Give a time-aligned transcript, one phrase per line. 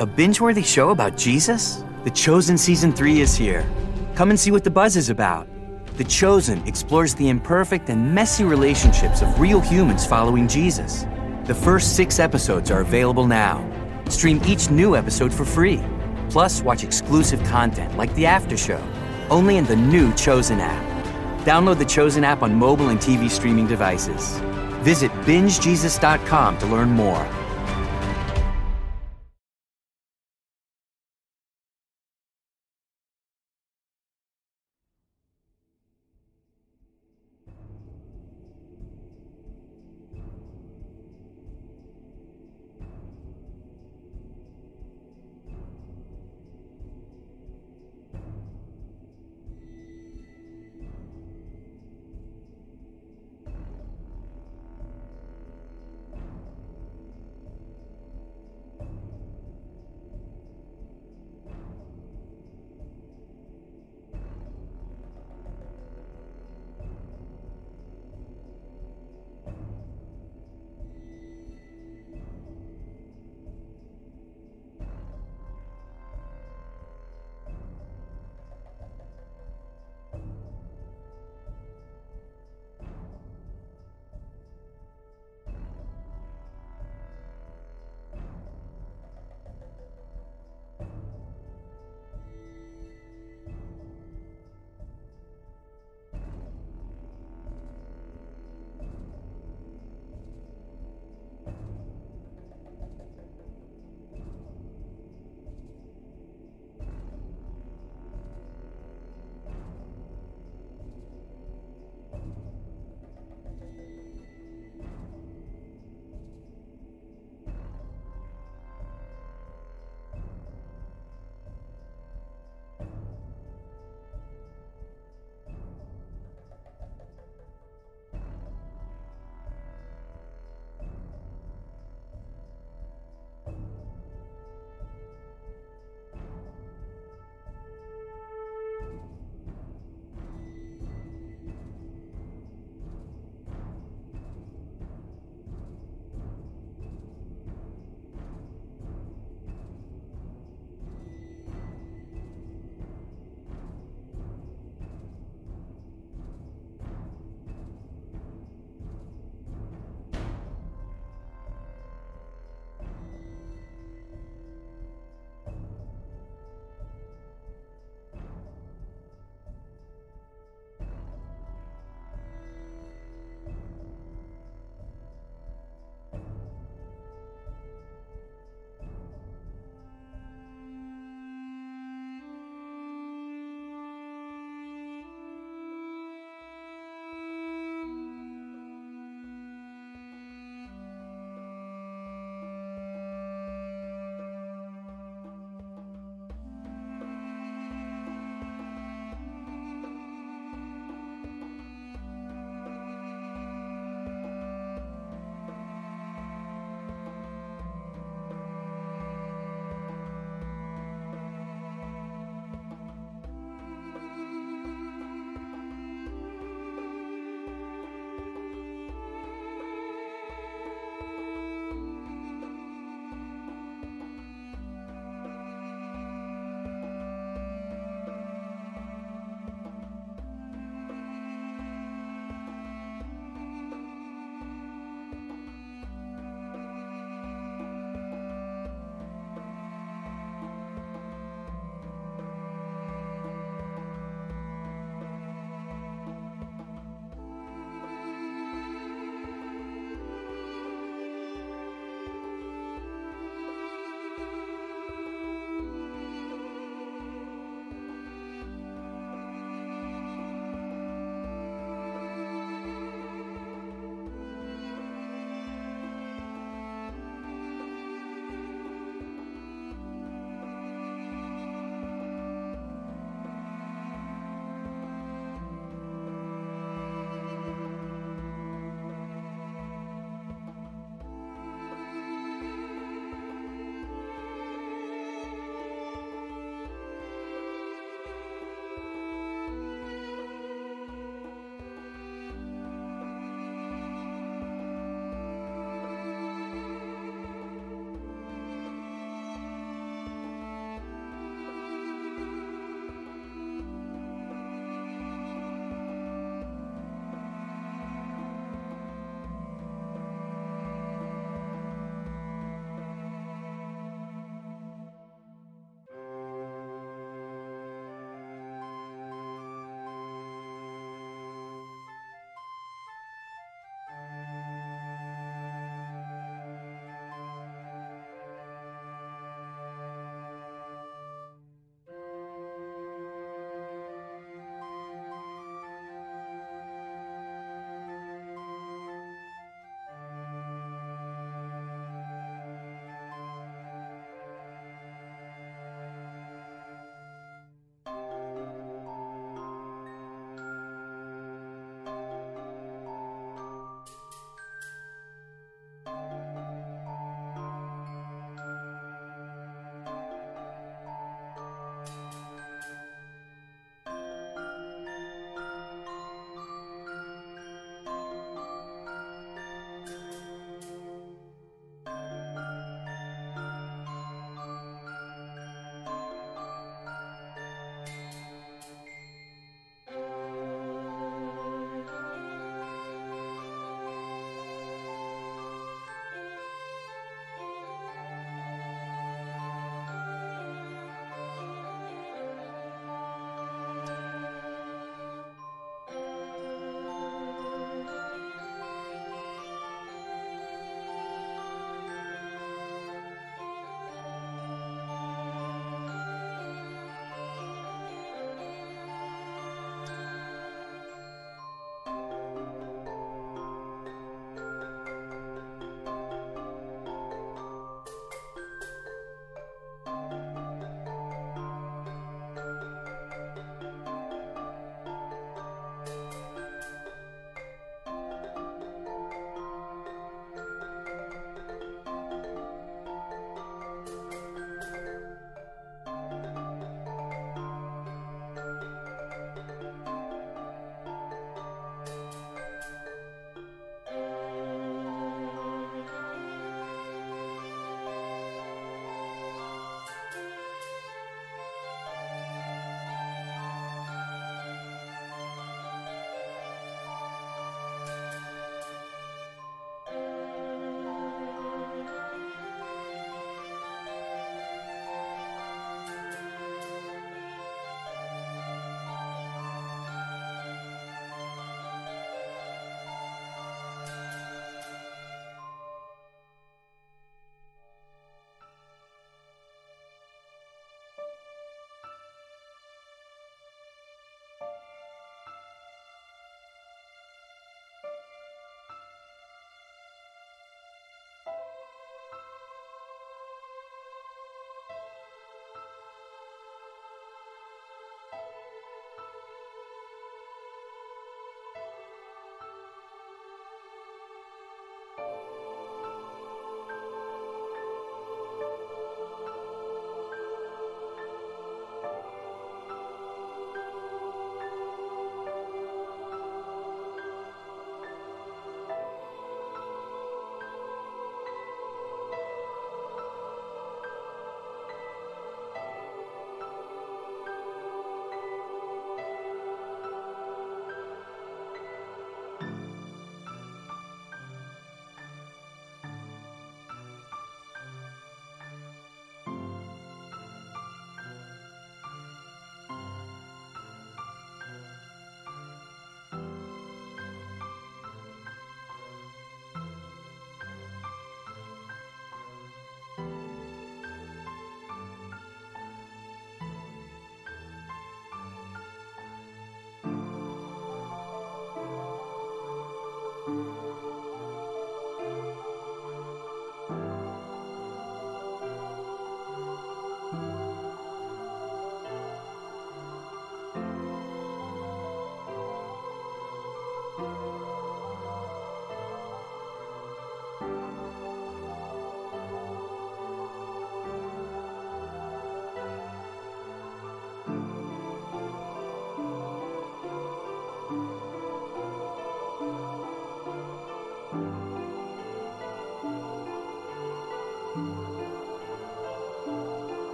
[0.00, 1.82] A binge worthy show about Jesus?
[2.04, 3.68] The Chosen Season 3 is here.
[4.14, 5.48] Come and see what the buzz is about.
[5.96, 11.04] The Chosen explores the imperfect and messy relationships of real humans following Jesus.
[11.46, 13.68] The first six episodes are available now.
[14.08, 15.82] Stream each new episode for free.
[16.30, 18.80] Plus, watch exclusive content like The After Show,
[19.30, 21.44] only in the new Chosen app.
[21.44, 24.38] Download the Chosen app on mobile and TV streaming devices.
[24.84, 27.26] Visit bingejesus.com to learn more.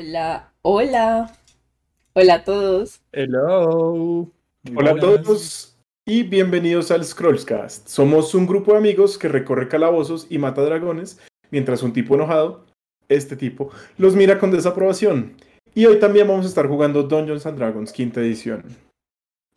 [0.00, 1.36] Hola, hola.
[2.12, 3.00] Hola a todos.
[3.10, 4.30] Hello.
[4.76, 5.76] Hola a todos
[6.06, 7.88] y bienvenidos al Scrollscast.
[7.88, 11.18] Somos un grupo de amigos que recorre calabozos y mata dragones
[11.50, 12.64] mientras un tipo enojado,
[13.08, 15.34] este tipo, los mira con desaprobación.
[15.74, 18.62] Y hoy también vamos a estar jugando Dungeons and Dragons quinta edición.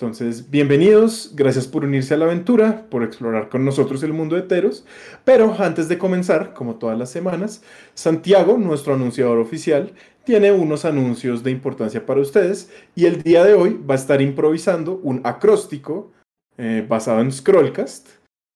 [0.02, 4.42] Entonces, bienvenidos, gracias por unirse a la aventura, por explorar con nosotros el mundo de
[4.42, 4.84] Teros.
[5.24, 9.94] Pero antes de comenzar, como todas las semanas, Santiago, nuestro anunciador oficial,
[10.24, 14.24] tiene unos anuncios de importancia para ustedes y el día de hoy va a estar
[14.24, 16.12] improvisando un acróstico
[16.58, 18.10] eh, basado en Scrollcast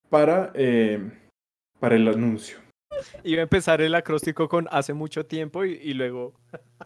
[0.10, 1.00] para, eh,
[1.80, 2.58] para el anuncio.
[3.24, 6.34] Iba a empezar el acróstico con hace mucho tiempo y, y luego.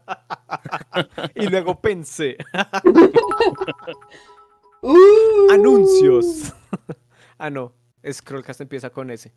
[1.35, 2.35] y luego pensé.
[4.81, 5.51] Uh.
[5.51, 6.53] Anuncios.
[7.37, 7.73] ah, no.
[8.09, 9.33] Scrollcast empieza con ese.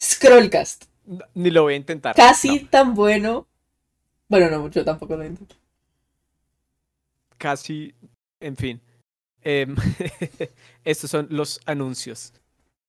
[0.00, 0.86] Scrollcast.
[1.34, 2.14] Ni lo voy a intentar.
[2.14, 3.46] Casi No, tan bueno.
[4.28, 5.56] Bueno, no, yo tampoco lo intento.
[7.38, 7.94] casi.
[8.40, 8.80] En fin.
[9.42, 9.74] Em,
[10.84, 12.32] estos son los anuncios.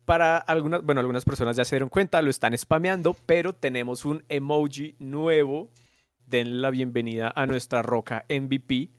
[0.06, 4.24] Para algunas, bueno, algunas personas ya se dieron cuenta, lo están spameando, pero tenemos un
[4.30, 5.70] emoji nuevo.
[6.34, 8.90] Den la bienvenida a nuestra Roca MVP.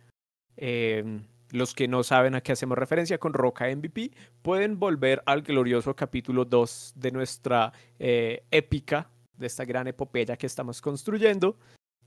[0.56, 5.42] Em, los que no saben a qué hacemos referencia con Roca MVP pueden volver al
[5.42, 11.58] glorioso capítulo 2 de nuestra eh, épica, de esta gran epopeya que estamos construyendo.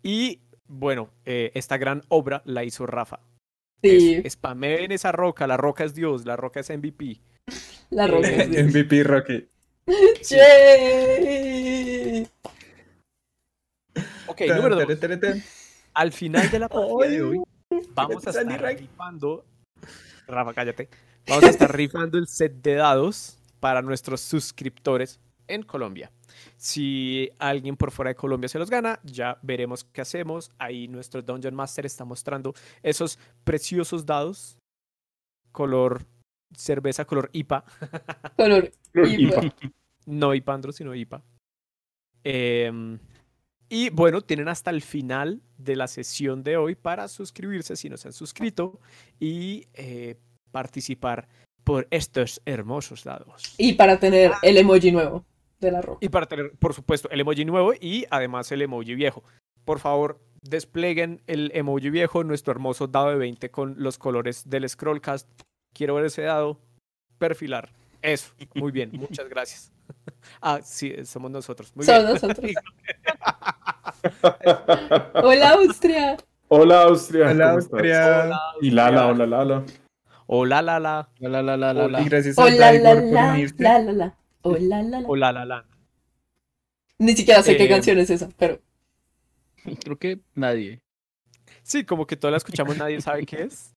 [0.02, 3.20] Y bueno, eh, esta gran obra la hizo Rafa.
[3.84, 7.20] Sí, Spameen esa roca, la roca es Dios, la roca es MVP.
[7.90, 8.30] la roca.
[8.30, 8.64] Eh, sí.
[8.64, 9.46] MVP Rocky.
[10.30, 11.98] Yay.
[14.28, 14.98] Ok, número dos.
[15.94, 17.42] Al final de la partida de hoy,
[17.94, 19.46] vamos a estar rifando.
[20.28, 20.90] Rafa, cállate.
[21.28, 26.12] Vamos a estar rifando el set de dados para nuestros suscriptores en Colombia.
[26.58, 30.52] Si alguien por fuera de Colombia se los gana, ya veremos qué hacemos.
[30.58, 32.54] Ahí nuestro Dungeon Master está mostrando
[32.84, 34.58] esos preciosos dados.
[35.52, 36.06] Color
[36.56, 37.64] cerveza, color IPA.
[38.36, 38.72] Color.
[38.94, 39.56] IPA.
[40.06, 41.22] No IPAndro, sino IPA.
[42.24, 43.00] Em,
[43.70, 47.98] y bueno, tienen hasta el final de la sesión de hoy para suscribirse si no
[47.98, 48.80] se han suscrito
[49.20, 50.16] y eh,
[50.52, 51.28] participar
[51.64, 53.56] por estos hermosos dados.
[53.58, 55.26] Y para tener el emoji nuevo
[55.60, 56.00] de la roca.
[56.02, 59.24] Y para tener, por supuesto, el emoji nuevo y además el emoji viejo.
[59.66, 64.68] Por favor, desplieguen el emoji viejo, nuestro hermoso dado de 20 con los colores del
[64.70, 65.28] Scrollcast.
[65.74, 66.60] Quiero ver ese dado.
[67.18, 67.74] Perfilar.
[68.02, 68.34] Eso.
[68.56, 68.92] Muy bien.
[68.94, 69.72] Muchas gracias.
[70.42, 71.72] Ah, sí, somos nosotros.
[71.74, 72.14] Muy Son bien.
[72.14, 72.52] nosotros.
[75.24, 76.18] Hola, Austria.
[76.50, 77.30] Hola Austria.
[77.32, 77.52] Hola.
[77.52, 78.32] Austria.
[78.62, 79.66] Y Lala, hola Lala.
[80.28, 81.10] Hola, la, la.
[81.20, 81.88] La, la, la, la, Hola.
[81.88, 82.02] la.
[82.02, 84.14] Y gracias a Hola, la, la.
[84.42, 85.08] Hola, la, la.
[85.08, 85.66] Hola, la, la.
[87.00, 88.60] Ni siquiera sé qué Eh, canción es esa, pero.
[89.84, 90.82] Creo que nadie.
[91.64, 93.74] Sí, como que todos la escuchamos, nadie sabe qué es.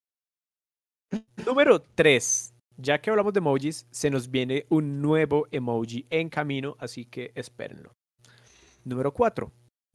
[1.45, 2.53] Número 3.
[2.77, 7.31] Ya que hablamos de emojis, se nos viene un nuevo emoji en camino, así que
[7.35, 7.93] espérenlo.
[8.85, 9.51] Número 4.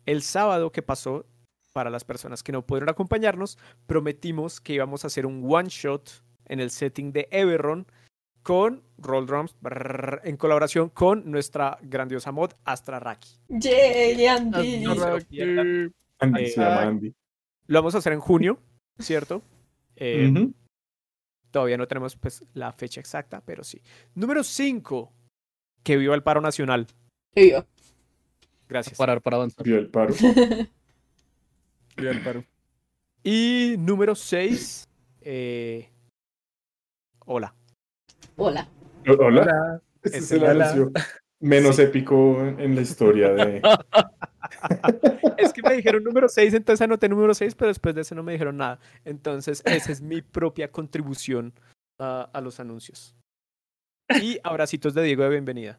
[0.06, 1.26] El sábado que pasó,
[1.72, 6.22] para las personas que no pudieron acompañarnos, prometimos que íbamos a hacer un one shot
[6.46, 7.86] en el setting de Everron
[8.42, 13.28] con Roll Drums brrr, en colaboración con nuestra grandiosa mod Astra Raki.
[13.48, 14.84] Yay, Andy.
[14.84, 15.18] no, no.
[15.28, 15.92] pierdan.
[16.20, 17.14] Andy Eh, se llama Andy.
[17.66, 18.60] Lo vamos a hacer en junio,
[19.00, 19.42] ¿cierto?
[19.96, 20.32] Eh.
[21.50, 23.82] Todavía no tenemos pues, la fecha exacta, pero sí.
[24.14, 25.12] Número 5.
[25.82, 26.86] Que viva el paro nacional.
[27.32, 27.66] Que viva.
[28.68, 28.96] Gracias.
[28.98, 29.64] Parar para avanzar.
[29.64, 30.14] Vio el paro.
[31.96, 32.44] El paro.
[33.24, 34.86] Y número 6.
[37.24, 37.54] hola.
[38.36, 38.68] Hola.
[39.06, 39.80] Hola.
[40.02, 40.70] Este Es el hola.
[40.70, 40.92] anuncio
[41.40, 41.82] menos Sí.
[41.82, 43.62] épico en la historia de.
[45.38, 48.22] Es que me dijeron número 6, entonces anoté número 6, pero después de eso no
[48.22, 48.78] me dijeron nada.
[49.04, 51.52] Entonces, esa es mi propia contribución
[51.98, 53.14] a, a los anuncios.
[54.22, 55.78] Y abracitos de Diego de bienvenida.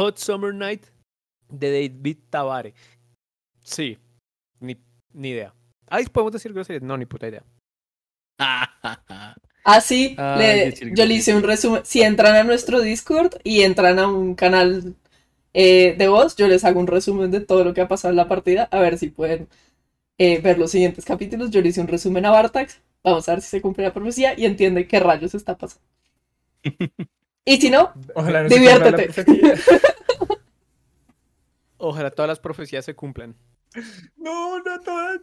[0.00, 0.86] Hot Summer Night
[1.50, 2.72] de David Tabare.
[3.62, 3.98] Sí,
[4.58, 4.74] ni,
[5.12, 5.52] ni idea.
[5.88, 6.82] Ay, ¿podemos decir groserías?
[6.82, 7.44] No, ni puta idea.
[9.62, 11.82] Ah, sí, le- yo le hice un resumen.
[11.84, 14.96] Si entran a nuestro Discord y entran a un canal
[15.52, 18.16] eh, de voz, yo les hago un resumen de todo lo que ha pasado en
[18.16, 18.68] la partida.
[18.72, 19.48] A ver si pueden
[20.18, 21.50] eh, ver los siguientes capítulos.
[21.50, 22.80] Yo le hice un resumen a Bartax.
[23.04, 25.86] Vamos a ver si se cumple la profecía y entiende qué rayos está pasando.
[27.44, 29.24] Y si no, Ojalá no Diviértete.
[31.78, 33.34] Ojalá todas las profecías se cumplan.
[34.16, 35.20] No, no todas.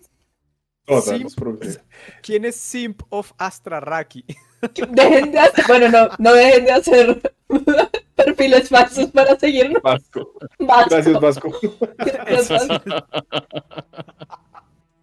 [0.86, 1.84] Todas las profecías.
[2.24, 4.26] ¿Quién es Simp of Astraraki?
[4.90, 5.66] dejen de hacer.
[5.68, 7.34] Bueno, no, no dejen de hacer
[8.16, 9.82] perfiles falsos para seguirnos.
[9.84, 10.34] Vasco.
[10.60, 10.90] Vasco.
[10.90, 11.60] Gracias, Vasco.
[11.98, 13.08] Gracias, Vasco.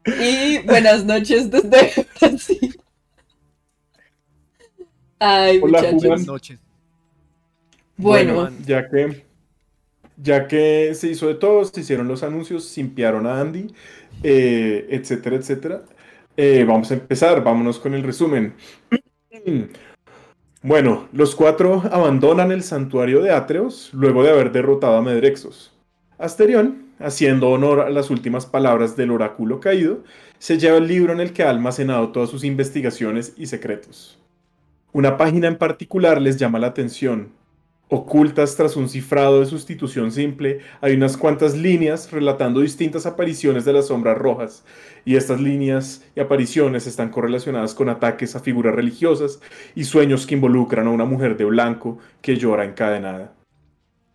[0.07, 2.81] Y buenas noches desde Brasil.
[5.19, 6.03] Ay, Hola, muchachos.
[6.03, 6.64] Buenas noches.
[7.97, 9.25] Bueno, ya que
[10.17, 13.75] ya que se hizo de todo, se hicieron los anuncios, simpiaron a Andy,
[14.23, 15.83] eh, etcétera, etcétera.
[16.37, 18.55] eh, vamos a empezar, vámonos con el resumen.
[20.67, 25.75] Bueno, los cuatro abandonan el santuario de Atreos luego de haber derrotado a Medrexos.
[26.17, 30.05] Asterión, haciendo honor a las últimas palabras del oráculo caído,
[30.39, 34.19] se lleva el libro en el que ha almacenado todas sus investigaciones y secretos.
[34.93, 37.29] Una página en particular les llama la atención.
[37.89, 43.75] Ocultas tras un cifrado de sustitución simple, hay unas cuantas líneas relatando distintas apariciones de
[43.75, 44.65] las sombras rojas,
[45.05, 49.41] y estas líneas y apariciones están correlacionadas con ataques a figuras religiosas
[49.75, 53.35] y sueños que involucran a una mujer de blanco que llora encadenada.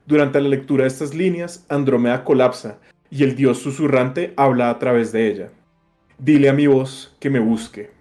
[0.07, 2.79] Durante la lectura de estas líneas, Andrómeda colapsa
[3.11, 5.49] y el dios susurrante habla a través de ella.
[6.17, 7.91] Dile a mi voz que me busque.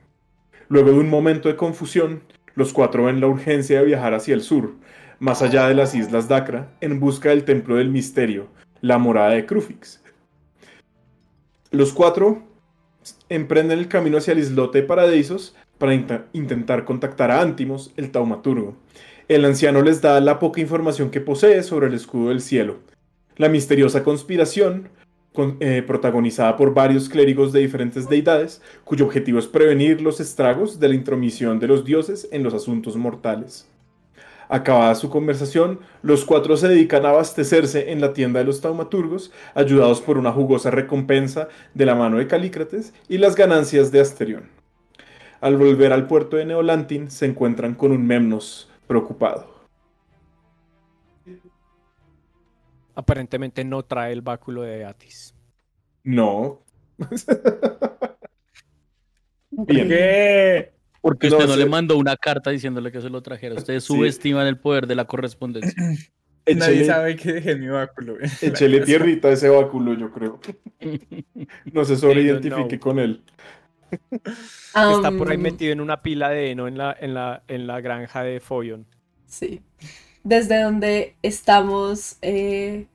[0.71, 2.23] Luego de un momento de confusión,
[2.55, 4.73] los cuatro ven la urgencia de viajar hacia el sur,
[5.19, 8.49] más allá de las islas Dacra, en busca del templo del misterio,
[8.81, 10.03] la morada de Crufix.
[11.71, 12.43] Los cuatro
[13.29, 18.11] emprenden el camino hacia el islote de Paradisos para int- intentar contactar a Antimos, el
[18.11, 18.77] taumaturgo.
[19.29, 22.79] El anciano les da la poca información que posee sobre el escudo del cielo.
[23.37, 24.89] La misteriosa conspiración,
[25.33, 30.81] con- eh, protagonizada por varios clérigos de diferentes deidades, cuyo objetivo es prevenir los estragos
[30.81, 33.69] de la intromisión de los dioses en los asuntos mortales.
[34.49, 39.31] Acabada su conversación, los cuatro se dedican a abastecerse en la tienda de los taumaturgos,
[39.55, 44.49] ayudados por una jugosa recompensa de la mano de Calícrates y las ganancias de Asterión.
[45.41, 49.59] Al volver al puerto de Neolantin, se encuentran con un Memnos preocupado.
[52.95, 55.35] Aparentemente no trae el báculo de Atis.
[56.03, 56.63] No.
[59.51, 59.89] Bien.
[59.89, 60.78] ¿Qué?
[61.09, 61.59] Porque No, usted no, sí.
[61.61, 63.55] le mandó una carta diciéndole que se lo trajera.
[63.55, 63.95] Ustedes Sí.
[63.95, 65.73] subestiman el poder de la correspondencia.
[66.57, 68.17] Nadie sabe que dejé mi báculo.
[68.41, 70.41] échele tierrita a ese báculo, yo creo.
[71.73, 73.23] No se sobreidentifique con él.
[73.91, 77.67] Está por ahí Am, metido en una pila de heno en la, en la, en
[77.67, 78.87] la granja de Foyon.
[79.27, 79.63] Sí.
[80.25, 82.87] Desde donde estamos, eh,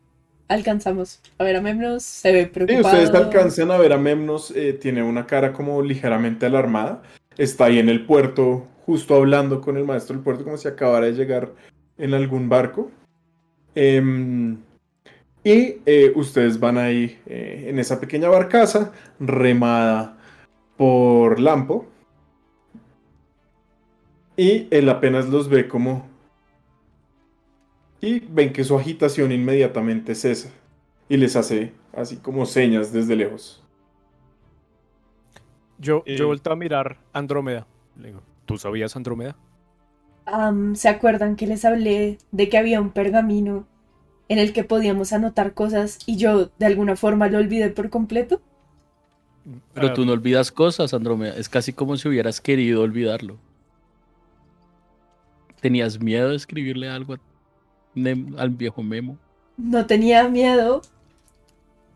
[0.48, 2.96] alcanzamos a ver a Memnos, se ve Sí, preocupado.
[3.02, 7.02] ustedes alcanzan a ver a Memnos, eh, tiene una cara como ligeramente alarmada.
[7.38, 11.08] Está ahí en el puerto, justo hablando con el maestro del puerto, como si acabara
[11.08, 11.52] de llegar
[11.98, 12.92] en algún barco.
[13.76, 14.58] Em,
[15.44, 20.18] y eh, ustedes van ahí eh, en esa pequeña barcaza, remada
[20.78, 21.88] por Lampo.
[24.38, 26.08] Y él apenas los ve como...
[28.02, 30.50] Y ven que su agitación inmediatamente cesa.
[31.08, 33.63] Y les hace así como señas desde lejos.
[35.84, 36.16] Yo, Eh.
[36.18, 37.68] yo vuelto a mirar Andrómeda.
[38.00, 39.36] Le digo, ¿tú sabías Andrómeda?
[40.26, 43.68] Am, ¿se acuerdan que les hablé de que había un pergamino
[44.30, 48.42] en el que podíamos anotar cosas y yo de alguna forma lo olvidé por completo?
[49.74, 51.36] Pero Ah, tú no olvidas cosas, Andrómeda.
[51.36, 53.38] Es casi como si hubieras querido olvidarlo.
[55.62, 57.20] ¿Tenías miedo de escribirle algo a
[57.96, 59.18] Nem- al viejo Memo?
[59.58, 60.82] No tenía miedo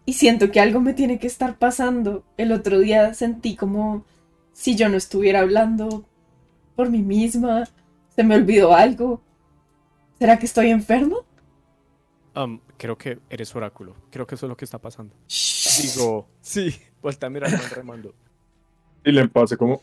[0.08, 2.24] y siento que algo me tiene que estar pasando.
[2.38, 4.06] El otro día sentí como
[4.54, 6.06] si yo no estuviera hablando
[6.78, 7.68] por mí misma.
[8.16, 9.22] Se me olvidó algo.
[10.18, 11.26] ¿Será que estoy enfermo?
[12.36, 13.98] am, creo que eres oráculo.
[14.10, 15.14] Creo que eso es lo que está pasando.
[15.82, 18.16] Digo, sí, vuelta a mirar al remando.
[19.04, 19.82] Y le empase como...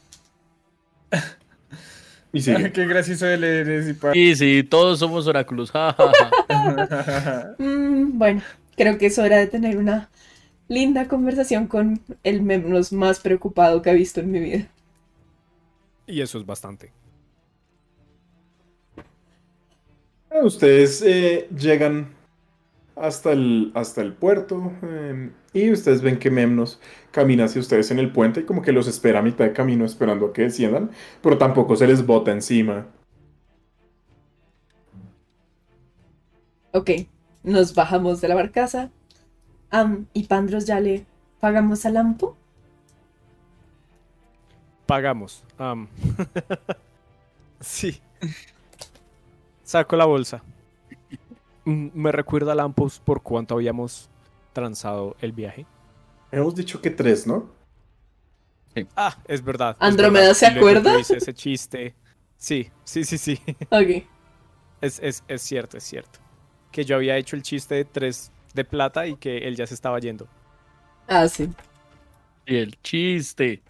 [2.33, 2.73] Y sigue.
[2.73, 5.71] Qué gracioso él eres y Sí, sí, todos somos oráculos.
[7.59, 8.43] Mm, bueno,
[8.77, 10.11] creo que es hora de tener una
[10.69, 14.69] linda conversación con el menos más preocupado que he visto en mi vida.
[16.07, 16.93] Y eso es bastante.
[20.43, 22.09] Ustedes eh, llegan
[22.97, 27.99] hasta el, hasta el puerto eh, y ustedes ven que Memnos camina hacia ustedes en
[27.99, 30.91] el puente y como que los espera a mitad de camino esperando a que desciendan,
[31.23, 32.87] pero tampoco se les bota encima.
[36.73, 36.91] Ok,
[37.45, 38.91] nos bajamos de la barcaza.
[39.71, 41.07] Am, y Pandros ya le
[41.41, 42.37] pagamos a Lampo.
[44.87, 45.45] Pagamos.
[45.59, 45.89] am.
[47.61, 48.01] sí.
[49.63, 50.43] Saco la bolsa.
[51.65, 54.11] Mm, Me recuerda a Lampos por cuánto habíamos
[54.53, 55.67] transado el viaje.
[56.31, 57.49] Hemos dicho que tres, ¿no?
[58.97, 59.77] Ah, es verdad.
[59.81, 60.35] es ¿Andrómeda verdad.
[60.35, 60.99] se acuerda?
[60.99, 61.95] hice ese chiste.
[62.37, 63.41] Sí, sí, sí, sí.
[63.71, 64.05] Ok,
[64.81, 66.21] Es, es, es cierto, es cierto.
[66.75, 69.75] Que yo había hecho el chiste de tres de plata y que él ya se
[69.75, 70.27] estaba yendo.
[71.07, 71.49] Ah, sí.
[72.47, 73.63] Y el chiste.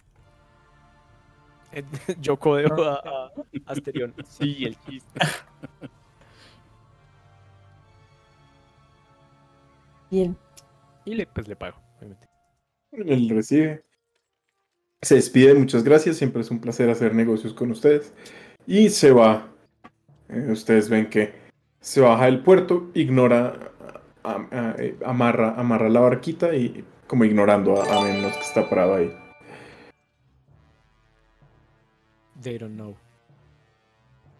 [2.19, 3.31] Yo codeo a, a
[3.67, 4.15] Asterión.
[4.27, 5.19] Sí, el chiste.
[10.09, 10.35] Bien.
[11.05, 12.27] Y le, pues le pago, obviamente.
[12.91, 13.83] Él recibe.
[15.03, 16.17] Se despide, muchas gracias.
[16.17, 18.15] Siempre es un placer hacer negocios con ustedes.
[18.65, 19.47] Y se va.
[20.29, 21.44] Eh, ustedes ven que
[21.85, 23.71] se baja del puerto, ignora,
[24.23, 28.67] a- a- eh, amarra, amarra la barquita y como ignorando a, a Memnos que está
[28.67, 29.13] parado ahí.
[32.41, 32.95] They don't know.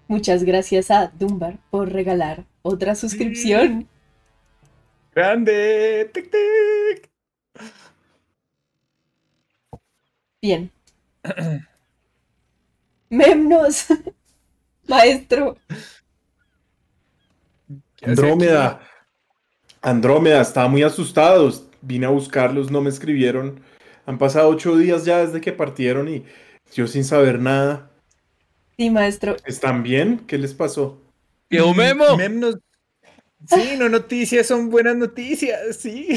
[0.08, 3.88] Muchas gracias a Dumbar por regalar otra suscripción.
[5.13, 6.10] ¡Grande!
[6.13, 7.10] ¡Tic, tic!
[10.41, 10.71] Bien.
[13.10, 13.86] Memnos,
[14.88, 15.58] maestro.
[17.97, 18.81] ¿Qué hace Andrómeda.
[19.81, 21.67] Andrómeda, estaba muy asustados.
[21.81, 23.60] Vine a buscarlos, no me escribieron.
[24.05, 26.23] Han pasado ocho días ya desde que partieron y
[26.73, 27.89] yo sin saber nada.
[28.77, 29.36] Sí, maestro.
[29.45, 30.19] ¿Están bien?
[30.27, 31.01] ¿Qué les pasó?
[31.49, 32.05] ¡Que un memo!
[33.47, 36.08] Sí, no noticias, son buenas noticias, sí.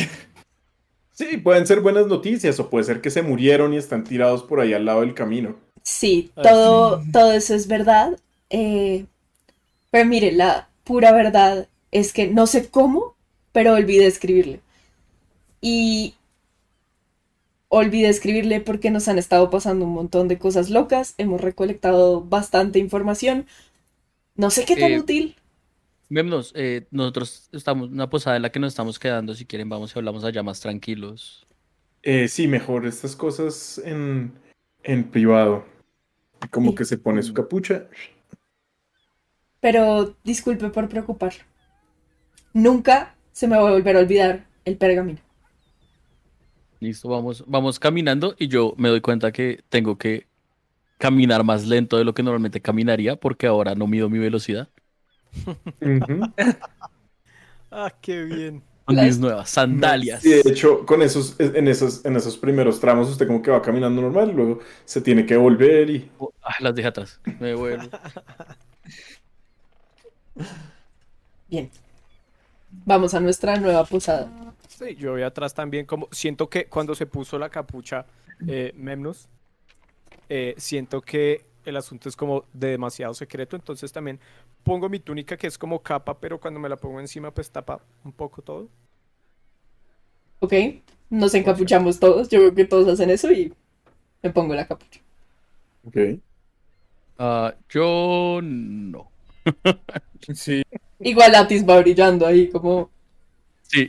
[1.13, 4.61] Sí, pueden ser buenas noticias o puede ser que se murieron y están tirados por
[4.61, 5.57] ahí al lado del camino.
[5.83, 8.17] Sí, Ah, todo, todo eso es verdad.
[8.51, 9.05] eh,
[9.91, 13.15] pero mire, la pura verdad es que no sé cómo,
[13.53, 14.61] pero olvidé escribirle.
[15.61, 16.15] Y
[17.69, 21.15] olvidé escribirle porque nos han estado pasando un montón de cosas locas.
[21.19, 23.47] Hemos recolectado bastante información.
[24.37, 25.37] No sé qué tan Eh, útil.
[26.11, 29.35] Memnos, eh, nosotros estamos en una posada en la que nos estamos quedando.
[29.35, 31.47] Si quieren, vamos y hablamos allá más tranquilos.
[32.03, 34.33] Eh, sí, mejor estas cosas en,
[34.85, 35.65] en privado.
[36.51, 36.75] Como Sí.
[36.75, 37.89] que se pone su capucha.
[39.61, 41.33] Pero disculpe por preocupar.
[42.53, 45.21] Nunca se me va a volver a olvidar el pergamino.
[46.81, 50.27] Listo, vamos, vamos caminando y yo me doy cuenta que tengo que
[50.97, 54.69] caminar más lento de lo que normalmente caminaría porque ahora no mido mi velocidad.
[57.71, 58.63] Ah, qué bien.
[58.89, 60.25] Mis nuevas sandalias.
[60.25, 63.61] Y de hecho, con esos, en esos, en esos primeros tramos, usted como que va
[63.61, 66.11] caminando normal, luego se tiene que volver y
[66.43, 67.21] ah, las dejé atrás.
[67.39, 67.91] Me vuelvo.
[71.49, 71.71] Bien.
[72.85, 74.31] Vamos a nuestra nueva posada.
[74.69, 78.05] Sí, yo voy atrás también como siento que cuando se puso la capucha
[78.47, 79.29] eh, Memnos,
[80.29, 84.21] eh, siento que el asunto es como de demasiado secreto, entonces también
[84.63, 87.81] pongo mi túnica que es como capa, pero cuando me la pongo encima pues tapa
[88.05, 88.69] un poco todo.
[90.41, 90.53] ¿Ok?
[91.11, 92.29] Nos encapuchamos todos.
[92.29, 93.53] Yo creo que todos hacen eso y
[94.23, 95.01] me pongo la capucha.
[95.87, 95.97] Ok.
[97.19, 99.11] Ah, yo no.
[100.35, 100.63] Sí.
[101.01, 102.91] Igual Atis va brillando ahí como...
[103.63, 103.89] Sí.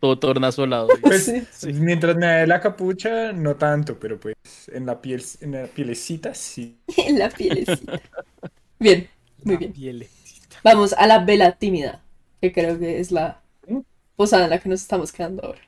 [0.00, 0.88] Todo tornasolado.
[1.00, 1.72] Pues, Sí.
[1.72, 4.36] mientras me dé la capucha, no tanto, pero pues
[4.72, 6.78] en la piel, en la pielecita, sí.
[6.96, 8.00] en la pielecita.
[8.78, 9.08] Bien,
[9.42, 9.72] muy La bien.
[9.72, 10.56] pielecita.
[10.62, 12.02] Vamos a la vela tímida,
[12.40, 13.40] que creo que es la
[14.16, 15.60] posada en la que nos estamos quedando ahora.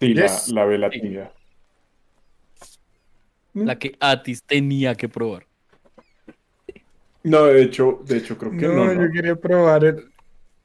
[0.00, 0.48] Sí, Yes.
[0.48, 1.32] la, la vela tibia.
[3.54, 5.47] La que Atis tenía que probar.
[7.24, 9.02] No, de hecho, de hecho creo que No, no, no.
[9.04, 10.10] yo quería probar el...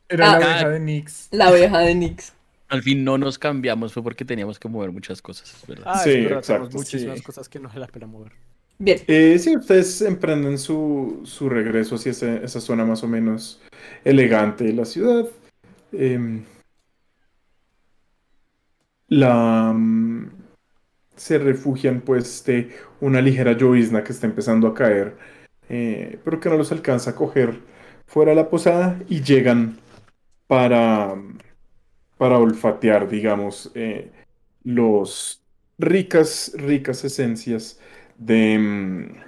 [0.09, 0.39] Era Ah.
[0.39, 1.27] la abeja de Nix.
[1.31, 2.33] La oveja de Nix.
[2.69, 5.85] Al fin no nos cambiamos, fue porque teníamos que mover muchas cosas, es ¿verdad?
[5.87, 7.23] Ah, Sí, es verdad, tenemos exacto, muchísimas sí.
[7.23, 8.31] cosas que no vale la pena mover.
[8.79, 13.61] Bien, Eh, sí, ustedes emprenden su, su regreso hacia ese- esa zona más o menos
[14.03, 15.25] elegante de la ciudad.
[15.91, 16.43] Em,
[19.07, 20.31] la, mm,
[21.15, 25.15] se refugian pues de una ligera llovizna que está empezando a caer,
[25.75, 27.59] eh, pero que no los alcanza a coger
[28.05, 29.79] fuera de la posada y llegan
[30.47, 31.15] para,
[32.17, 34.11] para olfatear, digamos, eh,
[34.63, 35.41] los
[35.79, 37.79] ricas, ricas esencias
[38.17, 39.23] de, mm,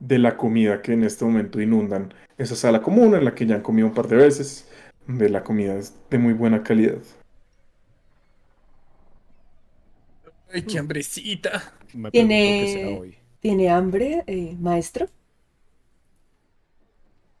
[0.00, 3.56] de la comida que en este momento inundan esa sala común en la que ya
[3.56, 4.68] han comido un par de veces,
[5.06, 6.98] de la comida es de muy buena calidad.
[10.52, 11.72] Ay, qué hambrecita.
[11.94, 13.16] Me Tiene- pregunto qué será hoy.
[13.42, 15.08] ¿Tiene hambre, eh, maestro?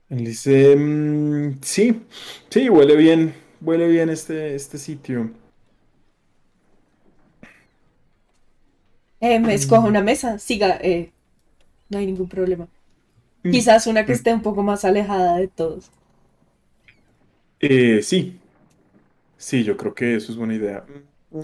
[0.08, 2.02] Él dice, "Mm, sí,
[2.50, 5.30] sí, huele bien, huele bien este, este sitio.
[9.20, 11.12] Eh, me escoja una mesa, siga, eh,
[11.90, 12.68] no hay ningún problema.
[13.48, 15.90] Quizás una que esté un poco más alejada de todos.
[17.60, 18.40] Eh, sí,
[19.36, 20.84] sí, yo creo que eso es buena idea.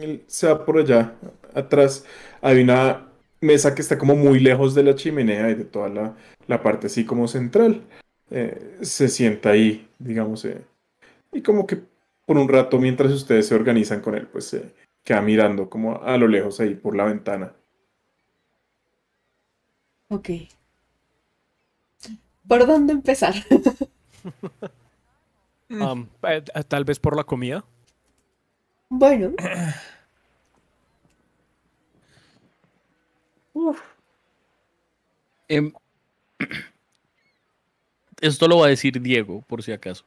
[0.01, 1.15] Él se va por allá,
[1.55, 2.05] atrás.
[2.43, 3.08] Hay una
[3.41, 6.89] mesa que está como muy lejos de la chimenea y de toda la, la parte
[6.89, 7.83] así como central.
[8.31, 10.63] Eh, se sienta ahí, digamos, eh,
[11.33, 11.81] y como que
[12.27, 16.17] por un rato mientras ustedes se organizan con él, pues se queda mirando como a
[16.19, 17.53] lo lejos ahí por la ventana.
[20.11, 20.31] Ok.
[22.47, 23.35] ¿Por dónde empezar?
[25.71, 27.65] Eh, eh, tal vez por la comida.
[28.89, 29.33] bueno,
[35.49, 35.73] Em,
[38.21, 40.05] esto lo va a decir Diego, por si acaso.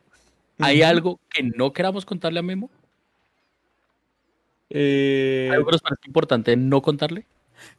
[0.60, 2.70] ¿Hay algo que no queramos contarle a Memo?
[4.70, 7.26] Eh, ¿Algo que nos parece importante no contarle?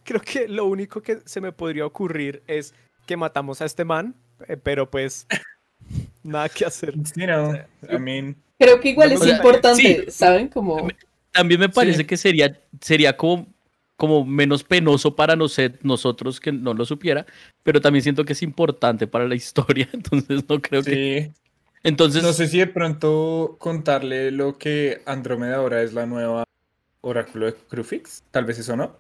[0.05, 2.75] Creo que lo único que se me podría ocurrir es
[3.07, 4.15] que matamos a este man,
[4.49, 5.27] eh, pero pues
[6.23, 6.95] nada que hacer.
[7.05, 10.11] sí, no, I mean, creo que igual No, es importante, sí.
[10.11, 10.49] ¿saben?
[10.49, 10.89] Como...
[11.31, 12.05] También me parece Sí.
[12.05, 13.47] que sería, sería como,
[14.03, 17.25] como menos penoso para nosotros que no lo supiera,
[17.63, 21.31] pero también siento que es importante para la historia, entonces no creo que...
[21.85, 26.43] Entonces, No sé si de pronto contarle lo que Andrómeda ahora es la nueva
[27.01, 28.25] oráculo de Crufix.
[28.33, 28.97] Tal vez eso no.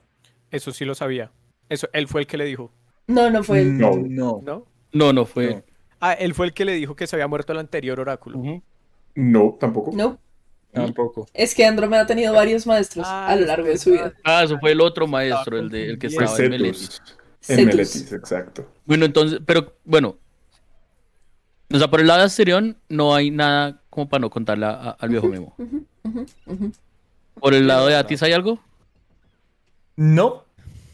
[0.52, 1.32] Eso sí lo sabía.
[1.68, 2.70] Eso, él fue el que le dijo,
[3.08, 3.76] No, no fue él.
[3.76, 3.96] No.
[3.96, 4.40] No.
[4.40, 4.66] ¿no?
[4.92, 5.56] no, no fue...
[5.56, 5.64] No.
[5.98, 8.40] Ah, él fue el que le dijo que se había muerto el anterior oráculo.
[9.16, 9.90] No, tampoco.
[9.92, 10.20] No,
[10.72, 11.28] Tampoco.
[11.34, 14.12] es que Andrómeda ha tenido varios maestros Ah, a lo largo de su vida.
[14.24, 16.50] Ah, eso fue el otro maestro, el, de, el que estaba en Cetus.
[16.50, 17.02] Meletis.
[17.48, 17.66] En Cetus.
[17.66, 18.66] Meletis, exacto.
[18.86, 20.16] Bueno, entonces, pero bueno.
[21.74, 24.70] O sea, por el lado de Asterión no hay nada como para no contarle a-
[24.70, 25.54] a- al viejo Memo.
[27.40, 27.96] ¿Por el lado de.
[27.96, 28.58] Atis hay algo?
[29.96, 30.44] No.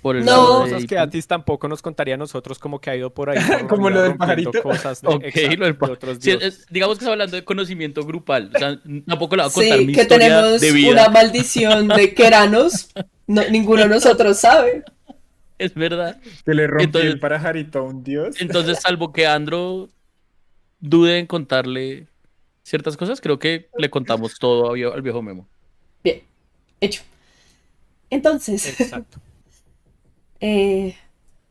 [0.09, 0.31] Por el No.
[0.33, 0.99] lado de Cosas que.
[0.99, 3.39] Atis tampoco nos contaría a nosotros como que ha ido por ahí.
[3.61, 4.63] por Como lo del pajarito.
[4.63, 6.61] Cosas de, Ok, exacto, lo del de pa- otros Sí, dioses.
[6.61, 8.51] es- digamos que está hablando de conocimiento grupal.
[8.55, 10.91] O sea, tampoco le va a contar Sí, mi que historia tenemos de vida.
[10.93, 12.89] una maldición de Keranos.
[13.27, 14.83] No, ninguno de nosotros sabe.
[15.59, 16.19] Es verdad.
[16.47, 18.41] Que le rompió Entonces- el pajarito a un dios.
[18.41, 19.91] Entonces, salvo que Andro
[20.81, 22.07] dude en contarle
[22.63, 25.47] ciertas cosas, creo que le contamos todo al viejo Memo.
[26.03, 26.23] Bien,
[26.81, 27.03] hecho.
[28.11, 29.19] Entonces, Exacto.
[30.41, 30.97] Eh,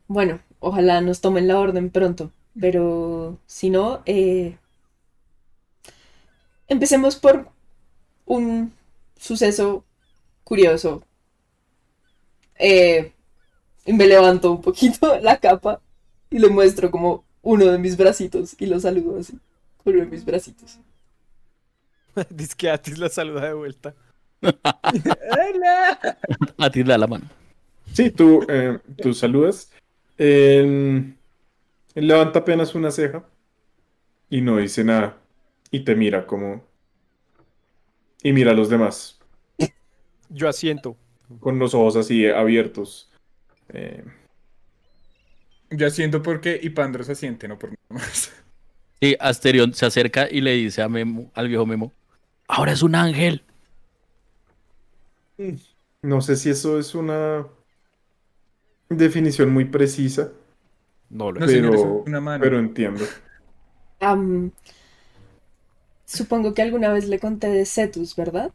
[0.06, 4.56] bueno, ojalá nos tomen la orden pronto, pero si no, eh,
[6.68, 7.48] empecemos por
[8.26, 8.72] un
[9.16, 9.84] suceso
[10.44, 11.02] curioso.
[12.58, 13.12] Eh,
[13.86, 15.80] y me levanto un poquito la capa
[16.30, 19.38] y le muestro como uno de mis bracitos y lo saludo así,
[19.82, 20.78] con uno de mis bracitos.
[22.30, 23.94] Dice que Atis la saluda de vuelta.
[24.42, 25.98] ¡Hola!
[26.58, 27.28] A ti le da la mano.
[27.92, 29.72] Sí, tú, eh, tú saludas.
[30.16, 31.14] Él,
[31.94, 33.24] él levanta apenas una ceja
[34.30, 35.16] y no dice nada.
[35.70, 36.64] Y te mira como...
[38.22, 39.18] Y mira a los demás
[40.28, 40.96] Yo asiento.
[41.40, 43.10] con los ojos así abiertos.
[43.68, 44.04] Eh,
[45.70, 48.32] Yo siento porque Ipandro se siente, no por nada más.
[49.00, 51.92] Sí, Asterión se acerca y le dice a Memo, al viejo Memo,
[52.48, 53.44] ahora es un ángel.
[56.02, 57.46] no sé si eso es una
[58.90, 60.32] definición muy precisa,
[61.10, 62.44] No lo No, señor, es pero, una mano.
[62.44, 63.14] pero entiendo.
[66.06, 68.52] Supongo que alguna vez le conté de Cetus, ¿verdad?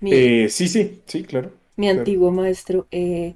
[0.00, 1.52] Mi, Eh, sí, sí, sí, claro.
[1.76, 1.88] mi claro.
[1.88, 2.86] antiguo maestro.
[2.90, 3.34] eh,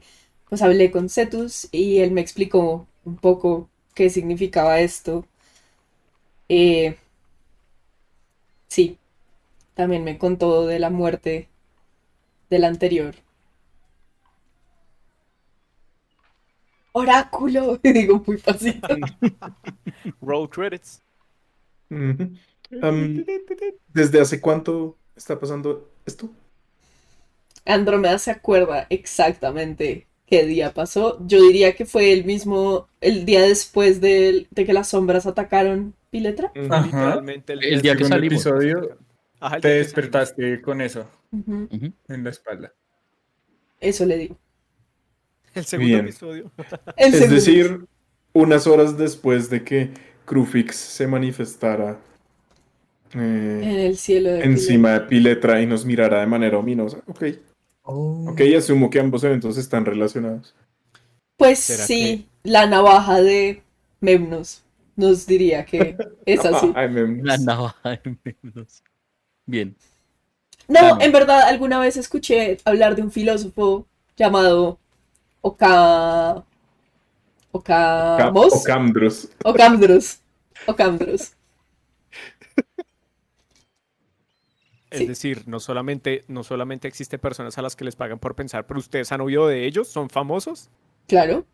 [0.48, 5.26] pues hablé con Cetus y él me explicó un poco qué significaba esto.
[6.48, 6.96] Eh,
[8.68, 8.98] sí,
[9.74, 11.48] también me contó de la muerte
[12.50, 13.14] del anterior.
[16.98, 18.80] Oráculo, digo muy fácil.
[20.20, 21.00] Roll credits.
[23.92, 26.28] ¿Desde hace cuánto está pasando esto?
[27.64, 31.24] Andrómeda se acuerda exactamente qué día pasó.
[31.24, 36.50] Yo diría que fue el mismo, el día después de, que las sombras atacaron Piletra.
[36.54, 38.44] Literalmente El día que salimos.
[38.44, 38.98] episodio
[39.40, 42.72] Ajá, el te día que despertaste con eso en la espalda.
[43.80, 44.36] Eso le digo.
[45.58, 46.04] El segundo Bien.
[46.06, 46.50] episodio.
[46.96, 47.34] El Es segundo.
[47.34, 47.86] decir,
[48.32, 49.90] unas horas después de que
[50.24, 51.98] Crufix se manifestara
[53.14, 56.98] eh, en el cielo de encima de Piletra y nos mirara de manera ominosa.
[57.06, 57.24] Ok,
[57.82, 60.54] ok, asumo que ambos eventos están relacionados.
[61.36, 63.62] Pues ¿Será sí, la navaja de
[64.00, 64.62] Memnos
[64.96, 66.72] nos diría que es así.
[67.22, 68.82] La navaja de Memnos.
[69.46, 69.74] Bien.
[70.66, 71.04] No, Vamos.
[71.04, 74.78] en verdad, alguna vez escuché hablar de un filósofo llamado
[75.48, 76.44] Oka...
[78.16, 78.52] Ca- Ocamos.
[78.52, 79.28] Ocamdros.
[79.44, 80.18] Ocamdros.
[80.66, 81.32] Ocamdros.
[84.90, 85.06] Es Sí.
[85.06, 88.80] decir, no solamente, no solamente existe personas a las que les pagan por pensar, pero
[88.80, 90.70] ustedes han oído de ellos, son famosos.
[91.06, 91.44] Claro.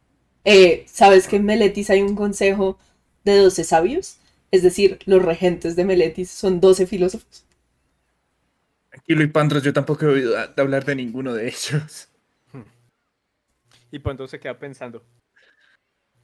[0.44, 2.78] Eh, ¿sabes que en Meletis hay un consejo
[3.24, 4.18] de 12 sabios?
[4.52, 7.44] Es decir, los regentes de Meletis son 12 filósofos.
[8.90, 12.09] Tranquilo y Pandros, yo tampoco he oído de hablar de ninguno de ellos.
[13.94, 15.04] Y Pando se queda pensando.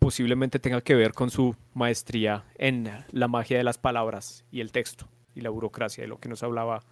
[0.00, 4.72] Posiblemente tenga que ver con su maestría en la magia de las palabras y el
[4.72, 6.82] texto y la burocracia de lo que nos hablaba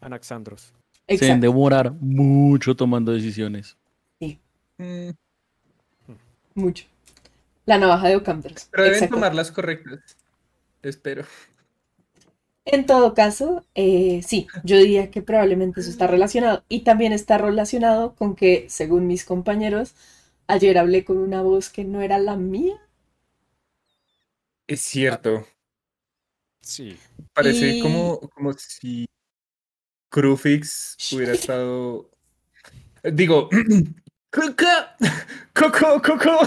[0.00, 0.62] Anaxandros.
[0.62, 1.40] Se deben Exacto.
[1.42, 3.78] demorar mucho tomando decisiones.
[4.76, 5.10] Mm,
[6.56, 6.86] Mucho.
[7.64, 8.68] La navaja de Ocamdras.
[8.72, 9.14] pero deben Exacto.
[9.14, 10.16] tomar las correctas.
[10.82, 11.24] Espero.
[12.64, 16.64] En todo caso, eh, sí, yo diría que probablemente eso está relacionado.
[16.68, 19.94] Y también está relacionado con que, según mis compañeros,
[20.46, 22.80] ayer hablé con una voz que no era la mía.
[24.66, 25.46] Es cierto.
[26.60, 26.98] Sí.
[27.34, 29.06] Parece Y- como, como si
[30.10, 32.10] Crufix hubiera estado.
[33.02, 33.48] Digo.
[34.34, 34.66] ¡Coco!
[35.54, 36.02] ¡Coco!
[36.02, 36.40] ¡Coco!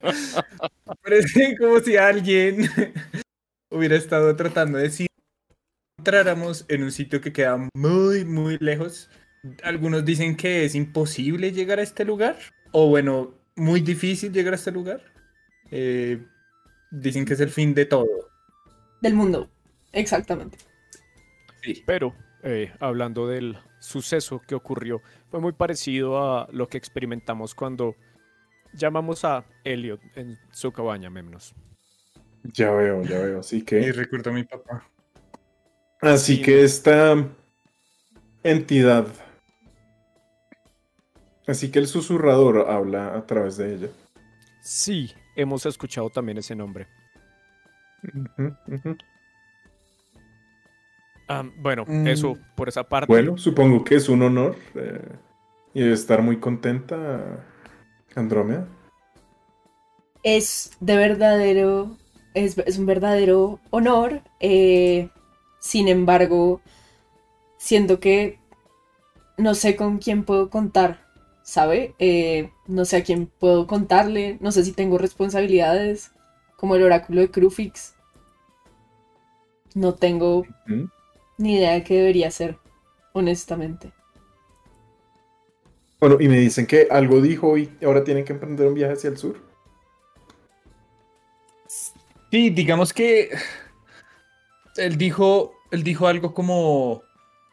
[1.02, 2.68] Parece como si alguien
[3.70, 5.06] hubiera estado tratando de decir
[5.98, 9.08] entráramos en un sitio que queda muy, muy lejos.
[9.62, 12.36] Algunos dicen que es imposible llegar a este lugar.
[12.72, 15.00] O bueno, muy difícil llegar a este lugar.
[15.70, 16.24] Eh,
[16.90, 18.06] dicen que es el fin de todo.
[19.00, 19.50] Del mundo.
[19.92, 20.58] Exactamente.
[21.62, 21.82] Sí.
[21.86, 27.96] Pero, eh, hablando del suceso que ocurrió, fue muy parecido a lo que experimentamos cuando
[28.72, 31.54] llamamos a Elliot en su cabaña, Memnos.
[32.44, 33.40] Ya veo, ya veo.
[33.40, 34.88] Así Y que, recuerdo a mi papá.
[36.00, 36.42] así Sí.
[36.42, 37.26] que esta
[38.42, 39.06] entidad,
[41.46, 43.88] así que el susurrador habla a través de ella.
[44.60, 46.86] Sí, hemos escuchado también ese nombre.
[51.28, 52.06] Ah, bueno, Mm.
[52.06, 53.06] eso por esa parte.
[53.12, 55.00] Bueno, supongo que es un honor eh,
[55.72, 57.44] y debe estar muy contenta
[58.14, 58.66] Andrómeda.
[60.22, 61.96] Es de verdadero,
[62.34, 64.22] es, es un verdadero honor.
[64.40, 65.08] eh,
[65.60, 66.60] sin embargo,
[67.56, 68.38] siento que
[69.38, 71.03] no sé con quién puedo contar,
[71.44, 71.94] ¿sabe?
[71.98, 76.10] Eh, no sé a quién puedo contarle, no sé si tengo responsabilidades,
[76.56, 77.94] como el oráculo de Crufix.
[79.74, 80.46] No tengo
[81.38, 82.58] ni idea de qué debería ser,
[83.12, 83.92] honestamente.
[86.00, 89.10] Bueno, y me dicen que algo dijo y ahora tienen que emprender un viaje hacia
[89.10, 89.36] el sur.
[92.30, 93.30] Sí, digamos que
[94.76, 97.02] él dijo, él dijo algo como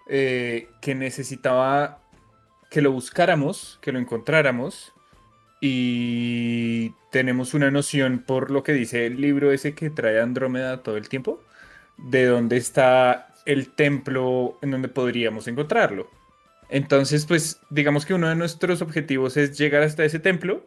[0.07, 2.00] eh, que necesitaba
[2.71, 4.93] que lo buscáramos, que lo encontráramos
[5.59, 10.95] y tenemos una noción por lo que dice el libro ese que trae Andrómeda todo
[10.95, 11.43] el tiempo,
[11.97, 16.09] de dónde está el templo en donde podríamos encontrarlo.
[16.69, 20.65] Entonces, pues digamos que uno de nuestros objetivos es llegar hasta ese templo,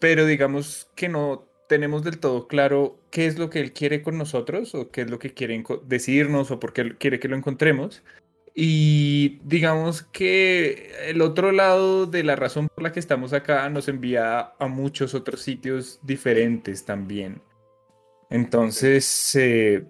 [0.00, 4.18] pero digamos que no tenemos del todo claro qué es lo que él quiere con
[4.18, 8.02] nosotros o qué es lo que quiere decirnos o por qué quiere que lo encontremos.
[8.60, 13.86] Y digamos que el otro lado de la razón por la que estamos acá nos
[13.86, 17.40] envía a muchos otros sitios diferentes también.
[18.30, 19.84] Entonces, eh,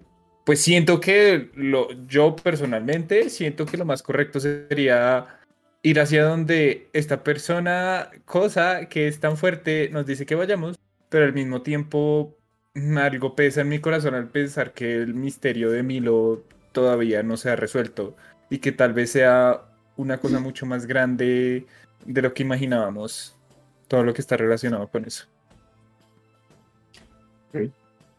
[0.45, 5.39] pues siento que lo, yo personalmente siento que lo más correcto sería
[5.81, 10.77] ir hacia donde esta persona, cosa que es tan fuerte, nos dice que vayamos,
[11.09, 12.37] pero al mismo tiempo
[12.99, 17.49] algo pesa en mi corazón al pensar que el misterio de Milo todavía no se
[17.49, 18.15] ha resuelto
[18.49, 19.61] y que tal vez sea
[19.95, 21.65] una cosa mucho más grande
[22.05, 23.35] de lo que imaginábamos,
[23.87, 25.25] todo lo que está relacionado con eso.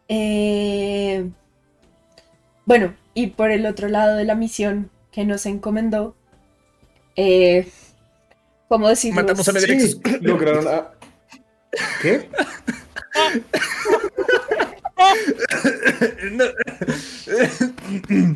[0.07, 1.29] Eh,
[2.65, 6.15] bueno, y por el otro lado de la misión que nos encomendó,
[7.15, 7.67] eh,
[8.67, 9.21] ¿cómo decirlo?
[9.21, 9.91] Matamos a Medrix.
[9.91, 10.91] Sí, lograron a...
[12.01, 12.29] ¿Qué?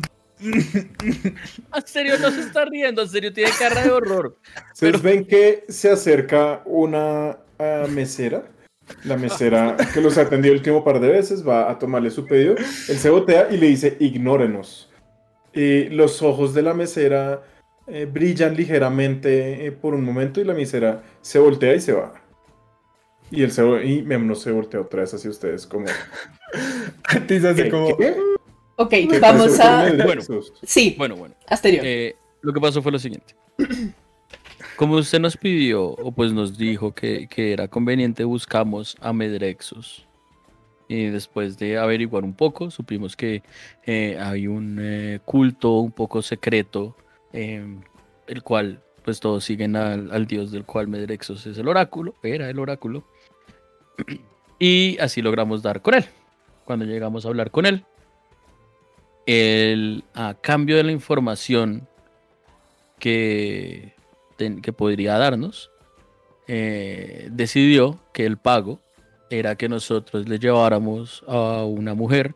[0.40, 3.02] ¿En serio no se está riendo?
[3.02, 4.36] ¿En serio tiene cara de horror?
[4.72, 8.44] Ustedes ven que se acerca una ah, mesera.
[9.04, 12.54] La mesera que los atendió el último par de veces va a tomarle su pedido.
[12.56, 14.90] Él se botea y le dice, ignórenos.
[15.52, 17.42] Y los ojos de la mesera
[17.88, 22.12] eh, brillan ligeramente eh, por un momento y la mesera se voltea y se va.
[23.30, 25.86] Y él se, y Memno se voltea otra vez hacia ustedes como...
[27.04, 27.70] Antes hace ¿Qué?
[27.70, 27.96] como...
[27.96, 28.16] ¿Qué?
[28.76, 29.84] Ok, ¿Qué vamos a...
[29.84, 30.52] Medrexus?
[30.62, 31.34] Sí, Bueno, bueno.
[31.48, 31.84] Asterior.
[31.84, 33.34] Eh, lo que pasó fue lo siguiente.
[34.76, 40.06] Como usted nos pidió, o pues nos dijo que, que era conveniente, buscamos a Medrexus.
[40.88, 43.42] Y después de averiguar un poco, supimos que
[43.86, 46.96] eh, hay un eh, culto un poco secreto,
[47.32, 47.64] eh,
[48.26, 52.50] el cual pues todos siguen al, al dios del cual Medrexus es el oráculo, era
[52.50, 53.04] el oráculo.
[54.58, 56.06] Y así logramos dar con él.
[56.64, 57.84] cuando llegamos a hablar con él,
[59.26, 61.88] él, a cambio de la información
[62.98, 63.94] que,
[64.36, 65.70] ten- que podría darnos,
[66.48, 68.80] eh, decidió que el pago
[69.30, 72.34] era que nosotros le lleváramos a una mujer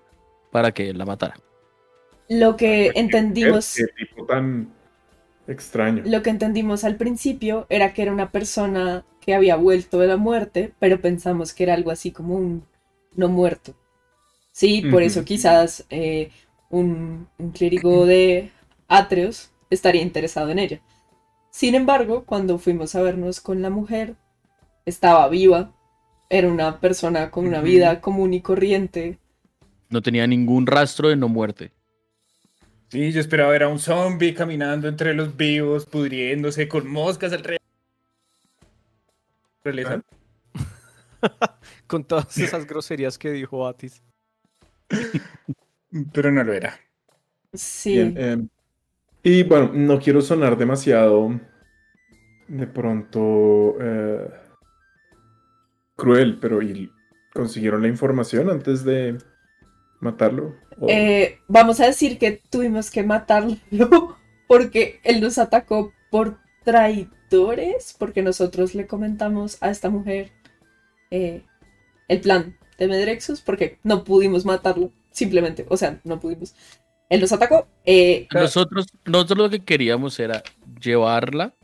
[0.53, 1.37] para que él la matara.
[2.31, 4.69] Lo que entendimos, Qué tipo tan
[5.47, 6.05] extraño.
[6.05, 10.17] lo que entendimos al principio era que era una persona que había vuelto de la
[10.17, 12.65] muerte, pero pensamos que era algo así como un
[13.17, 13.75] no muerto.
[14.53, 16.31] Sí, por eso quizás eh,
[16.71, 18.51] un, un clérigo de
[18.89, 20.81] Atreus estaría interesado en ella.
[21.51, 24.15] Sin embargo, cuando fuimos a vernos con la mujer,
[24.87, 25.73] estaba viva,
[26.29, 29.19] era una persona con una vida común y corriente.
[29.89, 31.73] No tenía ningún rastro de no muerte.
[32.89, 37.61] Sí, yo esperaba ver a un zombie caminando entre los vivos, pudriéndose con moscas alrededor.
[39.63, 40.03] Realeza.
[41.87, 44.03] Con todas esas groserías que dijo Atis.
[46.13, 46.81] Pero no lo era.
[47.55, 47.93] Sí.
[47.93, 48.47] Bien, eh,
[49.23, 51.41] y bueno, no quiero sonar demasiado
[52.49, 54.29] de pronto eh,
[55.97, 56.91] cruel, pero ¿y
[57.33, 59.19] consiguieron la información antes de
[60.01, 60.57] matarlo?
[60.81, 63.57] ¿O- Eh, vamos a decir que tuvimos que matarlo
[64.49, 70.31] porque él nos atacó por traidores, porque nosotros le comentamos a esta mujer
[71.11, 71.43] eh,
[72.09, 76.55] el plan de Medrexus, porque no pudimos matarlo, simplemente, o sea, no pudimos.
[77.09, 77.67] Él nos atacó.
[77.85, 80.43] eh, Nosotros, nosotros lo que queríamos era
[80.81, 81.55] llevarla,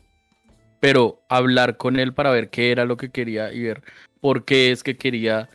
[0.79, 3.81] pero hablar con él para ver qué era lo que quería y ver
[4.19, 5.49] por qué es que quería,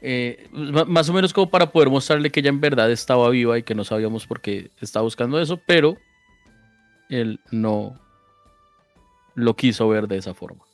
[0.00, 3.62] eh, más o menos como para poder mostrarle que ella en verdad estaba viva y
[3.62, 5.98] que no sabíamos por qué estaba buscando eso, pero
[7.10, 8.00] él no
[9.34, 10.64] lo quiso ver de esa forma.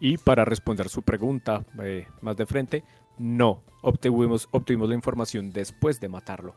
[0.00, 2.84] Y para responder su pregunta eh, más de frente,
[3.18, 6.54] no, obtuvimos, obtuvimos la información después de matarlo.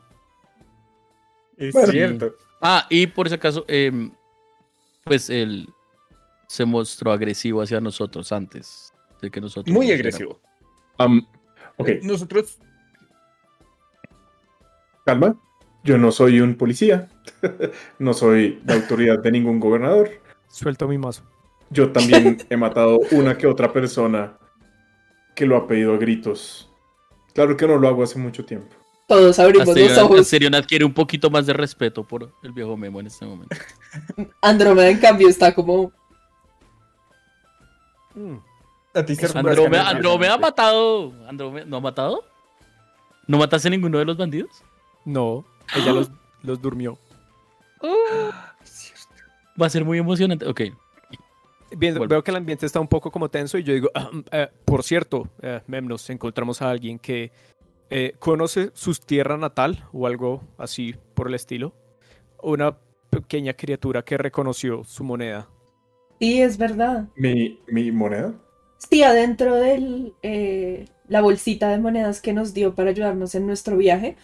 [1.58, 1.92] Es Bueno.
[1.92, 2.34] cierto.
[2.62, 4.12] Ah, y por si acaso, em,
[5.04, 5.68] pues él
[6.48, 9.74] se mostró agresivo hacia nosotros antes de que nosotros...
[9.74, 10.40] Muy agresivo.
[10.98, 11.26] Am,
[11.78, 12.58] ok, Nosotros.
[15.06, 15.36] calma.
[15.84, 17.10] Yo no soy un policía.
[18.00, 20.10] no soy la autoridad de ningún gobernador.
[20.50, 21.24] Suelto mi mazo.
[21.70, 24.38] Yo también he matado una que otra persona
[25.40, 26.70] que lo ha pedido a gritos.
[27.34, 28.76] Claro que no lo hago hace mucho tiempo.
[29.08, 30.20] todos abrimos los Asterion, ojos.
[30.20, 33.56] Asterion adquiere un poquito más de respeto por el viejo Memo en este momento.
[34.42, 35.94] Andrómeda, en cambio, está como.
[38.16, 38.36] Mm,
[38.94, 41.14] A ti Andrómeda, Andrómeda ha matado.
[41.26, 42.26] Andrómeda, ¿No ha matado?
[43.26, 44.50] ¿No mataste a ninguno de los bandidos?
[45.06, 46.12] No, ella los,
[46.44, 47.00] los durmió.
[47.82, 50.46] Va a ser muy emocionante.
[50.46, 50.62] Ok.
[51.78, 52.12] Viendo- Vuelvo.
[52.12, 54.84] veo que el ambiente está un poco como tenso y yo digo, "Ah, eh, por
[54.84, 57.32] cierto, eh, Memnos, encontramos a alguien que
[57.92, 61.74] eh, conoce su tierra natal o algo así por el estilo.
[62.44, 62.78] Una
[63.10, 65.48] pequeña criatura que reconoció su moneda.
[66.20, 67.08] Sí, es verdad.
[67.16, 68.34] ¿Mi, mi moneda?
[68.78, 74.16] Sí, adentro de la bolsita de monedas que nos dio para ayudarnos en nuestro viaje,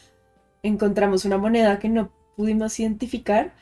[0.62, 3.54] encontramos una moneda que no pudimos identificar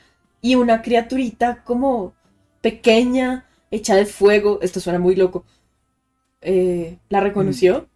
[0.42, 2.14] y una criaturita como
[2.62, 4.60] pequeña, hecha de fuego.
[4.62, 5.44] Esto suena muy loco.
[6.42, 7.88] Eh, ¿La reconoció?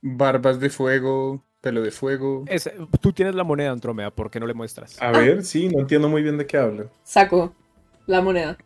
[0.00, 2.44] Barbas de fuego, pelo de fuego.
[2.48, 2.70] Es-
[3.00, 5.00] tú tienes la moneda, Andrómeda, ¿por qué no le muestras?
[5.00, 6.90] A ver, sí, no entiendo muy bien de qué hablan.
[7.04, 7.54] Sacó
[8.06, 8.58] la moneda.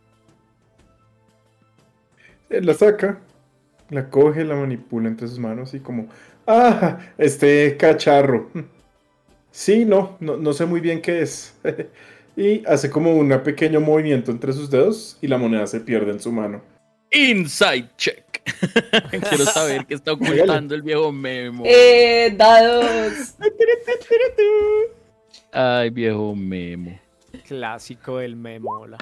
[2.49, 3.19] Él la saca,
[3.89, 6.07] la coge, la manipula entre sus manos y como,
[6.47, 8.49] ah, este cacharro.
[9.51, 11.55] Sí, no, no, no sé muy bien qué es.
[12.37, 16.19] y hace como un pequeño movimiento entre sus dedos y la moneda se pierde en
[16.19, 16.61] su mano.
[17.11, 18.23] Inside check.
[19.09, 21.63] Quiero saber qué está ocultando el viejo Memo.
[21.65, 23.35] Eh, dados.
[25.51, 26.99] Ay, viejo Memo.
[27.47, 28.97] Clásico del memola.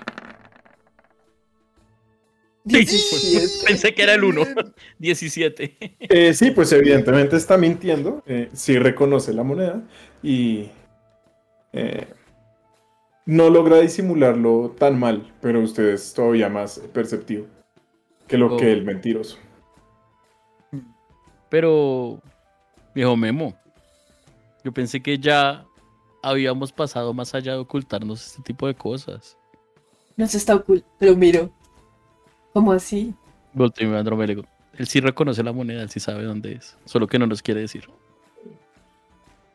[2.64, 3.48] 17.
[3.68, 4.42] Pensé que era el 1.
[4.98, 5.78] 17.
[6.08, 8.24] Eh, sí, pues evidentemente está mintiendo.
[8.26, 9.84] eh, sí reconoce la moneda
[10.24, 10.70] y
[11.74, 12.06] eh,
[13.26, 17.48] no logra disimularlo tan mal, pero usted es todavía más perceptivo
[18.28, 18.58] que lo Oh.
[18.58, 19.38] que el mentiroso.
[21.50, 22.22] Pero,
[22.94, 23.56] viejo Memo,
[24.64, 25.66] yo pensé que ya
[26.22, 29.38] habíamos pasado más allá de ocultarnos este tipo de cosas.
[30.18, 31.52] No se está oculto, pero miro.
[32.54, 33.14] ¿Cómo así?
[33.54, 34.44] Volteo y me digo,
[34.78, 36.78] Él sí reconoce la moneda, él sí sabe dónde es.
[36.86, 37.88] Solo que no nos quiere decir.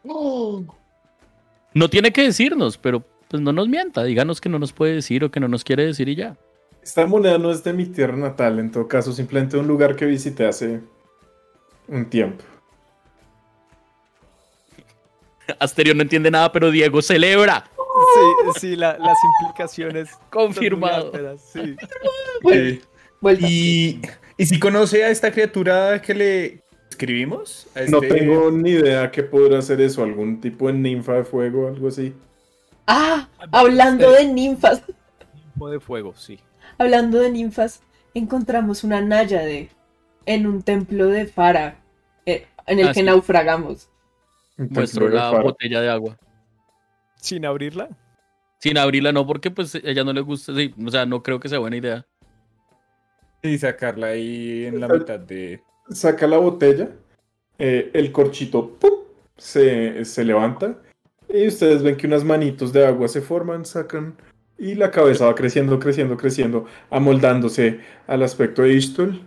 [0.04, 4.02] No tiene que decirnos, pero pues no nos mienta.
[4.02, 6.36] Díganos que no nos puede decir o que no nos quiere decir y ya.
[6.82, 10.04] Esta moneda no es de mi tierra natal, en todo caso, simplemente un lugar que
[10.06, 10.80] visité hace
[11.86, 12.42] un tiempo.
[15.58, 17.64] Asterio no entiende nada, pero Diego celebra.
[18.54, 20.08] Sí, sí, la- las implicaciones.
[20.30, 21.12] Confirmado.
[21.52, 21.76] Sí.
[23.46, 24.00] Y,
[24.38, 29.10] y si conoce a esta criatura que le escribimos, a No este- tengo ni idea
[29.10, 32.14] qué podrá hacer eso, algún tipo de ninfa de fuego, algo así.
[32.92, 34.82] Ah, hablando de ninfas,
[35.52, 36.40] Tipo de fuego, sí.
[36.76, 37.82] hablando de ninfas,
[38.14, 39.68] encontramos una náyade
[40.26, 41.76] en un templo de Fara,
[42.26, 43.06] eh, en el Ah, que sí.
[43.06, 43.88] naufragamos.
[44.56, 46.18] Muestro la botella de agua.
[47.14, 47.88] Sin abrirla.
[48.58, 50.52] Sin abrirla, no, porque pues ella no le gusta.
[50.54, 52.04] Sí, o sea, no creo que sea buena idea.
[53.42, 55.62] Y sacarla ahí en la mitad de...
[55.90, 56.88] Saca la botella,
[57.58, 58.90] eh, el corchito ¡pum!
[59.36, 60.76] Se, se levanta
[61.32, 64.16] y ustedes ven que unas manitos de agua se forman, sacan
[64.58, 69.26] y la cabeza va creciendo, creciendo, creciendo, amoldándose al aspecto de Istol.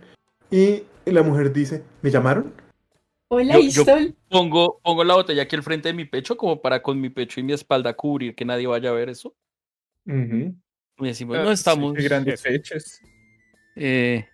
[0.52, 2.54] Y la mujer dice, ¿me llamaron?
[3.30, 4.16] Hola, Yo- yo- Istol.
[4.30, 7.40] Pongo, pongo la botella aquí al frente de mi pecho, como para con mi pecho
[7.40, 9.34] y mi espalda cubrir que nadie vaya a ver eso.
[10.06, 10.56] Ujú.
[11.00, 11.94] Y decimos, Ah, no estamos.
[11.96, 13.02] de grandes fechas.
[13.76, 14.28] eh,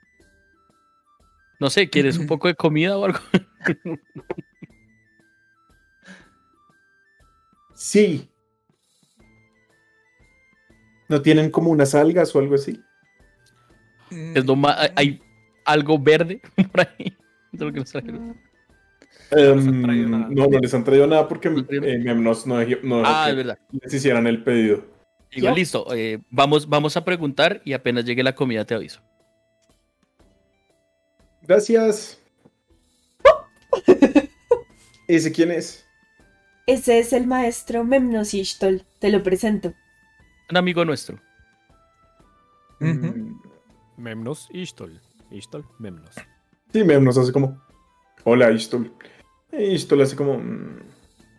[1.61, 3.19] no sé, ¿quieres un poco de comida o algo?
[7.79, 8.29] Sí.
[11.07, 12.79] ¿No tienen como unas algas o algo así?
[14.11, 15.21] Es lo ma- hay- hay
[15.65, 17.15] algo verde por ahí.
[17.53, 18.37] Es lo que nos trajeron.
[19.31, 20.27] les han traído nada.
[20.29, 21.97] no, no les han traído nada porque eh,
[22.83, 23.59] no, Ah, que es verdad.
[23.81, 24.85] les hicieran el pedido.
[25.31, 25.87] Igual listo.
[25.95, 29.01] eh, vamos, vamos a preguntar y apenas llegue la comida te aviso.
[31.41, 32.19] Gracias.
[35.07, 35.88] ¿Ese quién es?
[36.69, 38.85] Ese es el maestro Memnos Istol.
[38.99, 39.73] Te lo presento.
[40.51, 41.17] Un amigo nuestro.
[42.79, 43.39] Mm,
[43.97, 45.01] Memnos, Istol.
[45.31, 46.13] Istol, Memnos.
[46.71, 47.59] Sí, Memnos hace como.
[48.23, 48.93] Hola, Istol.
[49.51, 50.37] E Istol hace como.
[50.37, 50.79] mm,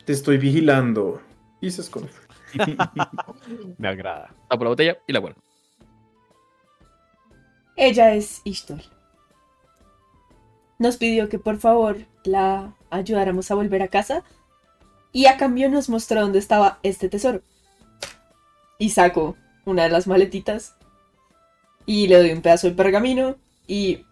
[0.05, 1.23] Te estoy vigilando.
[1.61, 2.11] Y se esconde.
[3.79, 4.35] Me agrada.
[4.49, 5.41] Tapo la botella y la guardo.
[7.77, 8.83] Ella es Istol.
[10.81, 14.25] Nos pidió que por favor la ayudáramos a volver a casa
[15.13, 17.43] y a cambio nos mostró dónde estaba este tesoro.
[18.79, 20.75] Y saco una de las maletitas
[21.87, 23.37] y le doy un pedazo de pergamino
[23.67, 24.05] y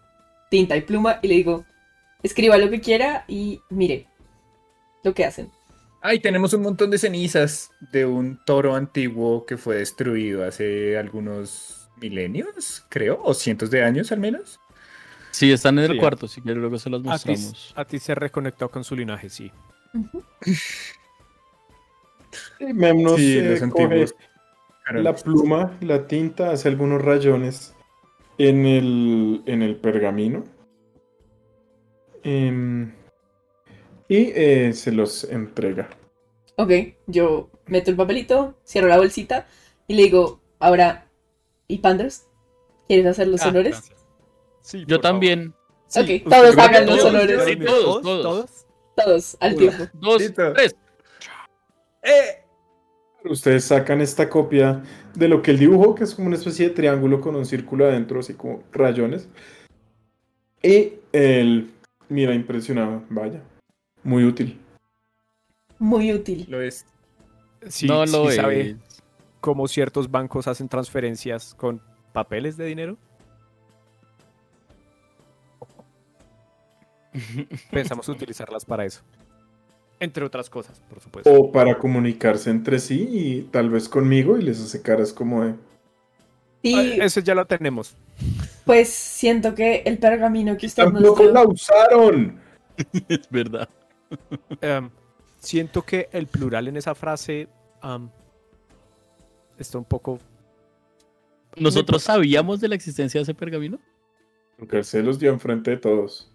[0.49, 1.65] tinta y pluma y le digo,
[2.23, 4.07] escriba lo que quiera y mire
[5.03, 5.49] lo que hacen.
[6.01, 11.89] Ay, tenemos un montón de cenizas de un toro antiguo que fue destruido hace algunos
[11.97, 14.59] milenios, creo, o cientos de años al menos.
[15.31, 15.97] Sí, están en el Sí.
[15.97, 16.27] cuarto.
[16.27, 17.73] Si quieres, luego se las A ti, mostramos.
[17.75, 19.51] a ti se reconectó con su linaje, sí.
[22.59, 24.05] Y Memnos sí, eh, los coge
[24.93, 27.75] la pluma, la tinta, hace algunos rayones
[28.37, 30.43] en el, en el pergamino.
[32.23, 32.91] Em,
[34.07, 35.89] y eh, se los entrega.
[36.55, 36.71] Ok,
[37.07, 39.47] yo meto el papelito, cierro la bolsita
[39.87, 41.07] y le digo, ahora,
[41.67, 42.25] ¿y Panders?
[42.87, 43.71] ¿Quieres hacer los Ah, honores?
[43.73, 44.05] gracias.
[44.61, 45.01] Sí, Yo favor.
[45.01, 45.53] también.
[45.95, 47.43] ok, Sí, todos usted- hagan los todos, honores.
[47.45, 48.23] sí, todos, todos.
[48.23, 48.65] Todos,
[49.39, 49.85] al tiempo.
[49.93, 50.75] Dos, tres.
[52.03, 52.43] ¡Eh!
[53.25, 54.81] Ustedes sacan esta copia
[55.13, 57.85] de lo que él dibujó, que es como una especie de triángulo con un círculo
[57.85, 59.27] adentro, así como rayones.
[60.63, 61.71] Y él
[62.07, 63.41] mira impresionado, vaya,
[64.03, 64.59] muy útil.
[65.77, 66.45] Muy útil.
[66.49, 66.85] Lo es.
[67.67, 68.77] Sí, no sí lo sabe es.
[69.41, 71.81] cómo ciertos bancos hacen transferencias con
[72.13, 72.97] papeles de dinero.
[77.71, 79.01] Pensamos utilizarlas para eso.
[79.99, 81.29] Entre otras cosas, por supuesto.
[81.33, 85.55] O para comunicarse entre sí y tal vez conmigo y les hace caras como de...
[86.61, 87.95] Y Ah, Eso ya lo tenemos.
[88.65, 91.33] pues siento que el pergamino que usted nos ¡Tampoco dio...
[91.33, 92.39] la usaron!
[93.09, 93.67] Es verdad.
[94.61, 94.89] Em,
[95.39, 97.47] siento que el plural en esa frase
[99.57, 100.19] está un poco.
[101.57, 103.79] ¿Nosotros sabíamos de la existencia de ese pergamino?
[104.57, 106.28] Porque se los dio enfrente de todos.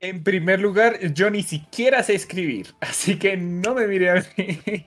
[0.00, 4.86] En primer lugar, yo ni siquiera sé escribir, así que no me mire a mí.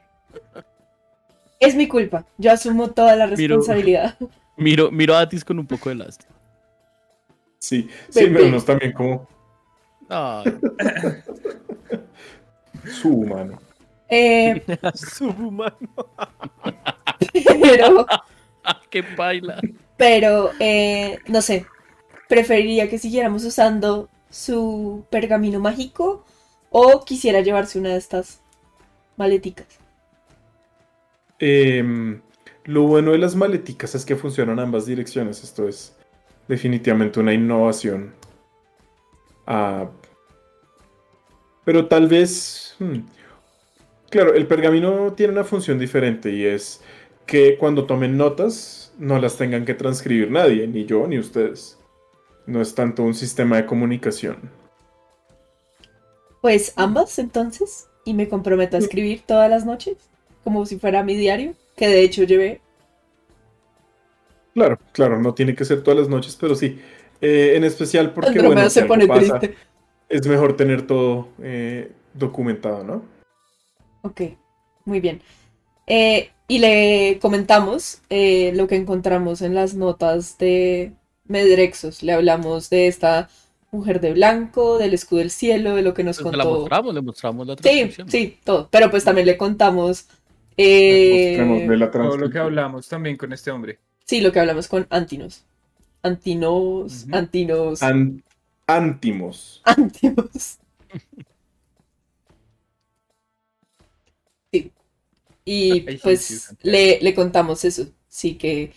[1.60, 2.26] Es mi culpa.
[2.38, 4.18] Yo asumo toda la responsabilidad.
[4.58, 6.36] Miro, miro a Atis con un poco de lástima.
[7.60, 9.26] Sí, sí, unos también como
[10.10, 10.58] Ay,
[13.02, 13.58] su humano.
[14.10, 14.62] Eh,
[14.96, 15.78] Subhumano.
[17.62, 18.06] pero,
[18.90, 19.62] qué baila.
[19.96, 21.66] pero, eh, no sé.
[22.28, 26.26] Preferiría que siguiéramos usando su pergamino mágico
[26.70, 28.42] o quisiera llevarse una de estas
[29.18, 29.82] maleticas.
[31.40, 32.22] Em,
[32.66, 35.44] lo bueno de las maleticas es que funcionan ambas direcciones.
[35.44, 35.96] Esto es
[36.48, 38.14] definitivamente una innovación.
[39.48, 39.90] Ah,
[41.66, 42.76] pero tal vez...
[42.80, 43.00] hmm,
[44.10, 46.84] Claro, el pergamino tiene una función diferente y es
[47.28, 51.79] que cuando tomen notas no las tengan que transcribir nadie, ni yo ni ustedes.
[52.50, 54.38] No es tanto un sistema de comunicación.
[56.42, 57.88] Pues ambas entonces.
[58.06, 59.98] Y me comprometo a escribir todas las noches.
[60.44, 61.54] Como si fuera mi diario.
[61.76, 62.60] Que de hecho llevé.
[64.56, 66.82] Claro, claro, no tiene que ser todas las noches, pero sí.
[67.22, 69.58] Eh, en especial porque bueno, se si algo pone pasa, triste.
[70.08, 73.04] es mejor tener todo eh, documentado, ¿no?
[74.02, 74.22] Ok,
[74.86, 75.22] muy bien.
[75.86, 80.94] Eh, y le comentamos eh, lo que encontramos en las notas de
[81.30, 82.04] Medrexos.
[82.04, 83.30] Le hablamos de esta
[83.72, 86.60] mujer de blanco, del escudo del cielo, de lo que nos Pues, la contó.
[86.62, 88.10] mostramos, le mostramos la Sí, transcripción.
[88.10, 88.68] sí, todo.
[88.72, 90.08] Pero pues también le contamos.
[90.58, 93.80] eh, Mostrémosle la Todo lo que hablamos también con este hombre.
[94.06, 95.44] sí, lo que hablamos con Antinos.
[96.02, 97.06] Antinos.
[97.12, 98.24] Antinos, An-
[98.68, 99.62] Ántimos.
[99.66, 100.58] Antinos.
[104.52, 104.72] Sí.
[105.46, 107.88] Y sí, pues sí, le, le contamos eso.
[108.08, 108.74] Sí, que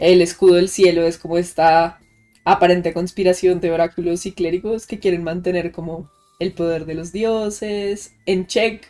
[0.00, 2.00] el escudo del cielo es como esta
[2.44, 8.14] aparente conspiración de oráculos y clérigos que quieren mantener como el poder de los dioses
[8.26, 8.86] en check.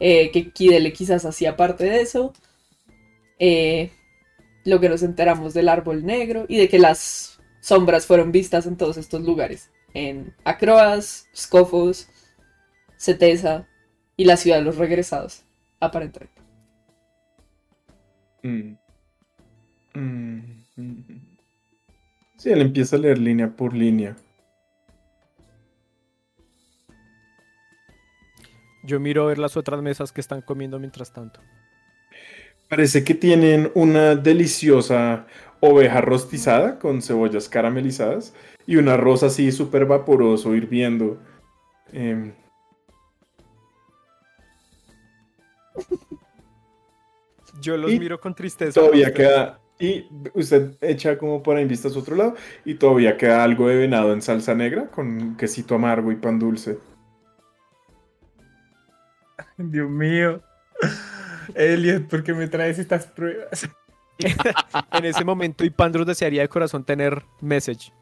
[0.00, 2.32] eh, que Kidele quizás hacía parte de eso.
[3.38, 3.90] eh,
[4.64, 8.76] lo que nos enteramos del árbol negro y de que las sombras fueron vistas en
[8.76, 9.70] todos estos lugares.
[9.94, 12.08] En Acroas, Scofos,
[12.98, 13.68] Cetesa
[14.16, 15.44] y la ciudad de los regresados,
[15.80, 16.42] aparentemente.
[18.42, 18.87] Mm.
[19.98, 21.04] Mm, mm.
[22.36, 24.16] Sí, él empieza a leer línea por línea.
[28.84, 31.40] Yo miro a ver las otras mesas que están comiendo mientras tanto.
[32.68, 35.26] Parece que tienen una deliciosa
[35.60, 38.34] oveja rostizada con cebollas caramelizadas
[38.66, 41.20] y un arroz así súper vaporoso hirviendo.
[41.92, 42.32] Em,
[47.60, 48.80] Yo los Y miro con tristeza.
[48.80, 49.58] todavía queda.
[49.80, 52.34] Y usted echa como para en vistas a otro lado.
[52.64, 56.78] Y todavía queda algo de venado en salsa negra con quesito amargo y pan dulce.
[59.56, 60.42] Dios mío.
[61.54, 63.68] Elliot, ¿por qué me traes estas pruebas?
[64.92, 67.92] En ese momento, Ipandros desearía de corazón tener message.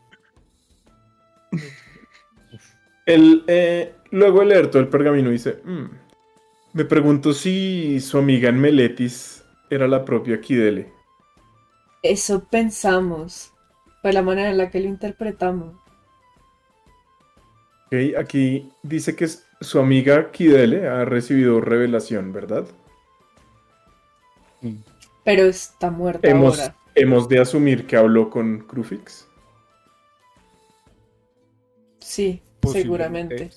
[3.04, 5.84] Él, eh, luego de leer todo el pergamino dice, "Mm,
[6.72, 10.95] me pregunto si su amiga en Meletis era la propia Kidele.
[12.10, 13.52] Eso pensamos.
[14.02, 15.74] Fue la manera en la que lo interpretamos.
[17.86, 19.28] Ok, Aquí dice que
[19.60, 22.66] su amiga Kidele ha recibido revelación, ¿verdad?
[25.24, 26.76] Pero está muerta Hemos, ahora.
[26.94, 29.28] hemos de asumir que habló con Crufix.
[32.00, 33.50] Sí, seguramente.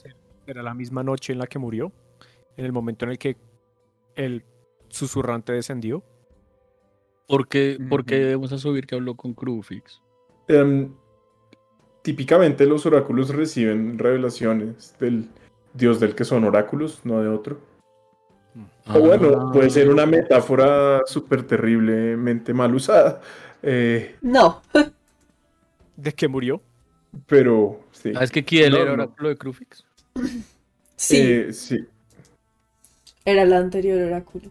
[0.46, 1.92] Era la misma noche en la que murió.
[2.58, 3.38] En el momento en el que
[4.16, 4.44] el
[4.90, 6.04] susurrante descendió.
[7.30, 10.02] ¿Por qué, por qué debemos asumir que habló con Crufix?
[10.48, 10.92] Em,
[12.02, 15.30] típicamente los oráculos reciben revelaciones del
[15.76, 17.60] dios del que son oráculos, no de otro.
[18.88, 23.22] O bueno, puede ser una metáfora súper terriblemente mal usada.
[23.62, 24.64] eh, No,
[25.98, 26.64] ¿De que murió?
[27.28, 28.12] pero sí.
[28.12, 29.04] ¿Sabes que Kiel No, era no.
[29.04, 29.86] oráculo de Crufix?
[30.96, 31.86] sí, Eh, sí.
[33.24, 34.50] era el anterior oráculo.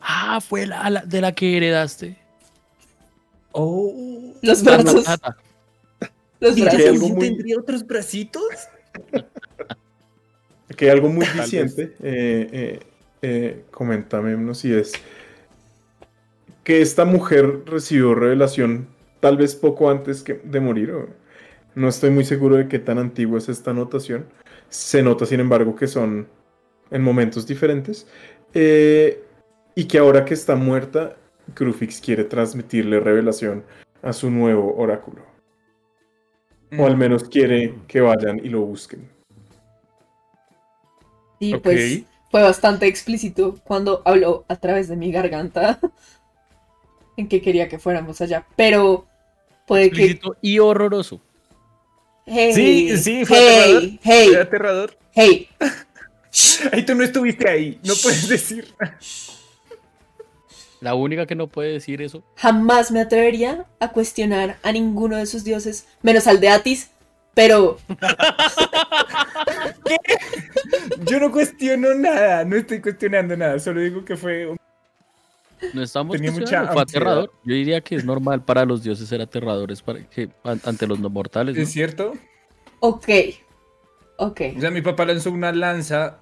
[0.00, 2.16] Ah, fue la, la- de la que heredaste.
[3.52, 4.34] Oh.
[4.42, 5.04] Los brazos,
[6.40, 6.76] los brazos.
[6.80, 8.42] que algo muy- ¿Tendría otros bracitos?
[10.70, 11.94] Aquí hay algo muy diciente.
[12.02, 12.80] Eh, eh,
[13.22, 14.92] eh, coméntame si es
[16.64, 18.88] que esta mujer recibió revelación
[19.20, 20.92] tal vez poco antes que, de morir.
[20.92, 21.08] o-
[21.74, 24.26] no estoy muy seguro de qué tan antigua es esta anotación.
[24.68, 26.26] Se nota, sin embargo, que son
[26.90, 28.06] en momentos diferentes.
[28.54, 29.22] Eh,
[29.80, 31.16] y que ahora que está muerta,
[31.54, 33.64] Crufix quiere transmitirle revelación
[34.02, 35.22] a su nuevo oráculo.
[36.78, 39.08] O al menos quiere que vayan y lo busquen.
[41.38, 45.80] Y pues fue bastante explícito cuando habló a través de mi garganta
[47.16, 48.46] en que quería que fuéramos allá.
[48.56, 49.06] Pero
[49.66, 50.04] puede que.
[50.04, 51.22] Explícito y horroroso.
[52.26, 53.82] Hey, Sí, sí, fue aterrador.
[53.82, 54.98] hey, hey, aterrador.
[55.12, 55.48] hey.
[56.70, 57.80] Ay, tú no estuviste ahí.
[57.82, 58.74] No puedes decir.
[60.80, 62.22] La única que no puede decir eso.
[62.36, 66.90] Jamás me atrevería a cuestionar a ninguno de sus dioses, menos al de Atis.
[67.34, 67.78] Pero
[71.06, 72.44] Yo no cuestiono nada.
[72.44, 73.58] No estoy cuestionando nada.
[73.58, 74.46] Solo digo que fue.
[74.48, 74.56] un-
[75.74, 76.82] No estamos Tenía mucha fue ansiedad.
[76.82, 77.32] aterrador.
[77.44, 80.98] Yo diría que es normal para los dioses ser aterradores para que, an- ante los
[80.98, 81.56] no mortales.
[81.56, 81.62] ¿no?
[81.62, 82.12] ¿Es cierto?
[82.80, 83.08] ok.
[84.16, 84.40] Ok.
[84.56, 86.18] O sea, mi papá lanzó una lanza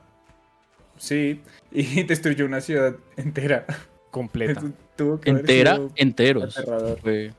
[0.98, 1.40] Sí,
[1.72, 3.64] y destruyó una ciudad entera.
[4.10, 4.62] Completa.
[4.96, 6.58] Tuvo que Entera, enteros.
[7.02, 7.32] Fue-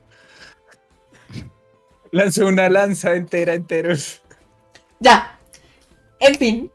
[2.12, 4.20] Lanzó una lanza entera, enteros.
[4.98, 5.38] Ya.
[6.18, 6.70] En fin.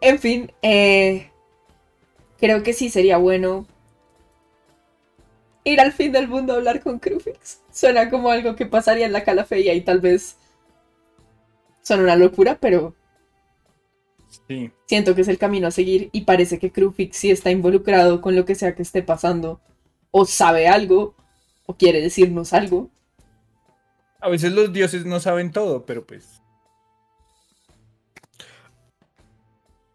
[0.00, 1.30] En fin, eh,
[2.38, 3.66] creo que sí sería bueno
[5.64, 7.60] ir al fin del mundo a hablar con Crufix.
[7.72, 10.36] Suena como algo que pasaría en la calafeya y tal vez
[11.82, 12.94] suena una locura, pero
[14.46, 14.70] Sí.
[14.86, 18.36] siento que es el camino a seguir y parece que Crufix sí está involucrado con
[18.36, 19.60] lo que sea que esté pasando
[20.10, 21.14] o sabe algo
[21.66, 22.90] o quiere decirnos algo.
[24.20, 26.42] A veces los dioses no saben todo, pero pues.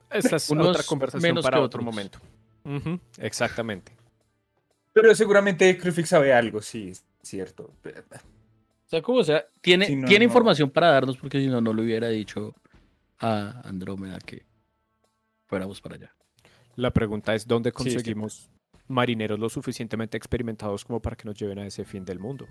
[0.09, 2.19] Esa es Unos otra conversación menos para otro momento.
[3.17, 3.91] Exactamente.
[4.93, 7.71] Pero seguramente Crufix sabe algo, sí, es cierto.
[7.83, 10.29] O sea, como sea, tiene, no, tiene no.
[10.29, 12.53] información para darnos porque si no, no le hubiera dicho
[13.23, 14.45] a Andrómeda que
[15.47, 16.15] fuéramos para allá.
[16.75, 18.49] La pregunta es, ¿dónde Sí, es que- conseguimos
[18.87, 22.47] marineros lo suficientemente experimentados como para que nos lleven a ese fin del mundo?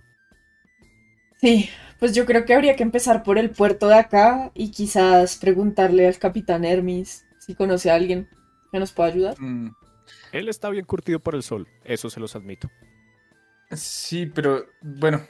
[1.40, 1.68] Sí,
[1.98, 6.06] pues yo creo que habría que empezar por el puerto de acá y quizás preguntarle
[6.06, 8.28] al capitán Hermes si conoce a alguien
[8.70, 9.40] que nos pueda ayudar.
[9.40, 9.70] Mm,
[10.32, 12.70] Él está bien curtido por el sol, eso se los admito.
[13.72, 15.22] Sí, pero bueno,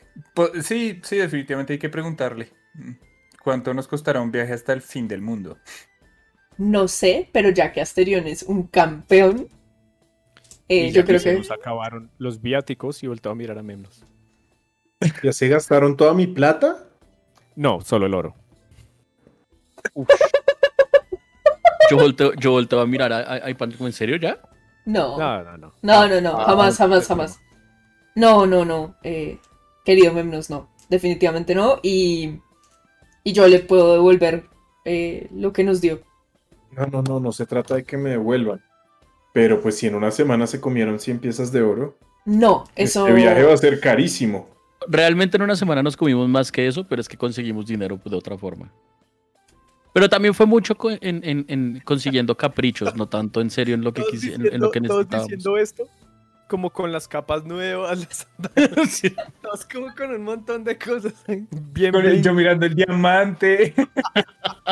[0.63, 2.53] sí, sí, definitivamente hay que preguntarle.
[3.43, 5.59] ¿Cuánto nos costará un viaje hasta el fin del mundo?
[6.59, 9.49] No sé, pero ya que Asterion es un campeón,
[10.69, 13.63] eh, Y yo creo se que nos acabaron los viáticos y volteo a mirar a
[13.63, 14.05] Memnos.
[15.23, 16.89] ¿Ya se gastaron toda mi plata?
[17.57, 18.35] No, solo el oro.
[21.91, 24.41] Yo volteo, yo volteo a mirar a, a, a ¿en serio ya?
[24.87, 25.19] no.
[25.19, 25.73] No, no, no.
[25.83, 27.41] No, no, no, Ah, jamás, jamás, jamás.
[28.15, 28.97] No, no, no.
[29.03, 29.39] eh,
[29.85, 30.71] querido Memnos, no.
[30.89, 31.81] Definitivamente no.
[31.83, 32.41] Y,
[33.25, 34.45] y yo le puedo devolver
[34.85, 36.01] eh, lo que nos dio.
[36.73, 38.63] No, no, no, no se trata de que me devuelvan.
[39.35, 43.07] Pero pues si en una semana se comieron 100 piezas de oro, No, eso.
[43.07, 44.49] este viaje va a ser carísimo.
[44.89, 48.17] Realmente en una semana nos comimos más que eso, pero es que conseguimos dinero de
[48.17, 48.73] otra forma.
[49.95, 53.93] Pero también fue mucho en, en- en consiguiendo caprichos, no tanto en serio en lo
[53.93, 55.33] que, quisi- en, en lo que necesitábamos.
[55.61, 55.89] esto
[56.53, 58.29] como con las capas nuevas, las
[58.91, 59.07] Sí.
[59.07, 61.15] Estás como con un montón de cosas.
[61.73, 63.75] Bien, Con el, yo mirando el diamante.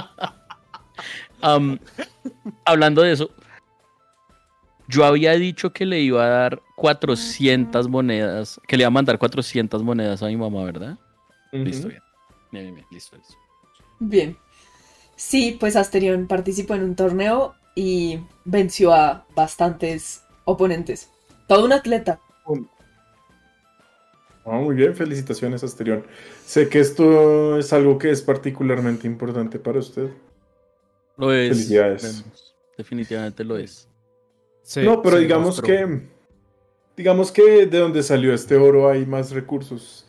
[1.41, 1.79] Am,
[2.67, 3.31] hablando de eso,
[4.89, 9.19] yo había dicho que le iba a dar 400 monedas, que le iba a mandar
[9.19, 10.99] 400 monedas a mi mamá, ¿verdad?
[11.51, 12.03] Listo, bien.
[12.53, 13.37] Bien, bien, bien, listo, listo.
[14.01, 14.37] Bien.
[15.17, 21.09] Sí, pues Asterion participó en un torneo y venció a bastantes oponentes.
[21.51, 22.21] Todo un atleta.
[24.45, 26.07] Ah, muy bien, felicitaciones, Asterión.
[26.47, 30.11] Sé que esto es algo que es particularmente importante para usted.
[31.17, 31.49] Lo es.
[31.49, 32.25] Felicidades.
[32.79, 33.89] Definitivamente lo es.
[34.63, 35.67] Sí, no, pero digamos mostró.
[35.67, 36.03] que.
[36.97, 40.07] Digamos que de donde salió este oro hay más recursos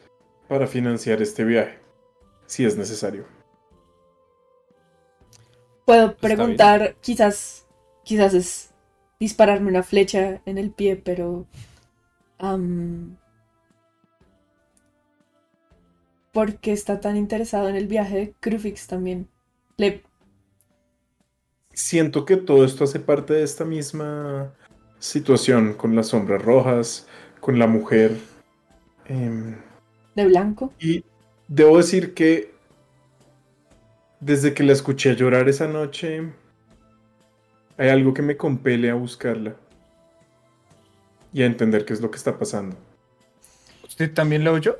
[0.48, 1.80] para financiar este viaje.
[2.46, 3.26] Si es necesario.
[5.86, 7.66] Puedo preguntar, quizás,
[8.04, 8.71] quizás es
[9.22, 11.48] dispararme una flecha en el pie, pero...
[12.40, 13.18] am,
[16.34, 19.30] ¿Por qué está tan interesado en el viaje de Crufix también?
[19.78, 20.02] Le...
[21.74, 24.54] Siento que todo esto hace parte de esta misma
[25.00, 27.08] situación con las sombras rojas,
[27.40, 28.18] con la mujer.
[29.06, 29.56] em,
[30.16, 30.74] ¿De blanco?
[30.80, 31.06] Y
[31.48, 32.52] debo decir que
[34.20, 36.32] desde que la escuché llorar esa noche,
[37.82, 39.56] hay algo que me compele a buscarla
[41.34, 42.78] y a entender qué es lo que está pasando.
[43.84, 44.78] ¿Usted también lo oyó?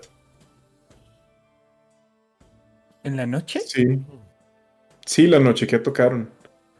[3.04, 3.60] ¿En la noche?
[3.62, 4.00] Sí.
[5.04, 6.30] Sí, la noche que tocaron.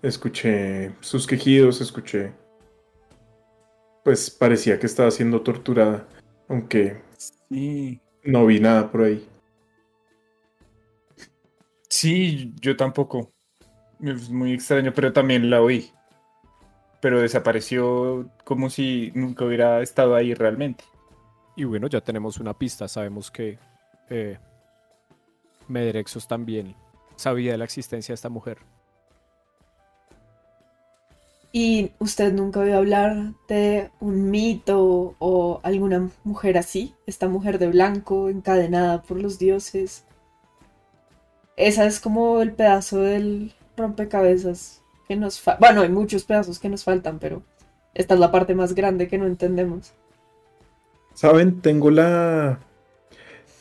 [0.04, 2.32] Escuché sus quejidos, escuché.
[4.04, 6.08] Pues parecía que estaba siendo torturada,
[6.48, 8.00] aunque Sí.
[8.24, 9.28] no vi nada por ahí.
[11.90, 13.32] Sí, yo tampoco.
[14.00, 15.92] Es muy extraño, pero también la oí.
[17.02, 20.84] Pero desapareció como si nunca hubiera estado ahí realmente.
[21.56, 22.88] Y bueno, ya tenemos una pista.
[22.88, 23.58] Sabemos que
[24.10, 24.38] eh,
[25.68, 26.76] Medrexos también
[27.16, 28.60] sabía de la existencia de esta mujer.
[31.54, 36.96] ¿Y usted nunca oído hablar de un mito o alguna mujer así?
[37.06, 40.06] Esta mujer de blanco, encadenada por los dioses.
[41.58, 44.81] Esa es como el pedazo del rompecabezas
[45.12, 45.60] que nos falta.
[45.60, 47.44] Bueno, hay muchos pedazos que nos faltan, pero
[47.94, 49.92] esta es la parte más grande que no entendemos.
[51.14, 52.60] Saben, tengo la.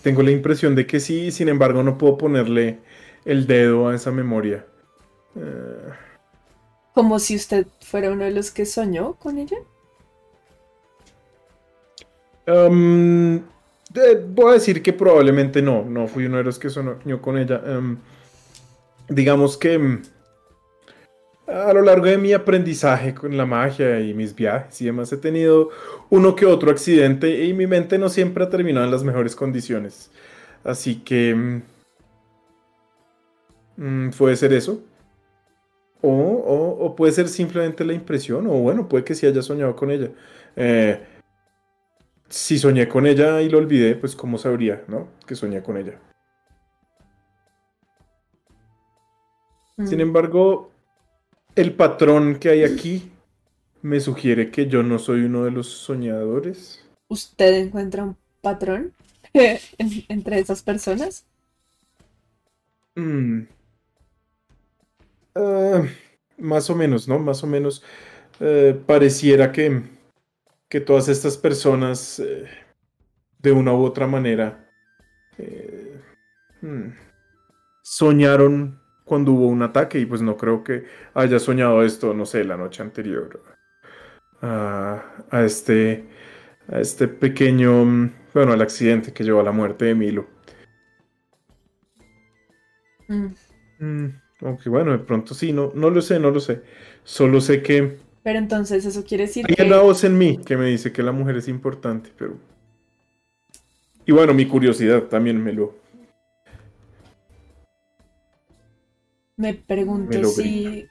[0.02, 2.78] Tengo la impresión de que sí, sin embargo, no puedo ponerle
[3.24, 4.64] el dedo a esa memoria.
[5.34, 5.90] Eh,
[6.94, 9.58] Como si usted fuera uno de los que soñó con ella.
[12.46, 17.20] Um, eh, voy a decir que probablemente no, no fui uno de los que soñó
[17.20, 17.60] con ella.
[17.66, 17.96] Um,
[19.08, 20.00] digamos que
[21.50, 25.16] a lo largo de mi aprendizaje con la magia y mis viajes y demás he
[25.16, 25.70] tenido
[26.08, 30.10] uno que otro accidente y mi mente no siempre ha terminado en las mejores condiciones.
[30.64, 31.62] Así que mm,
[33.76, 34.80] mm, puede ser eso.
[36.02, 39.76] O, o- o puede ser simplemente la impresión, o bueno, puede que sí haya soñado
[39.76, 40.08] con ella.
[40.56, 40.98] Eh,
[42.28, 45.08] si soñé con ella y lo olvidé, pues cómo sabría, ¿no?
[45.26, 45.98] Que soñé con ella.
[49.84, 50.02] Sin Mm.
[50.02, 50.69] embargo,
[51.56, 53.10] el patrón que hay aquí
[53.82, 56.84] me sugiere que yo no soy uno de los soñadores.
[57.08, 58.92] ¿Usted encuentra un patrón
[59.32, 59.58] en-
[60.08, 61.24] entre esas personas?
[62.96, 63.46] Mm.
[65.34, 65.82] Ah,
[66.38, 67.18] más o menos, ¿no?
[67.18, 67.82] Más o menos
[68.40, 69.82] eh, pareciera que,
[70.68, 72.46] que todas estas personas, eh,
[73.38, 74.68] de una u otra manera,
[75.38, 76.00] eh,
[76.62, 76.90] hmm,
[77.82, 78.79] soñaron
[79.10, 80.84] cuando hubo un ataque y pues no creo que
[81.14, 83.42] haya soñado esto, no sé, la noche anterior
[84.40, 86.04] a, a este,
[86.68, 90.28] a este pequeño, bueno, al accidente que llevó a la muerte de Milo.
[93.08, 93.26] Mm.
[93.80, 96.62] Mm, aunque bueno, de pronto sí, no, no lo sé, no lo sé.
[97.02, 99.64] Solo sé que Pero entonces eso quiere decir hay que...
[99.64, 102.34] una voz en mí que me dice que la mujer es importante, pero...
[104.06, 105.79] Y bueno, mi curiosidad también me lo...
[109.40, 110.88] Me pregunto Me si...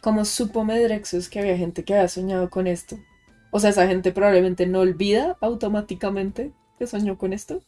[0.00, 2.98] ¿Cómo supo Medrexus que había gente que había soñado con esto?
[3.52, 7.62] O sea, esa gente probablemente no olvida automáticamente que soñó con esto.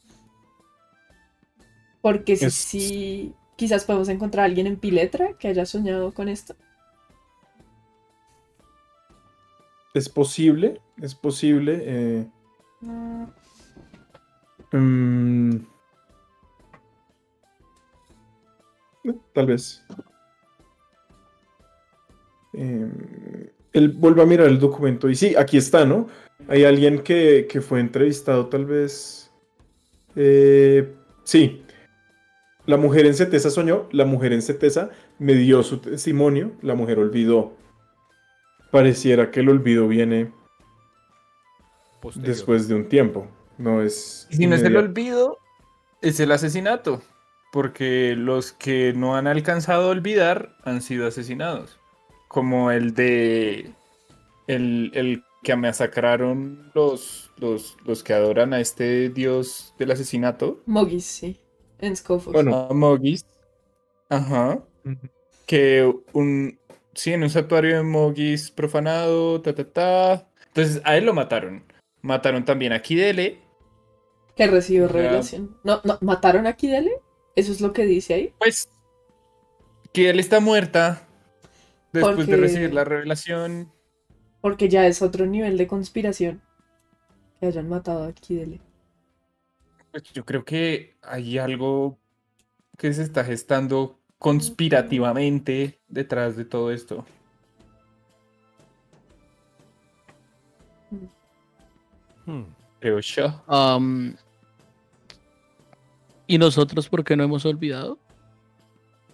[2.02, 6.54] Porque si Es- quizás podemos encontrar a alguien en Piletra que haya soñado con esto.
[9.94, 11.78] Es posible, es posible.
[11.84, 12.26] eh,
[12.82, 13.24] mm,
[14.72, 15.60] eh,
[19.32, 19.84] tal vez.
[22.52, 26.08] Eh, él vuelve a mirar el documento y sí, aquí está, ¿no?
[26.48, 29.30] Hay alguien que, que fue entrevistado, tal vez.
[30.16, 30.92] Eh,
[31.24, 31.64] sí.
[32.66, 36.98] La mujer en Cetesa soñó, la mujer en Cetesa me dio su testimonio, la mujer
[36.98, 37.52] olvidó.
[38.70, 40.32] Pareciera que el olvido viene
[42.00, 42.34] Posterior.
[42.34, 43.26] después de un tiempo.
[43.58, 44.26] No es.
[44.30, 45.38] Y si no es el olvido,
[46.00, 47.02] es el asesinato.
[47.52, 51.78] Porque los que no han alcanzado a olvidar han sido asesinados.
[52.28, 53.74] Como el de.
[54.46, 60.62] El, el que masacraron los, los, los que adoran a este dios del asesinato.
[60.66, 61.40] Mogis, sí.
[61.78, 62.32] En Scofos.
[62.32, 62.68] Bueno.
[62.70, 63.26] A Mogis.
[64.08, 64.62] Ajá.
[65.46, 66.58] Que un.
[66.94, 69.40] Sí, en un santuario de Mogis profanado.
[69.40, 70.28] Ta, ta, ta.
[70.48, 71.64] Entonces a él lo mataron.
[72.02, 73.40] Mataron también a Kidele.
[74.36, 75.56] Que recibió revelación.
[75.64, 76.92] No, no, ¿mataron a Kidele?
[77.36, 78.34] ¿Eso es lo que dice ahí?
[78.38, 78.68] Pues
[79.92, 81.06] que él está muerta
[81.92, 83.72] después de recibir la revelación.
[84.40, 86.42] Porque ya es otro nivel de conspiración.
[87.38, 88.60] Que hayan matado a Kidele.
[89.90, 91.98] Pues yo creo que hay algo
[92.78, 97.04] que se está gestando conspirativamente detrás de todo esto.
[102.26, 102.44] Hmm.
[102.78, 103.42] Creo yo.
[103.46, 104.16] Am,
[106.30, 107.98] ¿Y nosotros por qué no hemos olvidado?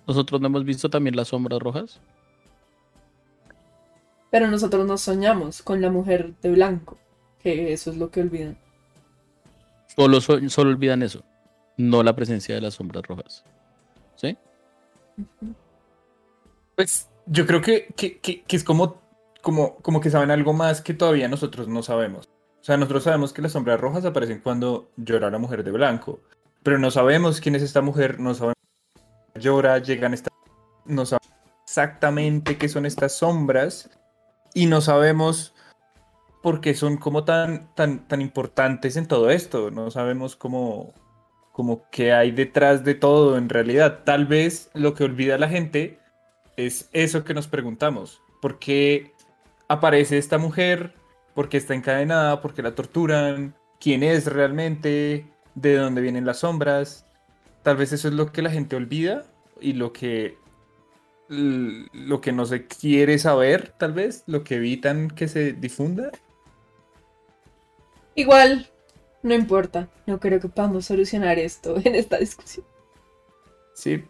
[0.06, 1.98] ¿Nosotros no hemos visto también las sombras rojas?
[4.30, 6.98] Pero nosotros nos soñamos con la mujer de blanco.
[7.42, 8.58] Que eso es lo que olvidan.
[9.96, 11.24] Solo, so- solo olvidan eso,
[11.78, 13.44] no la presencia de las sombras rojas.
[14.16, 14.36] ¿Sí?
[16.74, 19.00] Pues yo creo que, que, que- que es como,
[19.40, 22.28] como, como que saben algo más que todavía nosotros no sabemos.
[22.60, 26.20] O sea, nosotros sabemos que las sombras rojas aparecen cuando llora la mujer de blanco.
[26.66, 28.56] Pero no sabemos quién es esta mujer, no sabemos
[29.36, 30.32] llora, llegan estas...
[30.84, 31.30] No sabemos
[31.64, 33.88] exactamente qué son estas sombras.
[34.52, 35.54] Y no sabemos
[36.42, 39.70] por qué son como tan, tan, tan importantes en todo esto.
[39.70, 40.92] No sabemos cómo,
[41.52, 44.00] como qué hay detrás de todo en realidad.
[44.02, 46.00] Tal vez lo que olvida la gente
[46.56, 48.20] es eso que nos preguntamos.
[48.42, 49.12] ¿Por qué
[49.68, 50.96] aparece esta mujer?
[51.32, 52.40] ¿Por qué está encadenada?
[52.40, 53.54] ¿Por qué la torturan?
[53.78, 55.30] ¿Quién es realmente?
[55.56, 57.04] ¿De dónde vienen las sombras?
[57.64, 59.24] Tal vez eso es lo que la gente olvida
[59.60, 60.38] y lo que
[61.28, 66.12] lo que no se quiere saber, tal vez, lo que evitan que se difunda.
[68.14, 68.70] Igual,
[69.22, 69.88] no importa.
[70.06, 72.64] No creo que podamos solucionar esto en esta discusión.
[73.74, 74.04] Sí.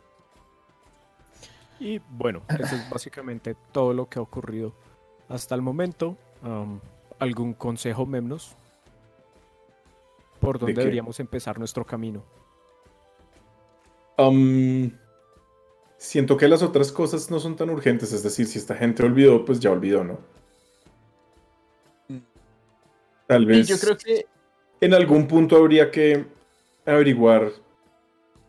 [1.80, 4.74] Y bueno, eso es básicamente todo lo que ha ocurrido
[5.28, 6.18] hasta el momento.
[7.18, 8.56] ¿Algún consejo, Memnos?
[10.46, 12.24] ¿Por dónde deberíamos empezar nuestro camino?
[14.16, 14.96] Am,
[15.98, 19.44] siento que las otras cosas no son tan urgentes, es decir, si esta gente olvidó,
[19.44, 20.20] pues ya olvidó, ¿no?
[23.26, 24.26] Tal vez yo creo que
[24.80, 26.24] en algún punto habría que
[26.84, 27.50] averiguar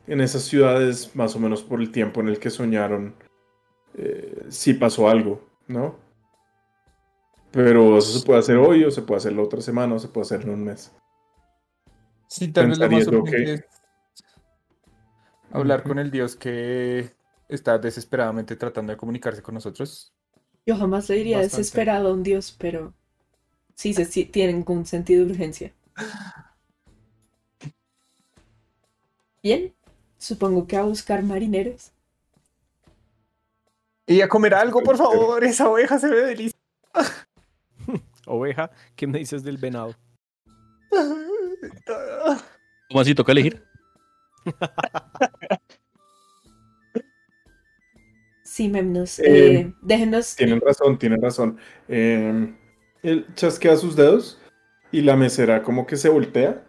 [0.05, 3.15] en esas ciudades, más o menos por el tiempo en el que soñaron,
[3.95, 5.95] eh, si pasó algo, ¿no?
[7.49, 10.09] Pero eso se puede hacer hoy, o se puede hacer la otra semana, o se
[10.09, 10.91] puede hacer en un mes.
[12.27, 13.63] Sí, tal vez lo más urgente que- es
[15.51, 17.15] hablar con el Dios que
[17.47, 20.13] está desesperadamente tratando de comunicarse con nosotros.
[20.65, 21.57] Yo jamás le diría Bastante.
[21.57, 22.93] desesperado a un dios, pero
[23.75, 25.73] sí, se, sí tienen un sentido de urgencia.
[29.41, 29.73] Bien,
[30.17, 31.91] supongo que a buscar marineros.
[34.05, 35.43] Y a comer algo, por favor.
[35.43, 36.57] Esa oveja se ve deliciosa.
[38.25, 39.95] Oveja, ¿qué me dices del venado?
[42.89, 43.63] ¿Cómo así toca elegir?
[48.43, 50.35] Sí, Memnos, Eh, eh, déjenos.
[50.35, 51.59] Tienen razón, tienen razón.
[51.87, 52.55] Eh,
[53.03, 54.39] él chasquea sus dedos
[54.91, 56.63] y la mesera como que se voltea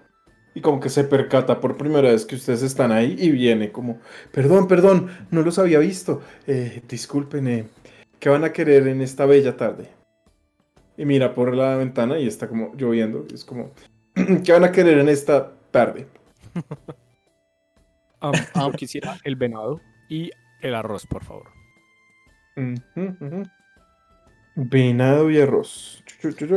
[0.54, 4.00] y como que se percata por primera vez que ustedes están ahí y viene como,
[4.32, 6.20] perdón, perdón, no los había visto.
[6.46, 7.68] Eh, disculpen, eh,
[8.18, 9.88] ¿qué van a querer en esta bella tarde?
[10.96, 13.24] Y mira por la ventana y está como lloviendo.
[13.32, 13.70] Es como,
[14.44, 16.06] ¿qué van a querer en esta tarde?
[18.20, 21.50] Am, yo quisiera el venado y el arroz, por favor.
[24.56, 26.02] Venado y arroz.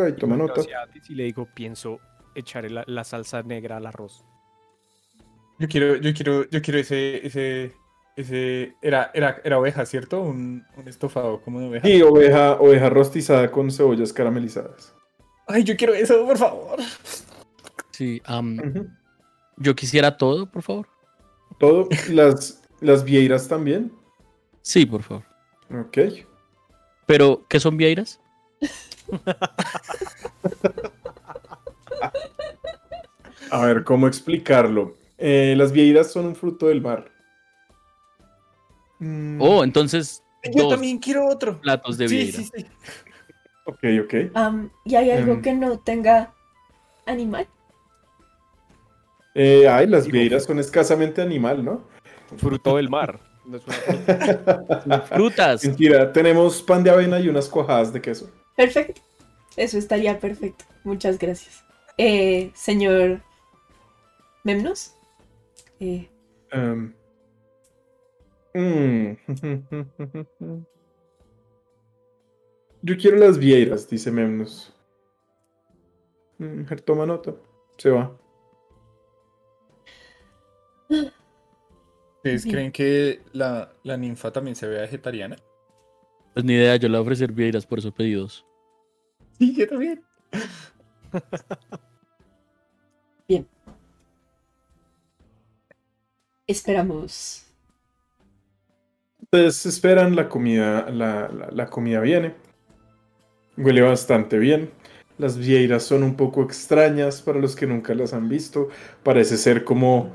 [0.04, 0.62] Ahí toma nota.
[1.08, 2.00] Y le digo, pienso
[2.34, 4.26] echarle la, la salsa negra al arroz.
[5.60, 7.74] Yo quiero, yo quiero, yo quiero ese, ese,
[8.16, 8.74] ese.
[8.82, 10.22] Era, era, era oveja, ¿cierto?
[10.22, 11.88] Un, un estofado como de oveja.
[11.88, 14.96] Y oveja, oveja rostizada con cebollas caramelizadas.
[15.46, 16.80] Ay, yo quiero eso, por favor.
[18.02, 18.20] Sí,
[19.58, 20.88] yo quisiera todo, por favor.
[21.60, 23.92] Todo, las, las vieiras también.
[24.64, 25.24] Sí, por favor.
[25.70, 26.00] Ok.
[27.06, 28.20] Pero, ¿qué son vieiras?
[33.52, 34.96] A ver, ¿cómo explicarlo?
[35.20, 37.12] Eh, las vieiras son un fruto del mar.
[38.98, 40.24] Mm, Oh, entonces,
[40.56, 41.62] Yo también quiero otro.
[41.62, 42.38] platos de Sí, vieira.
[42.40, 42.66] sí, sí.
[43.66, 44.14] Ok, ok.
[44.36, 45.42] Am, ¿Y hay algo Em.
[45.44, 46.34] que no tenga
[47.06, 47.48] animal?
[49.34, 51.88] Eh, ay, las vieiras son escasamente animal, ¿no?
[52.38, 53.20] Fruto del mar.
[53.46, 55.02] No es una fruta.
[55.16, 55.66] Frutas.
[55.66, 58.30] Mentira, tenemos pan de avena y unas cuajadas de queso.
[58.56, 59.02] Perfecto.
[59.58, 60.66] Eso estaría perfecto.
[60.84, 61.64] Muchas gracias.
[61.98, 63.22] Eh, señor
[64.44, 64.96] Memnos.
[65.80, 66.08] Eh,
[66.52, 66.94] Em,
[68.54, 69.16] mm.
[72.84, 74.76] Yo quiero las vieiras, dice Memnos.
[76.40, 77.36] Mm, toma nota.
[77.78, 78.12] Se va.
[82.18, 82.56] ¿Ustedes Bien.
[82.56, 85.38] creen que la, la ninfa también se ve vegetariana?
[86.34, 88.46] Pues ni idea, yo le voy a ofrecer vieiras, por eso pedí dos.
[89.38, 90.04] Sí, yo también.
[96.48, 97.46] esperamos.
[99.22, 102.36] Ustedes esperan, la comida, la, la- la comida viene.
[103.58, 104.72] Huele bastante bien.
[105.18, 108.70] Las vieiras son un poco extrañas para los que nunca las han visto.
[109.04, 110.14] Parece ser como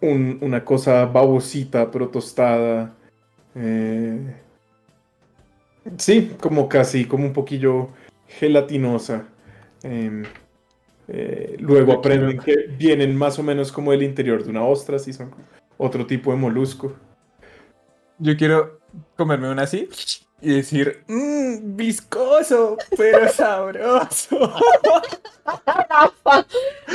[0.00, 2.94] un- una cosa babosita, pero tostada.
[3.54, 4.34] Eh,
[5.98, 7.88] sí, como casi, como un poquillo
[8.28, 9.26] gelatinosa.
[9.82, 10.24] Em,
[11.08, 15.12] eh, luego aprenden que vienen más o menos como del interior de una ostra, sí,
[15.12, 15.30] son
[15.76, 16.94] otro tipo de molusco.
[18.18, 18.79] Yo quiero
[19.16, 19.88] comerme una así
[20.42, 24.38] y decir, mmm, viscoso, pero sabroso.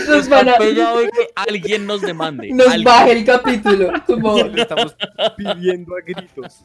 [0.07, 0.57] Nos van a.
[0.57, 2.49] De que alguien nos demande.
[2.51, 2.83] Nos alguien.
[2.85, 3.91] baje el capítulo.
[4.05, 4.37] Como.
[4.43, 4.95] Le estamos
[5.37, 6.63] pidiendo a gritos.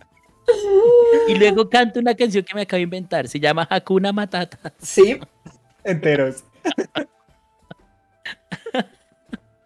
[1.29, 3.29] Y luego canto una canción que me acabo de inventar.
[3.29, 4.73] Se llama Hakuna Matata.
[4.79, 5.21] Sí,
[5.85, 6.45] Enteros.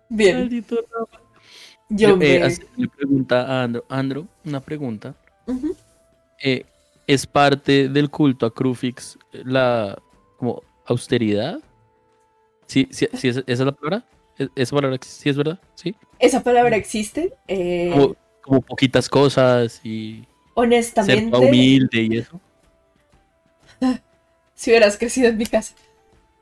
[0.08, 0.64] bien.
[1.88, 2.42] Yo Eh, me.
[2.42, 3.84] así le pregunta a Andro.
[3.88, 5.14] Andro, una pregunta.
[6.42, 6.64] Eh,
[7.06, 9.98] ¿Es parte del culto a Crufix la
[10.38, 11.58] como austeridad?
[12.66, 14.04] ¿Sí, sí, sí, esa, esa es la palabra?
[14.38, 15.58] ¿Es- ¿Esa palabra sí es verdad?
[15.74, 15.94] ¿Sí?
[16.18, 17.32] Esa palabra existe.
[17.46, 22.40] eh, Como, como poquitas cosas y ser honestamente, humilde y eso.
[24.54, 25.74] si hubieras crecido en mi casa.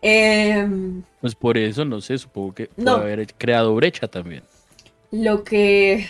[0.00, 2.96] Em, Pues por eso, no sé, supongo que puede No.
[2.96, 4.42] haber creado brecha también.
[5.10, 6.06] lo que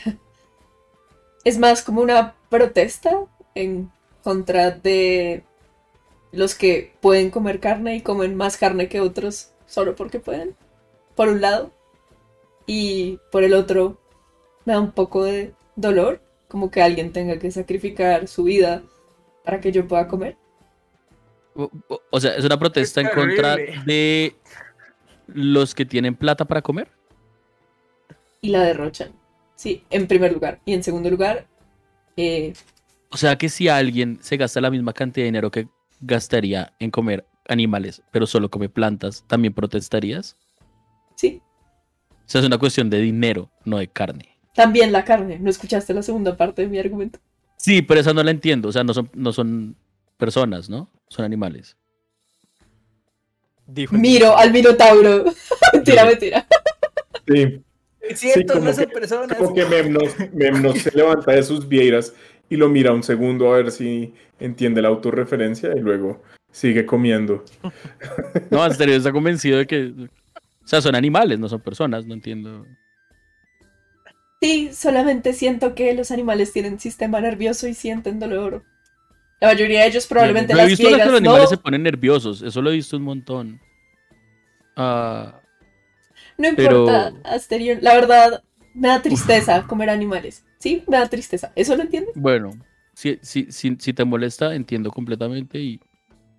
[1.45, 3.91] es más como una protesta en
[4.23, 5.45] contra de
[6.31, 10.57] los que pueden comer carne y comen más carne que otros solo porque pueden,
[11.15, 11.73] por un lado.
[12.67, 13.99] Y por el otro,
[14.65, 18.83] me da un poco de dolor, como que alguien tenga que sacrificar su vida
[19.45, 20.37] para que yo pueda comer.
[22.11, 24.35] O, sea, es una protesta en contra de
[25.27, 26.89] los que tienen plata para comer.
[28.41, 29.13] Y la derrochan.
[29.57, 30.61] Sí, en primer lugar.
[30.65, 31.47] Y en segundo lugar,
[32.17, 32.53] eh,
[33.11, 35.69] O sea que si alguien se gasta la misma cantidad de dinero que
[36.01, 40.37] gastaría en comer animales, pero solo come plantas, ¿también protestarías?
[41.17, 41.41] sí,
[42.11, 44.37] O sea, es una cuestión de dinero, no de carne.
[44.55, 45.39] también la carne.
[45.39, 47.19] ¿No escuchaste la segunda parte de mi argumento?
[47.57, 48.69] Sí, pero esa no la entiendo.
[48.69, 49.77] O sea, no son, no son
[50.17, 50.91] personas, ¿no?
[51.09, 51.77] Son animales.
[53.67, 55.25] Dijo Miro al Minotauro.
[55.73, 56.47] mentira, mentira.
[57.29, 57.63] Sí,
[58.15, 59.37] Es cierto, cierto, no son son personas.
[59.39, 62.15] como que Memnos, Memnos se levanta de sus vieiras
[62.49, 67.45] y lo mira un segundo a ver si entiende la autorreferencia y luego sigue comiendo.
[68.51, 69.93] No, Asterio está convencido de que.
[70.65, 72.67] O sea, son animales, no son personas, no entiendo.
[74.41, 78.65] Sí, solamente siento que los animales tienen sistema nervioso y sienten dolor.
[79.41, 81.47] La mayoría de ellos probablemente Yo he las visto que los animales no.
[81.49, 83.61] se ponen nerviosos, eso lo he visto un montón.
[84.77, 85.42] Ah,
[86.39, 87.79] No pero- importa, Asterion.
[87.83, 88.43] La verdad,
[88.75, 90.45] me da tristeza comer animales.
[90.59, 91.53] Sí, me da tristeza.
[91.57, 92.13] ¿Eso lo entiendes?
[92.15, 92.53] bueno,
[92.95, 95.81] si, si, si, si te molesta, entiendo completamente y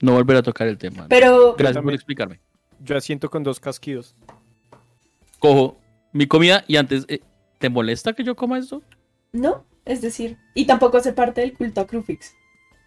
[0.02, 1.08] no volver a tocar el tema.
[1.10, 2.40] Pero Gracias por explicarme.
[2.80, 4.16] Yo asiento con dos casquidos.
[5.40, 5.80] Cojo
[6.12, 7.20] mi comida y antes, eh,
[7.60, 8.82] ¿te molesta que yo coma esto?
[9.32, 12.34] no, es decir, y tampoco hace parte del culto a Crufix.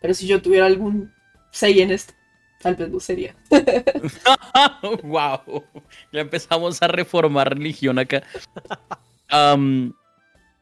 [0.01, 1.13] Pero si yo tuviera algún
[1.51, 2.15] say en esto,
[2.61, 3.35] tal vez lo sería.
[5.03, 5.65] wow,
[6.13, 8.23] ya empezamos a reformar religión acá.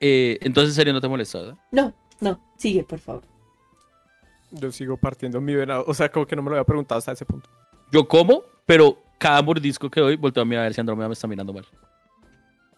[0.01, 1.57] Eh, entonces, en serio, no te molesta, ¿verdad?
[1.71, 3.23] No, no, sigue, por favor.
[4.51, 5.85] Yo sigo partiendo mi venado.
[5.87, 7.49] O sea, como que no me lo había preguntado hasta ese punto.
[7.91, 11.15] Yo como, pero cada mordisco que doy, volteo a mirar a ver si Andrómeda me
[11.15, 11.67] está mirando mal.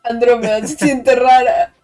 [0.05, 1.75] Andrómeda se siente rara.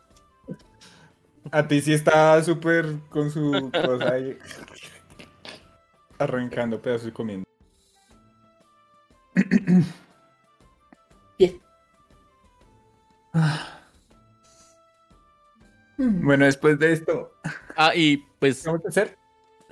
[1.51, 4.39] A ti sí está súper con su cosa ahí.
[6.23, 7.45] Arrancando pedazos y comiendo.
[11.39, 11.61] Bien.
[15.99, 16.25] Mm.
[16.25, 17.33] Bueno, después de esto,
[17.77, 19.17] Ah, y pues ¿qué vamos a hacer?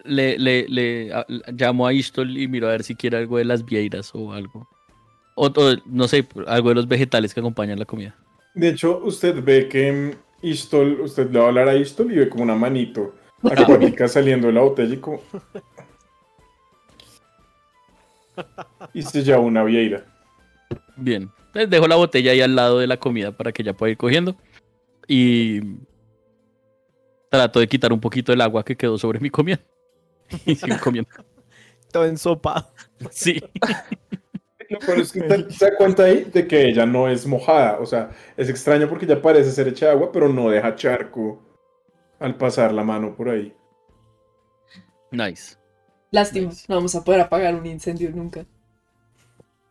[0.05, 3.45] le, le, le a- llamo a Istol y miro a ver si quiere algo de
[3.45, 4.69] las vieiras o algo.
[5.37, 8.15] O, o, no sé, algo de los vegetales que acompañan la comida.
[8.55, 12.29] De hecho, usted ve que Istol, usted le va a hablar a Istol y ve
[12.29, 15.21] como una manito acuática saliendo de la botella y como...
[18.93, 20.05] Y se lleva una vieira.
[20.97, 21.31] Bien.
[21.53, 23.97] Les dejo la botella ahí al lado de la comida para que ella pueda ir
[23.97, 24.37] cogiendo.
[25.09, 25.61] Y
[27.29, 29.61] trato de quitar un poquito del agua que quedó sobre mi comida.
[30.47, 31.11] Y sigo comiendo.
[31.93, 32.69] Todo ensopado.
[33.11, 33.43] Sí.
[34.69, 37.81] Lo peor es que se da cuenta ahí de que ella no es mojada.
[37.81, 41.43] O sea, es extraño porque ya parece ser hecha de agua, pero no deja charco
[42.21, 43.53] al pasar la mano por ahí.
[45.11, 45.57] Nice.
[46.11, 46.64] Lástima, Nice.
[46.68, 48.45] no vamos a poder apagar un incendio nunca.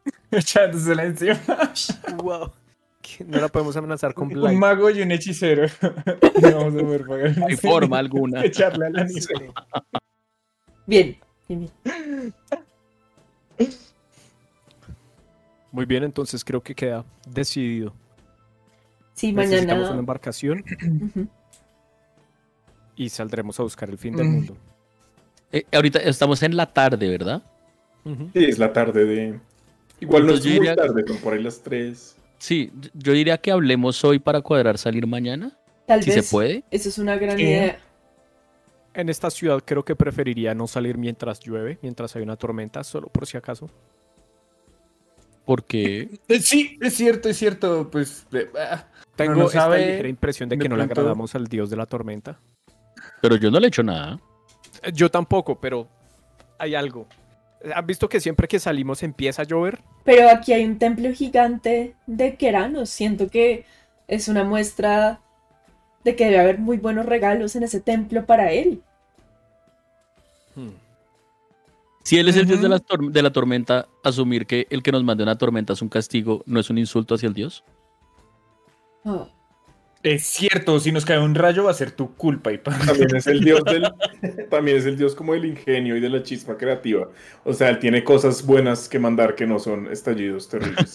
[0.32, 1.40] Echándosela encima.
[2.24, 2.52] wow.
[3.26, 5.68] No la podemos amenazar con Un mago y un hechicero.
[6.42, 7.38] No vamos a poder pagar.
[7.38, 8.44] No hay forma alguna.
[8.46, 9.52] Echarle a la nieve.
[10.86, 11.18] Bien,
[11.48, 12.34] bien, bien.
[15.72, 17.94] Muy bien, entonces creo que queda decidido.
[19.14, 20.00] Sí, Necesitamos una mañana.
[20.00, 20.64] embarcación
[22.96, 24.32] y saldremos a buscar el fin del Mm.
[24.32, 24.58] mundo.
[25.52, 27.42] Eh, ahorita estamos en la tarde, ¿verdad?
[28.34, 29.40] Sí, es la tarde de...
[30.00, 32.16] Igual no es Entonces muy diría- tarde, son por ahí las 3.
[32.38, 36.26] Sí, yo diría que hablemos hoy para cuadrar salir mañana, Tal si vez.
[36.26, 36.64] se puede.
[36.72, 37.80] Eso es una gran idea.
[38.94, 43.08] En esta ciudad creo que preferiría no salir mientras llueve, mientras hay una tormenta, solo
[43.10, 43.70] por si acaso.
[45.46, 47.90] Porque Eh, Sí, es cierto, es cierto.
[47.92, 48.26] Pues.
[48.32, 51.48] eh, ah, Tengo no esta sabe, ligera impresión de de que no le agradamos al
[51.48, 52.40] dios de la tormenta.
[53.22, 54.20] pero yo no le he hecho nada.
[54.84, 55.88] Eh, Yo tampoco, pero
[56.58, 57.08] hay algo.
[57.74, 59.80] ¿Han visto que siempre que salimos empieza a llover?
[60.06, 62.90] Pero aquí hay un templo gigante de Keranos.
[62.90, 63.66] Siento que
[64.08, 65.20] es una muestra
[66.04, 68.82] de que debe haber muy buenos regalos en ese templo para él.
[70.56, 70.70] Hmm.
[72.04, 72.82] Si él es el dios de la,
[73.12, 76.60] de la tormenta, asumir que el que nos mande una tormenta es un castigo, ¿no
[76.60, 77.64] es un insulto hacia el dios?
[79.04, 79.28] Oh,
[80.02, 83.28] Es cierto, si nos cae un rayo va a ser tu culpa, y También es
[83.28, 83.92] el dios del...
[84.50, 87.10] También es el dios como del ingenio y de la chispa creativa.
[87.44, 90.94] O sea, él tiene cosas buenas que mandar que no son estallidos terribles.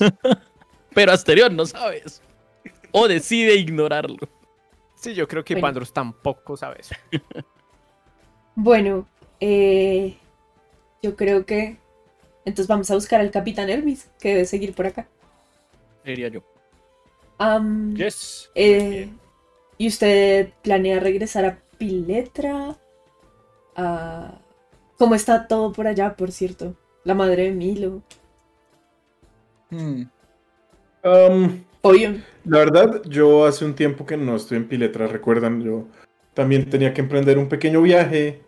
[0.95, 2.23] Pero Asterión no sabes.
[2.93, 4.29] O decide ignorarlo.
[4.95, 5.67] Sí, yo creo que Bueno.
[5.67, 6.95] Pandros tampoco sabe eso.
[8.57, 9.09] Bueno,
[9.41, 10.17] eh,
[11.03, 11.77] yo creo que
[12.45, 15.09] entonces vamos a buscar al Capitán Elvis, que debe seguir por acá.
[16.05, 16.54] Diría yo.
[17.97, 18.51] Yes.
[18.55, 19.11] eh,
[19.77, 22.77] ¿Y usted planea regresar a Piletra?
[23.77, 24.41] Ah,
[24.99, 26.77] ¿Cómo está todo por allá, por cierto?
[27.03, 28.03] La madre de Milo.
[29.71, 30.05] Hmm.
[31.05, 31.65] Um.
[32.45, 35.87] La verdad, yo hace un tiempo que no estoy en Piletra, recuerdan, yo
[36.33, 38.43] también tenía que emprender un pequeño viaje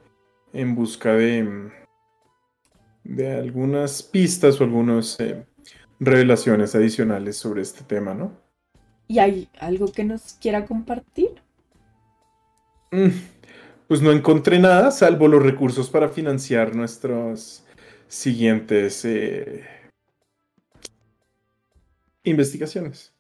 [0.54, 1.70] en busca de,
[3.04, 5.44] de algunas pistas o algunas eh,
[6.00, 8.32] revelaciones adicionales sobre este tema, ¿no?
[9.08, 11.30] ¿Y hay algo que nos quiera compartir?
[12.92, 13.10] Mm,
[13.88, 17.64] Pues no encontré nada, salvo los recursos para financiar nuestras
[18.08, 19.64] siguientes eh,
[22.24, 23.12] investigaciones.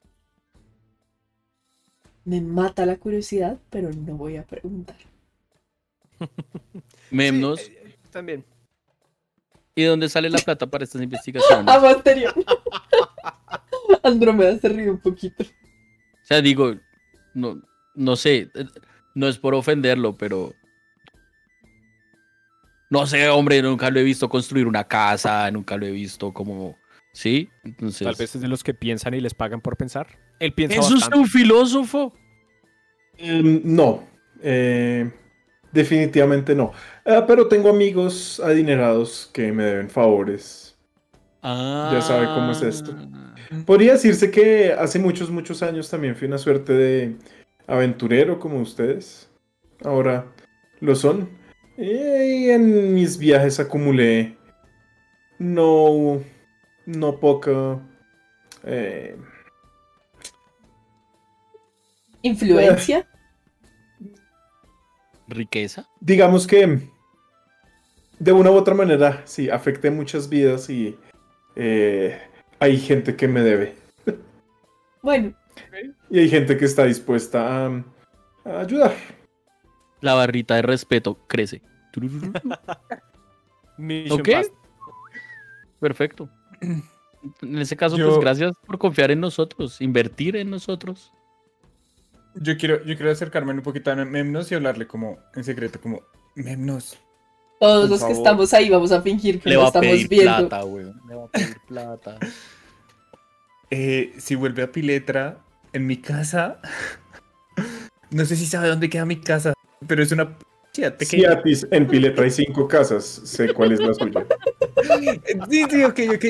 [2.24, 4.96] Me mata la curiosidad, pero no voy a preguntar.
[7.10, 7.60] Memnos.
[7.60, 8.44] Sí, eh, también.
[9.74, 11.68] ¿Y dónde sale la plata para estas investigaciones?
[11.72, 12.34] Amo anterior.
[14.02, 15.44] Andrómeda se ríe un poquito.
[16.26, 16.74] O sea, digo,
[17.34, 17.62] no,
[17.94, 18.50] no sé,
[19.14, 20.56] no es por ofenderlo, pero.
[22.90, 26.76] No sé, hombre, nunca lo he visto construir una casa, nunca lo he visto como.
[27.12, 27.48] ¿Sí?
[27.62, 28.04] Entonces.
[28.04, 30.08] Tal vez es de los que piensan y les pagan por pensar.
[30.40, 31.18] Él piensa ¡Eso es bastante.
[31.18, 32.12] un filósofo!
[33.18, 34.02] Em, no,
[34.42, 35.08] eh,
[35.70, 36.72] definitivamente no.
[37.04, 40.65] Ah, pero tengo amigos adinerados que me deben favores.
[41.46, 42.92] Ya sabe cómo es esto.
[42.98, 43.34] Ah.
[43.64, 47.16] Podría decirse que hace muchos, muchos años también fui una suerte de
[47.68, 49.30] aventurero como ustedes.
[49.84, 50.26] Ahora
[50.80, 51.28] lo son.
[51.78, 54.36] Y en mis viajes acumulé
[55.38, 56.20] no,
[56.84, 57.78] no poca...
[58.64, 59.16] eh,
[62.22, 63.06] ¿Influencia?
[65.28, 65.88] ¿Riqueza?
[66.00, 66.88] digamos que
[68.18, 70.96] de una u otra manera, sí, afecté muchas vidas y
[71.56, 72.18] eh,
[72.60, 73.74] hay gente que me debe.
[75.02, 75.34] Bueno,
[76.10, 77.84] Y hay gente que está dispuesta a,
[78.44, 78.94] a ayudar.
[80.00, 81.62] La barrita de respeto crece.
[84.10, 84.28] ¿Ok?
[85.80, 86.28] Perfecto.
[86.60, 91.12] En ese caso, Yo- pues gracias por confiar en nosotros, invertir en nosotros.
[92.34, 96.02] Yo quiero, yo quiero acercarme un poquito a Memnos y hablarle como en secreto, como
[96.34, 96.98] Memnos.
[97.58, 99.88] Todos Por los que estamos ahí vamos a fingir que Le lo va a estamos
[99.92, 100.48] pedir viendo.
[100.48, 101.00] plata, weón.
[101.08, 102.18] Le va a pedir plata.
[103.70, 105.38] eh, si vuelve a Piletra,
[105.72, 106.60] en mi casa,
[108.10, 109.54] no sé si sabe dónde queda mi casa,
[109.86, 110.36] pero es una
[110.72, 111.32] ciudad Sí, pequeña.
[111.32, 113.04] Atis, en Piletra hay cinco casas.
[113.04, 114.26] Sé cuál es la suya.
[115.50, 116.24] Sí, sí, ok, ok.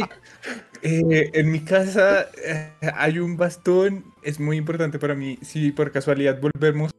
[0.83, 5.39] Eh, en mi casa eh, hay un bastón, es muy importante para mí.
[5.43, 6.93] Si por casualidad volvemos,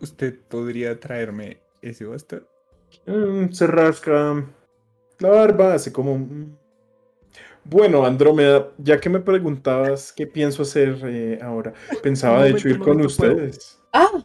[0.00, 2.46] usted podría traerme ese bastón.
[3.06, 4.44] Mm, se rasca
[5.18, 6.54] la barba, hace como...
[7.64, 11.72] Bueno, Andrómeda, ya que me preguntabas qué pienso hacer eh, ahora,
[12.02, 13.80] pensaba de hecho ir con ustedes.
[13.92, 14.22] Ah,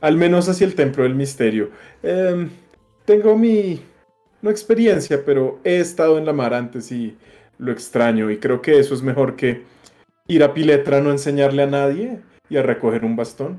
[0.00, 1.70] Al menos hacia el Templo del Misterio.
[2.02, 2.50] Em,
[3.04, 3.82] tengo mi...
[4.42, 7.16] No experiencia, pero he estado en la mar antes y
[7.58, 8.30] lo extraño.
[8.30, 9.64] Y creo que eso es mejor que
[10.28, 13.58] ir a Piletra a no enseñarle a nadie y a recoger un bastón.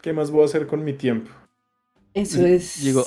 [0.00, 1.30] ¿Qué más voy a hacer con mi tiempo?
[2.14, 2.82] eso es.
[2.82, 3.04] Digo-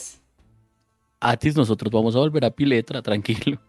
[1.22, 3.62] Atis, nosotros vamos a volver a Piletra, tranquilo.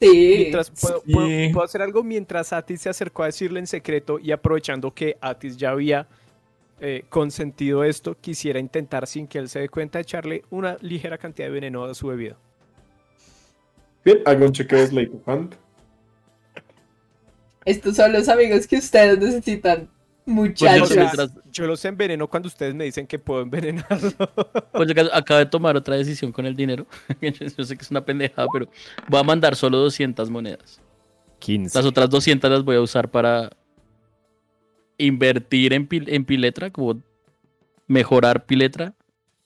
[0.00, 0.34] Sí.
[0.38, 1.12] Mientras, ¿puedo, Sí.
[1.12, 5.16] puedo- puedo hacer algo mientras Atis se acercó a decirle en secreto y aprovechando que
[5.20, 6.08] Atis ya había
[6.82, 11.48] eh, consentido esto, quisiera intentar sin que él se dé cuenta echarle una ligera cantidad
[11.48, 12.38] de veneno a su bebida.
[14.02, 15.56] Bien, hago un chequeo de Slate Hand.
[17.66, 19.90] Estos son los amigos que ustedes necesitan.
[20.34, 20.88] Pues Muchachos.
[20.90, 24.10] yo- mientras- Yo los enveneno cuando ustedes me dicen que puedo envenenarlo.
[24.72, 26.86] Pues yo acabo de tomar otra decisión con el dinero.
[27.20, 28.68] yo sé que es una pendejada, pero
[29.08, 30.80] voy a mandar solo 200 monedas.
[31.40, 31.76] 15.
[31.78, 33.50] Las otras 200 las voy a usar para
[34.98, 37.00] invertir en, pil- en Piletra, como
[37.86, 38.94] mejorar Piletra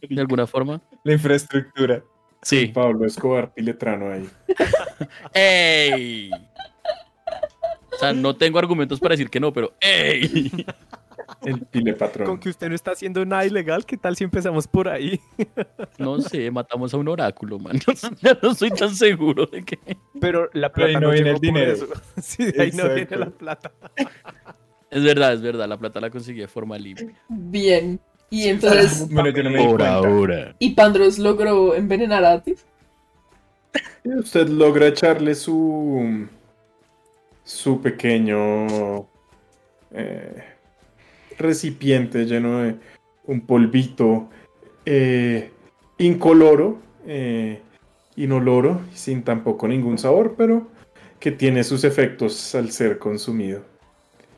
[0.02, 0.82] de alguna forma.
[1.04, 2.02] La infraestructura.
[2.42, 2.66] Sí.
[2.74, 4.28] Pablo Escobar Piletrano ahí.
[5.34, 6.30] ¡Ey!
[7.94, 10.50] O sea, no tengo argumentos para decir que no, pero ¡ey!
[11.44, 12.26] El Pile Patrón.
[12.26, 15.20] Con que usted no está haciendo nada ilegal, ¿qué tal si empezamos por ahí?
[15.98, 17.78] No sé, matamos a un oráculo, man.
[18.22, 19.78] Ya no soy tan seguro de que.
[20.20, 21.76] Pero la Pero ahí plata no no, viene llegó el dinero.
[21.86, 22.02] por eso.
[22.20, 23.72] Sí, de ahí no viene la plata.
[24.90, 27.14] Es verdad, es verdad, la plata la conseguí de forma libre.
[27.28, 28.00] Bien.
[28.30, 29.08] Y entonces.
[29.10, 29.94] Bueno, yo no me di cuenta.
[29.94, 30.56] ahora.
[30.58, 32.64] ¿Y Pandros logró envenenar a Atis?
[34.04, 36.26] Y usted logra echarle su.
[37.44, 39.06] Su pequeño.
[39.92, 40.44] eh,
[41.38, 42.76] recipiente lleno de
[43.24, 44.28] un polvito
[44.84, 45.50] eh,
[45.98, 47.60] incoloro, eh,
[48.16, 50.68] inoloro, sin tampoco ningún sabor, pero
[51.18, 53.64] que tiene sus efectos al ser consumido.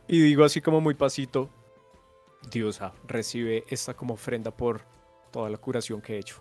[0.09, 1.51] Y digo así como muy pasito,
[2.51, 4.83] Diosa, recibe esta como ofrenda por
[5.33, 6.41] toda la curación que he hecho.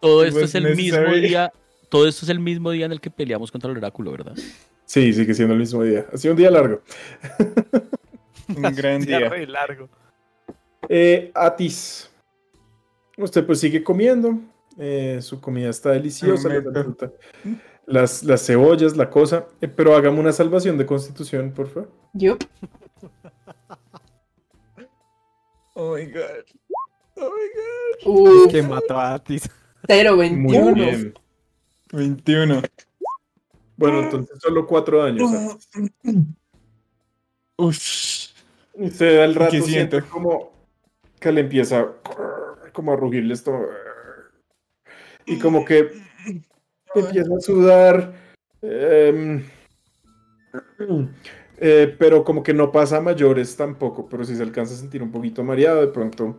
[0.00, 1.52] Todo It esto es el mismo día.
[1.88, 4.34] Todo esto es el mismo día en el que peleamos contra el oráculo, ¿verdad?
[4.84, 6.06] Sí, sigue siendo el mismo día.
[6.12, 6.80] Ha sido un día largo.
[8.48, 9.28] Un gran Día día.
[9.28, 9.88] re largo.
[10.88, 12.10] Eh, Atis.
[13.16, 14.38] Usted pues sigue comiendo.
[14.78, 16.48] eh, su comida está deliciosa.
[17.86, 19.46] Las, las cebollas, la cosa.
[19.60, 21.90] eh, pero hágame una salvación de constitución, por favor.
[22.12, 22.36] Yo.
[25.74, 26.44] Oh my god.
[27.16, 27.46] Oh my
[28.04, 29.48] Uh, Que mató a Atis.
[29.88, 30.74] 0, Muy 21.
[30.74, 31.14] bien.
[31.90, 31.98] God.
[31.98, 32.62] 21.
[33.76, 35.30] Bueno, entonces solo cuatro daños.
[35.32, 35.68] Atis.
[37.58, 38.26] Uff.
[38.78, 40.52] Y Usted al rato ¿Qué siente como
[41.18, 41.88] que le empieza
[42.72, 43.58] como a rugirle esto.
[45.24, 45.90] Y como que
[46.94, 48.14] empieza a sudar.
[48.62, 49.42] em,
[51.58, 54.08] eh, pero como que no pasa a mayores tampoco.
[54.08, 56.38] Pero si se alcanza a sentir un poquito mareado de pronto.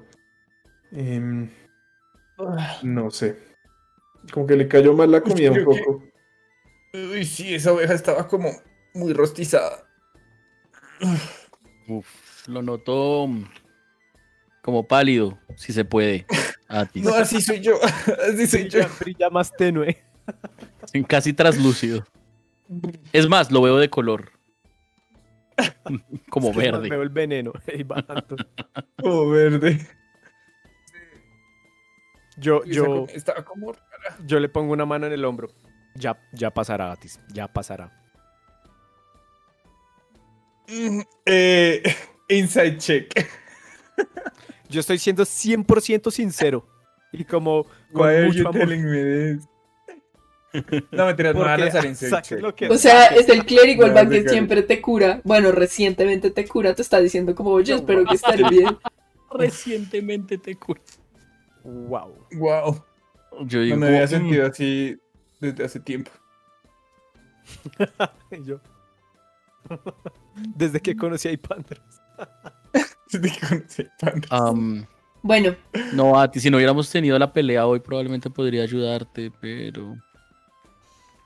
[0.92, 1.50] em,
[2.84, 3.47] no sé.
[4.32, 6.04] Como que le cayó mal la comida un creo que- poco.
[6.94, 8.50] Uy, sí, esa oveja estaba como
[8.94, 9.88] muy rostizada.
[11.88, 13.44] Uf, lo noto mm,
[14.64, 16.26] como pálido, si se puede.
[16.68, 17.04] Atis.
[17.04, 17.80] No, así soy yo.
[18.30, 18.80] Así soy yo.
[18.80, 20.04] Brilla, brilla más tenue.
[21.08, 22.06] Casi traslúcido.
[23.14, 24.32] Es más, lo veo de color.
[26.30, 26.90] Como Es que verde.
[26.90, 27.54] Veo el veneno.
[29.04, 29.80] Oh, verde.
[32.38, 33.74] Yo, yo, Estaba como.
[34.26, 35.50] Yo le pongo una mano en el hombro.
[35.96, 37.20] Ya, ya pasará, Atis.
[37.34, 37.92] Ya pasará.
[40.68, 41.84] Mm, Eh,
[42.30, 43.28] inside check.
[44.70, 46.68] Yo estoy siendo 100% sincero.
[47.12, 47.64] Y como
[47.94, 48.60] con Why are mucho you amor.
[48.62, 49.48] telling me this?
[50.92, 52.72] No, mentira, no a lanzar inside check.
[52.72, 55.22] O sea, es el clérigo, el No, que siempre te cura.
[55.24, 58.78] Bueno, recientemente te cura, te está diciendo como, oye, espero que estés bien.
[59.32, 60.82] Recientemente te curo.
[61.64, 62.16] Wow.
[62.34, 62.84] Wow.
[63.46, 64.98] Yo No me había mm, sentido así
[65.40, 66.12] desde hace tiempo.
[68.46, 68.60] Yo.
[70.56, 71.82] Desde que conocí a Ipandros.
[73.12, 74.28] Desde que conocí a Panda.
[74.32, 74.86] am,
[75.22, 75.56] Bueno,
[75.94, 79.96] no, Ati, si no hubiéramos tenido la pelea hoy, probablemente podría ayudarte, pero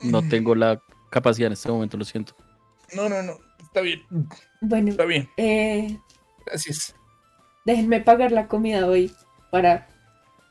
[0.01, 2.35] no tengo la capacidad en este momento, lo siento.
[2.93, 3.37] No, no, no.
[3.59, 4.01] Está bien.
[4.61, 5.29] bueno, Está bien.
[5.37, 5.97] eh,
[6.45, 6.95] Gracias.
[7.65, 9.11] déjenme pagar la comida hoy
[9.51, 9.87] para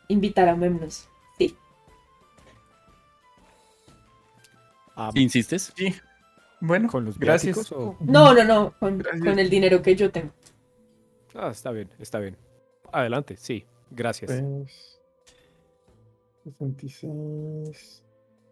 [0.08, 1.08] invitar a Memnos.
[5.02, 5.72] Ah, ¿Insistes?
[5.74, 5.94] Sí.
[6.60, 7.72] Bueno, ¿Con los gracias.
[7.72, 10.30] o- No, no, no, con, con el dinero que yo tengo.
[11.34, 12.36] Ah, está bien, está bien.
[12.92, 13.64] Adelante, sí.
[13.90, 14.30] Gracias.
[14.30, 15.00] Pues,
[16.44, 18.04] 66.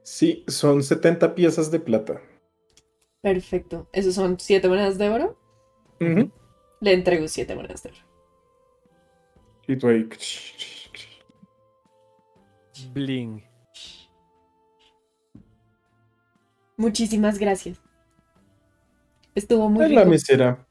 [0.03, 2.23] Sí, son 70 piezas de plata.
[3.21, 3.87] Perfecto.
[3.93, 5.39] ¿Esos son siete monedas de oro?
[6.01, 6.31] Ujú.
[6.81, 7.99] Le entrego siete monedas de oro.
[9.67, 10.09] Y tú ahí.
[12.95, 13.45] Bling.
[16.79, 17.77] Muchísimas gracias.
[19.35, 20.11] Estuvo muy Es la rico.
[20.11, 20.67] mesera.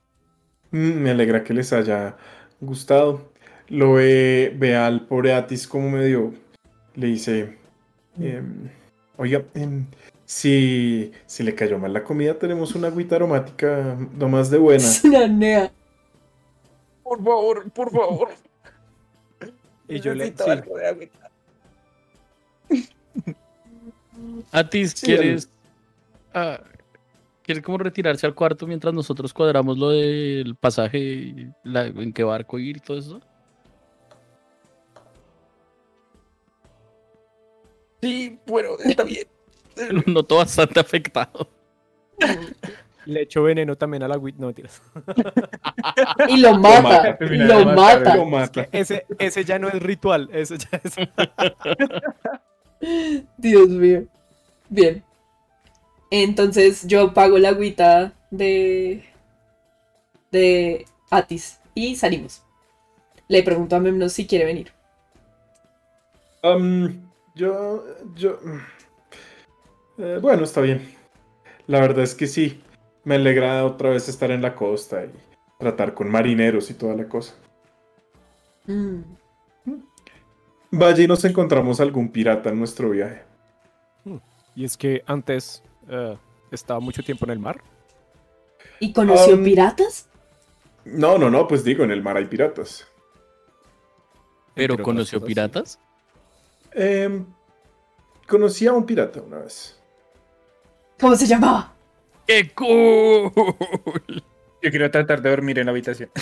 [0.72, 2.18] Mm, me alegra que les haya
[2.60, 3.32] gustado.
[3.68, 6.34] Lo ve, ve al pobre Atis como medio.
[6.96, 7.58] Le dice:
[8.20, 8.70] em,
[9.18, 9.86] Oiga, em,
[10.26, 14.84] si, si le cayó mal la comida, tenemos una agüita aromática nomás de buena.
[14.84, 15.72] Es una nea.
[17.04, 18.30] Por favor, por favor.
[19.90, 20.28] Y yo le.
[20.28, 20.50] Sí.
[20.50, 21.30] algo de agüita.
[24.52, 25.16] Atis, Sí,
[26.38, 26.64] ¿quieres, ah,
[27.44, 32.24] ¿quieres como retirarse al cuarto mientras nosotros cuadramos lo del pasaje, y la- en qué
[32.24, 33.22] barco ir y todo eso?
[38.02, 39.28] Sí, bueno, está bien.
[39.92, 41.50] Lo noto bastante afectado.
[43.06, 44.36] Le echo veneno también a la wit.
[44.38, 44.82] No, mentiras.
[46.28, 46.82] Y lo mata.
[46.82, 48.16] mata, y lo mata.
[48.16, 48.68] Lo mata.
[48.72, 50.30] Ese, ese ya no es ritual.
[50.34, 50.96] Ese ya es.
[53.38, 54.04] Dios mío.
[54.70, 55.04] Bien.
[56.12, 59.04] Entonces yo pago la agüita de.
[60.32, 61.60] de Atis.
[61.76, 62.44] Y salimos.
[63.28, 64.72] Le pregunto a Memnos si quiere venir.
[66.42, 67.84] Am, yo,
[68.16, 68.40] yo,
[69.98, 70.96] eh, bueno, está bien.
[71.68, 72.62] La verdad es que sí.
[73.04, 75.12] Me alegra otra vez estar en la costa y
[75.60, 77.36] tratar con marineros y toda la cosa.
[78.66, 79.02] Mm.
[80.72, 83.24] Vaya y nos encontramos algún pirata en nuestro viaje.
[84.56, 86.18] Y es que antes eh,
[86.52, 87.62] estaba mucho tiempo en el mar.
[88.80, 90.08] ¿Y conoció Um, piratas?
[90.86, 92.88] No, no, no, pues digo, en el mar hay piratas.
[94.54, 95.34] Pero conoció cosas, sí.
[95.34, 95.80] piratas.
[96.72, 97.26] Em,
[98.28, 99.80] conocí a un pirata una vez.
[101.00, 101.74] ¿Cómo se llamaba?
[102.26, 103.32] ¡Qué cool!
[104.62, 106.10] Yo quiero tratar de dormir en la habitación.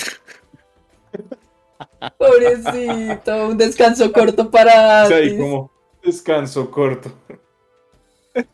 [2.17, 5.33] Pobrecito, un descanso corto para Atis.
[5.33, 5.71] como
[6.03, 7.11] descanso corto.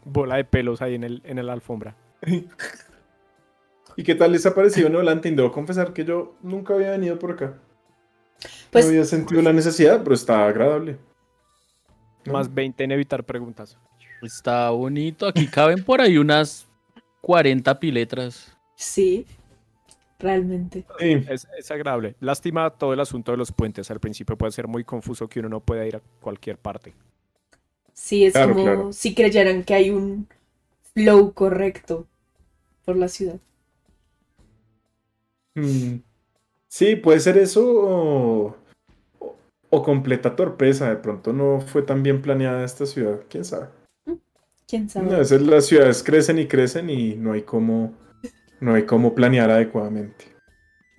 [0.05, 1.95] Bola de pelos ahí en el, en la alfombra.
[3.95, 5.35] ¿Y qué tal les ha parecido Neolantin?
[5.35, 7.57] Debo confesar que yo nunca había venido por acá.
[8.71, 10.97] Pues- no había sentido la necesidad, pero está agradable.
[12.25, 12.33] ¿No?
[12.33, 13.77] Más 20 en evitar preguntas.
[14.21, 15.27] Está bonito.
[15.27, 16.67] Aquí caben por ahí unas
[17.21, 18.55] 40 piletras.
[18.75, 19.25] Sí,
[20.19, 20.85] realmente.
[20.99, 22.15] Sí, Es, es agradable.
[22.19, 23.89] Lástima todo el asunto de los puentes.
[23.89, 26.93] Al principio puede ser muy confuso que uno no pueda ir a cualquier parte.
[28.03, 28.93] Sí, es Claro, como claro.
[28.93, 30.27] si creyeran que hay un
[30.93, 32.07] flow correcto
[32.83, 33.39] por la ciudad.
[35.55, 35.99] Mm,
[36.69, 38.55] Sí, puede ser eso o,
[39.19, 39.35] o-
[39.69, 40.89] o completa torpeza.
[40.89, 43.21] De pronto no fue tan bien planeada esta ciudad.
[43.29, 43.67] ¿Quién sabe?
[44.67, 45.13] ¿Quién sabe?
[45.15, 47.93] A veces las ciudades crecen y crecen y no hay cómo,
[48.61, 50.25] no hay cómo planear adecuadamente.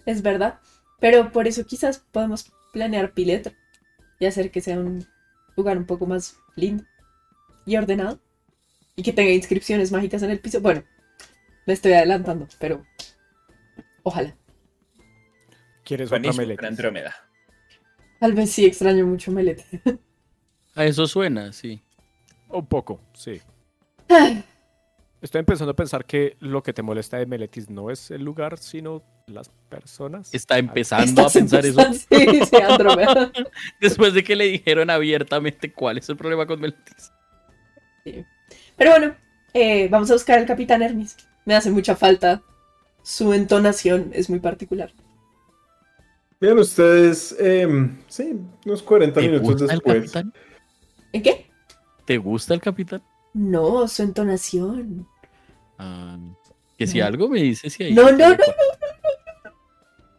[0.06, 0.60] Es verdad.
[1.00, 3.52] Pero por eso quizás podemos planear Piletra
[4.20, 5.04] y hacer que sea un
[5.56, 6.84] lugar un poco más lindo
[7.66, 8.20] y ordenado.
[8.94, 10.60] Y que tenga inscripciones mágicas en el piso.
[10.60, 10.84] Bueno,
[11.66, 12.84] me estoy adelantando, pero
[14.02, 14.36] ojalá.
[15.84, 17.14] ¿Quieres otra para Andrómeda.
[18.20, 19.64] Tal vez sí extraño mucho Melete.
[20.74, 21.82] A eso suena, sí.
[22.48, 23.40] Un poco, sí.
[25.22, 28.59] Estoy empezando a pensar que lo que te molesta de Meletis no es el lugar,
[28.59, 30.34] sino las personas.
[30.34, 33.30] Está empezando a pensar eso Sí, sí, Andrómeda.
[33.80, 37.12] después de que le dijeron abiertamente cuál es el problema con Meletis.
[38.04, 39.14] Pero bueno,
[39.54, 41.16] eh, vamos a buscar al Capitán Hermes.
[41.44, 42.42] Me hace mucha falta.
[43.02, 44.92] Su entonación es muy particular.
[46.40, 48.34] Bien, ustedes, em, sí,
[48.66, 49.96] unos 40 ¿Te minutos gusta el después.
[50.12, 50.32] capitán?
[51.12, 51.46] ¿En qué?
[52.04, 53.02] ¿Te gusta el capitán?
[53.34, 55.06] No, su entonación.
[55.78, 56.18] Ah,
[56.76, 57.06] que si No.
[57.06, 57.94] algo me dice si hay.
[57.94, 58.36] No, no, no,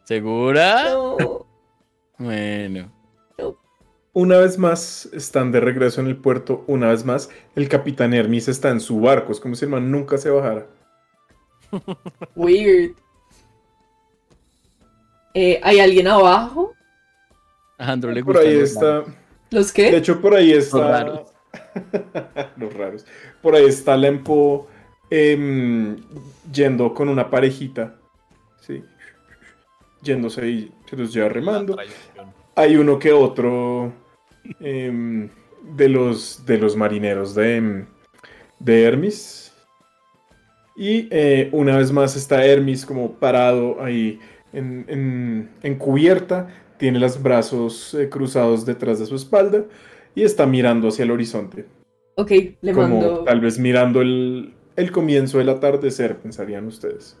[0.04, 0.90] ¿Segura?
[0.90, 1.16] No.
[2.18, 2.92] Bueno.
[4.14, 6.64] Una vez más están de regreso en el puerto.
[6.68, 9.32] Una vez más, el capitán Hermes está en su barco.
[9.32, 10.66] Es como si el man nunca se bajara.
[12.36, 12.94] Weird.
[15.34, 16.72] Eh, ¿Hay alguien abajo?
[17.76, 18.48] A Andro le Por gusta.
[18.48, 19.04] ahí está.
[19.50, 19.96] ¿Los De qué?
[19.96, 21.02] hecho, por ahí está.
[21.02, 21.30] raros.
[22.56, 23.04] Los raros.
[23.42, 24.68] Por ahí está Lempo
[25.10, 25.96] em,
[26.52, 27.96] yendo con una parejita.
[28.60, 28.84] Sí.
[30.02, 31.76] Yéndose y se los lleva remando.
[32.54, 33.92] Hay uno que otro
[34.60, 35.28] em,
[35.76, 37.86] de, los, de los marineros de,
[38.58, 39.52] de Hermes.
[40.76, 44.18] Y eh, una vez más está Hermes como parado ahí
[44.52, 46.48] en, en- en cubierta.
[46.78, 49.64] Tiene los brazos eh, cruzados detrás de su espalda
[50.14, 51.66] y está mirando hacia el horizonte.
[52.16, 52.30] Ok,
[52.60, 57.16] le como mando, tal vez mirando el, el comienzo del atardecer, pensarían ustedes.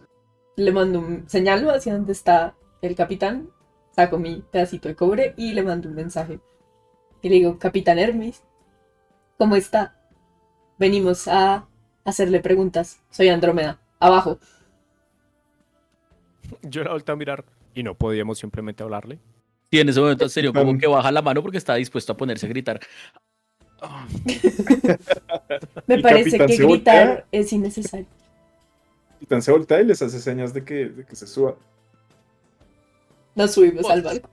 [0.56, 3.48] le mando un señalo hacia donde está el capitán.
[3.94, 6.40] Saco mi pedacito de cobre y le mando un mensaje.
[7.24, 8.42] Y le digo, Capitán Hermes,
[9.38, 9.96] ¿cómo está?
[10.78, 11.66] Venimos a
[12.04, 13.00] hacerle preguntas.
[13.08, 13.80] Soy Andrómeda.
[13.98, 14.38] Abajo.
[16.60, 19.18] Yo la volteé a mirar y no podíamos simplemente hablarle.
[19.70, 22.16] Sí, en ese momento, en serio, como que baja la mano porque está dispuesto a
[22.18, 22.78] ponerse a gritar.
[25.86, 27.24] Me parece que gritar voltea.
[27.32, 28.06] es innecesario.
[29.14, 31.56] Capitán se voltea y les hace señas de que, de que se suba.
[33.34, 34.28] Nos subimos al barco.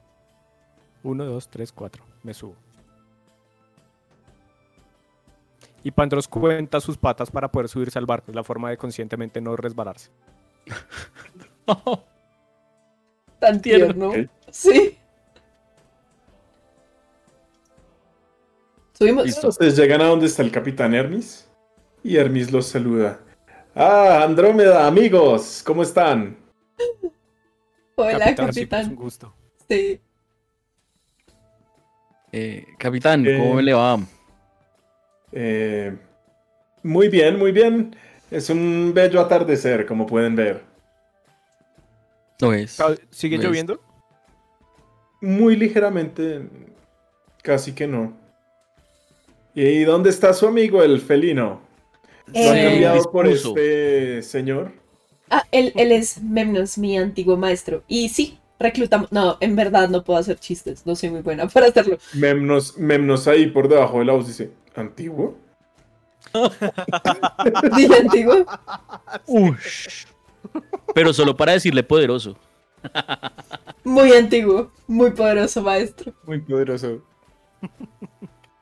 [1.03, 2.03] Uno, dos, tres, cuatro.
[2.21, 2.57] Me subo.
[5.83, 8.31] Y Pandros cuenta sus patas para poder subirse al barco.
[8.31, 10.11] Es la forma de conscientemente no resbalarse.
[13.39, 14.09] Tan Tierno.
[14.09, 14.17] Ok.
[14.51, 14.97] Sí.
[18.93, 19.25] Subimos.
[19.25, 19.47] Listo.
[19.47, 21.49] Ustedes llegan a donde está el capitán Hermes
[22.03, 23.19] y Hermes los saluda.
[23.73, 26.37] Ah, Andrómeda, amigos, ¿cómo están?
[27.95, 28.89] Hola, sí, pues, capitán.
[28.89, 29.33] un gusto.
[29.69, 29.99] Sí.
[32.33, 33.97] Eh, capitán, ¿cómo Eh, le va?
[35.31, 35.95] Eh,
[36.83, 37.95] muy bien, muy bien.
[38.31, 40.63] Es un bello atardecer, como pueden ver.
[42.39, 42.87] No es.
[43.09, 43.79] ¿Sigue lloviendo?
[45.21, 46.49] Muy ligeramente,
[47.43, 48.17] casi que no.
[49.53, 51.61] ¿Y dónde está su amigo, el felino?
[52.33, 54.73] ¿Lo han Eh, cambiado por este señor?
[55.29, 57.83] Ah, él, él es Memnos, mi antiguo maestro.
[57.87, 59.11] Y sí, reclutamos.
[59.11, 60.85] No, en verdad no puedo hacer chistes.
[60.85, 61.97] No soy muy buena para hacerlo.
[62.11, 65.37] Memnos, Memnos ahí por debajo de la voz dice, ¿antiguo?
[67.75, 68.45] Dije antiguo.
[69.27, 70.05] Ush.
[70.93, 72.35] Pero solo para decirle poderoso.
[73.83, 76.13] Muy antiguo, muy poderoso maestro.
[76.25, 77.03] Muy poderoso.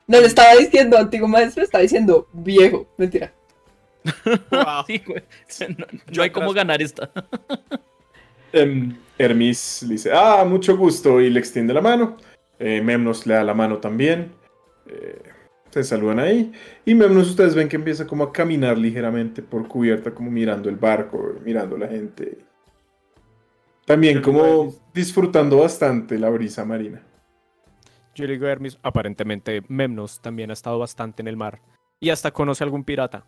[0.06, 2.86] No le estaba diciendo antiguo maestro, estaba diciendo viejo.
[2.96, 3.32] Mentira.
[4.50, 4.84] Wow.
[4.86, 5.22] Sí, güey.
[5.76, 7.10] No, no hay cómo ganar esta.
[8.52, 12.16] Em, Hermis le dice, ah, mucho gusto, y le extiende la mano.
[12.58, 14.32] Eh, Memnos le da la mano también.
[14.86, 15.22] Eh,
[15.70, 16.52] se saludan ahí.
[16.84, 20.76] Y Memnos, ustedes ven que empieza como a caminar ligeramente por cubierta, como mirando el
[20.76, 22.38] barco, mirando la gente.
[23.86, 27.02] También como disfrutando bastante la brisa marina.
[28.14, 31.60] Yo le digo a Hermes, aparentemente Memnos también ha estado bastante en el mar.
[32.00, 33.24] Y hasta conoce a algún pirata.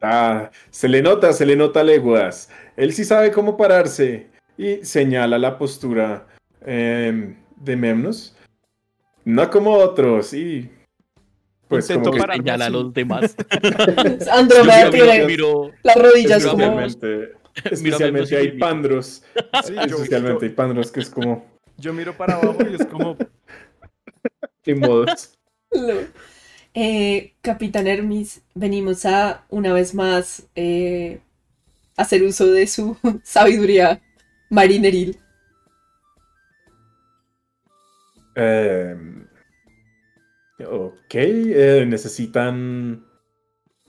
[0.00, 2.50] Ah, se le nota, se le nota leguas.
[2.76, 4.30] Él sí sabe cómo pararse.
[4.56, 6.26] Y señala la postura
[6.62, 8.36] em, de Memnos.
[9.24, 10.70] No como otros, y.
[11.70, 13.36] Pues Intento como que pararme Señala a los demás.
[14.32, 16.80] Andromeda tiene miro- las rodillas como.
[17.64, 19.22] especialmente, hay pandros.
[19.64, 21.46] Sí, yo- Especialmente hay pandros que es como.
[21.78, 23.16] Yo miro para abajo y es como,
[24.62, 25.38] ¿Qué modos?
[26.74, 31.20] Eh, Capitán Hermis, venimos a una vez más eh,
[31.96, 34.02] hacer uso de su sabiduría
[34.50, 35.18] marineril.
[38.34, 39.19] Em,
[40.68, 43.04] ok, eh, ¿necesitan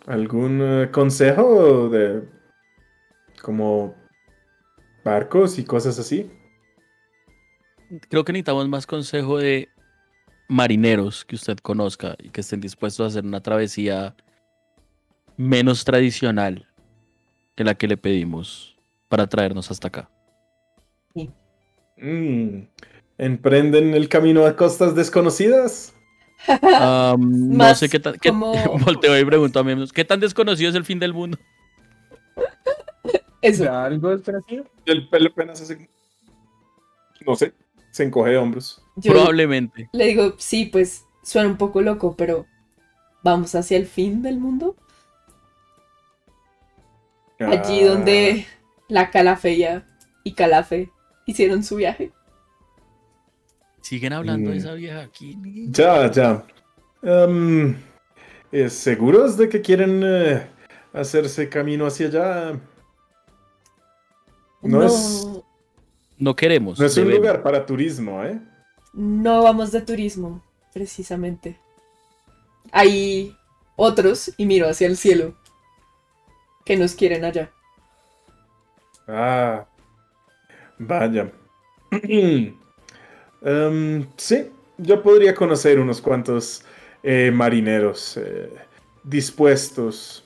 [0.06, 2.23] algún eh, consejo de
[3.41, 3.95] como
[5.03, 6.31] barcos y cosas así?
[8.10, 9.69] Creo que necesitamos más consejo de
[10.48, 14.15] marineros que usted conozca y que estén dispuestos a hacer una travesía
[15.38, 16.68] menos tradicional
[17.56, 18.77] que la que le pedimos
[19.07, 20.10] para traernos hasta acá.
[21.98, 22.64] Mm,
[23.18, 25.93] ¿Emprenden el camino a costas desconocidas?
[27.18, 28.15] No sé qué tan.
[28.19, 28.53] qué- como-
[28.85, 31.38] Volteo y pregunto a mí mismo, ¿qué tan desconocido es el fin del mundo?
[33.41, 33.63] Eso.
[33.63, 34.65] ¿Ya algo desconocido?
[34.85, 35.89] El pelo apenas hace.
[37.26, 37.53] No sé,
[37.91, 38.84] se encoge de hombros.
[38.95, 39.89] Yo Probablemente.
[39.93, 42.45] le digo, sí, pues suena un poco loco, pero
[43.23, 44.76] ¿vamos hacia el fin del mundo?
[47.39, 48.45] Allí Ah, donde
[48.88, 49.85] la Calafeya
[50.23, 50.91] y Calafe
[51.26, 52.11] hicieron su viaje.
[53.81, 55.37] Siguen hablando de esa vieja aquí.
[55.71, 56.45] Ya, ya.
[58.51, 60.47] Eh, ¿Seguros de que quieren eh,
[60.93, 62.59] hacerse camino hacia allá?
[64.61, 65.27] No es-
[66.17, 66.79] No queremos.
[66.79, 68.39] No es un lugar para turismo, ¿eh?
[68.93, 70.43] No vamos de turismo,
[70.73, 71.59] precisamente.
[72.71, 73.35] Hay
[73.75, 75.33] otros, y miro hacia el cielo,
[76.65, 77.51] que nos quieren allá.
[79.07, 79.65] Ah,
[80.77, 81.31] vaya.
[83.41, 84.47] Em, sí,
[84.77, 86.63] yo podría conocer unos cuantos
[87.03, 88.49] eh, marineros eh,
[89.03, 90.23] dispuestos.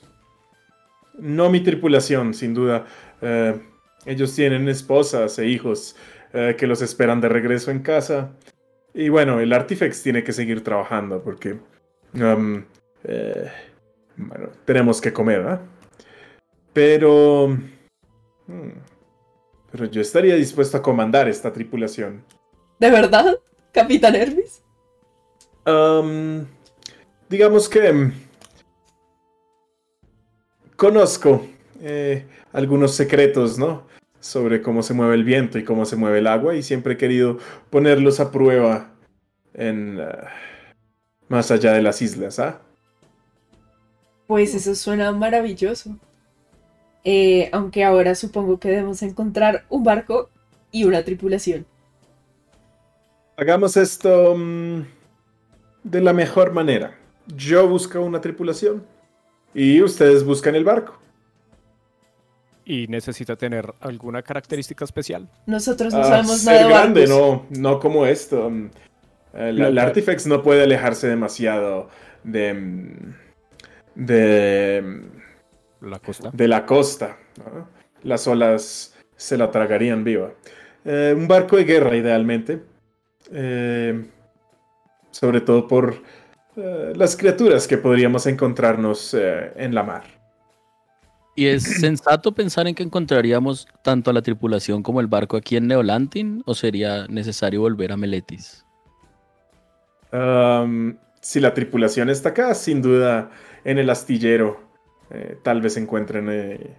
[1.18, 2.86] No mi tripulación, sin duda.
[3.22, 3.58] Eh,
[4.04, 5.96] ellos tienen esposas e hijos
[6.58, 8.30] que los esperan de regreso en casa.
[8.92, 11.58] Y bueno, el Artifex tiene que seguir trabajando porque...
[13.04, 13.50] eh,
[14.16, 15.60] bueno, tenemos que comer, ¿ah?
[16.74, 17.48] Pero...
[18.46, 18.70] hmm,
[19.70, 22.22] Pero yo estaría dispuesto a comandar esta tripulación.
[22.78, 23.38] ¿De verdad,
[23.72, 24.62] Capitán Hermes?
[25.64, 26.46] Am,
[27.28, 28.12] digamos que mm,
[30.76, 31.46] conozco
[31.80, 33.86] eh, algunos secretos, ¿no?
[34.20, 36.96] Sobre cómo se mueve el viento y cómo se mueve el agua y siempre he
[36.96, 37.38] querido
[37.70, 38.90] ponerlos a prueba
[39.54, 40.28] en ah,
[41.28, 42.60] más allá de las islas, ¿ah?
[44.26, 45.96] Pues eso suena maravilloso.
[47.04, 50.28] Eh, aunque ahora supongo que debemos encontrar un barco
[50.72, 51.64] y una tripulación.
[53.36, 54.82] Hagamos esto mm,
[55.84, 56.96] de la mejor manera.
[57.36, 58.84] Yo busco una tripulación
[59.54, 60.98] y ustedes buscan el barco.
[62.68, 65.28] y necesita tener alguna característica especial.
[65.46, 67.46] Nosotros no Ah, sabemos ser nada de grande, barcos.
[67.52, 68.50] no, no como esto.
[68.50, 68.70] Mm,
[69.34, 71.88] El, el No, Artifex no puede alejarse demasiado
[72.24, 73.14] de, mm,
[73.94, 75.00] de,
[75.82, 76.30] La costa.
[76.32, 77.16] de la costa.
[77.38, 77.68] ¿no?
[78.02, 80.32] Las olas se la tragarían viva.
[80.84, 82.62] Eh, un barco de guerra, idealmente.
[83.32, 84.04] Eh,
[85.10, 86.02] sobre todo por
[86.56, 90.04] eh, las criaturas que podríamos encontrarnos eh, en la mar.
[91.34, 95.56] ¿Y es sensato pensar en que encontraríamos tanto a la tripulación como el barco aquí
[95.56, 96.42] en Neolantin?
[96.46, 98.64] ¿O sería necesario volver a Meletis?
[100.12, 103.30] Um, si la tripulación está acá, sin duda
[103.64, 104.60] en el astillero,
[105.42, 106.76] tal vez encuentren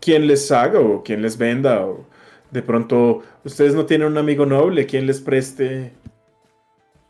[0.00, 1.84] quien les haga o quien les venda.
[1.84, 2.06] O
[2.50, 5.92] de pronto ustedes no tienen un amigo noble, quien les preste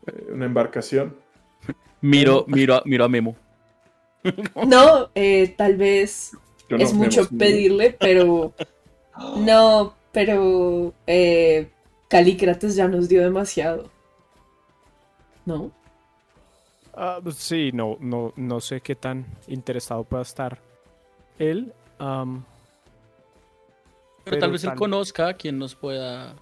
[0.07, 1.15] eh, una embarcación.
[2.01, 3.35] Miro, miro, a- miro a Memo.
[4.67, 6.31] No, eh, tal vez
[6.69, 8.53] no- es mucho pedirle, pero
[9.37, 11.69] no, pero eh,
[12.09, 13.89] Calícrates ya nos dio demasiado.
[15.45, 15.71] ¿No?
[16.93, 20.59] Ah, pues sí, no, no, no sé qué tan interesado pueda estar
[21.37, 21.73] él.
[24.29, 26.35] Pero, Pero tal vez él conozca a quien nos pueda.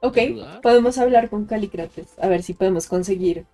[0.00, 0.60] Ok, Ayudar.
[0.60, 3.46] podemos hablar con Calícrates, a ver si podemos conseguir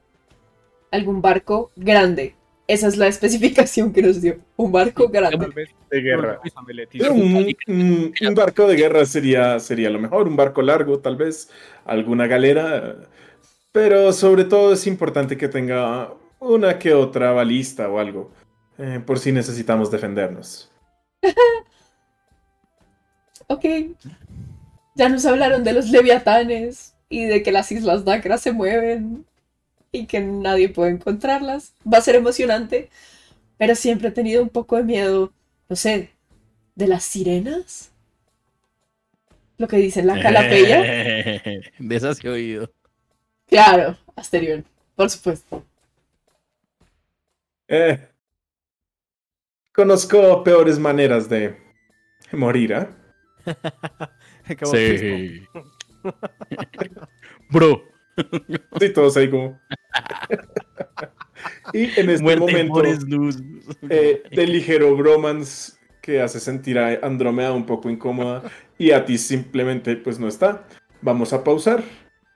[0.91, 2.35] algún barco grande.
[2.67, 4.39] Esa es la especificación que nos dio.
[4.57, 5.39] Un barco grande.
[5.39, 6.41] tal vez De guerra.
[7.09, 11.51] Un barco de guerra sería, sería lo mejor, un barco largo, tal vez,
[11.85, 12.97] alguna galera.
[13.73, 18.31] Pero sobre todo es importante que tenga una que otra balista o algo,
[18.79, 20.71] eh, por si necesitamos defendernos.
[23.47, 23.65] Ok.
[24.95, 29.27] Ya nos hablaron de los leviatanes y de que las islas Dacra se mueven
[29.93, 31.75] y que nadie puede encontrarlas.
[31.91, 32.91] Va a ser emocionante,
[33.59, 35.33] pero siempre he tenido un poco de miedo,
[35.69, 36.11] no sé,
[36.75, 37.91] de las sirenas.
[39.59, 40.83] Lo que dicen la calapeya.
[41.79, 42.73] de esas he oído.
[43.47, 44.65] Claro, Asterion,
[44.97, 45.65] por supuesto.
[47.69, 48.09] Eh,
[49.75, 51.57] conozco peores maneras de
[52.33, 52.91] morir, ¿ah?
[54.47, 55.49] Qué bautismo.
[57.51, 57.83] Bro.
[58.79, 59.61] Sí, todos ahí como.
[61.73, 63.43] y en este Muerte momento, luz.
[63.89, 68.43] eh, de ligero bromance que hace sentir a Andrómeda un poco incómoda
[68.79, 70.65] y a ti simplemente pues no está.
[71.01, 71.83] Vamos a pausar,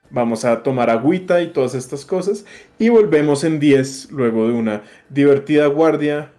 [0.09, 2.45] vamos a tomar agüita y todas estas cosas
[2.77, 6.33] y volvemos en 10 luego de una divertida guardia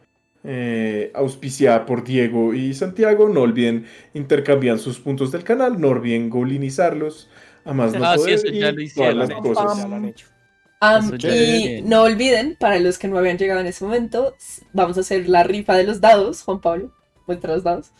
[0.44, 3.28] eh, auspiciada por Diego y Santiago.
[3.28, 7.28] No olviden intercambiar sus puntos del canal, no olviden golinizarlos.
[7.64, 9.78] A más no Ah, sí, poder y lo todas las cosas.
[9.78, 10.26] Ya lo han hecho.
[10.82, 14.34] Am, Eso ya y no olviden, para los que no habían llegado en ese momento,
[14.72, 16.42] vamos a hacer la rifa de los dados.
[16.42, 16.94] Juan Pablo,
[17.26, 17.92] muestra los dados.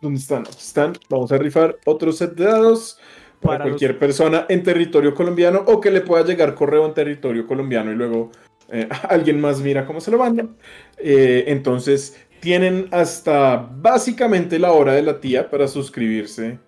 [0.00, 0.44] ¿Dónde están?
[0.46, 0.94] Están.
[1.10, 2.98] Vamos a rifar otro set de dados
[3.42, 6.94] para, Para los- cualquier persona en territorio colombiano o que le pueda llegar correo en
[6.94, 8.30] territorio colombiano y luego
[8.72, 10.56] eh, alguien más mira cómo se lo mandan.
[10.98, 16.58] Eh, entonces, tienen hasta básicamente la hora de la tía para suscribirse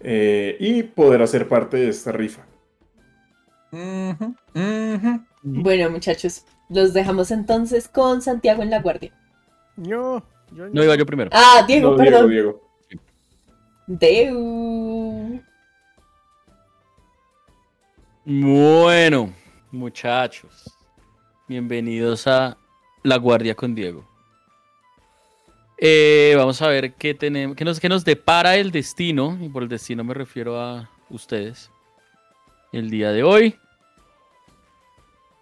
[0.00, 2.44] eh, y poder hacer parte de esta rifa.
[5.42, 9.12] Bueno, muchachos, los dejamos entonces con Santiago en la guardia.
[9.76, 10.22] No,
[10.52, 11.30] yo No iba yo primero.
[11.32, 12.30] Ah, Diego, No, Diego, perdón.
[12.30, 12.72] Diego.
[13.86, 15.40] Deu.
[18.24, 19.32] Bueno,
[19.72, 20.64] muchachos,
[21.52, 22.56] bienvenidos a
[23.02, 24.08] La Guardia con Diego.
[25.76, 29.62] Eh, vamos a ver qué tenemos, qué nos, qué nos depara el destino, y por
[29.62, 31.70] el destino me refiero a ustedes.
[32.72, 33.54] El día de hoy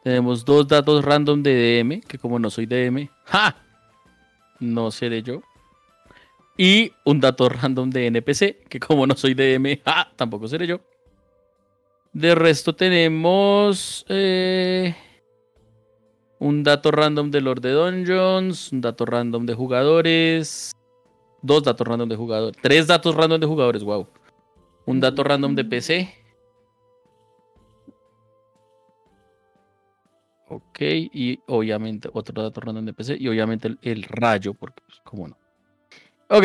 [0.03, 3.55] tenemos dos datos random de DM, que como no soy DM, ¡ja!
[4.59, 5.43] No seré yo.
[6.57, 10.11] Y un dato random de NPC, que como no soy DM, ¡ja!
[10.17, 10.81] Tampoco seré yo.
[12.13, 14.97] De resto tenemos eh,
[16.41, 20.73] un dato random de Lord de Dungeons, un dato random de jugadores,
[21.43, 24.09] dos datos random de jugadores, tres datos random de jugadores, wow.
[24.87, 26.15] Un dato random de PC.
[30.49, 35.29] Ok, y obviamente otro dato random de PC y obviamente el, rayo, porque pues, cómo
[35.29, 35.37] no.
[36.29, 36.45] Ok.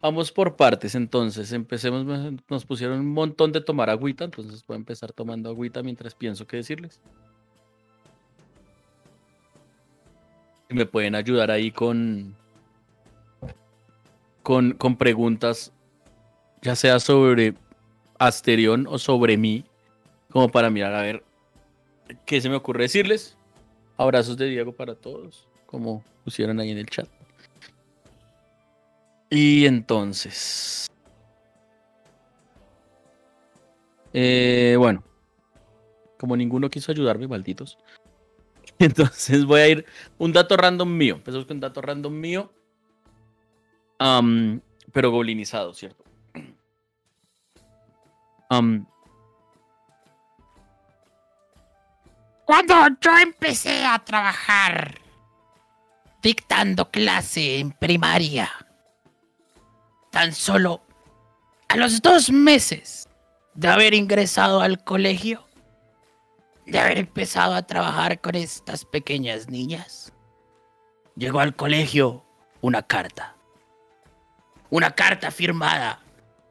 [0.00, 1.52] Vamos por partes, entonces.
[1.52, 2.06] Empecemos.
[2.48, 6.46] Nos pusieron un montón de tomar agüita, entonces voy a empezar tomando agüita mientras pienso
[6.46, 7.02] qué decirles.
[10.70, 12.36] Y me pueden ayudar ahí con.
[14.42, 15.70] Con, con preguntas,
[16.62, 17.54] ya sea sobre
[18.18, 19.64] Asterión o sobre mí,
[20.30, 21.22] como para mirar a ver
[22.24, 23.36] qué se me ocurre decirles.
[23.98, 27.08] Abrazos de Diego para todos, como pusieron ahí en el chat.
[29.28, 30.86] Y entonces.
[34.12, 35.04] Eh, bueno.
[36.18, 37.78] Como ninguno quiso ayudarme, malditos.
[38.84, 39.86] Entonces voy a ir.
[40.16, 41.16] Un dato random mío.
[41.16, 42.50] Empezamos con un dato random mío.
[43.98, 46.02] Am, pero goblinizado, ¿cierto?
[52.46, 54.98] Cuando yo empecé a trabajar
[56.22, 58.50] dictando clase en primaria,
[60.10, 60.82] tan solo
[61.68, 63.08] a los dos meses
[63.54, 65.46] de haber ingresado al colegio,
[66.70, 70.12] de haber empezado a trabajar con estas pequeñas niñas,
[71.16, 72.24] llegó al colegio
[72.60, 73.34] una carta.
[74.70, 76.00] Una carta firmada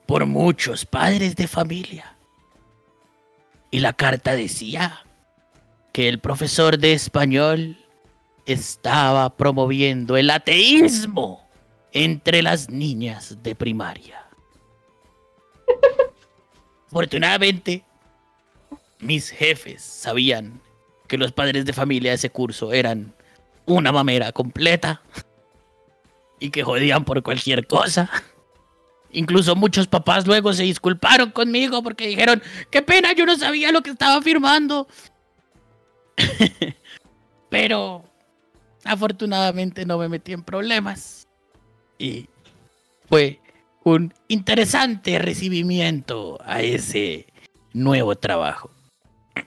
[0.06, 2.18] por muchos padres de familia.
[3.72, 5.06] Y la carta decía
[5.94, 7.78] que el profesor de español
[8.46, 11.48] estaba promoviendo el ateísmo
[11.94, 14.26] entre las niñas de primaria.
[16.88, 17.86] Afortunadamente,
[19.00, 20.62] mis jefes sabían
[21.08, 23.14] que los padres de familia de ese curso eran
[23.66, 25.02] una mamera completa
[26.40, 28.10] y que jodían por cualquier cosa.
[29.12, 33.82] Incluso muchos papás luego se disculparon conmigo porque dijeron, qué pena, yo no sabía lo
[33.82, 34.88] que estaba firmando.
[37.50, 38.04] Pero
[38.84, 41.28] afortunadamente no me metí en problemas.
[41.98, 42.28] Y
[43.08, 43.40] fue
[43.84, 47.28] un interesante recibimiento a ese
[47.74, 48.70] nuevo trabajo.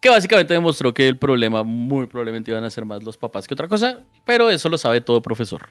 [0.00, 3.54] Que básicamente demostró que el problema muy probablemente iban a ser más los papás que
[3.54, 5.68] otra cosa, pero eso lo sabe todo profesor.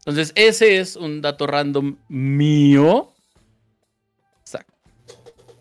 [0.00, 3.08] Entonces, ese es un dato random mío.
[4.40, 4.74] Exacto.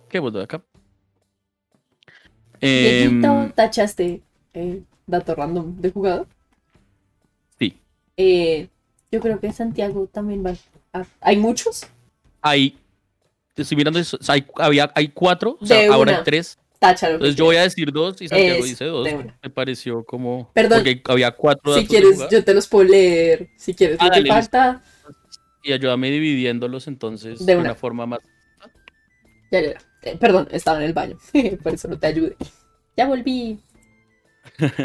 [0.10, 0.62] ¿Qué de acá?
[2.60, 4.22] Em, Dieguito, tachaste
[4.54, 6.28] eh, dato random de jugador.
[7.58, 7.80] sí,
[8.18, 8.68] Eh,
[9.10, 10.54] yo creo que Santiago también va.
[10.92, 11.88] a- ¿Hay muchos?
[12.42, 12.78] hay.
[13.60, 14.18] Te Estoy mirando eso.
[14.20, 16.58] o sea, hay, había, hay cuatro, o sea, ahora hay tres.
[16.80, 17.16] Táchalo.
[17.16, 19.08] Entonces yo voy a decir dos y Santiago dice dos.
[19.44, 20.50] Me pareció como.
[20.54, 20.80] Perdón.
[20.80, 23.50] Porque había cuatro Si quieres, yo te los puedo leer.
[23.58, 24.34] Si quieres, Ah, dale, listo.
[24.36, 24.82] falta.
[25.62, 27.76] Y ayúdame dividiéndolos entonces De de una.
[27.76, 28.20] forma más.
[29.52, 29.78] Ya, ya, ya.
[30.04, 31.18] Eh, perdón, estaba en el baño.
[31.64, 32.38] Por eso no te ayudé.
[32.96, 33.60] Ya volví.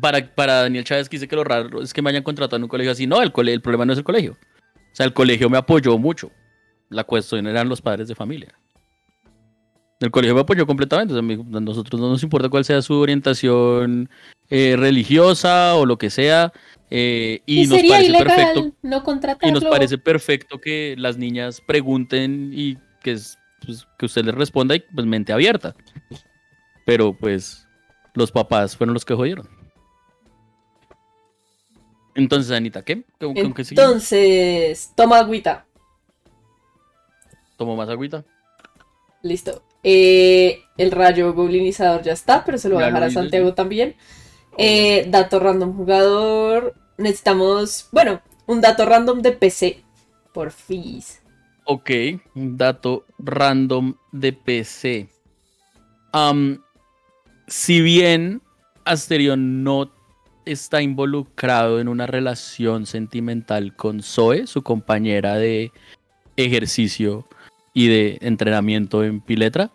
[0.00, 2.62] Para, para Daniel Chávez que dice que lo raro es que me hayan contratado en
[2.62, 3.06] un colegio así.
[3.06, 4.36] No, el, cole, el problema no es el colegio.
[4.92, 6.30] O sea, el colegio me apoyó mucho.
[6.88, 8.54] La cuestión eran los padres de familia.
[10.00, 11.14] El colegio me apoyó completamente.
[11.14, 14.08] O sea, a nosotros no nos importa cuál sea su orientación
[14.48, 16.52] eh, religiosa o lo que sea.
[16.90, 18.76] eh, y, Y, nos sería parece ilegal perfecto.
[18.82, 19.02] no
[19.42, 24.34] Y nos parece perfecto que las niñas pregunten y que, es- pues, que usted les
[24.34, 25.76] responda y pues mente abierta.
[26.86, 27.68] Pero pues
[28.14, 29.46] los papás fueron los que jodieron.
[32.14, 33.04] Entonces, Anita, ¿qué?
[33.18, 33.88] ¿Con, con qué seguimos?
[33.88, 35.66] Entonces, toma agüita.
[37.56, 38.24] ¿Tomo más agüita?
[39.22, 39.62] Listo.
[39.82, 43.96] Eh, el rayo goblinizador ya está, pero se lo voy a dejar a Santiago también.
[44.56, 46.74] Eh, dato random jugador.
[46.98, 49.84] Necesitamos, bueno, un dato random de PC.
[50.32, 51.02] Por fin.
[51.64, 51.90] Ok,
[52.34, 55.08] un dato random de PC.
[57.46, 58.42] Si bien
[58.84, 59.92] Asterion no
[60.52, 65.72] está involucrado en una relación sentimental con Zoe, su compañera de
[66.36, 67.26] ejercicio
[67.72, 69.70] y de entrenamiento en Piletra,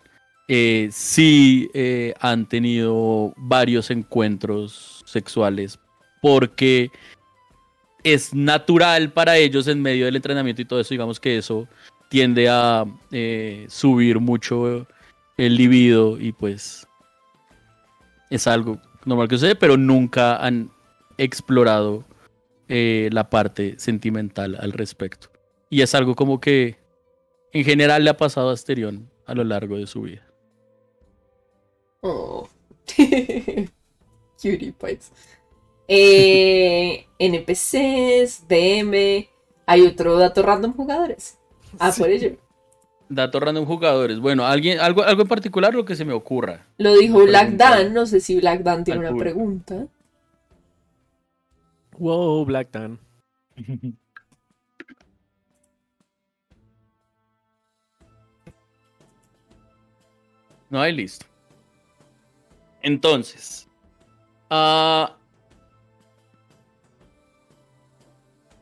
[0.47, 5.80] eh, sí eh, han tenido varios encuentros sexuales
[6.22, 6.91] porque
[8.03, 11.68] es natural para ellos en medio del entrenamiento y todo eso, digamos que eso
[12.10, 14.88] tiende a eh, subir mucho
[15.38, 16.88] el libido y pues
[18.30, 20.72] es algo normal que sucede, pero nunca han
[21.18, 22.03] explorado
[22.68, 25.30] eh, la parte sentimental al respecto.
[25.69, 26.77] Y es algo como que
[27.52, 30.26] en general le ha pasado a Asterion a lo largo de su vida.
[32.02, 32.48] Oh.
[34.41, 35.11] Cutie pies.
[35.88, 39.27] Eh, NPCs, DM.
[39.65, 41.40] Hay otro dato random jugadores.
[41.80, 42.38] Ah, por ello.
[43.07, 44.19] Datos random jugadores.
[44.19, 46.65] Bueno, alguien, algo, algo en particular lo que se me ocurra.
[46.77, 47.52] Lo dijo Black.
[47.52, 47.94] Dan.
[47.94, 49.23] No sé si Black Dan tiene Al una público.
[49.36, 49.88] pregunta.
[51.98, 52.99] Wow, Black Dan.
[60.69, 61.26] No hay listo.
[62.82, 63.68] Entonces.
[64.49, 65.15] ah,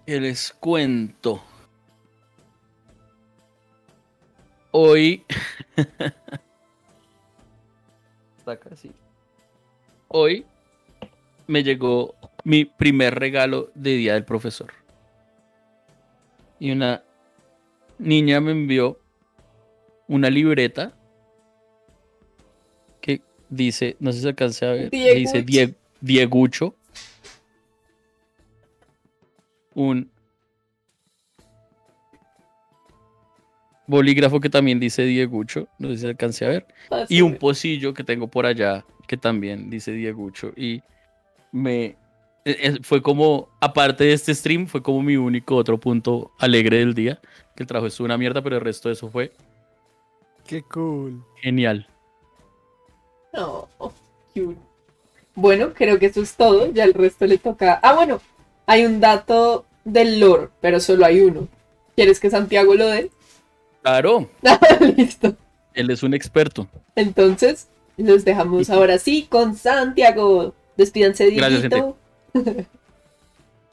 [0.05, 1.41] ¿Qué les cuento?
[4.75, 5.23] Hoy.
[8.37, 8.91] Está casi.
[10.07, 10.45] Hoy
[11.47, 14.73] me llegó mi primer regalo de Día del Profesor.
[16.59, 17.03] Y una
[17.99, 18.99] niña me envió
[20.07, 20.91] una libreta
[22.99, 26.75] que dice, no sé si alcance a ver, que dice Die- Diegucho.
[29.75, 30.09] Un
[33.87, 36.65] bolígrafo que también dice Diegucho, no sé si alcance a ver.
[37.09, 40.53] Y un pocillo que tengo por allá que también dice Diegucho.
[40.55, 40.81] Y
[41.51, 41.95] me
[42.45, 46.77] e- e- fue como, aparte de este stream, fue como mi único otro punto alegre
[46.79, 47.19] del día.
[47.55, 49.31] Que el trabajo estuvo una mierda, pero el resto de eso fue
[50.47, 51.23] Qué cool.
[51.41, 51.87] genial.
[53.33, 53.67] No,
[54.33, 54.57] cute.
[55.35, 56.71] Bueno, creo que eso es todo.
[56.71, 57.79] Ya el resto le toca.
[57.81, 58.21] Ah, bueno,
[58.65, 61.47] hay un dato del lore, pero solo hay uno.
[61.95, 63.09] ¿Quieres que Santiago lo dé?
[63.83, 64.29] Claro,
[64.97, 65.35] Listo.
[65.73, 66.67] él es un experto.
[66.95, 70.53] Entonces, los dejamos ahora sí con Santiago.
[70.77, 71.97] Despídanse, Gracias, Dieguito.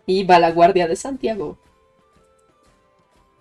[0.06, 1.56] Y va la guardia de Santiago.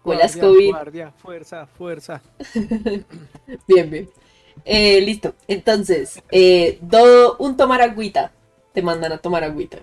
[0.03, 0.69] Hola, Scooby.
[0.69, 2.21] Guardia, fuerza, fuerza.
[3.67, 4.09] Bien, bien.
[4.65, 5.33] Eh, listo.
[5.47, 8.31] Entonces, eh, do, un tomar agüita.
[8.73, 9.79] Te mandan a tomar agüita.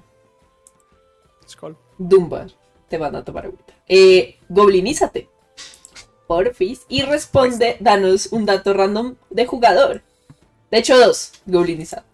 [1.49, 1.77] Skull.
[1.99, 2.51] Dumbar.
[2.89, 3.75] Te van a tomar agüita.
[3.89, 5.29] Eh, goblinízate.
[6.27, 6.85] Porfis.
[6.89, 10.03] Y responde, danos un dato random de jugador.
[10.71, 11.33] De hecho, dos.
[11.47, 12.05] Goblinizado.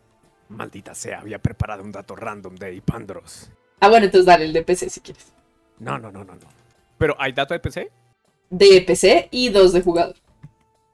[0.49, 3.51] Maldita sea, había preparado un dato random de Ipandros.
[3.81, 5.33] Ah, bueno, entonces dale el de PC si quieres.
[5.79, 6.49] No, no, no, no, no.
[6.99, 7.91] ¿Pero hay dato de PC?
[8.51, 10.17] De PC y dos de jugador.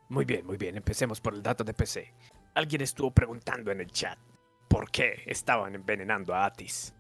[0.09, 0.77] Muy bien, muy bien.
[0.77, 2.15] Empecemos por el dato de PC.
[2.55, 4.19] Alguien estuvo preguntando en el chat
[4.69, 6.95] por qué estaban envenenando a Atis.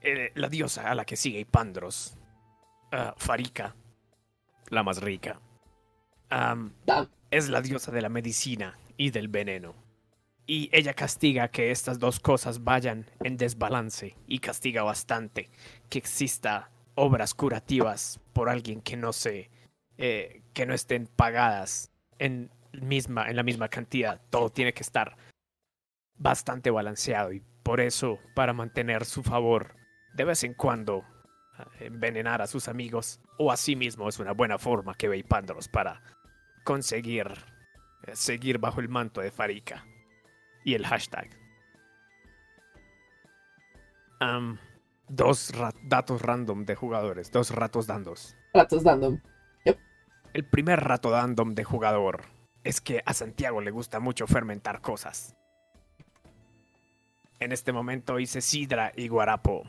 [0.00, 2.16] Eh, la diosa a la que sigue Ipandros.
[2.92, 3.74] ah, Farika,
[4.70, 5.40] la más rica.
[7.30, 9.74] es la diosa de la medicina y del veneno.
[10.46, 15.48] Y ella castiga que estas dos cosas vayan en desbalance y castiga bastante
[15.88, 19.50] que exista obras curativas por alguien que no se
[19.96, 24.20] eh, que no estén pagadas en misma en la misma cantidad.
[24.30, 25.16] Todo tiene que estar
[26.16, 29.76] bastante balanceado y por eso para mantener su favor
[30.14, 31.04] de vez en cuando
[31.78, 35.68] envenenar a sus amigos o a sí mismo es una buena forma que ve Pandros
[35.68, 36.02] para
[36.64, 37.26] conseguir
[38.06, 39.84] eh, seguir bajo el manto de Farika
[40.64, 41.28] y el hashtag.
[45.08, 48.36] Dos ra- datos random de jugadores, dos ratos dandos.
[48.54, 49.18] Ratos random.
[50.32, 52.22] El primer rato random de jugador
[52.62, 55.34] es que a Santiago le gusta mucho fermentar cosas.
[57.40, 59.64] En este momento hice sidra y guarapo.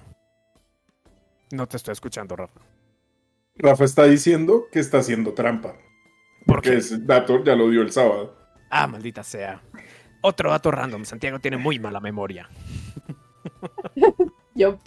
[1.52, 2.61] No te estoy escuchando, Rafa.
[3.56, 5.76] Rafa está diciendo que está haciendo trampa.
[6.45, 6.78] ¿Por Porque qué?
[6.78, 8.36] ese dato ya lo dio el sábado.
[8.69, 9.61] Ah, maldita sea.
[10.22, 11.06] Otro dato random.
[11.06, 12.49] Santiago tiene muy mala memoria.
[14.56, 14.80] Yo.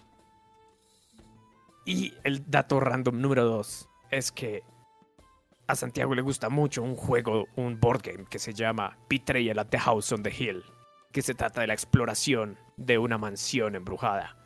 [1.84, 4.62] Y el dato random número dos es que
[5.66, 9.68] a Santiago le gusta mucho un juego, un board game que se llama Betrayal at
[9.68, 10.64] the House on the Hill,
[11.12, 14.36] que se trata de la exploración de una mansión embrujada.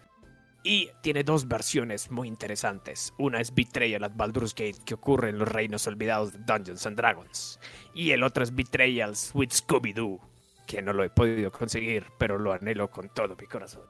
[0.62, 3.14] Y tiene dos versiones muy interesantes.
[3.18, 6.97] Una es Betrayal at Baldur's Gate, que ocurre en los reinos olvidados de Dungeons and
[6.97, 7.60] Dragons.
[7.94, 10.20] Y el otro es Betrayals with Scooby-Doo,
[10.66, 13.85] que no lo he podido conseguir, pero lo anhelo con todo mi corazón.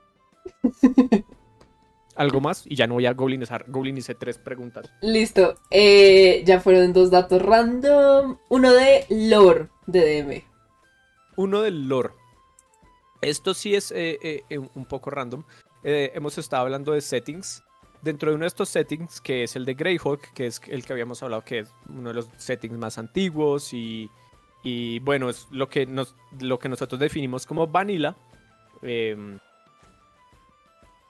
[2.17, 2.65] ¿Algo más?
[2.67, 3.65] Y ya no voy a goblinizar.
[3.69, 4.91] Goblinicé tres preguntas.
[5.03, 5.55] Listo.
[5.71, 8.39] Eh, ya fueron dos datos random.
[8.49, 10.45] Uno de lore de DM.
[11.37, 12.11] Uno del lore.
[13.21, 15.45] Esto sí es eh, eh, eh, un poco random.
[15.85, 17.63] Eh, hemos estado hablando de settings.
[18.03, 20.93] Dentro de uno de estos settings, que es el de Greyhawk, que es el que
[20.93, 24.09] habíamos hablado, que es uno de los settings más antiguos y,
[24.63, 28.17] y bueno, es lo que, nos, lo que nosotros definimos como vanilla.
[28.83, 29.39] Em,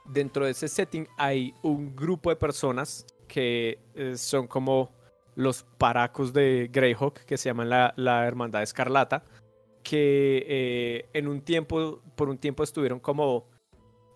[0.07, 4.91] dentro de ese setting hay un grupo de personas que eh, son como
[5.35, 9.23] los paracos de Greyhawk, que se llaman la, la Hermandad Escarlata,
[9.83, 13.47] que eh, en un tiempo, por un tiempo estuvieron como,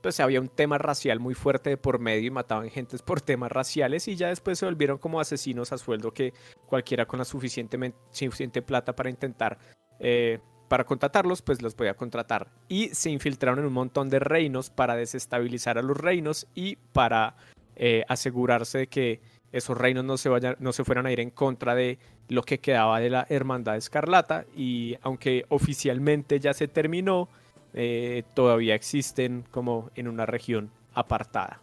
[0.02, 3.52] pues había un tema racial muy fuerte de por medio y mataban gentes por temas
[3.52, 6.34] raciales y ya después se volvieron como asesinos a sueldo que
[6.66, 9.58] cualquiera con la suficientemente, suficiente plata para intentar,
[10.00, 12.48] eh, para contratarlos, pues los podía contratar.
[12.68, 17.36] Y se infiltraron en un montón de reinos para desestabilizar a los reinos y para
[17.76, 19.20] eh, asegurarse de que
[19.52, 21.98] esos reinos no se, vayan, no se fueran a ir en contra de
[22.28, 24.46] lo que quedaba de la Hermandad Escarlata.
[24.56, 27.28] Y aunque oficialmente ya se terminó,
[27.74, 31.60] eh, todavía existen como en una región apartada.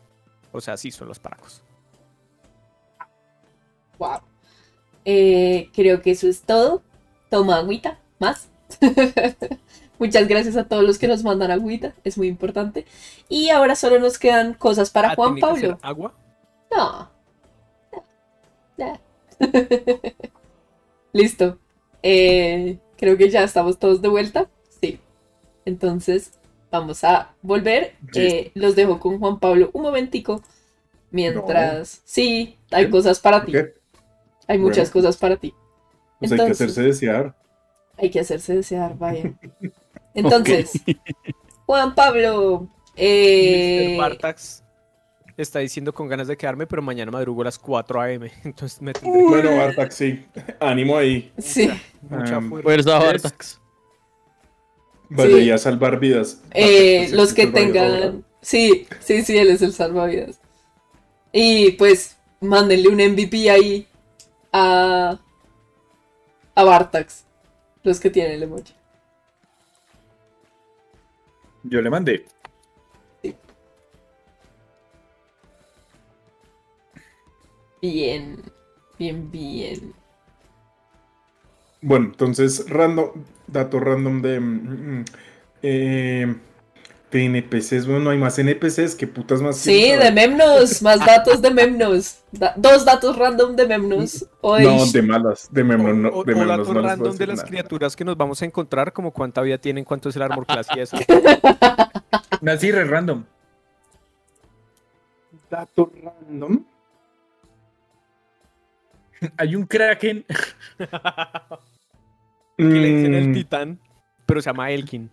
[0.51, 1.63] O sea, sí son los paracos.
[3.97, 4.21] Wow.
[5.05, 6.81] Eh, creo que eso es todo.
[7.29, 7.99] Toma agüita.
[8.19, 8.49] Más.
[9.99, 11.93] Muchas gracias a todos los que nos mandan agüita.
[12.03, 12.85] Es muy importante.
[13.27, 15.79] Y ahora solo nos quedan cosas para Ah, Juan ¿tenía que ser Pablo.
[15.81, 16.13] ¿Agua?
[16.75, 17.11] No.
[18.77, 18.99] No.
[21.13, 21.59] Listo.
[22.01, 24.49] Eh, creo que ya estamos todos de vuelta.
[25.65, 26.33] Entonces,
[26.71, 27.95] vamos a volver.
[28.15, 30.41] Eh, los dejo con Juan Pablo un momentico.
[31.11, 32.01] Mientras.
[32.05, 32.91] Sí, hay ¿Qué?
[32.91, 33.51] cosas para ti.
[33.51, 33.73] ¿Qué?
[34.47, 35.07] Hay muchas Bueno.
[35.07, 35.53] cosas para ti.
[36.19, 37.35] Pues hay que hacerse desear.
[37.97, 39.33] Hay que hacerse desear, vaya.
[40.13, 40.71] Entonces,
[41.65, 42.67] Juan Pablo.
[42.95, 43.97] Eh, Mr.
[44.01, 44.63] Bartax
[45.37, 48.29] está diciendo con ganas de quedarme, pero mañana madrugo a las 4 a.m.
[48.43, 50.25] Entonces me tendré Bueno, Bartak, sí.
[50.59, 51.31] Ánimo ahí.
[51.37, 51.69] sí.
[52.01, 52.63] mucha Um, fuerza.
[52.63, 52.99] Fuerza.
[52.99, 53.58] Bartax.
[55.09, 55.51] Vale, sí.
[55.51, 56.41] a salvar vidas.
[56.51, 58.25] Eh, pues, los este que tengan.
[58.41, 60.39] Sí, sí, sí, él es el salvavidas.
[61.31, 63.87] Y pues, mándenle un MVP ahí
[64.51, 65.19] a.
[66.55, 67.25] a Bartax.
[67.83, 68.73] Los que tienen el emoji.
[71.63, 72.25] Yo le mandé.
[73.21, 73.35] Sí.
[77.81, 78.41] Bien,
[78.97, 79.93] bien, bien.
[81.81, 83.11] Bueno, entonces, random,
[83.51, 84.39] dato random de.
[84.39, 85.05] mm, mm,
[85.63, 86.35] eh,
[87.11, 89.57] de NPCs, bueno, no hay más NPCs, que putas más.
[89.57, 90.11] Sí, de?
[90.11, 92.19] Memnos, más datos de Memnos.
[92.31, 94.27] Da- dos datos random de Memnos.
[94.41, 94.63] Hoy.
[94.63, 97.37] No, de malas, de Memno, no, o, de o Memno datos no random de las
[97.37, 97.47] nada.
[97.49, 100.67] criaturas que nos vamos a encontrar, como cuánta vida tienen, cuánto es el armor class
[100.75, 100.97] y eso.
[102.47, 103.23] Así re random.
[105.49, 106.63] Dato random.
[109.37, 110.25] Hay un Kraken.
[112.59, 113.79] Que le dicen el Mm, titán,
[114.25, 115.09] pero se llama Elkin.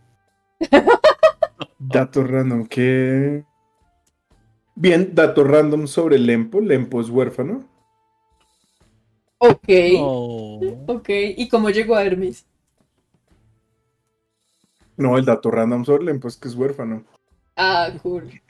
[1.78, 3.44] dato random, que.
[4.74, 6.60] Bien, dato random sobre Lempo.
[6.60, 7.64] Lempo es huérfano.
[9.39, 9.68] Ok.
[9.98, 10.60] Oh.
[10.86, 11.09] Ok.
[11.36, 12.44] ¿Y cómo llegó a Hermes?
[14.97, 17.05] No, el dato random sobre Lempo es que es huérfano.
[17.55, 18.40] Ah, cool.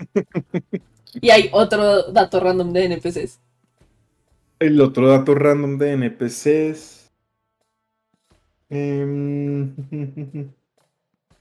[1.20, 3.40] Y hay otro dato random de NPCs.
[4.58, 7.05] El otro dato random de NPCs.
[8.68, 9.74] Em,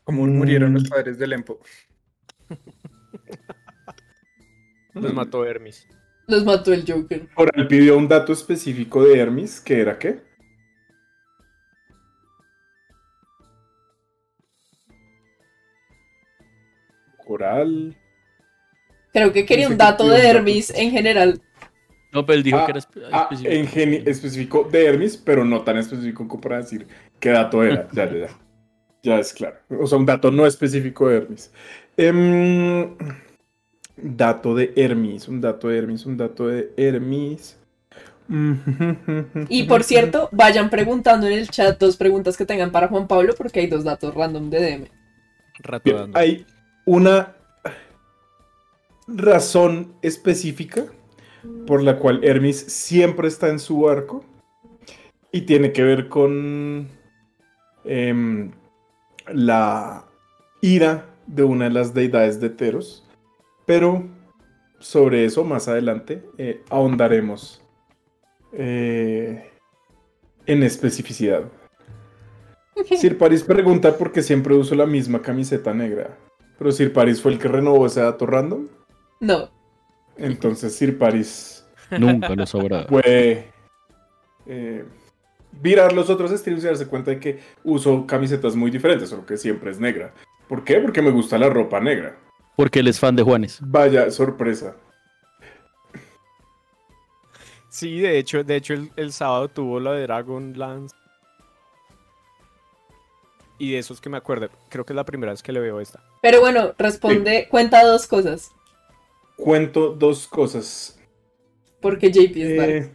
[0.04, 0.38] Como Mm.
[0.38, 1.60] murieron los padres del Empo.
[4.94, 5.88] Los mató Hermes.
[6.28, 7.28] Los mató el Joker.
[7.34, 10.22] Coral pidió un dato específico de Hermes, que era qué?
[17.26, 17.96] Coral.
[19.14, 21.42] Creo que quería un dato de Hermes en general.
[22.16, 23.54] No, pero él dijo Ah, que era espe- Ah, específico.
[23.54, 26.88] en geni- específico de Hermes, pero no tan específico como para decir
[27.20, 27.88] qué dato era.
[27.92, 28.28] Ya, ya, ya.
[29.04, 29.58] Ya es claro.
[29.80, 31.52] O sea, un dato no específico de Hermes.
[31.98, 32.96] Em,
[33.98, 37.60] dato de Hermes, un dato de Hermes, un dato de Hermes.
[39.50, 43.36] Y por cierto, vayan preguntando en el chat dos preguntas que tengan para Juan Pablo
[43.38, 44.88] porque hay dos datos random de DM.
[45.60, 46.18] Rato Bien, dando.
[46.18, 46.46] hay
[46.86, 47.36] una
[49.08, 50.86] razón específica
[51.66, 54.24] por la cual Hermes siempre está en su barco
[55.32, 56.88] y tiene que ver con
[57.84, 58.52] em,
[59.34, 60.06] la
[60.62, 63.06] ira de una de las deidades de Teros,
[63.66, 64.08] pero
[64.80, 67.62] sobre eso más adelante eh, ahondaremos
[68.54, 69.52] eh,
[70.46, 71.44] en especificidad.
[72.96, 76.18] Sir Paris pregunta por qué siempre uso la misma camiseta negra.
[76.58, 78.68] Pero Sir Paris fue el que renovó ese dato random.
[79.20, 79.50] No.
[80.18, 82.88] Entonces Sir Paris Nunca lo sabrá.
[82.88, 83.52] puede
[84.46, 84.86] eh,
[85.52, 89.38] virar los otros streams y darse cuenta de que uso camisetas muy diferentes, solo que
[89.38, 90.14] siempre es negra.
[90.48, 90.80] ¿Por qué?
[90.80, 92.18] Porque me gusta la ropa negra.
[92.56, 93.60] Porque él es fan de Juanes.
[93.62, 94.76] Vaya sorpresa.
[97.70, 100.96] Sí, de hecho, de hecho el, el sábado tuvo la de Dragon Lance.
[103.58, 105.80] Y de esos que me acuerdo, creo que es la primera vez que le veo
[105.80, 106.02] esta.
[106.22, 108.52] Pero bueno, responde, cuenta dos cosas.
[109.36, 111.00] Cuento dos cosas.
[111.82, 112.70] Porque JP es dark.
[112.70, 112.90] Eh,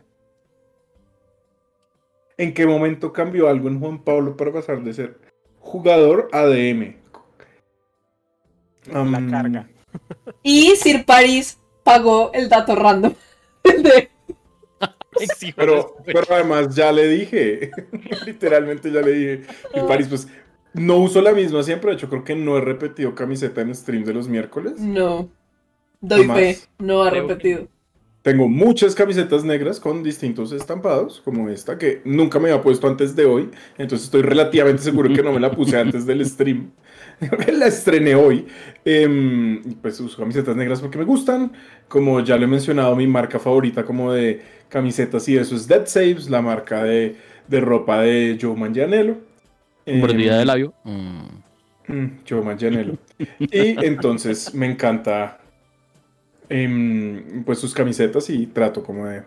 [2.38, 5.18] ¿En qué momento cambió algo en Juan Pablo para pasar de ser
[5.58, 6.96] jugador a DM?
[8.90, 9.68] La Am, carga.
[10.42, 13.12] Y Sir Paris pagó el dato random.
[13.64, 14.08] de-
[15.54, 17.70] Pero, pero además ya le dije,
[18.24, 19.42] literalmente ya le dije,
[19.74, 20.28] y París pues
[20.72, 24.04] no uso la misma siempre, de hecho creo que no he repetido camiseta en stream
[24.04, 24.80] de los miércoles.
[24.80, 25.28] No.
[26.00, 26.36] Doy Jamás.
[26.38, 27.68] fe, no ha repetido.
[28.22, 33.16] Tengo muchas camisetas negras con distintos estampados, como esta, que nunca me había puesto antes
[33.16, 36.70] de hoy, entonces estoy relativamente seguro que no me la puse antes del stream.
[37.52, 38.46] la estrené hoy.
[38.84, 41.52] Em, pues uso camisetas negras porque me gustan.
[41.88, 45.86] Como ya lo he mencionado, mi marca favorita como de camisetas y eso es Dead
[45.86, 47.16] Saves, la marca de,
[47.48, 49.18] de ropa de Joe Manganiello.
[49.86, 50.74] Mordida Em, de labio.
[50.84, 51.42] Mm.
[51.88, 52.98] Mm, Joe Manganiello.
[53.38, 55.40] Y entonces me encanta
[56.50, 59.22] em, pues sus camisetas y trato como de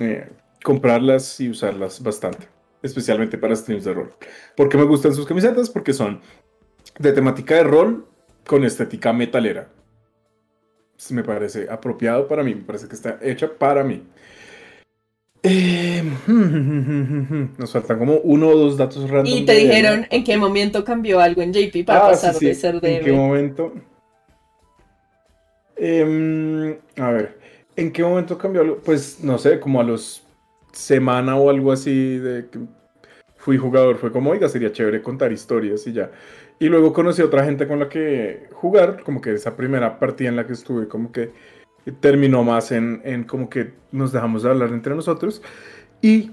[0.00, 0.28] eh,
[0.62, 2.46] comprarlas y usarlas bastante.
[2.82, 4.12] Especialmente para streams de rol.
[4.56, 5.70] ¿Por qué me gustan sus camisetas?
[5.70, 6.20] Porque son
[6.98, 8.06] de temática de rol
[8.46, 9.68] con estética metalera.
[11.10, 14.02] Me parece apropiado para mí, me parece que está hecha para mí.
[15.42, 16.02] Eh,
[17.58, 19.32] nos faltan como uno o dos datos random.
[19.34, 22.40] Y te de- dijeron en qué momento cambió algo en JP para Ah, pasar sí,
[22.40, 22.46] sí.
[22.46, 23.72] de ser ¿En qué momento?
[25.86, 27.38] Em, a ver,
[27.76, 28.78] ¿en qué momento cambió?
[28.78, 30.24] Pues no sé, como a los
[30.72, 32.58] semana o algo así de que
[33.36, 33.98] fui jugador.
[33.98, 36.10] Fue como, oiga, sería chévere contar historias y ya.
[36.58, 40.30] Y luego conocí a otra gente con la que jugar, como que esa primera partida
[40.30, 41.32] en la que estuve, como que
[42.00, 45.42] terminó más en, en como que nos dejamos de hablar entre nosotros.
[46.00, 46.30] Y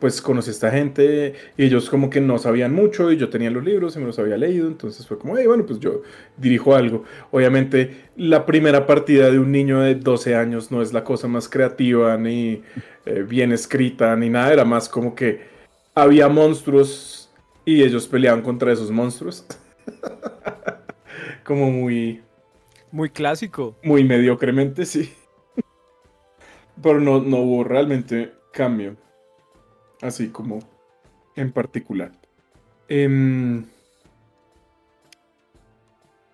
[0.00, 3.50] pues conocí a esta gente y ellos como que no sabían mucho y yo tenía
[3.50, 6.02] los libros y me los había leído, entonces fue como, "Hey, bueno, pues yo
[6.36, 7.04] dirijo algo.
[7.30, 11.48] Obviamente la primera partida de un niño de 12 años no es la cosa más
[11.48, 12.62] creativa ni
[13.06, 15.40] eh, bien escrita ni nada, era más como que
[15.94, 17.30] había monstruos
[17.64, 19.44] y ellos peleaban contra esos monstruos.
[21.44, 22.22] como muy,
[22.92, 23.76] Muy clásico.
[23.82, 25.12] muy mediocremente, sí.
[26.82, 28.96] Pero no, no hubo realmente cambio.
[30.02, 30.58] Así como
[31.36, 32.12] en particular.
[32.88, 33.64] Em,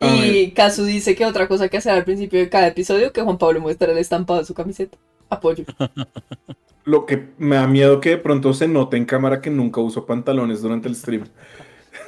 [0.00, 3.38] Y Kazu dice que otra cosa que hacer al principio de cada episodio, que Juan
[3.38, 4.98] Pablo muestra el estampado de su camiseta.
[5.28, 5.64] Apoyo.
[6.84, 10.06] lo que me da miedo que de pronto se note en cámara que nunca uso
[10.06, 11.24] pantalones durante el stream.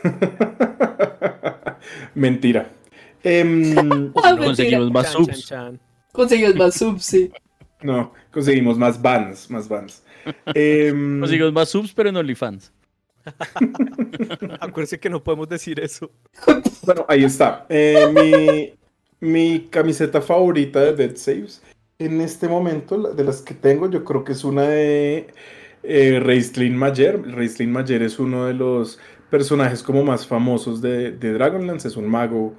[2.15, 2.71] Mentira.
[3.23, 4.47] Em, Ah, mentira.
[4.47, 5.47] Conseguimos más subs.
[5.47, 5.81] chan, chan.
[6.13, 7.31] Consiguió más subs, sí.
[7.83, 10.03] No, conseguimos más bans, más bans.
[10.55, 12.73] Em, Conseguimos más subs, pero en OnlyFans.
[14.61, 16.11] Acuérdense que no podemos decir eso.
[16.85, 17.67] Bueno, ahí está.
[17.69, 18.77] Eh,
[19.21, 21.63] mi, mi camiseta favorita de Dead Saves.
[21.99, 25.29] En este momento, de las que tengo, yo creo que es una de
[25.83, 27.21] eh, Raistlin Mayer.
[27.23, 28.99] Raistlin Mayer es uno de los
[29.31, 31.89] personajes como más famosos de, de Dragonlance.
[31.89, 32.55] Es un mago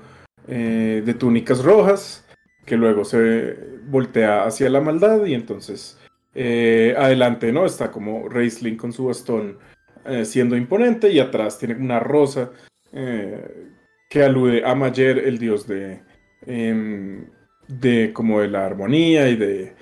[0.47, 2.25] eh, de túnicas rojas
[2.65, 3.55] que luego se
[3.87, 5.97] voltea hacia la maldad y entonces
[6.35, 7.65] eh, adelante, ¿no?
[7.65, 9.57] Está como Raistlin con su bastón
[10.05, 12.51] eh, siendo imponente y atrás tiene una rosa.
[12.93, 13.67] eh,
[14.09, 16.01] que alude a Mayer, el dios de,
[16.47, 17.27] em,
[17.67, 19.75] de como de la armonía y de,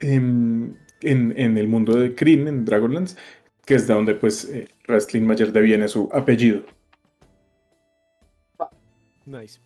[0.00, 3.16] em, en, en el mundo de Kryn, en Dragonlance,
[3.66, 4.48] que es de donde pues
[4.84, 6.62] Rastlin Mayer deviene su apellido.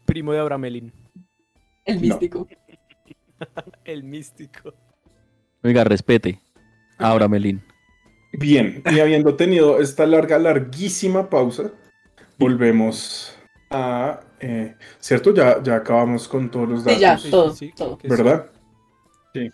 [0.06, 0.92] Primo de Abramelin.
[1.84, 2.00] El No.
[2.02, 2.48] místico.
[3.84, 4.74] El místico.
[5.62, 6.40] Oiga, respete.
[6.98, 7.62] Ahora, Melín.
[8.32, 11.70] Bien, y habiendo tenido esta larga, larguísima pausa,
[12.38, 13.36] volvemos
[13.70, 14.20] a...
[14.40, 15.34] eh, ¿Cierto?
[15.34, 16.94] Ya, ya acabamos con todos los datos.
[16.96, 18.08] Sí, ya, todo, sí, sí.
[18.08, 18.50] ¿Verdad?
[19.34, 19.50] Sí.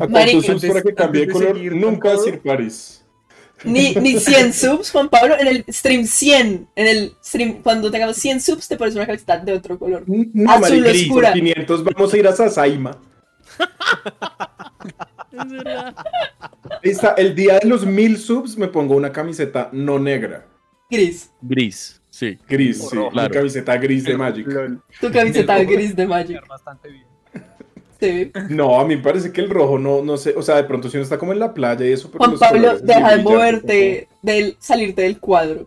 [0.00, 1.56] ¿A cuántos subs para que Antes- cambie de antes de color?
[1.56, 2.24] seguir Nunca todo.
[2.24, 3.05] Sir Paris.
[3.64, 5.34] Ni, ni 100 subs, Juan Pablo.
[5.38, 6.68] En el stream 100.
[6.76, 10.04] En el stream, cuando tengamos 100 subs, te pones una camiseta de otro color.
[10.06, 11.28] No, Azul Mari Gris, oscura.
[11.30, 13.00] por 500 vamos a ir a Sasaima.
[16.82, 20.46] Está, el día de los mil subs me pongo una camiseta no negra,
[20.90, 21.30] Gris.
[21.40, 22.00] Gris.
[22.10, 22.38] Sí.
[22.48, 23.34] gris, sí, Claro.
[23.34, 24.46] camiseta gris de Magic.
[25.00, 26.46] Tu camiseta gris de Magic.
[26.48, 27.04] Bastante bien.
[28.00, 28.30] Sí.
[28.50, 30.90] No, a mí me parece que el rojo no, no sé, o sea, de pronto
[30.90, 34.08] si uno está como en la playa y eso, pero Juan Pablo, deja de moverte,
[34.22, 35.66] del, salirte del cuadro.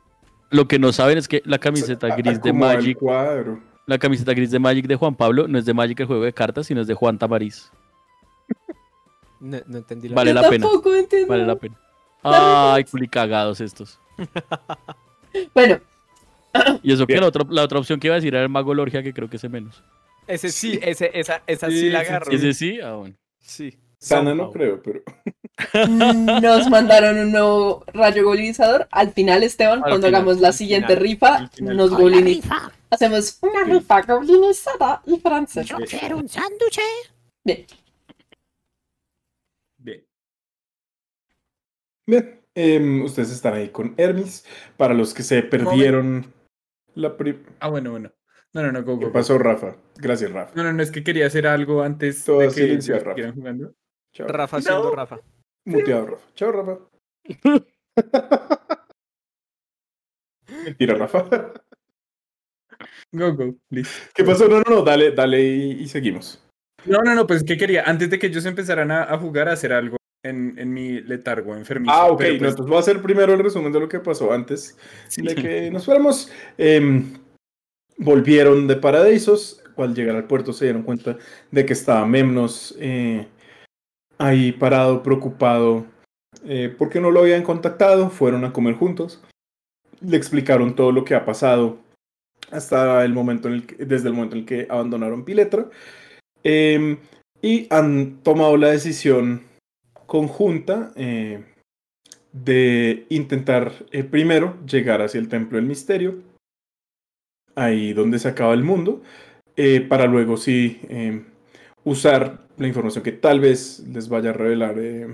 [0.52, 3.60] Lo que no saben es que la camiseta gris de Magic, cuadro.
[3.86, 6.34] la camiseta gris de Magic de Juan Pablo no es de Magic el juego de
[6.34, 7.72] cartas, sino es de Juan Tamariz.
[9.40, 10.68] No, no entendí la Vale la pena.
[11.28, 11.76] Vale la pena.
[12.24, 14.00] Ay, culicagados estos.
[15.54, 15.80] Bueno,
[16.82, 18.74] Y eso que la otra, la otra opción que iba a decir era el Mago
[18.74, 19.84] Lorgia, que creo que es el menos.
[20.30, 22.32] Ese sí, ese, esa, esa sí, Sí, la agarro.
[22.32, 22.80] ¿Y ese sí?
[22.82, 23.16] Ah, bueno.
[23.40, 23.78] Sí.
[23.98, 25.02] Sana no creo, pero
[26.42, 28.88] nos mandaron un nuevo rayo golinizador.
[28.92, 32.72] Al final, Esteban, Al cuando final, hagamos la siguiente final, rifa, nos rifa.
[32.90, 35.64] Hacemos una rifa golinizada y francesa.
[35.64, 36.80] Yo quiero un sándwich.
[37.44, 37.66] Bien.
[39.78, 40.06] Bien.
[42.08, 42.42] bien.
[42.56, 44.46] em, ustedes están ahí con Hermes.
[44.78, 46.34] Para los que se perdieron
[46.96, 48.12] la pri- Ah, bueno, bueno.
[48.54, 49.76] No, no, no, go, go, ¿Qué pasó, Rafa?
[49.98, 50.52] Gracias, Rafa.
[50.56, 53.32] No, no, no, es que quería hacer algo antes Todo de que silencio, Rafa.
[53.32, 53.74] jugando.
[54.14, 54.28] Chao.
[54.28, 54.96] Rafa siendo No.
[54.96, 55.20] Rafa.
[55.66, 56.26] Muteado, Rafa.
[56.34, 56.80] Chao, Rafa.
[60.66, 61.54] Mentira, Rafa.
[63.12, 63.90] Go, go, please.
[64.16, 64.48] ¿Qué pasó?
[64.48, 66.44] No, no, no, dale, dale y, y seguimos.
[66.86, 69.54] No, no, no, pues que quería, antes de que ellos empezaran a, a jugar, a
[69.54, 71.92] hacer algo en, en mi letargo enfermizo.
[71.94, 74.00] Ah, ok, pero, no, pues, entonces voy a hacer primero el resumen de lo que
[74.00, 74.78] pasó antes
[75.08, 75.22] sí.
[75.22, 76.32] de que nos fuéramos.
[76.58, 77.14] Em,
[78.00, 81.18] volvieron de Paradisos, al llegar al puerto se dieron cuenta
[81.52, 83.28] de que estaba Memnos eh,
[84.18, 85.86] ahí parado, preocupado,
[86.46, 89.22] eh, porque no lo habían contactado, fueron a comer juntos,
[90.02, 91.78] le explicaron todo lo que ha pasado
[92.52, 95.70] hasta el momento en el que, desde el momento en el que abandonaron Piletra,
[96.44, 96.98] em,
[97.42, 99.44] y han tomado la decisión
[100.08, 101.44] conjunta eh,
[102.34, 103.72] de intentar
[104.10, 106.29] primero llegar hacia el Templo del Misterio,
[107.56, 109.02] ahí donde se acaba el mundo,
[109.56, 111.24] eh, para luego sí eh,
[111.84, 115.08] usar la información que tal vez les vaya a revelar eh,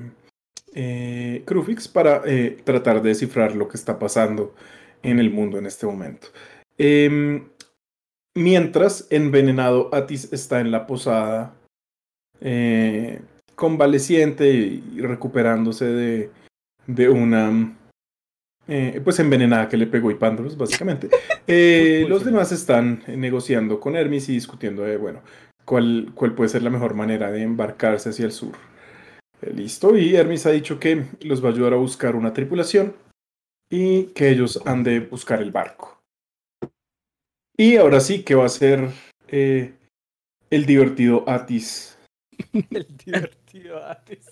[0.77, 4.53] eh, Crufix para eh, tratar de descifrar lo que está pasando
[5.03, 6.27] en el mundo en este momento.
[6.77, 7.47] Em,
[8.35, 11.55] mientras, envenenado Atis está en la posada
[12.41, 13.21] eh,
[13.55, 16.29] convaleciente y recuperándose de,
[16.87, 17.77] de una
[18.67, 21.09] eh, pues envenenada que le pegó Hipandros, básicamente.
[21.47, 25.21] Eh, los demás están negociando con Hermes y discutiendo de, bueno,
[25.63, 28.53] cuál, cuál puede ser la mejor manera de embarcarse hacia el sur.
[29.43, 32.95] Eh, listo, y Hermes ha dicho que los va a ayudar a buscar una tripulación
[33.69, 36.01] y que ellos han de buscar el barco.
[37.57, 38.89] Y ahora sí, que va a ser
[39.27, 39.73] eh,
[40.49, 41.97] el divertido Atis.
[42.71, 44.29] El divertido Atis.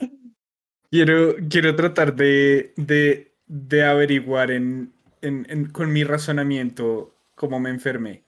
[0.91, 7.69] Quiero, quiero tratar de, de, de averiguar en, en- en- con mi razonamiento cómo me
[7.69, 8.23] enfermé.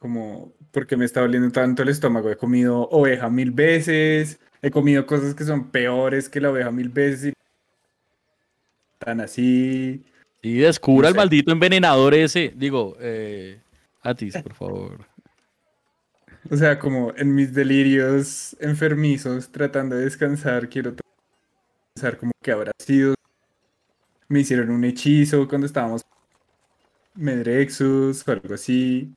[0.00, 2.30] Como, porque me está doliendo tanto el estómago.
[2.30, 6.88] He comido oveja mil veces, he comido cosas que son peores que la oveja mil
[6.88, 7.32] veces.
[7.32, 7.32] Y
[8.98, 10.02] tan así.
[10.40, 12.54] Y descubra No el maldito envenenador ese.
[12.56, 13.60] Digo, eh,
[14.00, 15.06] Atis, por favor.
[16.50, 20.94] O sea, como en mis delirios enfermizos, tratando de descansar, quiero
[21.94, 23.14] pensar como que habrá sido.
[24.28, 26.02] Me hicieron un hechizo cuando estábamos
[27.14, 29.12] Medrexus o algo así.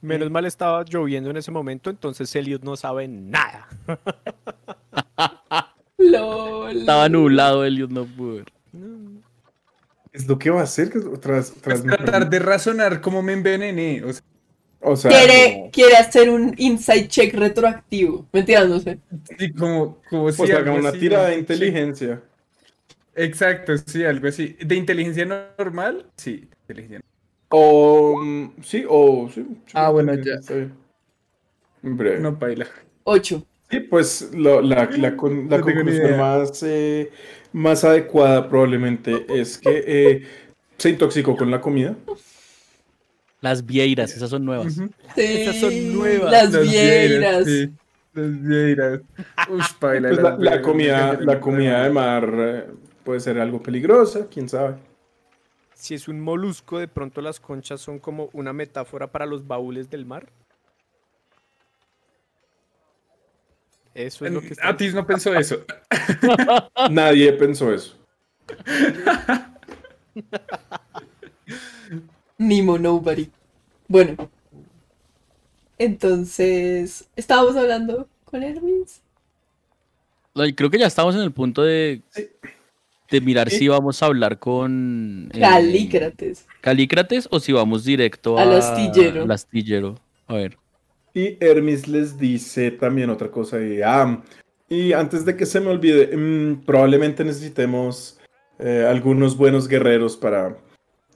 [0.00, 3.68] Menos mal estaba lloviendo en ese momento, entonces Elliot no sabe nada.
[5.96, 6.76] LOL.
[6.76, 8.52] Estaba nublado, Elliot no pudo ver.
[10.12, 13.32] Es lo que va a hacer que tras, Es tras tratar de razonar cómo me
[13.32, 14.04] envenené.
[14.04, 14.22] O sea,
[14.86, 18.26] O sea, Quiere, como- quiere hacer un inside check retroactivo.
[18.32, 18.98] Mentiras, no sé.
[19.38, 21.40] sí, como, como si pues haga algo una así, tira de sí.
[21.40, 22.22] inteligencia.
[23.16, 24.56] Exacto, sí, algo así.
[24.64, 25.24] ¿De inteligencia
[25.58, 26.06] normal?
[26.16, 27.00] Sí, inteligencia
[27.48, 29.46] O mm, sí, o sí.
[29.66, 30.34] sí, Ah, bueno, sí, ya.
[30.34, 30.72] está bien.
[31.82, 32.18] Breve.
[32.20, 32.66] No baila.
[33.04, 33.42] Ocho.
[33.70, 37.10] Sí, pues lo- la, la, con- la No conclusión más, eh,
[37.52, 40.22] más adecuada probablemente es que eh,
[40.76, 41.96] se intoxicó con la comida.
[43.44, 44.72] Las vieiras, esas son nuevas.
[44.72, 46.32] Sí, Esas son nuevas.
[46.32, 47.44] Las Las vieiras.
[47.44, 47.70] sí,
[48.14, 49.00] Las vieiras.
[49.50, 50.08] Ush, baila.
[50.08, 52.26] Pues la, las la vieiras, comida, la comida de mar.
[52.26, 52.64] mar eh,
[53.04, 54.76] puede ser algo peligrosa, quién sabe.
[55.74, 59.90] Si es un molusco, de pronto las conchas son como una metáfora para los baúles
[59.90, 60.26] del mar.
[63.92, 64.70] Eso es lo que está.
[64.70, 65.66] Atis no pensó eso.
[66.90, 67.94] Nadie pensó eso.
[72.38, 73.28] Nemo Nobody.
[73.88, 74.28] Bueno.
[75.78, 79.00] Entonces, estábamos hablando con Hermes.
[80.56, 82.00] Creo que ya estamos en el punto de,
[83.10, 86.46] de mirar si vamos a hablar con eh, Calícrates.
[86.60, 89.22] Calícrates o si vamos directo Al a- astillero.
[89.22, 89.94] al astillero.
[90.26, 90.56] A ver.
[91.12, 93.60] Y Hermes les dice también otra cosa.
[93.62, 94.20] Y, ah,
[94.68, 98.18] y antes de que se me olvide, mm, probablemente necesitemos
[98.58, 100.56] eh, algunos buenos guerreros para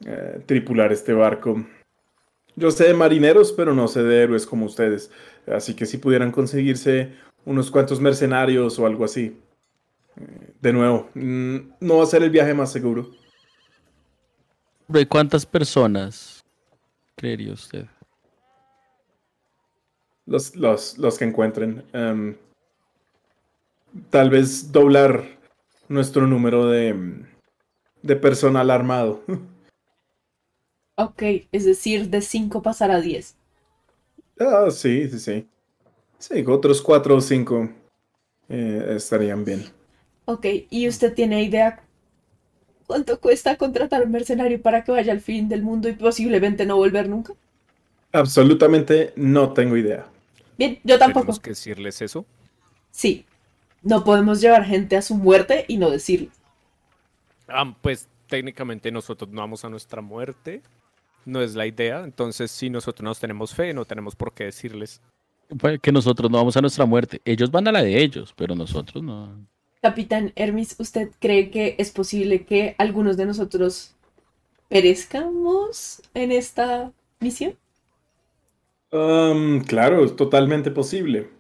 [0.05, 1.65] eh, tripular este barco.
[2.57, 5.11] Yo sé de marineros, pero no sé de héroes como ustedes.
[5.47, 7.13] Así que si pudieran conseguirse
[7.45, 9.41] unos cuantos mercenarios o algo así.
[10.17, 13.11] Eh, de nuevo, mm, no va a ser el viaje más seguro.
[14.89, 16.45] ¿De cuántas personas
[17.17, 17.87] creería usted?
[20.27, 21.85] Los, los, los que encuentren.
[21.93, 22.37] Em,
[24.11, 25.39] tal vez doblar
[25.89, 27.25] nuestro número de,
[28.03, 29.23] de personal armado.
[30.99, 33.37] Ok, es decir, de 5 pasar a 10.
[34.41, 35.49] ah, sí, sí, sí.
[36.19, 37.69] Sí, otros cuatro o cinco
[38.49, 39.65] eh, estarían bien.
[40.27, 41.81] Ok, ¿y usted tiene idea
[42.87, 46.77] cuánto cuesta contratar un mercenario para que vaya al fin del mundo y posiblemente no
[46.77, 47.35] volver nunca?
[48.13, 50.07] Absolutamente no tengo idea.
[50.59, 51.21] Bien, yo tampoco.
[51.23, 52.27] Tenemos que decirles eso.
[52.91, 53.25] Sí,
[53.83, 56.31] no podemos llevar gente a su muerte y no decirlo.
[57.49, 60.63] Ah, pues técnicamente nosotros no vamos a nuestra muerte.
[61.25, 62.05] No es la idea.
[62.05, 65.01] Entonces, si nosotros nos tenemos fe, no tenemos por qué decirles.
[65.59, 67.21] Pues, Que nosotros no vamos a nuestra muerte.
[67.25, 69.47] Ellos van a la de ellos, pero nosotros no.
[69.81, 73.95] Capitán Hermes, ¿usted cree que es posible que algunos de nosotros
[74.69, 77.57] perezcamos en esta misión?
[78.91, 81.31] Um, claro, es totalmente posible.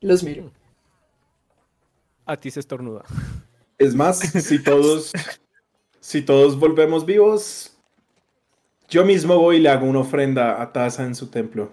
[0.00, 0.50] Los miro.
[2.24, 3.04] A ti se estornuda.
[3.76, 5.12] Es más, si todos,
[6.10, 7.76] si todos volvemos vivos,
[8.90, 11.72] yo mismo voy y le hago una ofrenda a Taza en su templo.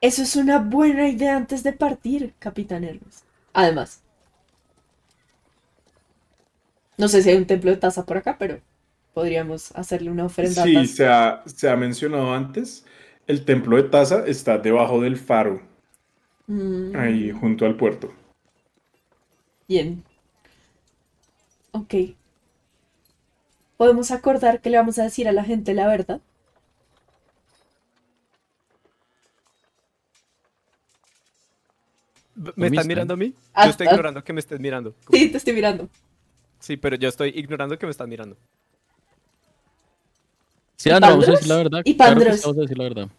[0.00, 3.22] Eso es una buena idea antes de partir, Capitán Hermes.
[3.52, 4.02] Además,
[6.98, 8.60] no sé si hay un templo de taza por acá, pero
[9.14, 10.96] podríamos hacerle una ofrenda a Sí, Taza.
[10.96, 12.84] se ha, se ha mencionado antes,
[13.26, 15.60] el templo de Taza está debajo del faro,
[16.48, 18.12] Mm, ahí junto al puerto.
[19.68, 20.02] Bien.
[21.78, 21.94] Ok.
[23.76, 26.20] ¿Podemos acordar que le vamos a decir a la gente la verdad?
[32.56, 33.20] ¿Me estás mirando a ¿eh?
[33.20, 33.34] mí?
[33.52, 33.90] Ah, yo estoy ah.
[33.90, 34.94] ignorando que me estés mirando.
[35.12, 35.88] Sí, te estoy mirando.
[36.58, 38.36] Sí, pero yo estoy ignorando que me estás mirando.
[40.76, 41.82] Sí, ah, Ana, vamos a decir la verdad.
[41.84, 42.44] Y Pandros.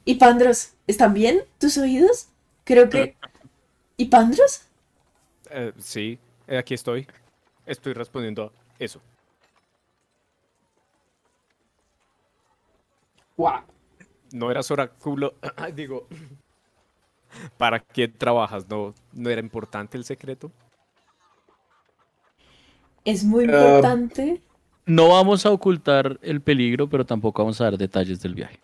[0.06, 2.28] Y Pandros, ¿están bien tus oídos?
[2.66, 3.16] Creo que.
[3.96, 4.64] ¿Y Pandros?
[5.50, 7.08] Eh, sí, eh, aquí estoy.
[7.70, 9.00] Estoy respondiendo a eso.
[13.38, 13.62] Wow.
[14.32, 15.36] No eras oráculo.
[15.76, 16.08] Digo,
[17.60, 18.68] ¿para quién trabajas?
[18.68, 20.52] ¿No, ¿No era importante el secreto?
[23.06, 23.52] Es muy Ah.
[23.52, 24.42] importante.
[24.88, 28.60] No vamos a ocultar el peligro, pero tampoco vamos a dar detalles del viaje.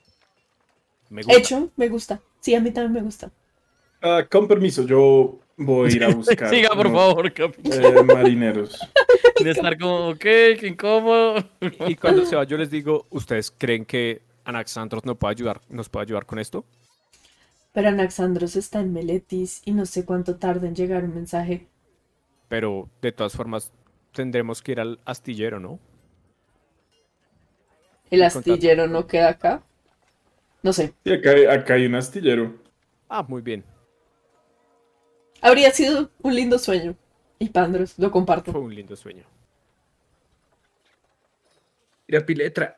[1.12, 1.38] Me gusta.
[1.40, 2.20] Hecho, me gusta.
[2.40, 3.30] Sí, a mí también me gusta.
[4.02, 6.50] Ah, con permiso, yo voy a ir a buscar.
[6.50, 7.84] Siga, por favor, capitán.
[7.84, 8.80] eh, marineros.
[9.44, 11.36] De estar como, ok, qué incómodo.
[11.88, 15.90] Y cuando se va, yo les digo, ¿ustedes creen que Anaxandros nos puede ayudar, nos
[15.90, 16.66] puede ayudar con esto?
[17.74, 21.68] Pero Anaxandros está en Meletis y no sé cuánto tarda en llegar un mensaje.
[22.48, 23.74] Pero de todas formas,
[24.14, 25.80] tendremos que ir al astillero, ¿no?
[28.10, 29.64] El astillero no queda acá.
[30.64, 30.94] No sé.
[31.04, 32.56] Sí, acá, acá hay un astillero.
[33.10, 33.64] Ah, muy bien.
[35.46, 36.96] Habría sido un lindo sueño.
[37.38, 38.52] Y Pandros, lo comparto.
[38.52, 39.24] Fue un lindo sueño.
[42.08, 42.76] Mira, Piletra.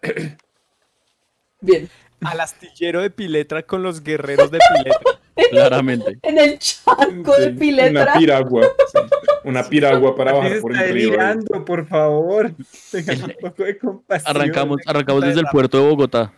[1.61, 1.88] Bien.
[2.19, 5.22] Al astillero de Piletra con los guerreros de Piletra.
[5.49, 6.19] Claramente.
[6.22, 8.03] En el charco de Piletra.
[8.03, 8.64] Una piragua.
[8.64, 8.99] sí.
[9.45, 11.11] Una piragua para bajar por el río.
[11.11, 12.52] delirando, por favor.
[12.91, 14.35] Tengan un poco de compasión.
[14.35, 16.34] Arrancamos, arrancamos desde el puerto de Bogotá.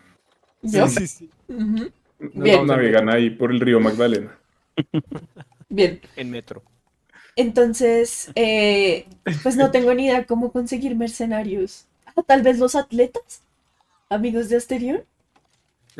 [0.61, 0.87] ¿Yo?
[0.89, 1.29] Sí, sí, sí.
[1.47, 1.89] Nos
[2.19, 2.57] Bien.
[2.57, 4.37] vamos en Navegan ahí por el río Magdalena.
[5.69, 6.01] Bien.
[6.15, 6.63] En metro.
[7.35, 9.05] Entonces, eh,
[9.43, 11.85] pues no tengo ni idea cómo conseguir mercenarios.
[12.05, 13.41] Ah, tal vez los atletas,
[14.09, 15.03] amigos de Asterión.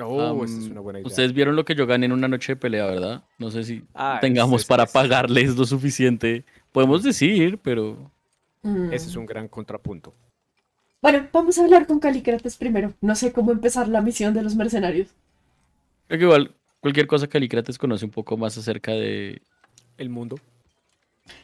[0.01, 1.07] Oh, esa es una buena idea.
[1.07, 3.23] Ustedes vieron lo que yo gané en una noche de pelea, ¿verdad?
[3.37, 6.43] No sé si Ah, tengamos ese es- para ese- pagarles lo suficiente.
[6.71, 7.97] Podemos decir, pero
[8.61, 8.91] Mm.
[8.91, 10.13] Ese es un gran contrapunto.
[11.01, 12.93] Bueno, vamos a hablar con Calícrates primero.
[12.99, 15.07] No sé cómo empezar la misión de los mercenarios.
[16.09, 19.41] creo que igual cualquier cosa que Alicrates conoce un poco más acerca de...
[19.99, 20.38] El mundo.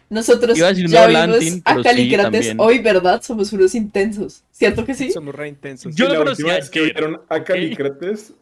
[0.10, 2.60] Nosotros Iba a decir ya vimos Lantin, a pero sí, Calícrates también.
[2.60, 3.22] hoy, ¿verdad?
[3.22, 4.44] Somos unos intensos.
[4.52, 5.11] ¿Cierto que sí?
[5.11, 5.95] Somos re intensos.
[5.95, 8.34] Yo Y lo la conocía última vez que vieron a Calícrates.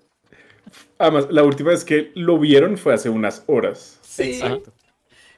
[0.97, 3.99] Además, la última vez que lo vieron fue hace unas horas.
[4.01, 4.33] Sí.
[4.33, 4.71] Exacto.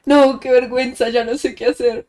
[0.04, 2.06] No, qué vergüenza, ya no sé qué hacer.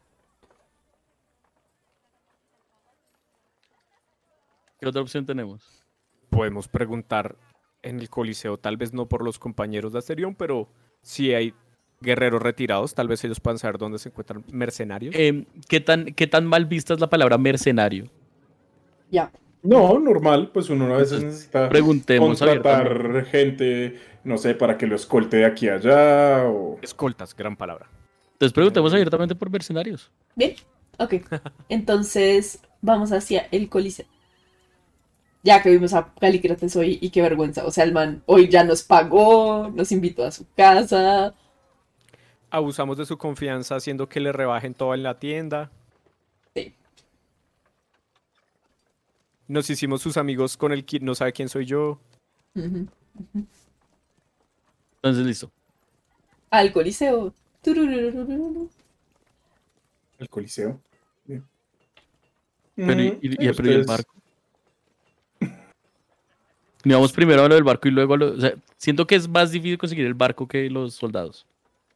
[4.80, 5.84] ¿Qué otra opción tenemos?
[6.30, 7.35] Podemos preguntar
[7.81, 10.69] en el Coliseo, tal vez no por los compañeros de Asterión, pero
[11.02, 11.53] si hay
[11.99, 15.15] guerreros retirados, tal vez ellos puedan saber dónde se encuentran mercenarios.
[15.18, 18.06] Em, ¿qué, tan, ¿Qué tan mal vista es la palabra mercenario?
[19.11, 19.32] Ya.
[19.64, 24.95] No, normal, pues uno a veces necesita Preguntemos contratar gente, no sé, para que lo
[24.95, 26.78] escolte de aquí a allá o...
[26.82, 27.90] Escoltas, gran palabra.
[28.34, 30.11] Entonces preguntemos abiertamente por mercenarios.
[30.36, 30.53] Bien,
[30.99, 31.15] ok.
[31.69, 34.06] Entonces vamos hacia el Coliseo.
[35.44, 37.65] Ya que vimos a Calícrates hoy y qué vergüenza.
[37.65, 41.34] O sea, el man hoy ya nos pagó, nos invitó a su casa.
[42.49, 45.69] Abusamos de su confianza haciendo que le rebajen todo en la tienda.
[46.56, 46.74] Sí.
[49.48, 51.99] Nos hicimos sus amigos con el que no sabe quién soy yo.
[52.56, 52.88] Entonces,
[55.26, 55.52] listo.
[56.49, 57.34] Al Coliseo.
[60.19, 60.80] El Coliseo.
[61.26, 61.44] Bien.
[62.76, 64.14] Pero, ¿y, Mm, y- sí, y- pero ¿y el barco?
[66.86, 68.32] Vamos primero a lo del barco y luego a lo...
[68.34, 71.45] o sea, siento que es más difícil conseguir el barco que los soldados.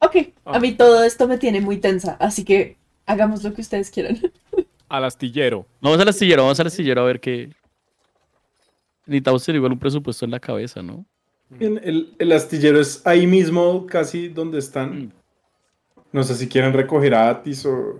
[0.02, 0.16] Ok,
[0.46, 0.58] Ah.
[0.58, 4.20] a mí todo esto me tiene muy tensa, así que hagamos lo que ustedes quieran.
[4.90, 5.66] Al astillero.
[5.80, 7.50] Vamos al astillero, vamos al astillero a ver qué...
[9.06, 11.06] Necesitamos tener igual un presupuesto en la cabeza, ¿no?
[11.50, 15.04] Bien, el, el astillero es ahí mismo, casi donde están.
[15.06, 15.12] Mm.
[16.12, 18.00] No sé si quieren recoger a Atis o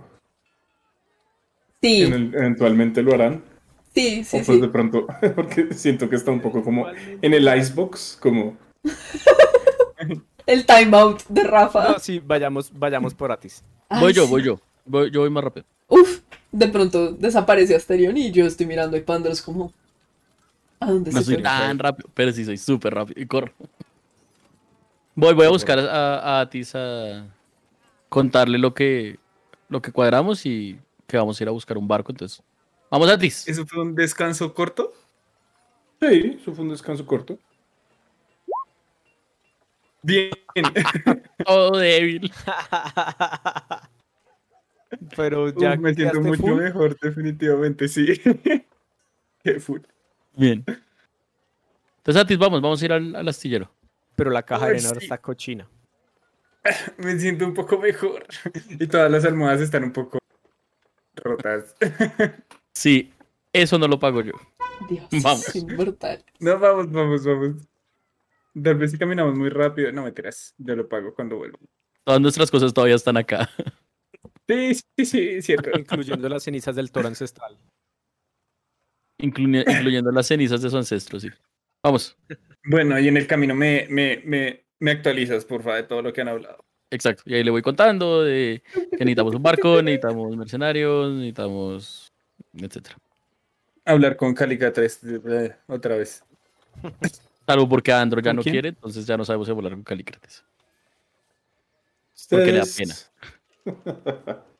[1.80, 3.42] Sí, en el- eventualmente lo harán.
[3.94, 4.60] sí, sí, o pues sí.
[4.60, 8.56] de pronto, porque siento que está un poco como en el icebox, como
[10.46, 11.92] El timeout de Rafa.
[11.92, 13.62] No, sí, vayamos, vayamos por Atis.
[13.88, 14.30] Ay, voy yo, sí.
[14.30, 14.60] voy yo.
[14.84, 15.66] Voy- yo voy más rápido.
[15.88, 16.20] Uf,
[16.50, 19.72] de pronto desaparece Asterion y yo estoy mirando a Pandros como...
[20.80, 21.42] ¿A dónde No se soy fue?
[21.42, 23.52] tan rápido, pero sí soy súper rápido y corro.
[25.14, 27.26] Voy, voy a buscar a, a Atis a
[28.08, 29.18] contarle lo que,
[29.68, 32.12] lo que cuadramos y que vamos a ir a buscar un barco.
[32.12, 32.42] Entonces,
[32.90, 33.48] vamos a Atis.
[33.48, 34.92] ¿Eso fue un descanso corto?
[36.00, 37.38] sí, eso fue un descanso corto.
[40.02, 40.30] Bien.
[41.46, 42.30] Oh, débil.
[45.16, 46.62] Pero ya Uf, me siento mucho full.
[46.62, 48.06] mejor, definitivamente, sí.
[49.42, 49.80] Qué full.
[50.36, 50.64] Bien.
[51.98, 53.72] Entonces, Atis, vamos, vamos a ir al, al astillero.
[54.14, 55.06] Pero la caja de arena ahora sí.
[55.06, 55.66] está cochina.
[56.98, 58.24] Me siento un poco mejor.
[58.68, 60.18] Y todas las almohadas están un poco
[61.16, 61.74] rotas.
[62.72, 63.12] Sí,
[63.52, 64.32] eso no lo pago yo.
[64.88, 65.48] Dios, Vamos.
[65.48, 66.24] es inmortal.
[66.38, 67.56] No, vamos, vamos, vamos.
[68.60, 69.90] Tal vez si caminamos muy rápido.
[69.92, 70.54] No me tiras.
[70.58, 71.58] Yo lo pago cuando vuelvo.
[72.04, 73.48] Todas nuestras cosas todavía están acá.
[74.48, 75.70] Sí, sí, sí, cierto.
[75.78, 77.56] Incluyendo las cenizas del toro ancestral.
[79.18, 81.28] incluye- incluyendo las cenizas de su ancestro, sí.
[81.82, 82.16] Vamos,
[82.64, 86.20] Bueno, y en el camino me, me, me, me actualizas, porfa, de todo lo que
[86.20, 86.64] han hablado.
[86.90, 87.22] exacto.
[87.26, 92.12] Y ahí le voy contando de que necesitamos un barco, necesitamos mercenarios, necesitamos,
[92.54, 92.96] etcétera.
[93.84, 96.22] Hablar con Calica 3 eh, otra vez.
[97.46, 98.54] Salvo porque Andro ya ¿Con no quién?
[98.54, 100.44] quiere, entonces ya no sabemos si volar con Calícrates.
[102.30, 102.94] Porque le da pena.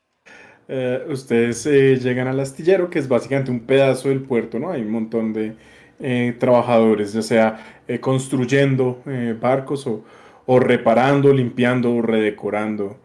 [0.69, 4.71] Eh, ustedes eh, llegan al astillero, que es básicamente un pedazo del puerto, ¿no?
[4.71, 5.57] Hay un montón de
[5.99, 10.05] eh, trabajadores, ya sea eh, construyendo eh, barcos o,
[10.47, 12.97] o reparando, limpiando o redecorando.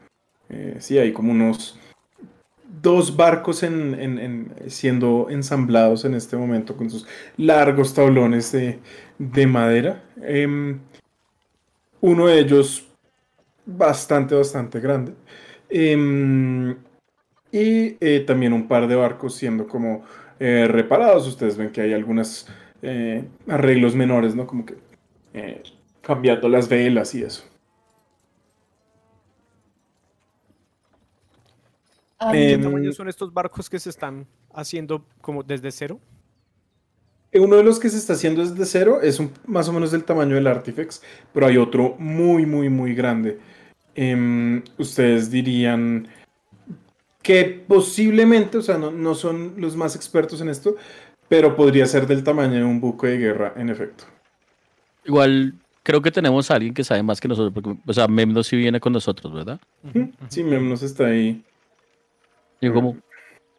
[0.49, 1.77] Eh, sí, hay como unos
[2.81, 7.05] dos barcos en, en- en- siendo ensamblados en este momento con sus
[7.37, 8.79] largos tablones de,
[9.19, 10.03] de madera.
[10.21, 10.79] Em,
[12.01, 12.87] uno de ellos
[13.65, 15.15] bastante, bastante grande.
[15.69, 16.71] Em,
[17.51, 20.03] y eh, también un par de barcos siendo como
[20.39, 21.27] eh, reparados.
[21.27, 22.47] Ustedes ven que hay algunos
[23.47, 24.45] arreglos menores, ¿no?
[24.47, 24.75] Como que
[25.33, 25.63] eh,
[26.01, 27.43] cambiando las velas y eso.
[27.43, 27.47] Ah,
[32.19, 35.99] ¿Qué Em, tamaño son estos barcos que se están haciendo como desde cero?
[37.31, 39.91] Eh, Uno de los que se está haciendo desde cero es un- más o menos
[39.91, 41.01] del tamaño del Artifex,
[41.33, 43.37] pero hay otro muy, muy, muy grande.
[43.95, 46.07] Em, ustedes dirían
[47.21, 50.75] que posiblemente, o sea, no, no son los más expertos en esto,
[51.27, 54.05] pero podría ser del tamaño de un buque de guerra, en efecto.
[55.05, 55.53] Igual
[55.83, 58.55] creo que tenemos a alguien que sabe más que nosotros, porque, o sea, Memno sí
[58.55, 59.59] viene con nosotros, ¿verdad?
[60.29, 61.43] Sí, Memnos está ahí.
[62.61, 62.97] Yo como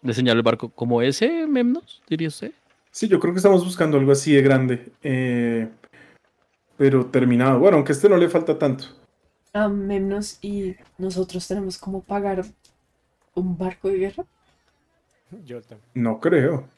[0.03, 2.53] de señalar el barco como ese Memnos, diría usted.
[2.91, 5.69] Sí, yo creo que estamos buscando algo así de grande, eh,
[6.77, 7.59] pero terminado.
[7.59, 8.85] Bueno, aunque a este no le falta tanto.
[9.53, 12.45] a Memnos y nosotros tenemos como pagar
[13.35, 14.25] un barco de guerra.
[15.45, 15.89] Yo también.
[15.95, 16.69] No creo.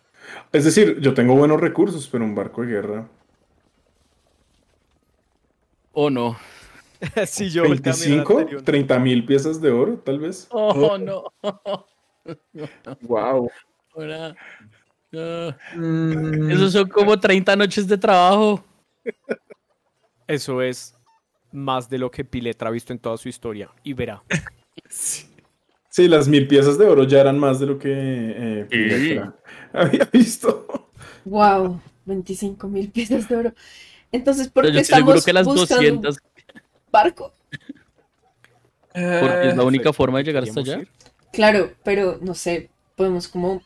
[0.52, 3.08] Es decir, yo tengo buenos recursos, pero un barco de guerra.
[5.92, 6.36] ¿O no?
[7.26, 8.62] sí, yo volteé a mirar al 25, anterior.
[8.62, 10.48] 30 mil piezas de oro, tal vez.
[10.50, 11.24] Oh, no.
[13.02, 13.50] Wow.
[15.12, 15.56] No.
[16.48, 18.64] Esos son como 30 noches de trabajo.
[20.26, 20.94] Eso es
[21.52, 23.70] más de lo que Piletra ha visto en toda su historia.
[23.82, 24.22] Y verá.
[24.88, 29.34] Sí, las mil piezas de oro ya eran más de lo que eh, Piletra
[29.72, 30.90] había visto.
[31.24, 33.52] Wow, 25 mil piezas de oro.
[34.12, 36.18] Entonces, ¿por Pero qué yo estoy seguro estamos que las buscando un 200,
[36.92, 37.34] barco?
[38.92, 40.82] porque es la única forma de llegar hasta ¿Queríamos allá.
[40.82, 41.09] ir?
[41.32, 43.62] Claro, pero no sé, podemos como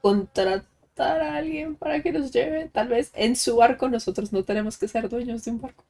[0.00, 2.68] contratar a alguien para que nos lleve.
[2.68, 5.84] Tal vez en su barco nosotros no tenemos que ser dueños de un barco.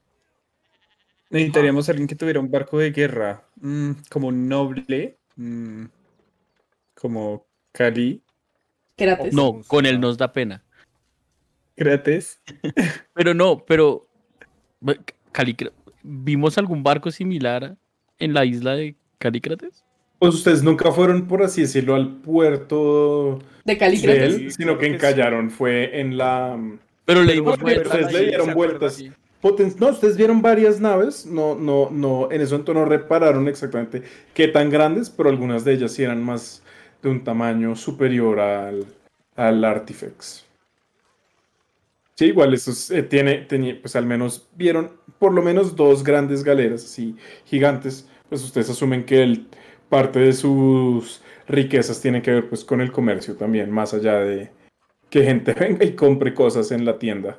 [1.31, 3.45] Necesitaríamos a alguien que tuviera un barco de guerra.
[3.57, 5.17] mm, como noble.
[5.37, 5.85] mm,
[6.95, 8.23] como Cali.
[8.97, 9.33] Krates.
[9.33, 10.63] No, con él nos da pena.
[11.77, 12.43] Krates.
[13.15, 14.07] Pero no, pero
[15.33, 17.77] Calicra- ¿vimos algún barco similar
[18.19, 19.85] en la isla de Calícrates?
[20.21, 23.73] Pues ustedes nunca fueron, por así decirlo, al puerto De
[24.27, 24.93] él, sino que creo que sí.
[24.95, 25.51] encallaron.
[25.51, 26.57] Fue en la...
[27.07, 27.87] Pero le dimos vueltas.
[27.87, 29.03] ustedes le dieron vueltas.
[29.43, 34.03] Poten- No, ustedes vieron varias naves, no, no, no, en eso entonces no repararon exactamente
[34.35, 36.63] qué tan grandes, pero algunas de ellas sí eran más
[37.03, 38.85] de un tamaño superior al,
[39.37, 40.45] al Artifex.
[42.17, 46.45] Sí, igual esos eh, tiene, tenía, pues al menos vieron por lo menos dos grandes
[46.45, 47.17] galeras así
[47.47, 49.47] gigantes, pues ustedes asumen que el,
[49.91, 54.51] parte de sus riquezas tiene que ver pues con el comercio también, más allá de
[55.11, 57.37] que gente venga y compre cosas en la tienda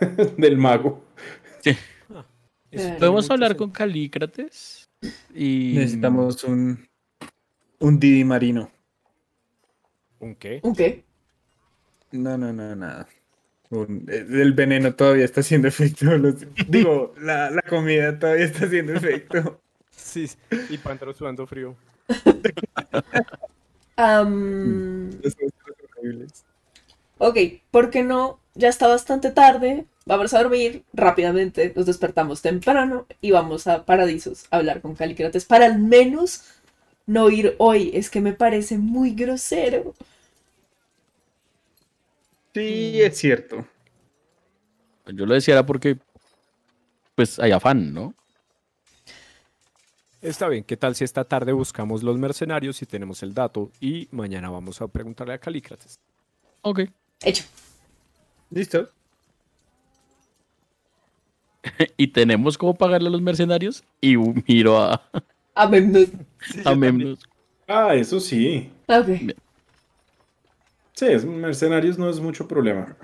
[0.36, 1.02] del mago.
[1.62, 2.98] Claro.
[3.00, 4.88] Podemos hablar con Calícrates
[5.34, 6.86] y Necesitamos un.
[7.80, 8.70] Un Didi marino.
[10.20, 10.60] ¿Un qué?
[10.62, 11.02] ¿Un qué?
[12.12, 13.08] No, no, no, nada.
[13.70, 16.04] Un- eh, el veneno todavía está haciendo efecto.
[16.18, 19.60] los- digo, la, la comida todavía está haciendo efecto.
[20.02, 20.28] Sí,
[20.68, 21.76] y Pantero sudando frío.
[25.96, 26.44] Horribles.
[27.18, 27.36] ok,
[27.70, 28.40] ¿por qué no?
[28.54, 29.86] Ya está bastante tarde.
[30.06, 31.72] Vamos a dormir rápidamente.
[31.76, 36.44] Nos despertamos temprano y vamos a Paradisos a hablar con Calícrates para al menos
[37.06, 37.90] no ir hoy.
[37.94, 39.94] Es que me parece muy grosero.
[42.54, 43.64] Sí, es cierto.
[45.06, 45.98] yo lo decía era porque
[47.14, 48.14] pues hay afán, ¿no?
[50.22, 54.06] Está bien, ¿qué tal si esta tarde buscamos los mercenarios y tenemos el dato y
[54.10, 55.98] mañana vamos a preguntarle a Calícrates?
[56.60, 56.80] Ok.
[57.24, 57.44] Hecho.
[58.50, 58.90] ¿Listo?
[61.96, 63.82] y tenemos cómo pagarle a los mercenarios.
[64.00, 64.16] Y
[64.46, 65.02] miro a,
[65.54, 66.08] A Memnos.
[66.66, 67.20] a Memnos.
[67.66, 68.70] Ah, eso sí.
[68.88, 69.32] Ok.
[70.92, 72.94] Sí, mercenarios no es mucho problema.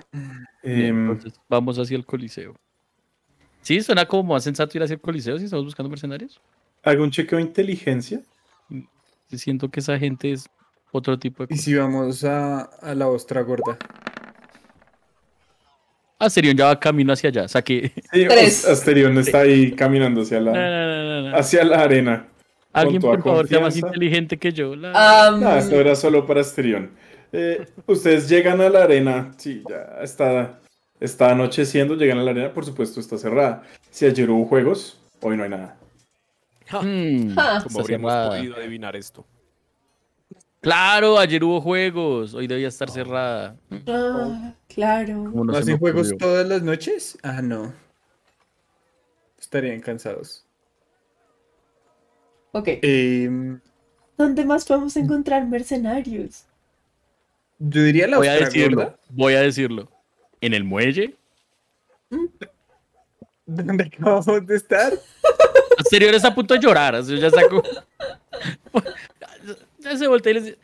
[0.61, 2.53] Em, Entonces, vamos hacia el Coliseo.
[3.63, 6.39] Sí, suena como más sensato ir hacia el Coliseo si estamos buscando mercenarios.
[6.83, 8.21] Hago un chequeo de inteligencia.
[9.29, 10.45] Siento que esa gente es
[10.91, 11.63] otro tipo de ¿Y cosa.
[11.65, 13.77] si vamos a, a la ostra gorda?
[16.19, 17.47] Asterion ya va camino hacia allá.
[17.47, 17.91] Saqué.
[18.11, 18.65] Sí, Tres.
[18.65, 21.37] As- Asterión está ahí caminando hacia la, no, no, no, no.
[21.37, 22.27] hacia la arena.
[22.73, 24.75] Alguien, por favor, sea más inteligente que yo.
[24.75, 26.91] La- Am, No, esto era solo para Asterión.
[27.33, 29.31] Eh, ustedes llegan a la arena.
[29.37, 30.59] Sí, ya está,
[30.99, 31.95] está anocheciendo.
[31.95, 33.63] Llegan a la arena, por supuesto, está cerrada.
[33.91, 35.77] Si ayer hubo juegos, hoy no hay nada.
[36.69, 36.79] Ah.
[36.79, 38.29] ¿Cómo está habríamos cerrada.
[38.29, 39.25] podido adivinar esto?
[40.61, 42.33] Claro, ayer hubo juegos.
[42.33, 43.55] Hoy debía estar cerrada.
[43.87, 45.15] ah, claro.
[45.31, 47.17] ¿Cómo no ¿No se me hacen juegos todas las noches?
[47.23, 47.73] Ah, no.
[49.39, 50.45] Estarían cansados.
[52.51, 52.67] Ok.
[52.81, 53.59] Em,
[54.17, 56.43] ¿Dónde más podemos encontrar mercenarios?
[57.59, 58.77] yo diría la Voy a decirlo.
[58.83, 58.99] gorda.
[59.09, 59.91] Voy a decirlo.
[60.41, 61.15] En el muelle.
[63.47, 64.93] ¿Dónde acabamos de estar?
[65.79, 67.03] Asterion está a punto de llorar.
[67.03, 67.63] sea, ya sacó.
[69.79, 70.57] ya se voltea y le dice.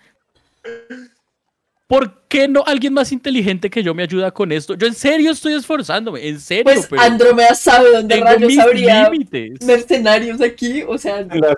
[1.87, 4.73] ¿Por qué no alguien más inteligente que yo me ayuda con esto?
[4.73, 9.61] Yo en serio estoy esforzándome, en serio, Pues pero Andrómeda sabe dónde rayos habría límites.
[9.63, 10.83] mercenarios aquí.
[10.87, 11.55] O sea, En las,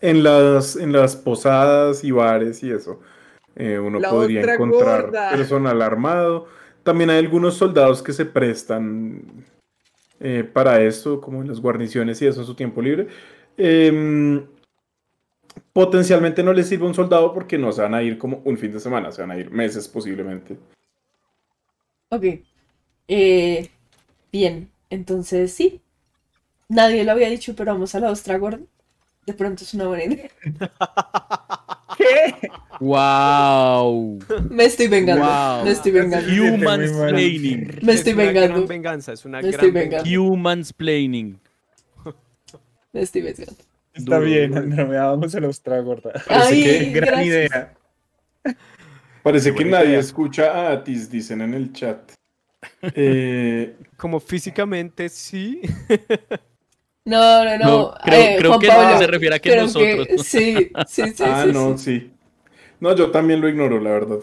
[0.00, 3.00] en las, en las posadas y bares y eso.
[3.56, 5.30] eh, uno La podría encontrar gorda.
[5.30, 6.46] personal armado.
[6.84, 9.22] También hay algunos soldados que se prestan
[10.24, 13.08] eh, para esto, como en las guarniciones y eso en su tiempo libre.
[13.56, 14.46] Em,
[15.72, 18.72] potencialmente no les sirve un soldado porque no se van a ir como un fin
[18.72, 20.56] de semana, se van a ir meses posiblemente.
[22.10, 22.24] ok.
[23.08, 23.68] Eh,
[24.30, 25.80] bien, entonces sí.
[26.68, 28.60] Nadie lo había dicho, pero vamos a la ostra gorda.
[29.26, 30.30] De pronto es una buena idea.
[31.98, 32.48] ¿Qué?
[32.82, 34.18] Wow.
[34.50, 35.24] Me estoy vengando.
[35.24, 35.64] Wow.
[35.64, 36.58] Me estoy vengando.
[36.58, 36.90] Mal.
[37.10, 37.78] planning.
[37.82, 38.54] Me estoy es una vengando.
[38.54, 40.16] gran venganza, es una Me gran estoy.
[40.16, 41.38] Humans planning.
[42.92, 43.54] Me estoy vengando.
[43.94, 44.62] Está Duro, bien, duro.
[44.62, 46.12] Andrómeda, vamos a ostra gorda.
[46.28, 47.26] Parece Ay, que- Gran gracias.
[47.26, 47.74] idea.
[49.22, 49.98] Parece que nadie idea.
[50.00, 52.12] escucha a Atis, dicen en el chat.
[52.94, 55.60] Eh, Como físicamente sí.
[57.04, 57.64] No, no, no.
[57.64, 60.06] No, creo, eh, creo que Pablo, se refiere a que nosotros.
[60.06, 61.22] que- sí, sí, sí.
[61.24, 61.84] ah, sí, no, sí.
[62.00, 62.10] sí.
[62.82, 64.18] No, yo también lo ignoro, la verdad.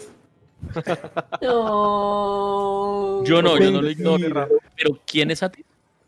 [1.41, 3.23] No.
[3.23, 4.17] Yo no, yo no lo Mentira.
[4.19, 4.49] ignoro.
[4.75, 5.63] Pero ¿quién es a ti?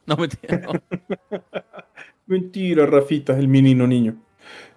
[0.06, 0.28] No me
[0.60, 0.73] no.
[2.26, 4.18] Mentira, Rafita, el menino niño.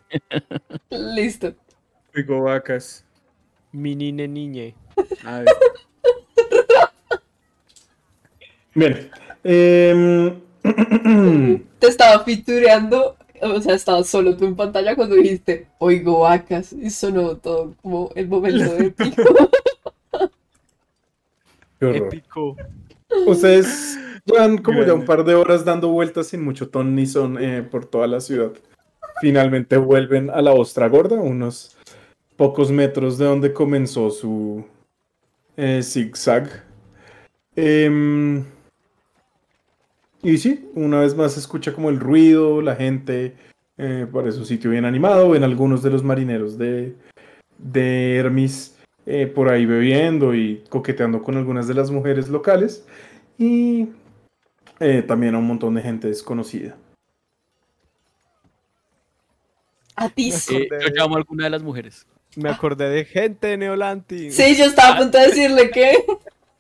[0.91, 1.53] Listo.
[2.15, 3.05] Oigo vacas.
[3.73, 4.77] Mi niñe niñe.
[5.25, 5.57] A ver.
[8.77, 9.11] Bien.
[9.43, 10.41] em,
[11.81, 16.91] Te estaba fitureando, o sea, estabas solo tú en pantalla cuando dijiste, oigo vacas, y
[16.91, 19.23] sonó todo como el momento de pico.
[21.79, 22.07] qué horror.
[22.07, 22.57] Épico.
[23.27, 27.43] Ustedes llevan como ya un par de horas dando vueltas sin mucho ton ni son
[27.43, 28.53] eh, por toda la ciudad.
[29.21, 31.77] Finalmente vuelven a la Ostra Gorda, unos
[32.37, 34.65] pocos metros de donde comenzó su
[35.57, 36.65] eh, zigzag.
[37.55, 38.45] Em,
[40.25, 43.35] y sí, una vez más se escucha como el ruido, la gente
[43.77, 45.31] eh, por su sitio bien animado.
[45.31, 46.95] Ven algunos de los marineros de,
[47.59, 48.77] de Hermis
[49.07, 52.87] eh, por ahí bebiendo y coqueteando con algunas de las mujeres locales.
[53.39, 53.89] Y
[54.81, 56.77] eh, también a un montón de gente desconocida.
[59.97, 60.33] A ti.
[60.33, 60.59] Yo
[60.95, 62.07] llamo a alguna de las mujeres.
[62.37, 64.33] Me acordé de gente de Neolanti.
[64.33, 66.05] Sí, yo estaba a punto de decirle que,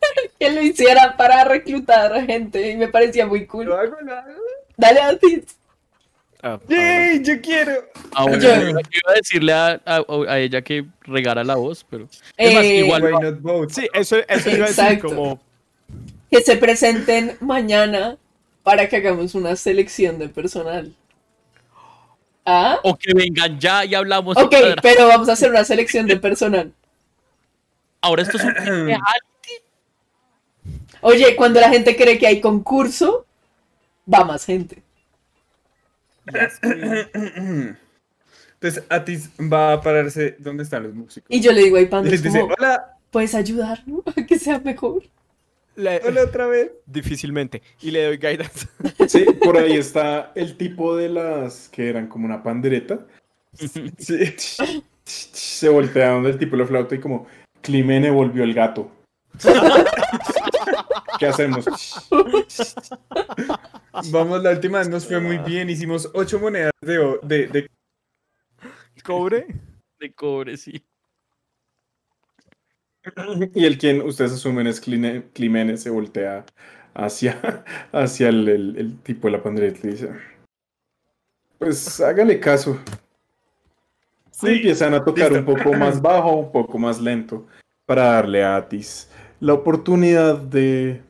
[0.38, 3.66] que lo hiciera para reclutar a gente y me parecía muy cool.
[3.66, 4.26] No hago nada.
[4.76, 5.44] Dale a ti.
[6.42, 7.22] Ah, ¡Yay!
[7.24, 7.72] ¡Yo quiero!
[8.14, 8.78] Ah, bueno, Yo- iba
[9.08, 12.06] a decirle a, a- a ella que regara la voz, pero.
[12.36, 13.70] Es más, Eh, igual- Why not both?
[13.70, 15.40] Sí, eso, eso iba a decir como
[16.30, 18.18] que se presenten mañana
[18.62, 20.94] para que hagamos una selección de personal.
[22.44, 22.78] ¿Ah?
[22.82, 24.36] O que vengan ya y hablamos.
[24.36, 26.72] Ok, pero vamos a hacer una selección de personal.
[28.02, 28.54] Ahora esto es un.
[31.06, 33.26] Oye, cuando la gente cree que hay concurso,
[34.12, 34.82] va más gente.
[38.54, 40.36] Entonces, Atis va a pararse.
[40.38, 41.26] ¿Dónde están los músicos?
[41.28, 42.96] Y yo le digo a Y Ipando, les dice: como, Hola.
[43.10, 45.02] ¿puedes ayudarnos a que sea mejor?
[45.76, 46.70] Le- Hola otra vez.
[46.86, 47.62] Difícilmente.
[47.82, 48.66] Y le doy guidance.
[49.08, 53.00] Sí, por ahí está el tipo de las que eran como una pandereta.
[53.98, 54.34] Sí.
[55.04, 57.26] Se voltea donde el tipo le flauta y como,
[57.60, 58.90] Climene volvió el gato.
[61.24, 61.64] ¿Qué hacemos?
[64.10, 65.70] Vamos, la última vez nos fue muy bien.
[65.70, 67.70] Hicimos ocho monedas de, de, de-
[69.02, 69.46] Cobre.
[69.98, 70.84] De cobre, sí.
[73.54, 76.44] Y el quien ustedes asumen es Climene, se voltea
[76.94, 80.10] hacia, hacia el, el- el tipo de la pandereta y dice,
[81.58, 82.78] pues hágale caso.
[84.42, 85.50] Y empiezan a tocar listo.
[85.50, 87.46] un poco más bajo, un poco más lento,
[87.86, 89.08] para darle a Atis
[89.40, 91.02] la oportunidad de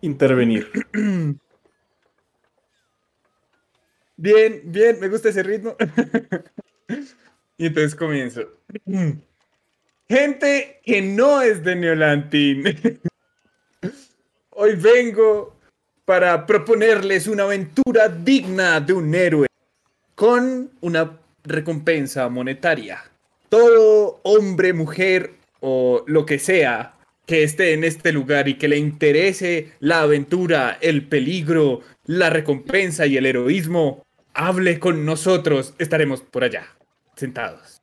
[0.00, 0.70] intervenir.
[4.20, 5.76] Bien, bien, me gusta ese ritmo.
[7.56, 8.42] y entonces comienzo.
[10.08, 12.64] Gente que no es de Neolantin.
[14.50, 15.56] Hoy vengo
[16.04, 19.46] para proponerles una aventura digna de un héroe
[20.16, 23.04] con una recompensa monetaria.
[23.48, 26.97] Todo hombre, mujer o lo que sea
[27.28, 33.04] que esté en este lugar y que le interese la aventura, el peligro, la recompensa
[33.04, 34.02] y el heroísmo,
[34.32, 35.74] hable con nosotros.
[35.78, 36.66] Estaremos por allá,
[37.16, 37.82] sentados.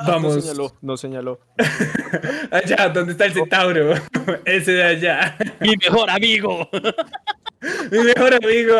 [0.00, 1.40] No Vamos señaló, no señaló.
[2.50, 3.94] allá, donde está el centauro.
[4.44, 5.38] Ese de allá.
[5.60, 6.68] Mi mejor amigo.
[7.92, 8.76] Mi mejor amigo.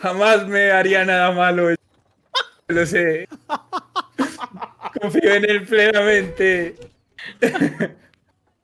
[0.00, 1.74] Jamás me haría nada malo.
[2.66, 3.26] Lo sé.
[5.00, 6.76] Confío en él plenamente.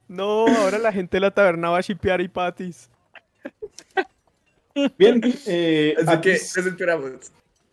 [0.06, 2.90] No, ahora la gente de la taberna va a shipear y patis.
[4.98, 6.38] Bien, eh, Así que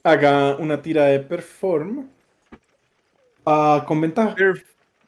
[0.03, 2.07] haga una tira de perform
[3.45, 4.35] ah, con ventaja.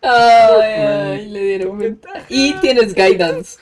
[0.01, 2.25] Ay, ay, le dieron ventaja.
[2.29, 3.59] Y tienes guidance.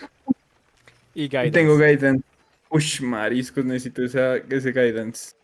[1.13, 1.51] Y Y guidance.
[1.51, 2.23] tengo guidance.
[2.69, 5.35] Ush, mariscos, necesito esa, ese guidance.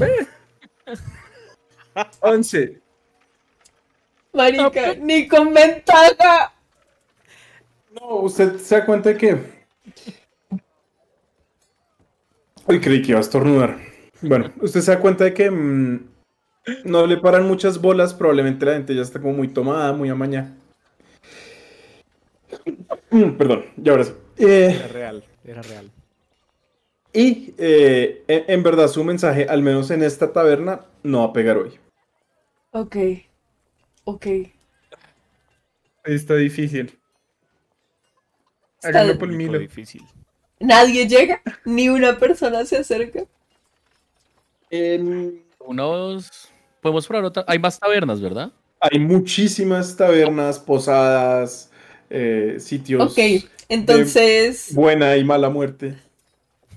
[0.00, 0.26] Eh.
[2.20, 2.83] 11.
[4.34, 6.52] Marica, ni con ventaja.
[7.92, 9.38] No, usted se da cuenta de que.
[12.66, 13.78] Uy, creí que iba a estornudar.
[14.20, 16.08] Bueno, usted se da cuenta de que mm,
[16.84, 18.14] no le paran muchas bolas.
[18.14, 20.52] Probablemente la gente ya está como muy tomada, muy amañada.
[23.10, 24.12] Mm, Perdón, ya ahora sí.
[24.38, 25.90] Eh, Era real, era real.
[27.12, 31.32] y eh, en, en verdad su mensaje, al menos en esta taberna, no va a
[31.32, 31.78] pegar hoy.
[32.72, 32.96] Ok.
[34.04, 34.26] Ok.
[36.04, 36.98] Está difícil.
[38.76, 40.02] Está Háganlo por poco difícil.
[40.60, 43.24] Nadie llega, ni una persona se acerca.
[45.58, 46.48] Unos.
[46.80, 47.44] Podemos probar otra.
[47.46, 48.52] Hay más tabernas, ¿verdad?
[48.80, 51.70] Hay muchísimas tabernas, posadas,
[52.10, 53.12] eh, sitios.
[53.12, 54.74] Ok, entonces.
[54.74, 55.96] Buena y mala muerte.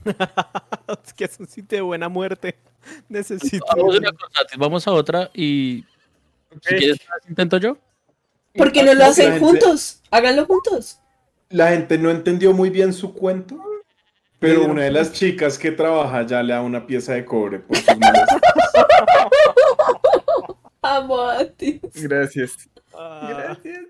[1.05, 2.55] es que es un sitio de buena muerte.
[3.09, 3.65] Necesito.
[3.75, 5.83] Vamos a, una cosa, Tis, vamos a otra y.
[6.61, 6.97] Si quieres,
[7.29, 7.77] intento yo.
[8.55, 10.01] ¿Por qué no lo La hacen gente- juntos?
[10.11, 10.99] Háganlo juntos.
[11.49, 13.57] La gente no entendió muy bien su cuento,
[14.39, 17.77] pero una de las chicas que trabaja ya le da una pieza de cobre por
[17.77, 18.27] sus manos.
[20.81, 21.79] Amo a ti.
[21.93, 22.53] Gracias.
[22.93, 23.85] Ah, Gracias.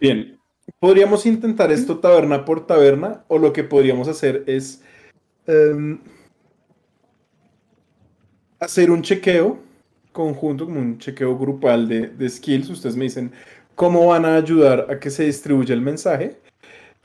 [0.00, 0.38] Bien,
[0.78, 4.82] podríamos intentar esto taberna por taberna, o lo que podríamos hacer es
[5.46, 6.00] em,
[8.62, 9.58] hacer un chequeo
[10.12, 12.70] conjunto, como un chequeo grupal de, de skills.
[12.70, 13.32] Ustedes me dicen
[13.74, 16.36] cómo van a ayudar a que se distribuya el mensaje.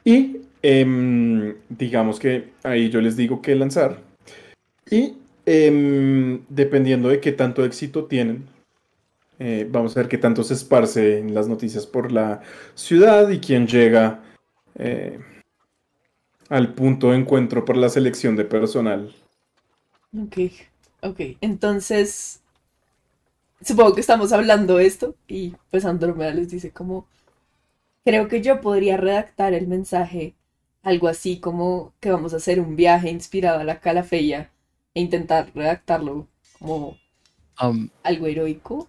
[0.03, 3.99] Y em, digamos que ahí yo les digo qué lanzar.
[4.89, 8.45] Y em, dependiendo de qué tanto éxito tienen,
[9.39, 12.41] eh, vamos a ver qué tanto se esparce en las noticias por la
[12.75, 14.21] ciudad y quién llega
[14.75, 15.19] eh,
[16.49, 19.13] al punto de encuentro por la selección de personal.
[20.17, 20.37] Ok,
[21.01, 21.37] ok.
[21.41, 22.41] Entonces,
[23.61, 27.07] supongo que estamos hablando esto y pues Andrómeda les dice como,
[28.05, 30.35] creo que yo podría redactar el mensaje
[30.83, 34.51] algo así como que vamos a hacer un viaje inspirado a la Calafeya
[34.93, 36.27] e intentar redactarlo
[36.59, 36.97] como
[38.03, 38.87] algo heroico.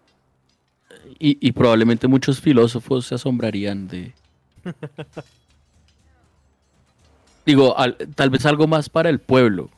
[1.19, 4.12] y, y probablemente muchos filósofos se asombrarían de.
[7.47, 9.70] Digo, al- tal vez algo más para el pueblo.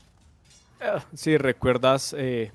[1.15, 2.53] Si recuerdas, eh,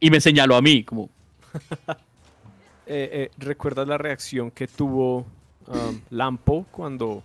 [0.00, 1.10] Y me señaló a mí, como.
[2.86, 5.26] eh, eh, recuerdas la reacción que tuvo
[5.66, 7.24] um, Lampo cuando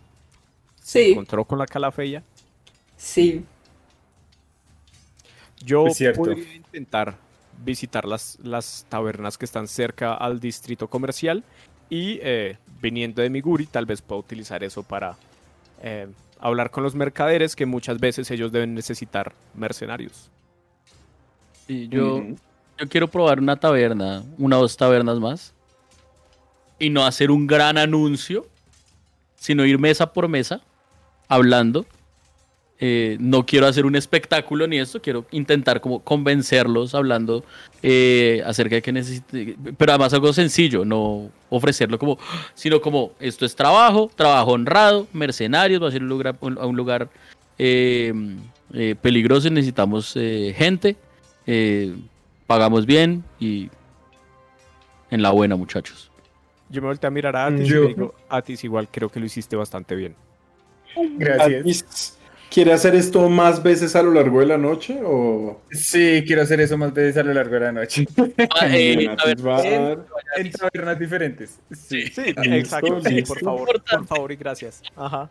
[0.84, 2.26] se Sí, encontró con la calafeya.
[2.98, 3.46] sí.
[5.60, 7.18] Yo podría intentar
[7.52, 11.46] visitar las, las tabernas que están cerca al distrito comercial
[11.90, 15.20] y eh, viniendo de Miguri tal vez pueda utilizar eso para
[15.78, 16.08] eh,
[16.40, 20.32] hablar con los mercaderes que muchas veces ellos deben necesitar mercenarios.
[21.90, 22.24] Yo,
[22.78, 25.54] yo quiero probar una taberna, una o dos tabernas más.
[26.80, 28.48] Y no hacer un gran anuncio,
[29.36, 30.62] sino ir mesa por mesa,
[31.28, 31.86] hablando.
[32.84, 37.46] Eh, no quiero hacer un espectáculo ni esto, quiero intentar como convencerlos hablando
[37.84, 42.18] eh, acerca de que necesite, pero además algo sencillo, no ofrecerlo como,
[42.56, 46.76] sino como esto es trabajo, trabajo honrado, mercenarios, va a ser un lugar, a un
[46.76, 47.08] lugar
[47.60, 48.12] eh,
[49.00, 50.14] peligroso, y necesitamos
[50.56, 50.96] gente,
[51.48, 51.96] eh,
[52.48, 53.70] pagamos bien y
[55.10, 56.12] en la buena muchachos.
[56.70, 59.26] Yo me volteé a mirar a Atis Yo- y digo, Atis igual creo que lo
[59.26, 60.16] hiciste bastante bien.
[61.18, 61.62] Gracias.
[61.62, 62.18] Atis,
[62.50, 65.62] ¿Quiere hacer esto más veces a lo largo de la noche o...?
[65.72, 68.06] Sí, quiero hacer eso más veces a lo largo de la noche.
[68.60, 71.60] Ah, eh, a ver, a en- tabernas diferentes.
[71.72, 72.08] Sí.
[72.08, 73.00] Sí, exacto.
[73.06, 74.82] sí, por favor, por favor y gracias.
[74.98, 75.30] Ajá.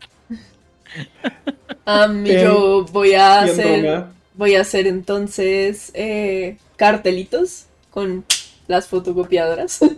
[1.85, 4.05] Am, Em, yo voy a hacer.
[4.41, 8.25] Voy a hacer entonces eh, cartelitos con
[8.67, 9.81] las fotocopiadoras.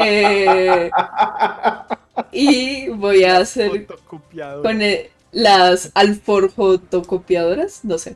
[0.00, 0.90] Eh,
[2.30, 3.84] y voy a hacer
[4.62, 4.80] con
[5.32, 8.14] las alforjotocopiadoras, no sé.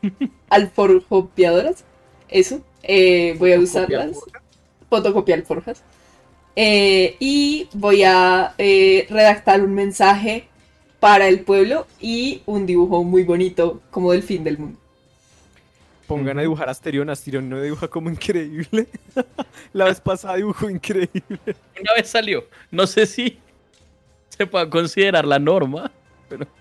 [0.48, 1.84] Alforjopiadoras,
[2.30, 2.62] eso.
[2.82, 4.16] eh, voy a usarlas.
[4.88, 5.82] Fotocopiar forjas.
[6.56, 10.48] Eh, y voy a redactar un mensaje
[11.00, 14.78] para el pueblo y un dibujo muy bonito como del fin del mundo.
[16.06, 17.08] Pongan a dibujar a Asterión.
[17.08, 18.86] Asterión no dibuja como increíble.
[19.72, 21.38] La vez pasada dibujó increíble.
[21.80, 22.44] una vez salió.
[22.70, 23.38] No sé si
[24.28, 25.90] se puede considerar la norma.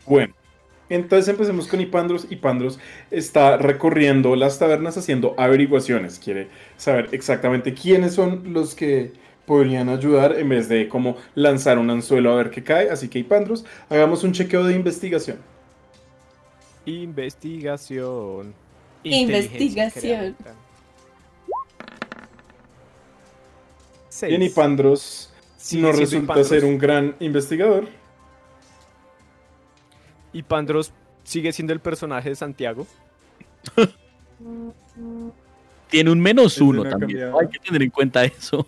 [0.06, 0.34] Bueno,
[0.90, 2.28] entonces empecemos con Ipandros.
[2.30, 2.80] Ipandros
[3.12, 6.20] está recorriendo las tabernas haciendo averiguaciones.
[6.20, 9.14] Quiere saber exactamente quiénes son los que
[9.50, 12.92] podrían ayudar en vez de como lanzar un anzuelo a ver qué cae.
[12.92, 15.38] Así que Ipandros, hagamos un chequeo de investigación.
[16.86, 18.54] Investigación.
[19.04, 20.36] Investigación.
[24.22, 24.44] Bien.
[24.44, 26.48] Ipandros Sigue no resulta Ipandros.
[26.48, 27.88] ser un gran investigador.
[30.32, 32.86] Y Pandros sigue siendo el personaje de Santiago.
[35.90, 37.00] Tiene un menos uno también.
[37.00, 37.40] cambiado.
[37.40, 38.68] Hay que tener en cuenta eso.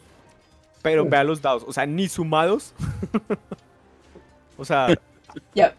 [0.81, 1.63] Pero vea los dados.
[1.67, 2.73] O sea, ni sumados.
[4.57, 4.97] o sea,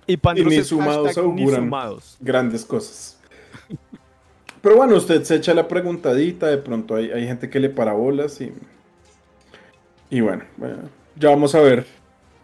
[0.06, 1.64] y ni sumados ni auguran.
[1.64, 2.16] sumados.
[2.20, 3.18] Grandes cosas.
[4.60, 7.92] Pero bueno, usted se echa la preguntadita, de pronto hay, hay gente que le para
[7.92, 8.52] bolas y...
[10.08, 10.76] Y bueno, bueno,
[11.16, 11.86] ya vamos a ver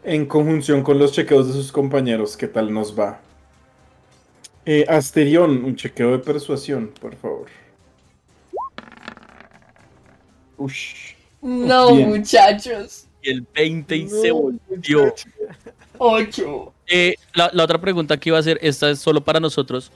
[0.02, 3.20] en conjunción con los chequeos de sus compañeros qué tal nos va.
[4.64, 7.46] Eh, Asterión, un chequeo de persuasión, por favor.
[10.56, 11.17] Ush.
[11.48, 12.08] No, Bien.
[12.10, 13.06] muchachos.
[13.22, 15.14] Y el 20 y se volvió.
[15.98, 16.72] Ocho.
[16.86, 19.90] Eh, la, la otra pregunta que iba a hacer, esta es solo para nosotros.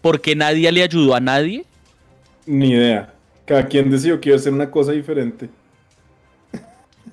[0.00, 1.64] ¿Por qué nadie le ayudó a nadie?
[2.46, 3.12] Ni idea.
[3.44, 5.48] Cada quien decidió que iba a hacer una cosa diferente.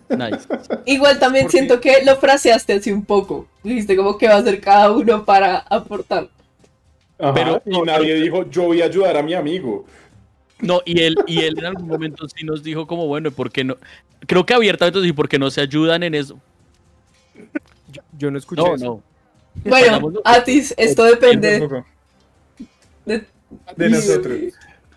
[0.09, 0.48] Nice.
[0.85, 3.48] Igual también siento que lo fraseaste así un poco.
[3.64, 6.30] Dijiste como que va a ser cada uno para aportar.
[7.19, 9.85] Ajá, Pero- y nadie dijo, yo voy a ayudar a mi amigo.
[10.62, 13.52] No, y él, y él en algún momento sí nos dijo como, bueno, ¿y ¿por
[13.52, 13.78] qué no?
[14.28, 16.40] Creo que abiertamente sí, ¿por qué no se ayudan en eso?
[17.92, 18.86] Yo, yo no escuché No, eso.
[18.86, 19.04] no.
[19.70, 20.14] Bueno.
[20.26, 21.84] Atis, esto depende
[23.06, 23.26] de,
[23.76, 24.38] De nosotros.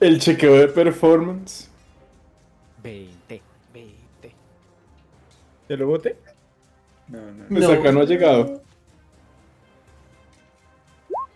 [0.00, 1.68] El chequeo de performance.
[2.82, 3.40] 20,
[3.72, 3.92] 20.
[5.68, 6.16] ¿Ya lo boté?
[7.08, 7.44] No, no.
[7.48, 7.68] Me No.
[7.68, 8.62] saca, no ha llegado.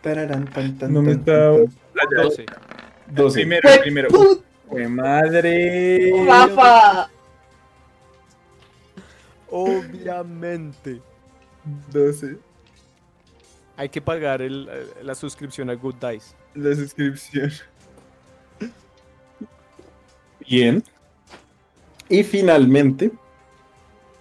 [0.02, 2.65] Tararán, tan, tan, No me tan, está- tan, tan.
[3.08, 3.22] 12.
[3.22, 3.40] Doce.
[3.40, 4.08] Primero, ¡Fue primero.
[4.10, 6.12] put- ¡Fue madre!
[6.26, 7.08] Rafa!
[9.48, 11.00] Obviamente.
[11.92, 12.36] 12.
[13.76, 14.68] Hay que pagar el-
[15.02, 16.34] la suscripción a Good Dice.
[16.54, 17.50] La suscripción.
[20.48, 20.82] Bien.
[22.08, 23.10] Y finalmente,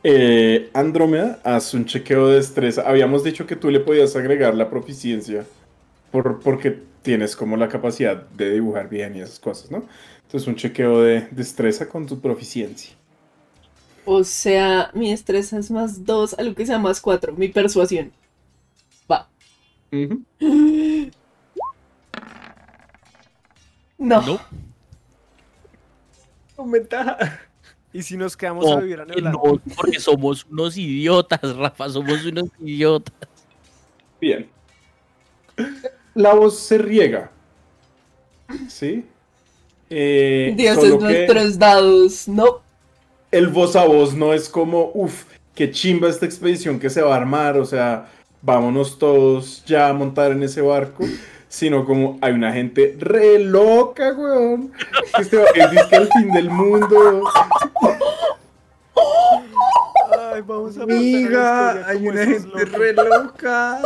[0.03, 2.81] eh, Andrómeda, haz un chequeo de destreza.
[2.88, 5.45] Habíamos dicho que tú le podías agregar la proficiencia
[6.11, 9.85] por, porque tienes como la capacidad de dibujar bien y esas cosas, ¿no?
[10.24, 12.95] Entonces un chequeo de destreza con tu proficiencia.
[14.06, 17.34] O sea, mi destreza es más 2, algo que sea más 4.
[17.35, 18.11] Mi persuasión.
[19.09, 19.30] Va.
[23.98, 24.22] No.
[24.22, 24.40] No.
[26.58, 27.40] Con ventaja.
[27.93, 29.40] Y si nos quedamos No, a vivir en que Irlanda.
[29.42, 33.16] no, porque somos unos idiotas, Rafa, somos unos idiotas.
[34.19, 34.50] Bien.
[36.16, 37.30] La voz se riega.
[38.68, 39.06] ¿Sí?
[39.90, 42.61] Eh, Dioses solo que nuestros dados, no.
[43.32, 47.14] el voz a voz no es como, uff, qué chimba esta expedición que se va
[47.14, 48.08] a armar, o sea,
[48.42, 51.03] vámonos todos ya a montar en ese barco,
[51.50, 54.72] sino como hay una gente re loca, weón,
[55.16, 57.24] que este va- es el fin del mundo.
[60.34, 63.80] Ay, vamos a Amiga, hay una gente re loca.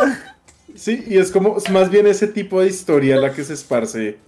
[0.76, 4.20] Sí, y es como, es más bien ese tipo de historia la que se esparce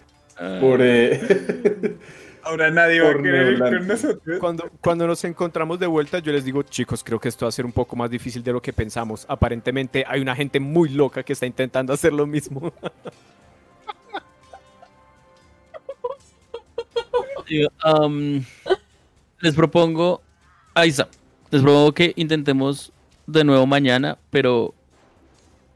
[0.59, 0.79] por...
[0.81, 1.97] eh,
[2.43, 3.85] Ahora nadie va a querer ir con Neolante.
[3.85, 4.39] nosotros.
[4.39, 7.51] Cuando, cuando nos encontramos de vuelta, yo les digo, chicos, creo que esto va a
[7.51, 9.25] ser un poco más difícil de lo que pensamos.
[9.29, 12.73] Aparentemente hay una gente muy loca que está intentando hacer lo mismo.
[19.41, 20.21] Les propongo,
[20.73, 21.09] ahí está,
[21.49, 22.93] les propongo que intentemos
[23.27, 24.73] de nuevo mañana, pero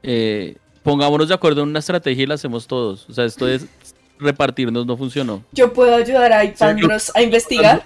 [0.06, 3.08] eh, pongámonos de acuerdo en una estrategia y la hacemos todos.
[3.08, 3.66] O sea, esto es
[4.18, 5.42] repartirnos no funcionó.
[5.52, 7.84] Yo puedo ayudar a Ipandros a investigar.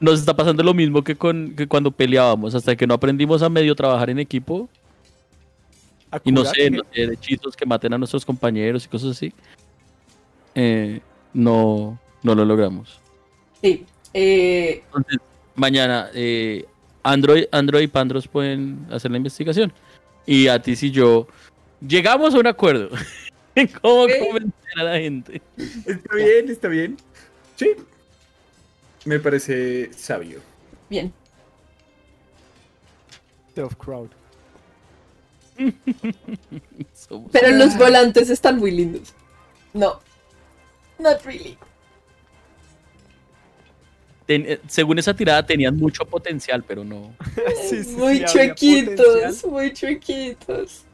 [0.00, 3.48] Nos está pasando lo mismo que, con, que cuando peleábamos, hasta que no aprendimos a
[3.48, 4.68] medio trabajar en equipo
[6.24, 9.32] y no sé, no sé, de hechizos que maten a nuestros compañeros y cosas así.
[10.54, 11.00] eh,
[11.32, 13.00] no, no lo logramos.
[13.62, 13.86] Sí.
[14.12, 15.18] Eh, Entonces,
[15.54, 16.66] mañana eh,
[17.02, 19.72] Android, Android y Pandros pueden hacer la investigación.
[20.26, 21.26] Y Atis y yo
[21.86, 22.90] llegamos a un acuerdo
[23.82, 24.10] cómo Ok.
[24.20, 25.42] convencer a la gente.
[25.86, 26.96] Está bien, está bien.
[27.56, 27.70] Sí.
[29.04, 30.40] Me parece sabio.
[30.88, 31.12] bien.
[33.54, 34.08] Self crowd.
[36.94, 39.12] Somos- Pero los volantes están muy lindos.
[39.74, 40.00] No.
[40.98, 41.58] Not really.
[44.32, 47.14] Ten- eh, según esa tirada tenían mucho potencial, pero no.
[47.68, 50.84] Sí, sí, muy sí, chuequitos, muy chuequitos.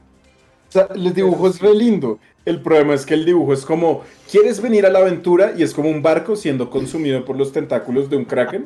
[0.69, 2.19] O sea, el dibujo es re lindo.
[2.45, 5.53] El problema es que el dibujo es como, ¿quieres venir a la aventura?
[5.57, 8.65] Y es como un barco siendo consumido por los tentáculos de un kraken.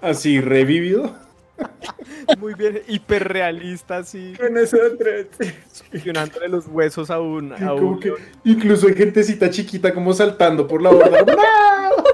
[0.00, 1.14] Así revivido.
[2.40, 5.26] Muy bien, hiperrealista, así, Con nosotros.
[5.90, 7.52] funcionándole los huesos a un...
[7.52, 8.12] A Como un que
[8.44, 11.22] incluso hay gentecita chiquita como saltando por la borda.
[11.26, 12.04] ¡No!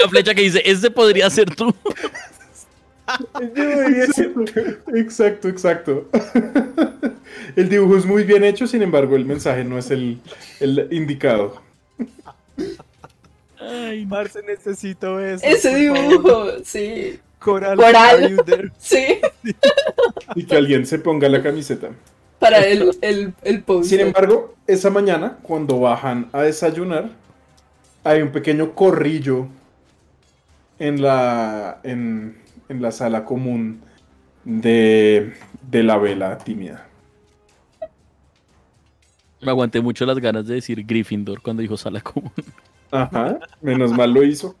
[0.00, 1.74] La flecha que dice, este podría ser tú.
[4.94, 6.08] Exacto, exacto.
[7.56, 10.20] El dibujo es muy bien hecho, sin embargo, el mensaje no es el,
[10.60, 11.62] el indicado.
[13.58, 14.06] Ay.
[14.06, 15.44] Marce, necesito eso.
[15.44, 17.18] Ese dibujo, sí.
[17.38, 17.76] Coral.
[17.76, 18.72] Coral.
[18.78, 19.20] Sí.
[20.34, 21.88] Y que alguien se ponga la camiseta.
[22.38, 23.90] Para el, el, el post.
[23.90, 27.10] Sin embargo, esa mañana, cuando bajan a desayunar,
[28.04, 29.48] hay un pequeño corrillo
[30.78, 33.80] en la, en, en la sala común
[34.44, 35.34] de,
[35.70, 36.86] de la vela tímida.
[39.40, 42.32] Me aguanté mucho las ganas de decir Gryffindor cuando dijo sala común.
[42.90, 44.56] Ajá, menos mal lo hizo.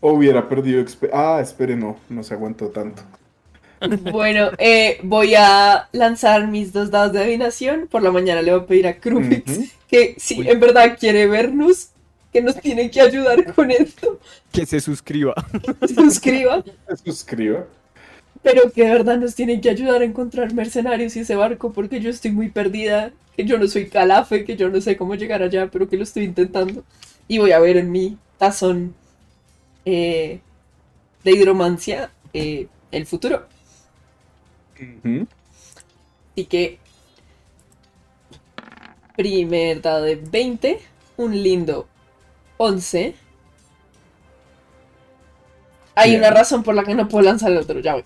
[0.00, 0.82] O hubiera perdido...
[0.82, 3.02] expe- Ah, espere, no, no se aguantó tanto.
[4.10, 7.86] Bueno, eh, voy a lanzar mis dos dados de adivinación.
[7.90, 10.48] Por la mañana le voy a pedir a Krupix que si Uy.
[10.48, 11.90] en verdad quiere vernos,
[12.32, 14.20] que nos tiene que ayudar con esto,
[14.52, 15.34] Que se suscriba.
[15.94, 16.62] suscriba.
[16.88, 17.66] Se suscriba.
[18.42, 22.00] Pero que de verdad nos tiene que ayudar a encontrar mercenarios y ese barco porque
[22.00, 25.42] yo estoy muy perdida, que yo no soy calafe, que yo no sé cómo llegar
[25.42, 26.84] allá, pero que lo estoy intentando.
[27.28, 28.94] Y voy a ver en mi tazón
[29.84, 30.40] eh,
[31.22, 33.46] de hidromancia eh, el futuro.
[36.32, 36.78] Así que
[39.16, 40.80] primer dado de 20,
[41.18, 41.89] un lindo
[42.62, 43.14] 11.
[45.94, 46.20] Hay Bien.
[46.20, 48.04] una razón por la que no puedo lanzar el otro, ya voy.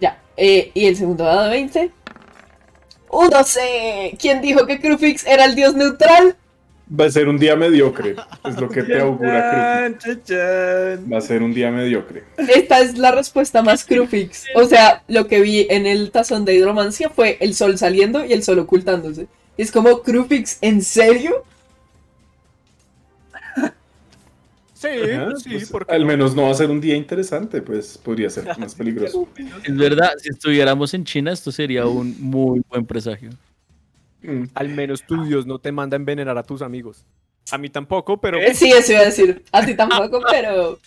[0.00, 0.22] Ya.
[0.38, 1.90] eh, y el segundo dado de 20.
[3.10, 4.16] ¡Un 12!
[4.18, 6.34] ¿Quién dijo que Crufix era el dios neutral?
[6.98, 11.12] Va a ser un día mediocre, es lo que te augura chan.
[11.12, 12.24] Va a ser un día mediocre.
[12.38, 14.46] Esta es la respuesta más Crufix.
[14.54, 18.32] O sea, lo que vi en el tazón de hidromancia fue el sol saliendo y
[18.32, 19.26] el sol ocultándose.
[19.58, 21.44] Es como Crufix, ¿en serio?
[24.84, 27.98] Sí, Ajá, sí, pues, porque al menos no va a ser un día interesante, pues
[27.98, 29.28] podría ser más peligroso.
[29.64, 33.30] Es verdad, si estuviéramos en China, esto sería un muy buen presagio.
[34.22, 34.44] Mm.
[34.54, 37.04] al menos tu Dios no te manda a envenenar a tus amigos.
[37.52, 38.38] A mí tampoco, pero...
[38.38, 39.44] Eh, Sí, eso iba a decir.
[39.52, 40.78] A ti tampoco, pero.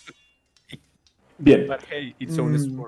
[1.38, 2.84] Bien, But hey, it's only Mm.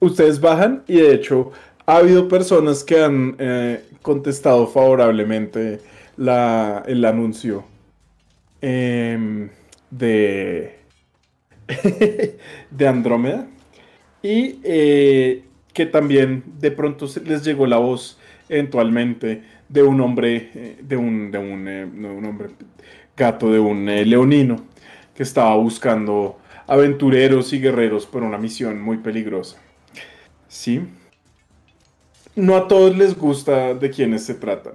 [0.00, 1.52] ustedes bajan y de hecho
[1.86, 5.80] ha habido personas que han eh, contestado favorablemente
[6.16, 7.64] la, el anuncio
[8.60, 9.48] em,
[9.90, 10.78] de,
[12.70, 13.46] de Andrómeda
[14.22, 20.78] y eh, que también de pronto les llegó la voz eventualmente de un hombre, eh,
[20.82, 22.50] de un, de un, eh, un hombre
[23.16, 24.62] gato, de un leonino, que
[25.14, 29.60] que estaba buscando aventureros y guerreros por una misión muy peligrosa.
[30.48, 30.82] Sí.
[32.34, 34.74] No a todos les gusta de quienes se tratan.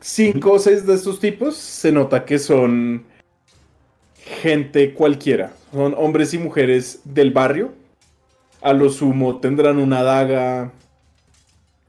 [0.00, 3.04] Cinco o seis de estos tipos se nota que son
[4.32, 5.52] gente cualquiera.
[5.72, 7.72] Son hombres y mujeres del barrio.
[8.60, 10.72] A lo sumo tendrán una daga.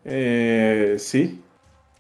[0.06, 1.40] Eh, sí.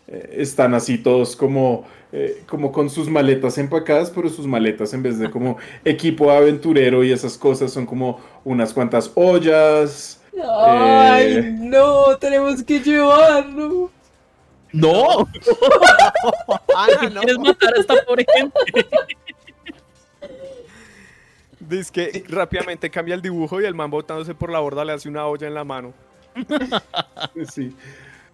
[0.07, 5.01] Eh, están así todos como, eh, como con sus maletas empacadas, pero sus maletas en
[5.03, 10.19] vez de como equipo aventurero y esas cosas son como unas cuantas ollas.
[10.35, 11.55] Ay, Eh.
[11.59, 13.91] no, tenemos que llevarlo.
[14.71, 15.27] ¡No!
[16.75, 17.21] Ana, no.
[17.21, 18.87] ¿Quieres matar a esta pobre gente?
[21.69, 25.09] Dice que rápidamente cambia el dibujo y el man botándose por la borda le hace
[25.09, 25.93] una olla en la mano.
[27.51, 27.75] Sí.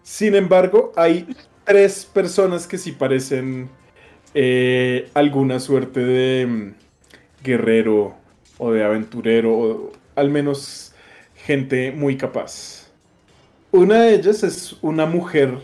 [0.02, 1.28] Sin embargo, hay
[1.66, 3.70] tres personas que sí parecen
[4.34, 6.74] eh, alguna suerte de mm,
[7.44, 8.16] guerrero
[8.58, 10.94] o de aventurero, o al menos
[11.36, 12.90] gente muy capaz.
[13.72, 15.60] Una de ellas es una mujer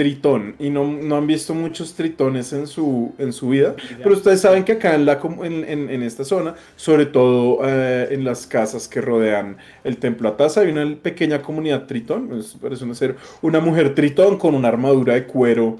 [0.00, 4.40] tritón, y no, no han visto muchos tritones en su, en su vida, pero ustedes
[4.40, 8.88] saben que acá en, la, en- en esta zona, sobre todo eh, en las casas
[8.88, 13.60] que rodean el templo Atasa, hay una pequeña comunidad tritón, es- parece una, ser una
[13.60, 15.76] mujer tritón con una armadura de cuero.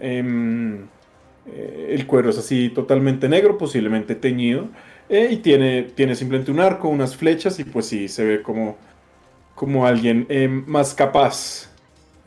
[0.00, 0.84] em,
[1.52, 4.68] eh, el cuero es así totalmente negro, posiblemente teñido,
[5.10, 8.76] eh, y tiene, tiene simplemente un arco, unas flechas, y pues sí, se ve como,
[9.54, 11.67] como alguien em, más capaz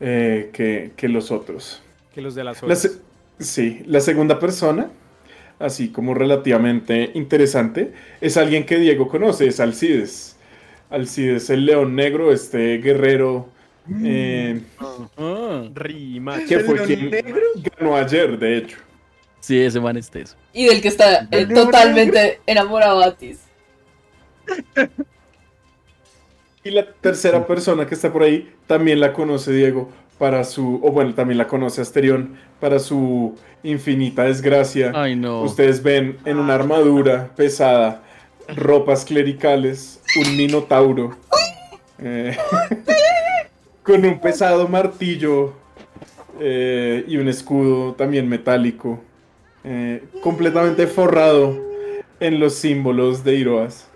[0.02, 1.80] eh, que, que los otros.
[2.14, 2.98] Que los de las La se-
[3.38, 4.90] sí, la segunda persona,
[5.58, 10.36] así como relativamente interesante, es alguien que Diego conoce, es Alcides.
[10.90, 13.48] Alcides, el león negro, este guerrero
[14.04, 14.60] eh,
[15.16, 16.38] Ah, Rima.
[16.46, 17.40] que ¿El fue quien negro?
[17.78, 18.76] ganó ayer, de hecho.
[19.40, 20.36] sí, ese man es teso.
[20.52, 23.38] Y del que está eh, ¿El león totalmente enamorado de Atis.
[26.64, 30.92] Y la tercera persona que está por ahí también la conoce Diego para su, o
[30.92, 33.34] bueno, también la conoce Asterión para su
[33.64, 34.92] infinita desgracia.
[34.94, 35.42] Ay, no.
[35.42, 38.02] Ustedes ven en una armadura pesada,
[38.54, 41.16] ropas clericales, un minotauro,
[41.98, 42.36] eh,
[43.82, 45.54] con un pesado martillo
[46.38, 49.00] eh, y un escudo también metálico,
[49.64, 51.58] eh, completamente forrado
[52.20, 53.88] en los símbolos de Iroas.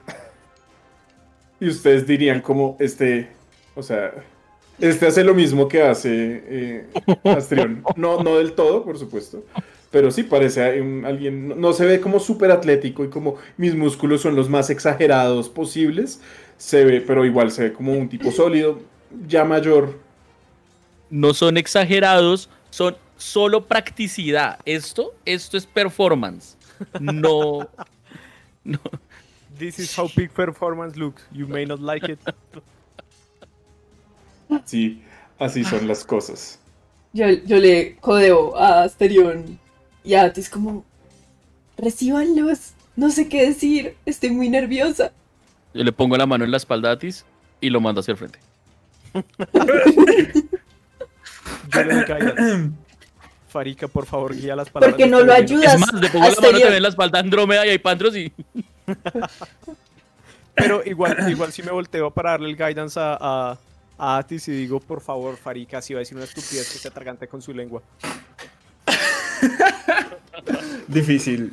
[1.60, 3.28] Y ustedes dirían como este,
[3.74, 4.12] o sea,
[4.78, 6.86] este hace lo mismo que hace eh,
[7.24, 7.82] Astrión.
[7.96, 9.44] No, no del todo, por supuesto.
[9.90, 14.20] Pero sí parece alguien, no, no se ve como súper atlético y como mis músculos
[14.20, 16.20] son los más exagerados posibles.
[16.58, 18.80] Se ve, pero igual se ve como un tipo sólido,
[19.26, 19.98] ya mayor.
[21.08, 24.58] No son exagerados, son solo practicidad.
[24.64, 26.56] Esto, esto es performance.
[27.00, 27.68] No.
[28.64, 28.80] no.
[29.58, 31.22] This is how peak performance looks.
[31.32, 32.18] You may not like it.
[34.64, 35.02] Sí,
[35.40, 36.60] así son las cosas.
[37.12, 39.58] Yo, yo le codeo a Asterión
[40.04, 40.84] y a Atis como,
[41.76, 45.10] recíbanlos, no sé qué decir, estoy muy nerviosa.
[45.74, 47.24] Yo le pongo la mano en la espalda a Atis
[47.60, 48.38] y lo mando hacia el frente.
[51.72, 51.80] Yo
[53.48, 54.94] Farika, por favor, guía las palabras.
[54.94, 55.74] Porque no lo ayudas.
[55.74, 58.16] Es más, le pongo la mano también en la espalda a Andrómeda y hay Pandros
[58.16, 58.32] y.
[60.54, 63.58] Pero igual, igual si me volteo para darle el guidance a, a,
[63.98, 66.88] a Atis y digo, por favor, Farika, si va a decir una estupidez que se
[66.88, 67.82] atragante con su lengua.
[70.88, 71.52] Difícil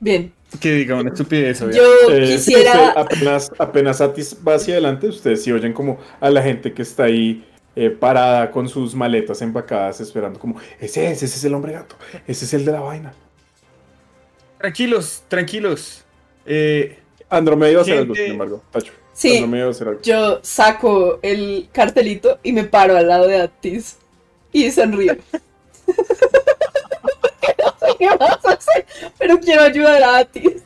[0.00, 1.68] Bien, que diga una estupidez, yo
[2.10, 2.72] Eh, quisiera...
[2.72, 6.82] usted apenas, apenas Atis va hacia adelante, ustedes sí oyen como a la gente que
[6.82, 11.54] está ahí eh, parada con sus maletas empacadas esperando como, ese es, ese es el
[11.54, 13.12] hombre gato, ese es el de la vaina.
[14.58, 16.04] Tranquilos, tranquilos.
[16.46, 18.62] Eh, Andromeda iba a hacer algo, Gente- sin embargo.
[18.70, 18.92] Tacho.
[19.14, 20.00] Sí, Andromeda iba a hacer algo.
[20.02, 23.96] yo saco el cartelito y me paro al lado de Atis
[24.52, 25.16] y sonrío.
[25.86, 28.86] no sé qué vas a hacer,
[29.18, 30.62] pero quiero ayudar a Atis.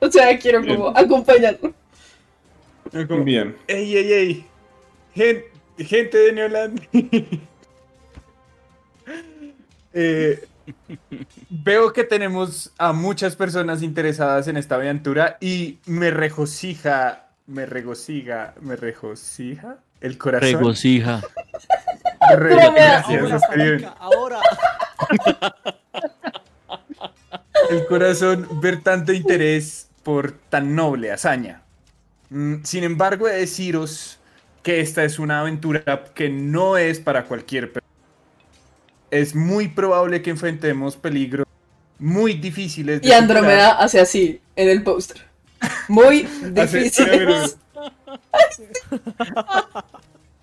[0.00, 1.72] O sea, quiero como acompañarlo.
[3.24, 3.56] Bien.
[3.66, 4.46] ey, ey, ey.
[5.14, 5.44] Gen-
[5.78, 6.80] gente de Neoland.
[9.96, 10.44] Eh,
[11.50, 18.54] veo que tenemos a muchas personas interesadas en esta aventura y me regocija, me regocija,
[18.60, 20.50] me regocija el corazón.
[20.58, 21.22] Regocija.
[22.36, 23.42] Re- gracias,
[24.00, 24.40] ahora.
[27.70, 31.62] el corazón ver tanto interés por tan noble hazaña.
[32.30, 34.18] Mm, Sin embargo, he de deciros
[34.64, 37.92] que esta es una aventura que no es para cualquier persona.
[39.10, 41.46] Es muy probable que enfrentemos peligros
[41.98, 43.84] muy difíciles de Y Andrómeda superar.
[43.84, 45.24] hace así en el póster.
[45.86, 47.56] Muy difíciles.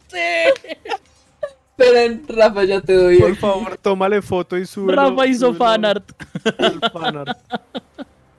[1.77, 3.17] Esperen, Rafa, ya te doy.
[3.19, 4.95] Por favor, tómale foto y sube.
[4.95, 6.07] Rafa hizo fanart.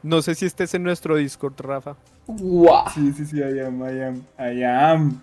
[0.03, 1.97] No sé si estés en nuestro Discord, Rafa.
[2.27, 2.89] Guau.
[2.95, 5.21] Sí, sí, sí, I am, I am, I am.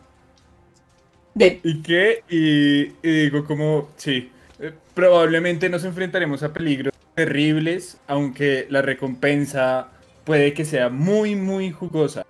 [1.40, 2.24] ¿Y qué?
[2.30, 9.90] Y, y digo como, sí, eh, probablemente nos enfrentaremos a peligros terribles, aunque la recompensa
[10.26, 12.26] puede que sea muy, muy jugosa.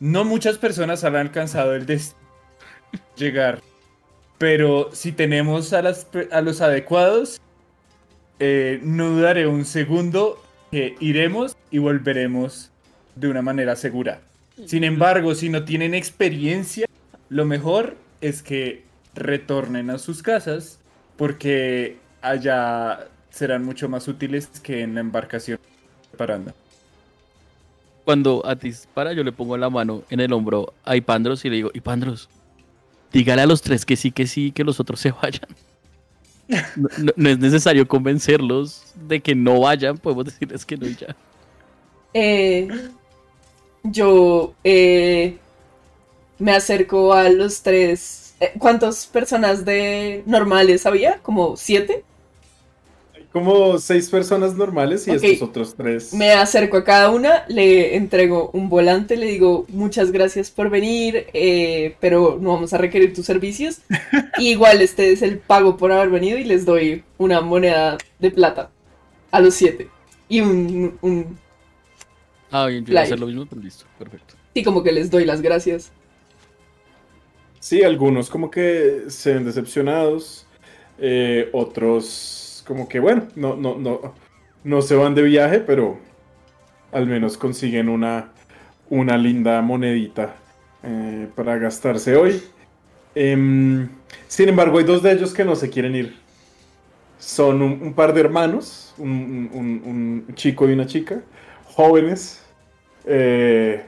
[0.00, 2.20] No muchas personas han alcanzado el destino
[2.92, 3.60] de llegar,
[4.38, 7.40] pero si tenemos a, las, a los adecuados,
[8.40, 12.72] eh, no dudaré un segundo que iremos y volveremos
[13.14, 14.20] de una manera segura.
[14.66, 16.86] Sin embargo, si no tienen experiencia,
[17.28, 18.82] lo mejor es que
[19.14, 20.78] retornen a sus casas
[21.16, 25.58] porque allá serán mucho más útiles que en la embarcación
[26.10, 26.52] preparando.
[28.04, 31.50] Cuando a ti para, yo le pongo la mano en el hombro a Ipandros y
[31.50, 32.28] le digo, Ipandros,
[33.12, 35.48] dígale a los tres que sí, que sí, que los otros se vayan.
[36.76, 40.94] No, no- no es necesario convencerlos de que no vayan, podemos decirles que no y
[40.96, 41.16] ya.
[42.12, 42.68] eh,
[43.84, 45.38] yo eh,
[46.38, 48.36] me acerco a los tres.
[48.40, 51.20] eh, ¿Cuántas personas de normales había?
[51.22, 52.04] ¿Como siete?
[53.14, 55.16] Hay como seis personas normales y Ok.
[55.16, 56.12] estos otros tres.
[56.12, 61.26] Me acerco a cada una, le entrego un volante, le digo muchas gracias por venir,
[61.34, 63.80] eh, pero no vamos a requerir tus servicios.
[64.36, 68.70] Igual este es el pago por haber venido y les doy una moneda de plata
[69.32, 69.92] a los siete.
[70.28, 71.38] Y un, un
[72.50, 74.34] Ah, bien, yo voy a hacer lo mismo, pero listo, perfecto.
[74.54, 75.92] sí, como que les doy las gracias.
[77.64, 80.46] Sí, algunos como que se ven decepcionados.
[80.98, 84.14] eh, otros como que, bueno, no, no, no,
[84.64, 85.98] no se van de viaje, pero
[86.92, 88.32] al menos consiguen una,
[88.90, 90.36] una linda monedita
[90.84, 92.42] eh, para gastarse hoy.
[93.14, 93.88] Em,
[94.28, 96.16] sin embargo, hay dos de ellos que no se quieren ir.
[97.18, 99.08] Son un, par de hermanos, un,
[99.52, 101.22] un- un- un chico y una chica,
[101.66, 102.42] jóvenes.
[103.06, 103.84] eh,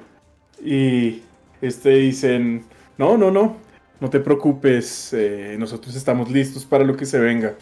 [0.65, 1.23] y
[1.61, 2.65] este dicen,
[2.99, 3.57] no, no, no,
[4.01, 7.55] no te preocupes, eh, nosotros estamos listos para lo que se venga.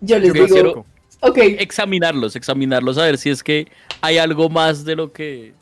[0.00, 0.86] Yo les Yo digo, quiero-
[1.20, 3.68] ok, Examinarlos, examinarlos, a ver si es que
[4.00, 5.52] hay algo más de lo que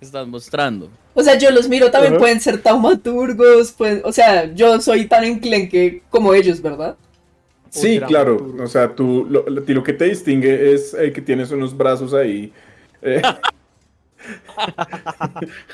[0.00, 0.90] estás mostrando.
[1.14, 5.24] o sea, yo los miro, también pueden ser taumaturgos, pueden, o sea, yo soy tan
[5.24, 6.96] enclenque como ellos, ¿verdad?
[7.70, 11.76] Sí, claro, o sea, tú, lo, lo que te distingue es eh, que tienes unos
[11.76, 12.52] brazos ahí.
[13.02, 13.22] eh,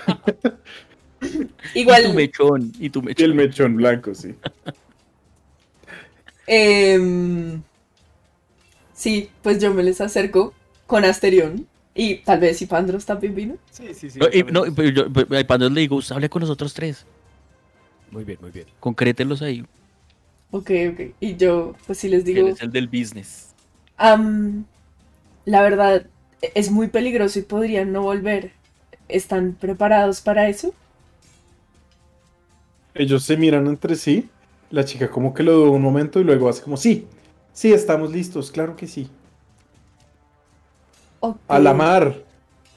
[1.74, 2.02] Igual...
[2.02, 3.24] Y tu mechón, y tu y mechón.
[3.30, 4.34] el mechón blanco, sí.
[6.46, 7.62] Em,
[8.94, 10.54] sí, pues yo me les acerco
[10.86, 13.56] con Asterión y tal vez si Pandros también vino.
[13.70, 14.18] Sí, sí, sí.
[14.20, 17.04] No, y- no, pero yo pero a Ipandros le digo, hable con los otros tres,
[18.10, 18.66] Muy bien, muy bien.
[18.80, 19.64] concrétenlos ahí.
[20.52, 21.00] Ok, ok.
[21.20, 23.48] Y yo, pues sí les digo, es el del business.
[25.44, 26.06] la verdad
[26.42, 28.52] e- es muy peligroso y podrían no volver.
[29.08, 30.74] ¿Están preparados para eso?
[32.94, 34.28] Ellos se miran entre sí.
[34.70, 37.06] La chica como que lo duda un momento y luego hace como, sí,
[37.52, 39.08] sí, estamos listos, claro que sí.
[41.20, 41.36] Ok.
[41.48, 42.22] A la mar.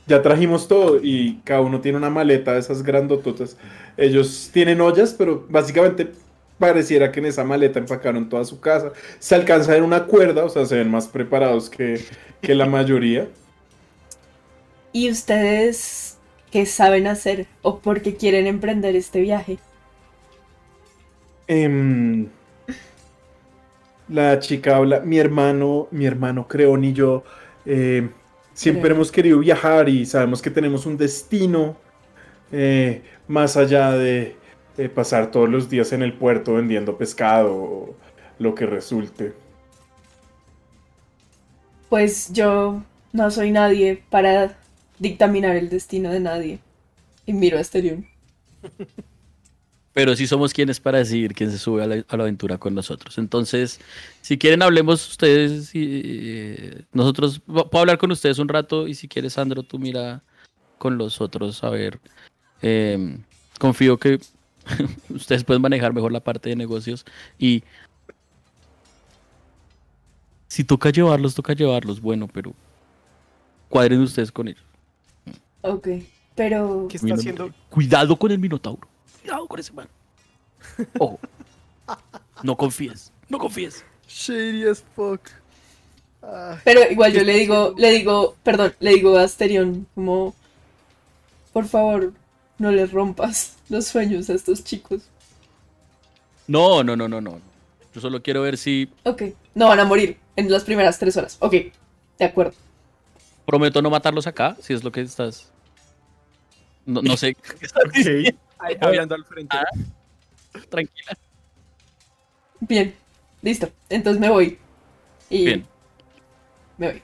[0.07, 3.57] Ya trajimos todo y cada uno tiene una maleta de esas grandototas.
[3.97, 6.13] Ellos tienen ollas, pero básicamente
[6.57, 8.93] pareciera que en esa maleta empacaron toda su casa.
[9.19, 12.01] Se alcanza en una cuerda, o sea, se ven más preparados que,
[12.41, 13.27] que la mayoría.
[14.93, 16.17] ¿Y ustedes
[16.51, 19.59] qué saben hacer o por qué quieren emprender este viaje?
[21.47, 22.27] Em,
[24.09, 27.23] la chica habla, mi hermano, mi hermano Creón y yo
[27.65, 28.09] eh,
[28.53, 31.77] siempre hemos querido viajar y sabemos que tenemos un destino
[32.51, 34.35] eh, más allá de,
[34.77, 37.95] de pasar todos los días en el puerto vendiendo pescado o
[38.39, 39.33] lo que resulte.
[41.89, 44.57] Pues yo no soy nadie para
[44.99, 46.59] dictaminar el destino de nadie.
[47.25, 48.07] Y miro a Asterión.
[49.97, 52.75] Pero sí somos quienes para decidir quién se sube a la, a la aventura con
[52.75, 53.17] nosotros.
[53.17, 53.79] Entonces,
[54.21, 57.41] si quieren, hablemos ustedes y eh, nosotros.
[57.47, 60.21] Puedo hablar con ustedes un rato y si quieres, Sandro, tú mira
[60.77, 61.63] con los otros.
[61.63, 61.99] A ver,
[62.61, 63.17] eh,
[63.57, 64.19] confío que
[65.09, 67.03] ustedes pueden manejar mejor la parte de negocios
[67.39, 67.63] y.
[70.47, 72.01] Si toca llevarlos, toca llevarlos.
[72.01, 72.53] Bueno, pero
[73.67, 74.63] cuadren ustedes con ellos.
[75.61, 75.87] Ok,
[76.35, 76.85] pero...
[76.87, 77.51] ¿Qué está haciendo?
[77.71, 78.87] Cuidado con el Minotauro.
[79.27, 79.89] Cuidado con ese man.
[80.99, 81.19] Ojo.
[82.43, 83.11] No confíes.
[83.27, 83.83] No confíes.
[84.07, 85.19] Shady as fuck.
[86.63, 90.33] Pero igual yo le digo, le digo, perdón, le digo a Asterion como,
[91.51, 92.13] por favor,
[92.57, 95.01] no les rompas los sueños a estos chicos.
[96.47, 97.41] No, no, no, no, no.
[97.93, 99.23] Yo solo quiero ver si Ok,
[99.55, 101.35] no van a morir en las primeras tres horas.
[101.41, 101.53] Ok,
[102.17, 102.53] de acuerdo.
[103.45, 105.51] prometo no matarlos acá, si es lo que estás.
[106.87, 107.35] No, no sé.
[107.85, 108.35] Ok.
[108.59, 109.55] Ahí, hablando al frente.
[110.69, 111.15] Tranquila.
[112.61, 112.95] Bien,
[113.43, 113.69] listo.
[113.89, 114.57] Entonces me voy.
[115.29, 115.65] Y Bien.
[116.79, 117.01] me voy.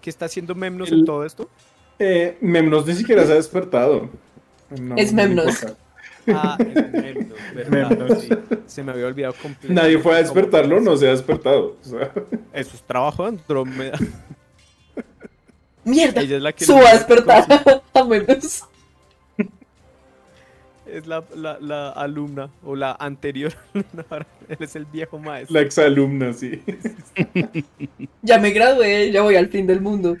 [0.00, 1.48] ¿Qué está haciendo Memnos El- en todo esto?
[2.00, 4.08] Eh, Memnos ni siquiera se ha despertado.
[4.80, 5.64] No, Es Memnos.
[6.28, 7.90] Ah, es Memnos, ¿verdad?
[7.90, 8.22] Memnos.
[8.22, 8.28] Sí,
[8.66, 9.74] se me había olvidado completamente.
[9.80, 11.76] Nadie fue a despertarlo, no se ha despertado.
[11.80, 12.12] O sea,
[12.52, 13.98] Eso es trabajo de Andrómeda.
[15.88, 16.20] ¡Mierda!
[16.20, 18.64] Ella es la que Subo a despertar a menos.
[20.86, 24.06] Es la, la, la alumna o la anterior alumna.
[24.08, 25.52] ahora Él es el viejo maestro.
[25.54, 26.62] la exalumna, sí.
[28.22, 30.16] Ya me gradué, ya voy al fin del mundo.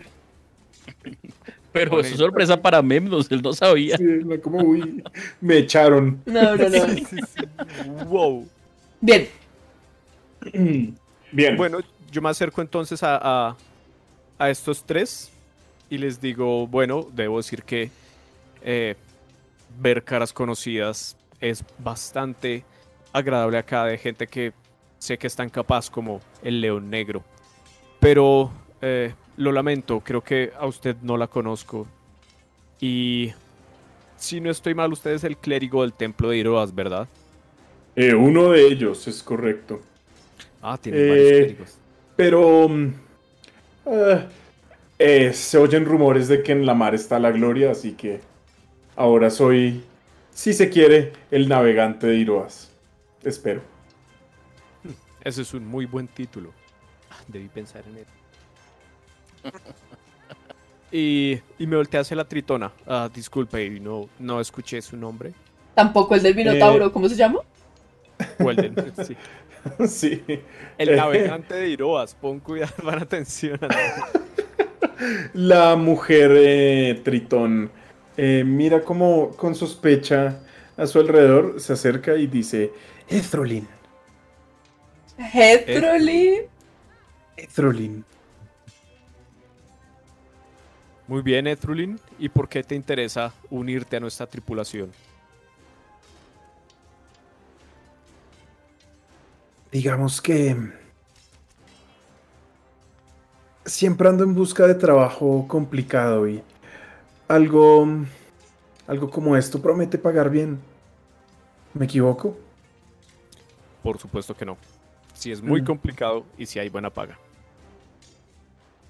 [1.72, 3.96] Pero es sorpresa para Memnos, él no sabía.
[3.96, 4.04] Sí,
[4.42, 5.02] como, uy,
[5.40, 6.20] me echaron.
[6.26, 6.88] No, no, no.
[6.88, 7.44] Sí, sí, sí.
[8.06, 8.46] Wow.
[9.00, 9.26] Bien,
[11.32, 11.56] Bien.
[11.56, 11.78] Bueno,
[12.10, 13.56] yo me acerco entonces a, a,
[14.38, 15.30] a estos tres
[15.90, 17.90] y les digo, bueno, debo decir que
[18.62, 18.94] eh,
[19.80, 22.64] ver caras conocidas es bastante
[23.12, 24.52] agradable acá de gente que
[24.98, 27.22] sé que es tan capaz como el león negro.
[28.00, 28.50] Pero
[28.82, 31.86] eh, lo lamento, creo que a usted no la conozco.
[32.80, 33.32] Y
[34.16, 37.08] si no estoy mal, usted es el clérigo del templo de Iroas, ¿verdad?
[37.96, 39.80] Eh, uno de ellos es correcto.
[40.62, 41.78] Ah, tiene Eh, varios clérigos.
[42.16, 42.92] Pero mm,
[44.98, 48.20] eh, se oyen rumores de que en la mar está la gloria, así que
[48.96, 49.84] ahora soy,
[50.30, 52.70] si se quiere, el navegante de Iroas.
[53.22, 53.62] Espero.
[55.20, 56.54] Ese es un muy buen título.
[57.10, 58.06] Ah, Debí pensar en él.
[60.90, 62.72] Y, y me volteé hacia la tritona.
[62.86, 65.34] Ah, disculpe, y no, no escuché su nombre.
[65.74, 67.40] tampoco el del Minotauro, ¿cómo se llama?
[68.38, 69.16] Welden, sí.
[69.88, 70.24] sí.
[70.78, 72.14] El Eh, navegante de Iroas.
[72.14, 73.58] Pon cuidado, van atención.
[75.34, 77.70] La mujer eh, tritón
[78.16, 80.40] eh, mira como con sospecha
[80.76, 82.72] a su alrededor, se acerca y dice,
[83.08, 83.66] Ethrolin,
[85.18, 86.42] Hetrolin.
[87.36, 88.04] Ethrolin.
[91.06, 91.98] Muy bien, Ethrulin.
[92.18, 94.92] ¿Y por qué te interesa unirte a nuestra tripulación?
[99.72, 100.56] Digamos que
[103.68, 106.42] siempre ando en busca de trabajo complicado y
[107.28, 107.86] algo
[108.86, 110.58] algo como esto promete pagar bien.
[111.74, 112.36] ¿Me equivoco?
[113.82, 114.56] Por supuesto que no.
[115.14, 115.64] Si es muy Mm.
[115.66, 117.18] complicado y si hay buena paga.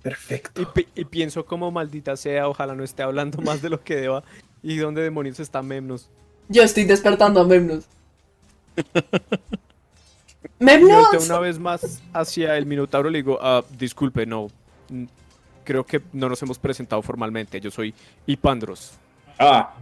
[0.02, 0.62] Perfecto.
[0.62, 3.97] Y, pi- y pienso como maldita sea, ojalá no esté hablando más de lo que
[3.97, 4.23] deba.
[4.62, 6.08] ¿Y dónde demonios está Memnos?
[6.48, 7.84] Yo estoy despertando a Memnos.
[10.60, 11.24] ¡Memnos!
[11.26, 14.48] una vez más hacia el Minotauro y le digo, ah, disculpe, no.
[14.89, 15.05] Mm,
[15.65, 17.60] Creo que no nos hemos presentado formalmente.
[17.60, 17.94] Yo soy
[18.26, 18.92] Ipandros.
[19.39, 19.75] Ah,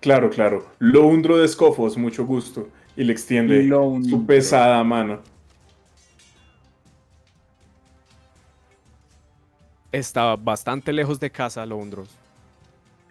[0.00, 0.66] claro, claro.
[0.78, 2.68] Loundro de Escofos, mucho gusto.
[2.96, 4.08] Y le extiende Loundro.
[4.08, 5.20] su pesada mano.
[9.92, 12.08] Está bastante lejos de casa, Londros.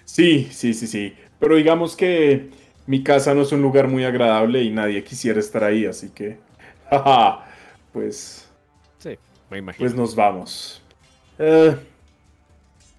[0.04, 1.14] Sí, sí, sí, sí.
[1.40, 2.50] Pero digamos que
[2.86, 6.38] mi casa no es un lugar muy agradable y nadie quisiera estar ahí, así que...
[6.90, 7.46] Jaja,
[7.92, 8.48] pues,
[9.00, 9.18] Sí,
[9.50, 9.84] me imagino.
[9.84, 10.82] pues nos vamos.
[11.40, 11.76] Eh,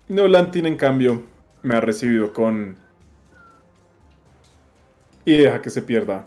[0.08, 1.23] Nolantin, en cambio,
[1.62, 2.76] me ha recibido con...
[5.24, 6.26] Y deja que se pierda.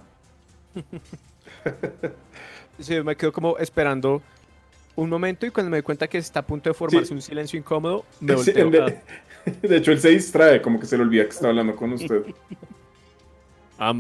[2.80, 4.22] Sí, me quedo como esperando
[4.96, 7.14] un momento y cuando me doy cuenta que está a punto de formarse Sí.
[7.14, 8.86] un silencio incómodo, me Sí, volteo.
[8.86, 9.02] de,
[9.68, 12.24] de hecho, él se distrae, como que se le olvida que está hablando con usted.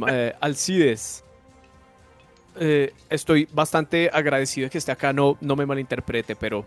[0.09, 1.23] Eh, Alcides.
[2.59, 6.65] Eh, estoy bastante agradecido de que esté acá, no, no me malinterprete, pero...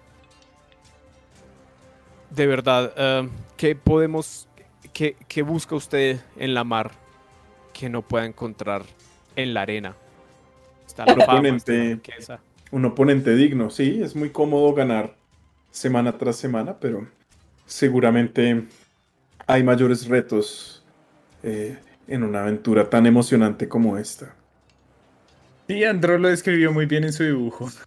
[2.34, 4.48] De verdad, eh, ¿qué podemos...
[4.92, 6.90] Qué, qué busca usted en la mar
[7.72, 8.82] que no pueda encontrar
[9.36, 9.96] en la arena?
[10.86, 11.94] Está fama, la Oponente.
[11.94, 12.40] riqueza.
[12.70, 13.70] un oponente digno.
[13.70, 15.14] Sí, es muy cómodo ganar
[15.70, 17.06] semana tras semana, pero
[17.64, 18.64] seguramente
[19.46, 20.82] hay mayores retos
[21.42, 24.34] eh, en una aventura tan emocionante como esta.
[25.68, 27.70] Sí, Andro lo describió muy bien en su dibujo.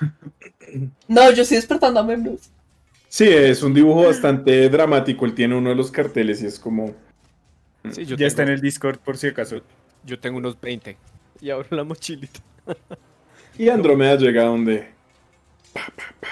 [1.08, 2.50] No, yo estoy despertando a Memnos.
[3.08, 5.26] Sí, es un dibujo bastante dramático.
[5.26, 6.94] Él tiene uno de los carteles y es como...
[7.92, 9.62] Sí, yo ya está en tengo- el Discord por si acaso.
[10.04, 10.98] Yo tengo unos 20.
[11.42, 12.40] Y abro la mochilita.
[13.58, 14.90] Y Andrómeda llega donde...
[15.74, 16.28] pa, pa, pa.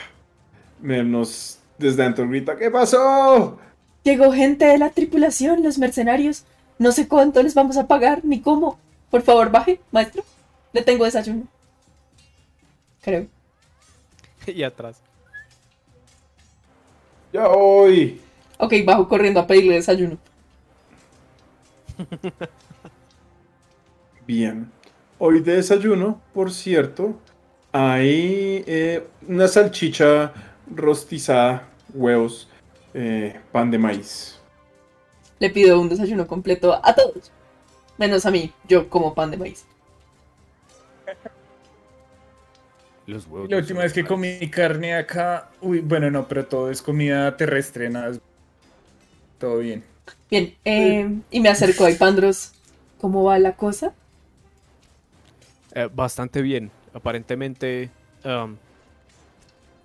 [0.81, 3.57] Memnos desde dentro grita, ¿qué pasó?
[4.03, 6.43] Llegó gente de la tripulación, los mercenarios.
[6.79, 8.77] No sé cuánto les vamos a pagar ni cómo.
[9.09, 10.25] Por favor, baje, maestro.
[10.73, 11.47] Le tengo desayuno.
[13.01, 13.27] Creo.
[14.47, 15.01] y atrás.
[17.33, 18.21] Ya voy.
[18.59, 20.19] Ok, bajo corriendo a pedirle desayuno.
[24.27, 24.71] Bien.
[25.17, 27.17] Hoy de desayuno, por cierto,
[27.71, 30.31] hay eh, una salchicha
[30.73, 32.47] rostizada, huevos,
[32.93, 34.39] eh, pan de maíz.
[35.39, 37.31] Le pido un desayuno completo a todos.
[37.97, 39.65] Menos a mí, yo como pan de maíz.
[43.05, 43.49] Los huevos.
[43.49, 47.89] La última vez que comí carne acá, uy, bueno, no, pero todo es comida terrestre,
[47.89, 48.17] nada.
[49.37, 49.83] Todo bien.
[50.29, 52.53] Bien, eh, y me acerco a Ipandros.
[52.99, 53.93] ¿Cómo va la cosa?
[55.75, 56.71] Eh, bastante bien.
[56.93, 57.89] Aparentemente,
[58.23, 58.55] um,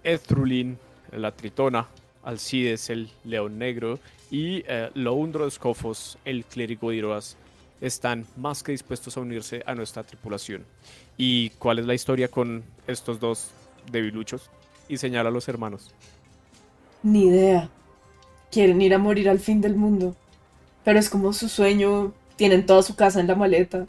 [0.04, 0.78] Ethrulin,
[1.12, 1.88] la tritona,
[2.22, 3.98] Alcides, el león negro,
[4.30, 7.36] y eh, Loundro de Scofos, el clérigo de Iroas,
[7.80, 10.64] están más que dispuestos a unirse a nuestra tripulación.
[11.16, 13.50] ¿Y cuál es la historia con estos dos
[13.90, 14.50] debiluchos?
[14.88, 15.90] Y señala a los hermanos.
[17.02, 17.70] Ni idea.
[18.50, 20.16] Quieren ir a morir al fin del mundo.
[20.84, 22.12] Pero es como su sueño.
[22.36, 23.86] Tienen toda su casa en la maleta.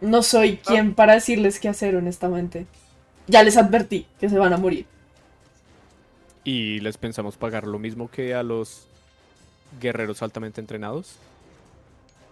[0.00, 2.66] No soy quien para decirles qué hacer, honestamente.
[3.26, 4.86] Ya les advertí que se van a morir.
[6.44, 8.86] Y les pensamos pagar lo mismo que a los
[9.80, 11.16] guerreros altamente entrenados.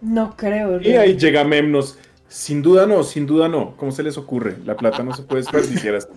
[0.05, 0.79] No creo.
[0.81, 1.97] Y ahí llega Memnos.
[2.27, 3.75] Sin duda no, sin duda no.
[3.75, 4.57] ¿Cómo se les ocurre?
[4.65, 6.07] La plata no se puede desperdiciar así.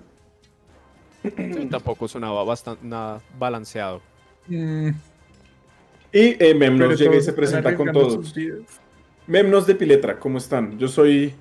[1.23, 4.01] Sí, Tampoco sonaba bastante nada balanceado.
[4.47, 4.89] Mm,
[6.13, 8.35] Y eh, Memnos llega y se presenta con todos.
[9.27, 10.79] Memnos de Piletra, ¿cómo están?
[10.79, 11.35] Yo soy.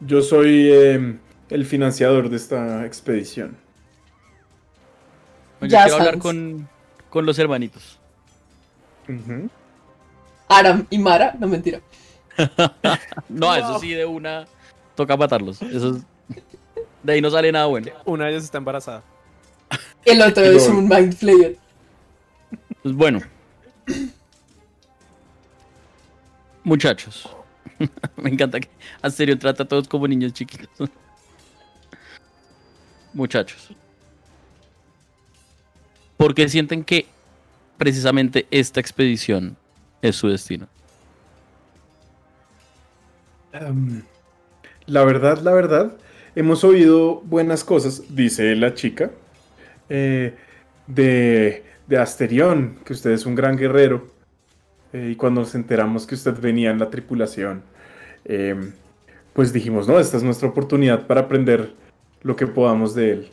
[0.00, 1.16] Yo soy eh,
[1.48, 3.56] el financiador de esta expedición.
[5.62, 6.68] Yo Ya quiero hablar con,
[7.08, 7.98] con los hermanitos.
[9.08, 9.48] Ujú.
[10.48, 11.80] Aram y Mara, no mentira.
[13.28, 14.46] No, eso sí, de una
[14.94, 15.60] toca matarlos.
[15.62, 16.02] Eso es-
[17.02, 17.90] De ahí no sale nada bueno.
[18.04, 19.02] Una de ellas está embarazada.
[20.04, 21.56] El otro es un Mind Flayer.
[22.82, 23.20] Pues bueno.
[26.64, 27.28] Muchachos.
[28.16, 28.68] Me encanta que
[29.02, 30.88] Asterion trata a todos como niños chiquitos.
[33.12, 33.70] Muchachos.
[36.16, 37.06] ¿Por qué sienten que
[37.76, 39.56] precisamente esta expedición
[40.08, 40.68] es su destino?
[44.86, 45.96] La verdad, la verdad,
[46.34, 49.10] hemos oído buenas cosas, dice la chica,
[49.88, 50.36] eh,
[50.86, 54.14] de, de Asterión, que usted es un gran guerrero.
[54.92, 57.64] eh, y cuando nos enteramos que usted venía en la tripulación,
[58.24, 58.74] em,
[59.32, 61.74] pues dijimos, no, esta es nuestra oportunidad para aprender
[62.22, 63.32] lo que podamos de él.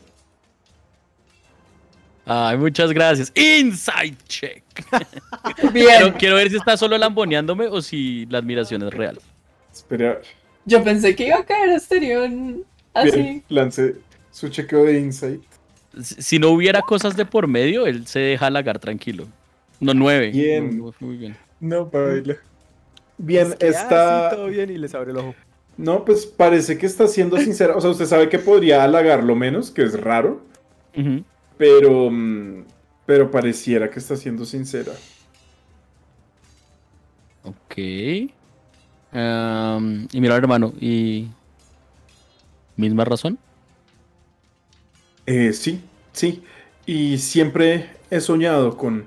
[2.26, 3.32] Ay, muchas gracias.
[3.36, 4.62] Inside check.
[5.72, 9.18] Bien, Quiero, quiero ver si está solo lamboneándome o si la admiración es real.
[9.72, 10.20] Espera,
[10.64, 13.10] yo pensé que iba a caer Asterion así.
[13.20, 13.96] bien, lance
[14.30, 15.42] su chequeo de insight.
[16.00, 19.26] Si no hubiera cosas de por medio, él se deja halagar tranquilo.
[19.80, 20.30] No, nueve.
[20.30, 20.78] Bien.
[20.78, 21.36] No, muy bien.
[21.60, 22.36] No, baila.
[23.18, 24.30] Bien, Es que, ah, está...
[24.30, 25.34] sí, todo bien y les abre el ojo.
[25.76, 27.76] No, pues parece que está siendo sincera.
[27.76, 30.40] O sea, usted sabe que podría halagarlo menos, que es raro,
[30.96, 31.24] Ujú.
[31.56, 32.64] Pero, mm,
[33.06, 34.92] pero pareciera que está siendo sincera.
[37.44, 37.76] Ok.
[37.76, 38.30] Y
[40.20, 41.28] mira, hermano, ¿y
[42.76, 43.38] misma razón?
[45.26, 45.80] Eh, sí,
[46.12, 46.42] sí.
[46.86, 49.06] Y siempre he soñado con,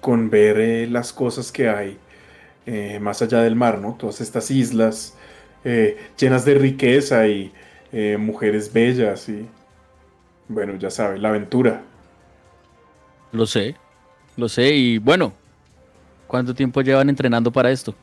[0.00, 1.98] con ver eh, las cosas que hay
[2.66, 3.96] eh, más allá del mar, ¿no?
[3.98, 5.16] Todas estas islas
[5.64, 7.52] eh, llenas de riqueza y
[8.18, 9.48] mujeres bellas y,
[10.50, 11.82] bueno, ya sabe, la aventura.
[13.32, 13.76] Lo sé,
[14.36, 14.74] lo sé.
[14.74, 15.32] Y bueno,
[16.26, 17.94] ¿cuánto tiempo llevan entrenando para esto?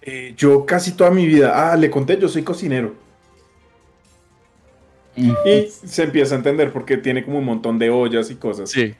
[0.00, 2.94] Eh, yo casi toda mi vida, ah, le conté, yo soy cocinero.
[5.14, 5.32] Y
[5.68, 8.70] se empieza a entender porque tiene como un montón de ollas y cosas.
[8.70, 8.94] Sí.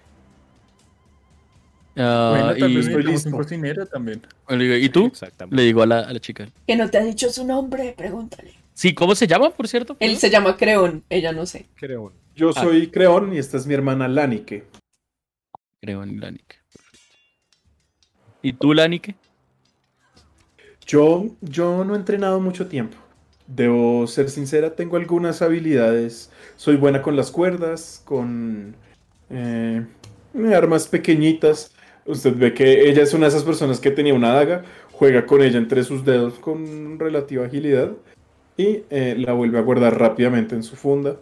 [1.96, 3.30] Ah, Bueno, y, estoy listo.
[3.30, 4.22] cocinero también.
[4.50, 5.10] ¿y tú?
[5.50, 6.48] Le digo a la, a la chica.
[6.66, 8.52] Que no te ha dicho su nombre, pregúntale.
[8.74, 9.96] Sí, ¿cómo se llama, por cierto?
[10.00, 11.64] Él se llama Creón, ella no sé.
[11.76, 12.12] Creo.
[12.36, 12.62] Yo Ah.
[12.62, 14.64] soy Creón y esta es mi hermana Lanike.
[15.80, 16.56] Creo en Lanike.
[18.42, 19.16] ¿Y tú, Lanike?
[20.86, 22.96] Yo, yo no he entrenado mucho tiempo.
[23.46, 26.30] Debo ser sincera, tengo algunas habilidades.
[26.56, 28.76] Soy buena con las cuerdas, con
[29.30, 29.86] eh,
[30.54, 31.74] armas pequeñitas.
[32.04, 35.42] Usted ve que ella es una de esas personas que tenía una daga, juega con
[35.42, 37.92] ella entre sus dedos con relativa agilidad
[38.56, 41.16] y eh, la vuelve a guardar rápidamente en su funda.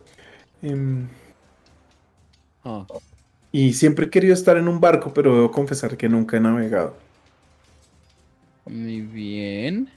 [0.65, 1.07] Em,
[2.65, 2.87] Ah,
[3.53, 6.97] Y siempre he querido estar en un barco, pero debo confesar que nunca he navegado.
[8.67, 9.91] muy bien.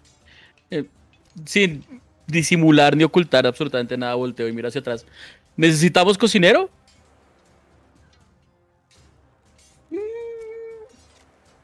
[0.70, 0.86] Eh,
[1.46, 1.84] sin
[2.28, 5.06] disimular ni ocultar absolutamente nada, volteo y miro hacia atrás.
[5.56, 6.70] ¿Necesitamos cocinero?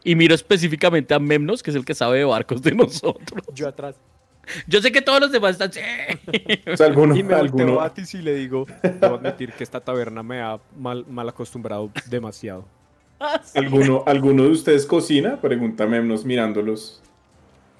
[0.05, 3.45] Y miro específicamente a Memnos, que es el que sabe de barcos de nosotros.
[3.53, 3.95] Yo atrás.
[4.67, 5.71] Yo sé que todos los demás están.
[5.71, 5.79] "Sí".
[6.71, 9.79] O sea, alguno, Y me alguno, a Atis y le digo, debo admitir que esta
[9.79, 12.65] taberna me ha mal, mal acostumbrado demasiado.
[13.55, 17.01] alguno, alguno de ustedes cocina, pregunta Memnos mirándolos.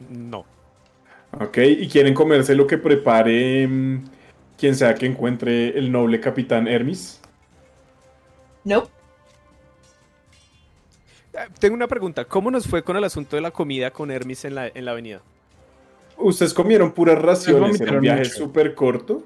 [0.09, 0.45] No.
[1.39, 4.05] Ok, y quieren comerse lo que prepare mm,
[4.57, 7.19] quien sea que encuentre el noble capitán Hermis.
[8.63, 8.87] No.
[11.33, 12.23] Eh, Tengo una pregunta.
[12.25, 14.91] ¿Cómo nos fue con el asunto de la comida con Hermis en la, en la
[14.91, 15.21] avenida?
[16.17, 19.23] Ustedes comieron puras raciones, era un viaje súper corto.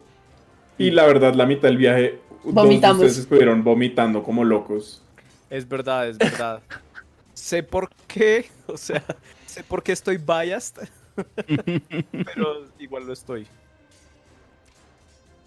[0.77, 2.97] Y la verdad, la mitad del viaje, Vomitamos.
[2.97, 5.01] ustedes estuvieron vomitando como locos.
[5.49, 6.61] Es verdad, es verdad.
[7.33, 9.03] sé por qué, o sea,
[9.45, 10.87] sé por qué estoy biased,
[11.45, 13.47] pero igual lo estoy.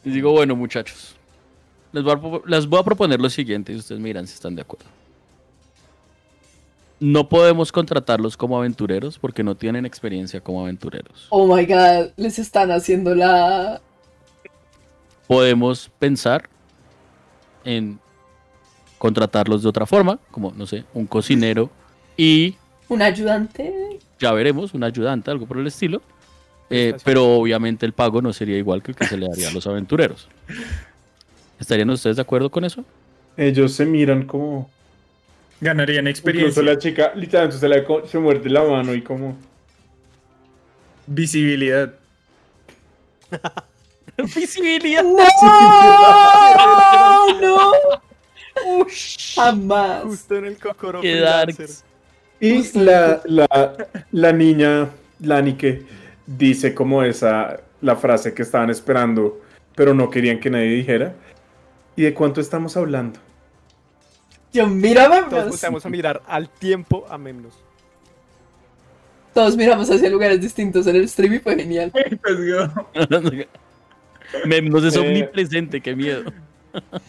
[0.04, 1.16] Y digo, bueno, muchachos.
[1.92, 4.54] Les voy, a, les voy a proponer lo siguiente y ustedes me dirán si están
[4.54, 4.86] de acuerdo.
[7.00, 11.26] No podemos contratarlos como aventureros porque no tienen experiencia como aventureros.
[11.30, 13.80] Oh my god, les están haciendo la.
[15.26, 16.48] Podemos pensar
[17.64, 17.98] en
[18.98, 21.70] contratarlos de otra forma, como, no sé, un cocinero
[22.16, 22.56] y
[22.88, 23.98] ¿Un ayudante?
[24.18, 26.02] ya veremos, un ayudante, algo por el estilo.
[26.68, 29.52] Eh, pero obviamente el pago no sería igual que el que se le daría a
[29.52, 30.28] los aventureros.
[31.58, 32.84] ¿Estarían ustedes de acuerdo con eso?
[33.36, 34.70] Ellos se miran como...
[35.60, 39.36] Ganarían Incluso experiencia, la chica literalmente se, le, co- se muerde la mano y como...
[41.06, 41.94] visibilidad.
[44.34, 45.02] Visibilidad.
[45.02, 45.16] ¡No!
[47.40, 47.72] ¡No!
[48.84, 50.02] Ush, jamás.
[50.02, 51.66] Justo en el cocoro Qué freelancer.
[51.68, 51.84] darks.
[52.40, 53.76] Y la, la,
[54.12, 54.88] la niña,
[55.20, 55.84] Lanike,
[56.26, 59.40] dice como esa, la frase que estaban esperando,
[59.74, 61.14] pero no querían que nadie dijera.
[61.96, 63.18] ¿Y de cuánto estamos hablando?
[64.52, 65.22] Yo, mírame.
[65.28, 67.54] Todos volteamos a mirar al tiempo a Memnos.
[69.32, 71.92] Todos miramos hacia lugares distintos en el stream y fue genial.
[74.46, 74.98] Memnos es Eh.
[74.98, 76.24] omnipresente, qué miedo.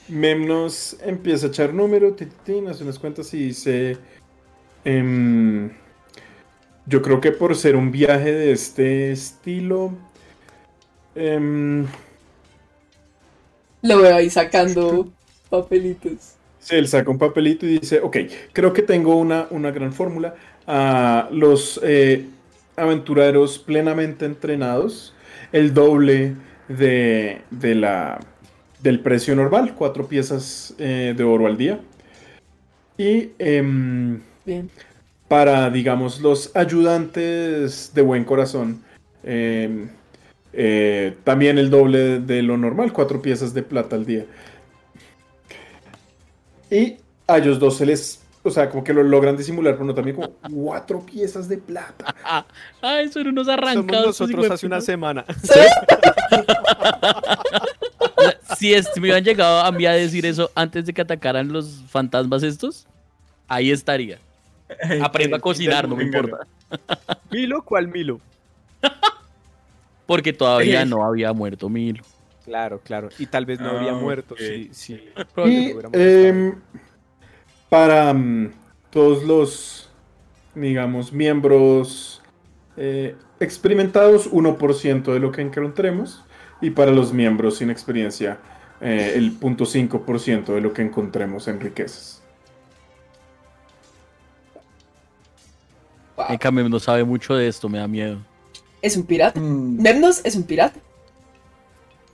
[0.08, 3.98] Memnos empieza a echar número, ti, ti, ti, hace unas cuentas y dice...
[4.84, 5.72] em,
[6.88, 9.94] yo creo que por ser un viaje de este estilo...
[11.16, 11.86] em,
[13.84, 15.10] Lo veo ahí sacando
[15.50, 16.36] papelitos.
[16.62, 18.18] Sí, él saca un papelito y dice, ok,
[18.54, 20.36] creo que tengo una, una gran fórmula.
[20.68, 22.28] A los eh,
[22.76, 25.16] aventureros plenamente entrenados,
[25.52, 26.36] el doble
[26.68, 28.20] de, de la,
[28.82, 31.80] del precio normal, cuatro piezas eh, de oro al día.
[32.98, 34.70] Y em, Bien.
[35.28, 38.84] para, digamos, los ayudantes de buen corazón,
[39.24, 39.90] em,
[40.54, 44.26] eh, también el doble de lo normal, cuatro piezas de plata al día.
[46.72, 49.94] Y a ellos dos se les, o sea, como que lo logran disimular, pero no
[49.94, 52.16] también como cuatro piezas de plata.
[52.82, 54.08] Ay, son unos Somos arrancados.
[54.20, 55.26] nosotros hace una semana.
[58.58, 61.82] Si es- me hubieran llegado a mí a decir eso antes de que atacaran los
[61.90, 62.86] fantasmas estos,
[63.48, 64.20] ahí estaría.
[65.02, 66.46] Aprendo a cocinar, no me importa.
[67.32, 67.64] ¿Milo?
[67.64, 68.20] ¿Cuál Milo?
[70.06, 72.04] Porque todavía no había muerto Milo.
[72.46, 73.10] Claro, claro.
[73.20, 74.40] Y tal vez no habría Ah, muerto ok.
[74.40, 74.94] si, si
[75.46, 76.56] Y em,
[77.70, 78.52] para mm,
[78.90, 79.90] todos los,
[80.56, 82.22] digamos, miembros
[82.78, 86.24] eh, experimentados, 1% de lo que encontremos.
[86.62, 88.40] Y para los miembros sin experiencia,
[88.82, 92.22] eh, el 0.5% de lo que encontremos en riquezas.
[96.30, 98.20] En cambio, no sabe mucho de esto, me da miedo.
[98.82, 99.40] Es un pirata.
[99.40, 100.80] Mm, Memnos es un pirata.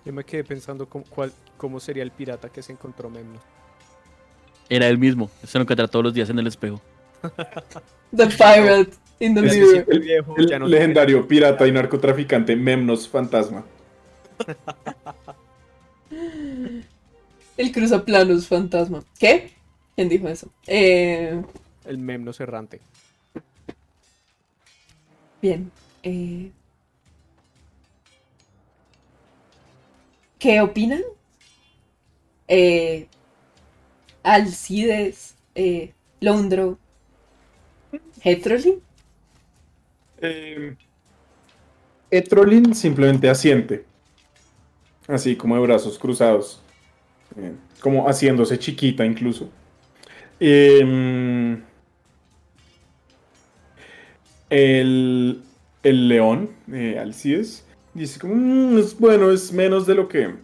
[0.07, 3.41] Yo me quedé pensando cómo, cuál, cómo sería el pirata que se encontró Memnos.
[4.69, 5.29] Era él mismo.
[5.43, 6.81] Se lo encuentra todos los días en el espejo.
[8.15, 9.99] The pirate in the mirror.
[9.99, 13.65] viejo, El no legendario pirata y narcotraficante Memnos Fantasma.
[17.57, 19.03] El cruzaplanos fantasma.
[19.19, 19.51] ¿Qué?
[19.95, 20.49] ¿Quién dijo eso?
[20.67, 21.41] Eh,
[21.83, 22.79] El Memnos errante.
[25.41, 25.69] bien.
[26.03, 26.49] eh,
[30.39, 31.01] ¿Qué opinan?
[32.47, 33.07] Eh,
[34.23, 36.77] Alcides, eh, Londro,
[38.23, 38.81] Hetrolin.
[40.21, 40.75] Eh,
[42.73, 43.85] simplemente asiente.
[45.07, 46.61] Así como de brazos cruzados.
[47.37, 49.49] eh, como haciéndose chiquita incluso.
[50.39, 51.61] Em,
[54.49, 55.43] el,
[55.83, 57.65] el león, eh, Alcides,
[57.97, 60.35] dice como, "Mm, es bueno, es menos de lo que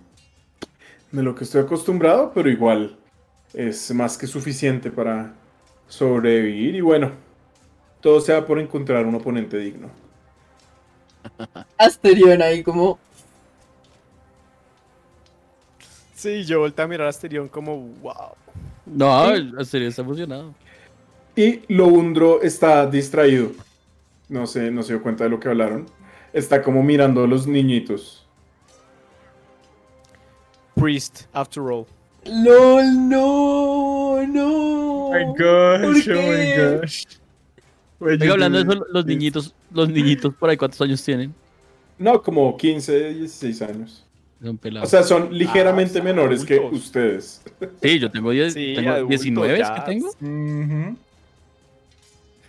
[1.11, 2.97] de lo que estoy acostumbrado, pero igual
[3.53, 5.33] es más que suficiente para
[5.87, 7.11] sobrevivir y bueno,
[8.01, 9.89] todo sea por encontrar un oponente digno.
[11.77, 12.97] Asterion ahí como,
[16.23, 18.31] Sí, yo volteé a mirar a Asterion como, wow.
[18.85, 20.53] No, en serio, está emocionado.
[21.35, 23.51] Y Loundro está distraído.
[24.29, 25.85] No sé, no se dio cuenta de lo que hablaron.
[26.33, 28.25] Está como mirando a los niñitos.
[30.75, 31.85] Priest, after all.
[32.25, 35.09] LOL, no, no.
[35.09, 36.79] Oh my gosh, ¿Por oh my qué?
[36.81, 37.03] gosh.
[37.99, 41.33] Oiga, hablando de eso, los niñitos, los niñitos por ahí, ¿cuántos años tienen?
[41.97, 44.05] No, como 15, 16 años.
[44.43, 44.87] Son pelados.
[44.87, 47.41] O sea, son ligeramente son menores que ustedes.
[47.81, 49.75] sí, yo tengo, 10, Sí, tengo adultos 19 es ya.
[49.75, 50.09] que tengo.
[50.09, 50.13] O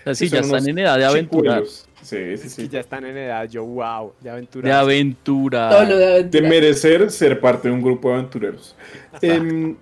[0.04, 1.62] sea, sí, son ya están en edad de aventurar.
[2.04, 2.68] Sí, sí, Es que sí.
[2.68, 4.68] ya están en edad, yo, wow, de aventura.
[4.68, 5.70] De aventura.
[5.70, 6.48] Todo lo de De aventura.
[6.48, 8.76] merecer ser parte de un grupo de aventureros.
[9.22, 9.76] Em,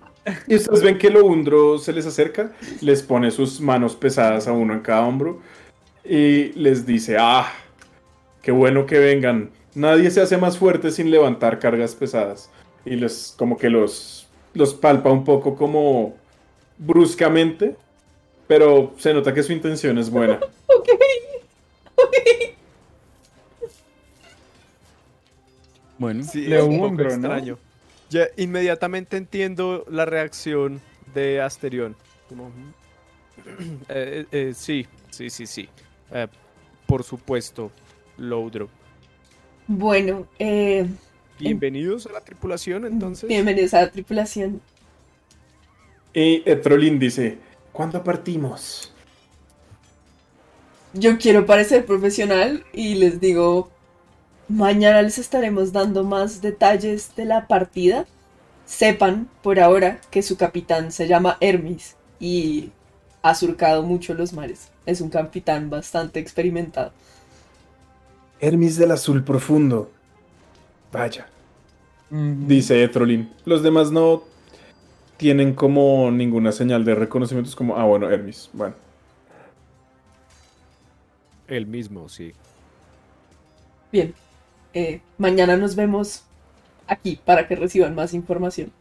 [0.47, 4.73] y ustedes ven que Loundro se les acerca, les pone sus manos pesadas a uno
[4.73, 5.41] en cada hombro
[6.05, 7.51] y les dice, ah,
[8.41, 9.51] qué bueno que vengan.
[9.75, 12.49] Nadie se hace más fuerte sin levantar cargas pesadas.
[12.85, 16.15] Y les como que los, los palpa un poco como
[16.77, 17.75] bruscamente,
[18.47, 20.39] pero se nota que su intención es buena.
[25.97, 27.33] Bueno, Sí, Le es un poco hombro, ¿no?
[27.33, 27.59] extraño.
[28.09, 30.81] Ya inmediatamente entiendo la reacción
[31.13, 31.95] de Asterion.
[32.29, 32.51] Como,
[33.89, 35.69] eh, eh, eh, sí, sí, sí, sí.
[36.11, 36.27] Eh,
[36.85, 37.71] por supuesto,
[38.17, 38.69] Loudro.
[39.67, 40.85] Bueno, eh,
[41.39, 43.27] Bienvenidos a la tripulación, entonces.
[43.27, 44.61] bienvenidos a la tripulación.
[46.13, 47.39] Y Etrolin dice,
[47.71, 48.92] ¿cuándo partimos?
[50.93, 53.69] Yo quiero parecer profesional y les digo,
[54.47, 58.05] mañana les estaremos dando más detalles de la partida.
[58.65, 62.69] Sepan por ahora que su capitán se llama Hermes y
[63.23, 64.69] ha surcado mucho los mares.
[64.85, 66.91] Es un capitán bastante experimentado.
[68.39, 69.89] Hermes del azul profundo.
[70.91, 71.27] Vaya.
[72.11, 73.31] Dice Etrolin.
[73.45, 74.23] Los demás no
[75.17, 77.49] tienen como ninguna señal de reconocimiento.
[77.49, 78.51] Es como, ah, bueno, Hermes.
[78.53, 78.82] Bueno.
[81.47, 82.33] El mismo, sí.
[83.91, 84.13] Bien,
[84.73, 86.23] eh, mañana nos vemos
[86.87, 88.71] aquí para que reciban más información.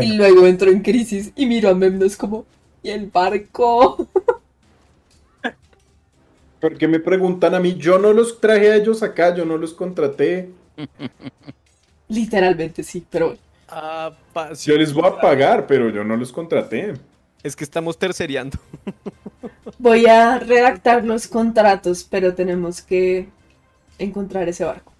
[0.00, 2.46] Y luego entro en crisis y miro a Memnos como,
[2.82, 4.08] ¿y el barco?
[6.60, 7.74] ¿Por qué me preguntan a mí?
[7.74, 10.50] Yo no los traje a ellos acá, yo no los contraté.
[12.08, 13.36] Literalmente sí, pero
[14.54, 16.94] sí, Yo les voy a pagar, pero yo no los contraté.
[17.44, 18.58] Es que estamos tercereando.
[19.78, 23.28] Voy a redactar los contratos, pero tenemos que
[23.98, 24.92] encontrar ese barco.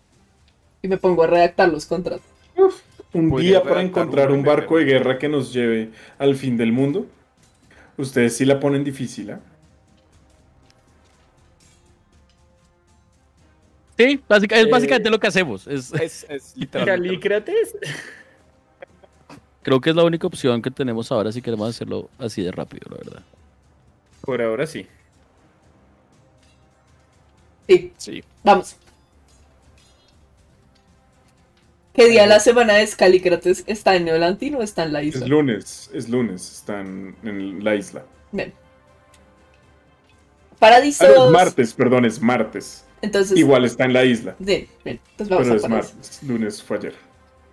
[0.82, 2.26] Y me pongo a redactar los contratos.
[3.14, 7.06] Un día para encontrar un barco de guerra que nos lleve al fin del mundo.
[7.96, 9.40] Ustedes sí la ponen difícil, ¿ah?
[13.96, 15.66] sí, básica- es Eh, básicamente lo que hacemos.
[15.66, 17.30] Es, Es, es literalmente.
[19.64, 22.86] Creo que es la única opción que tenemos ahora si queremos hacerlo así de rápido,
[22.90, 23.22] la verdad.
[24.20, 24.86] Por ahora sí.
[27.66, 28.22] Sí, Sí.
[28.44, 28.76] vamos.
[31.94, 33.64] ¿Qué día de la semana es Calícrates?
[33.66, 35.26] ¿Está en Neolantin o está en la Es isla?
[35.28, 38.04] lunes, es lunes, están en la isla.
[38.32, 38.52] Bien.
[40.52, 41.04] Ah, Paradiso.
[41.06, 42.84] no, es martes, perdón, es martes.
[43.00, 44.98] Entonces, Igual está en la isla, Bien, bien.
[45.10, 46.22] Entonces vamos pero a es martes.
[46.22, 46.94] Lunes fue ayer.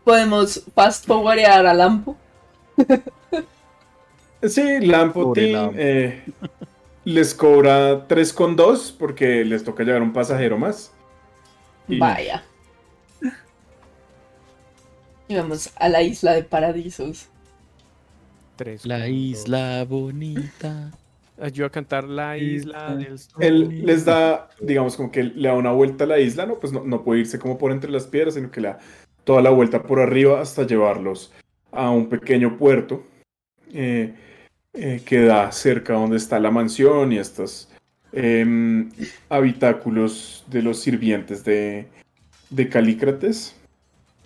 [0.03, 2.15] Podemos fast forwardear a Lampo.
[4.43, 5.75] Sí, Lampo Team, Lampo.
[5.77, 6.23] eh,
[7.05, 10.91] les cobra 3,2 porque les toca llevar un pasajero más.
[11.88, 12.43] Y- Vaya.
[15.27, 17.27] Y vamos a la isla de Paradisos.
[18.55, 19.13] Tres, La cuatro.
[19.13, 20.91] isla bonita.
[21.39, 23.43] Ayuda a cantar la isla del sol.
[23.43, 26.59] Él les da, digamos, como que le da una vuelta a la isla, ¿no?
[26.59, 28.80] Pues no, no puede irse como por entre las piedras, sino que le da
[29.24, 31.32] toda la vuelta por arriba hasta llevarlos
[31.72, 33.03] a un pequeño puerto
[33.74, 34.14] eh,
[34.74, 37.69] eh, que da cerca donde está la mansión y estos
[38.14, 38.90] em,
[39.30, 41.88] habitáculos de los sirvientes de,
[42.50, 43.56] de Calícrates.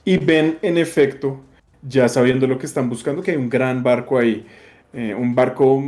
[0.03, 1.41] Y ven, en efecto,
[1.81, 4.45] ya sabiendo lo que están buscando, que hay un gran barco ahí.
[4.93, 5.83] eh, un barco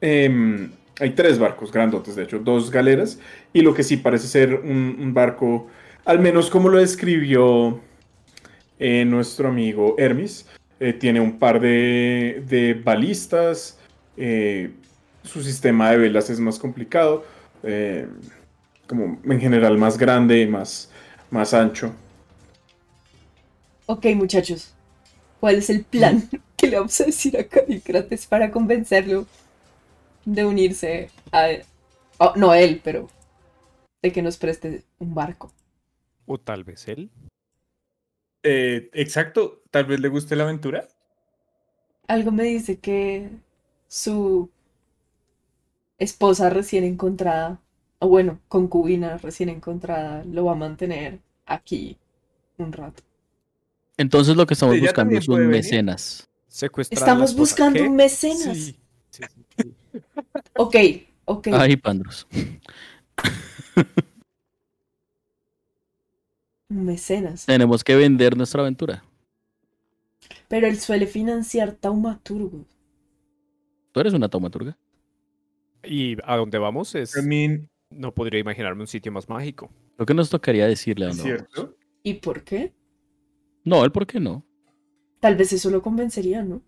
[0.00, 0.70] em,
[1.00, 3.20] hay tres barcos grandotes, de hecho, dos galeras,
[3.52, 5.68] y lo que sí parece ser un, un barco,
[6.04, 7.80] al menos como lo describió
[8.78, 10.46] eh, nuestro amigo Hermes.
[10.80, 13.78] Eh, tiene un par de, de balistas.
[14.16, 14.70] eh,
[15.24, 17.24] su sistema de velas es más complicado.
[17.62, 18.06] eh,
[18.86, 20.90] como en general más grande, más,
[21.30, 21.92] más ancho.
[23.86, 24.74] Ok, muchachos.
[25.40, 29.26] ¿Cuál es el plan que le vamos a decir a Calícrates para convencerlo
[30.24, 31.48] de unirse a...
[32.18, 33.08] oh, no a él, pero
[34.02, 35.52] de que nos preste un barco?
[36.26, 37.10] O tal vez él.
[38.48, 40.86] Eh, exacto, tal vez le guste la aventura.
[42.06, 43.28] Algo me dice que
[43.88, 44.48] su
[45.98, 47.60] esposa recién encontrada,
[47.98, 51.98] o bueno, concubina recién encontrada, lo va a mantener aquí
[52.58, 53.02] un rato.
[53.96, 56.28] Entonces lo que estamos Ella buscando es un mecenas.
[56.88, 57.88] Estamos buscando ¿Qué?
[57.88, 58.56] un mecenas.
[58.56, 58.78] Sí,
[59.10, 59.24] sí, sí,
[59.58, 59.74] sí.
[60.56, 60.76] Ok,
[61.24, 61.48] ok.
[61.52, 62.28] Ay, Pandros.
[66.84, 67.46] Mecenas.
[67.46, 69.04] Tenemos que vender nuestra aventura.
[70.48, 72.66] Pero él suele financiar taumaturgos.
[73.92, 74.76] Tú eres una taumaturga.
[75.82, 77.16] Y a dónde vamos es.
[77.16, 79.70] I mean, No podría imaginarme un sitio más mágico.
[79.96, 81.74] Lo que nos tocaría decirle a dónde vamos.
[82.02, 82.72] ¿Y por qué?
[83.64, 84.44] No, el por qué no.
[85.20, 86.62] Tal vez eso lo convencería, ¿no?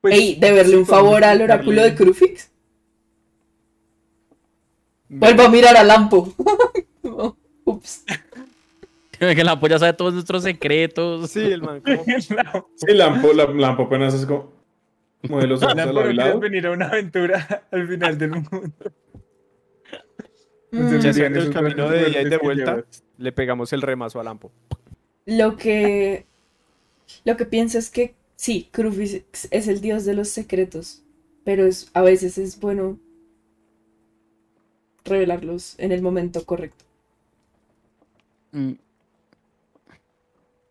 [0.00, 2.50] Pues, Ey, deberle un favor al oráculo de Crufix.
[5.08, 6.32] Vuelvo a mirar a Lampo.
[7.64, 8.04] Ups.
[9.18, 11.30] Que la polla sabe todos nuestros secretos.
[11.30, 11.80] Sí, el man.
[11.80, 12.04] como-
[12.76, 14.52] Sí, Lampo, la, Lampo apenas es como.
[15.22, 16.40] Mueve los ojos Lampo, al ¿no lado y quieres lado.
[16.40, 18.50] venir a una aventura al final del mundo.
[20.72, 22.84] Mm, Ya Serían haciendo el camino de ida y de vuelta,
[23.18, 24.50] le pegamos el remazo a Lampo.
[25.24, 26.26] Lo que.
[27.24, 31.02] Lo que pienso es que sí, Crufix es el dios de los secretos.
[31.44, 32.98] Pero es, a veces es bueno
[35.06, 36.84] revelarlos en el momento correcto.
[38.52, 38.72] Mm.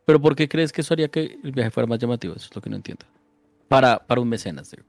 [0.05, 2.35] Pero ¿por qué crees que eso haría que el viaje fuera más llamativo?
[2.35, 3.05] Eso es lo que no entiendo.
[3.67, 4.83] Para, para un mecenas, digo.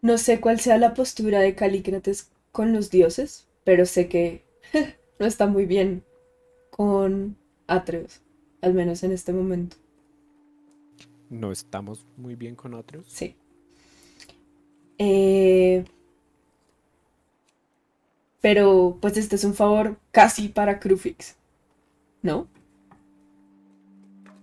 [0.00, 4.44] No sé cuál sea la postura de Calícrates con los dioses, pero sé que
[5.18, 6.04] no está muy bien
[6.70, 8.20] con Atreus,
[8.60, 9.76] al menos en este momento.
[11.30, 13.06] No estamos muy bien con otros.
[13.08, 13.36] Sí.
[14.98, 15.84] Eh,
[18.42, 21.36] pero pues este es un favor casi para Crufix,
[22.20, 22.48] ¿no?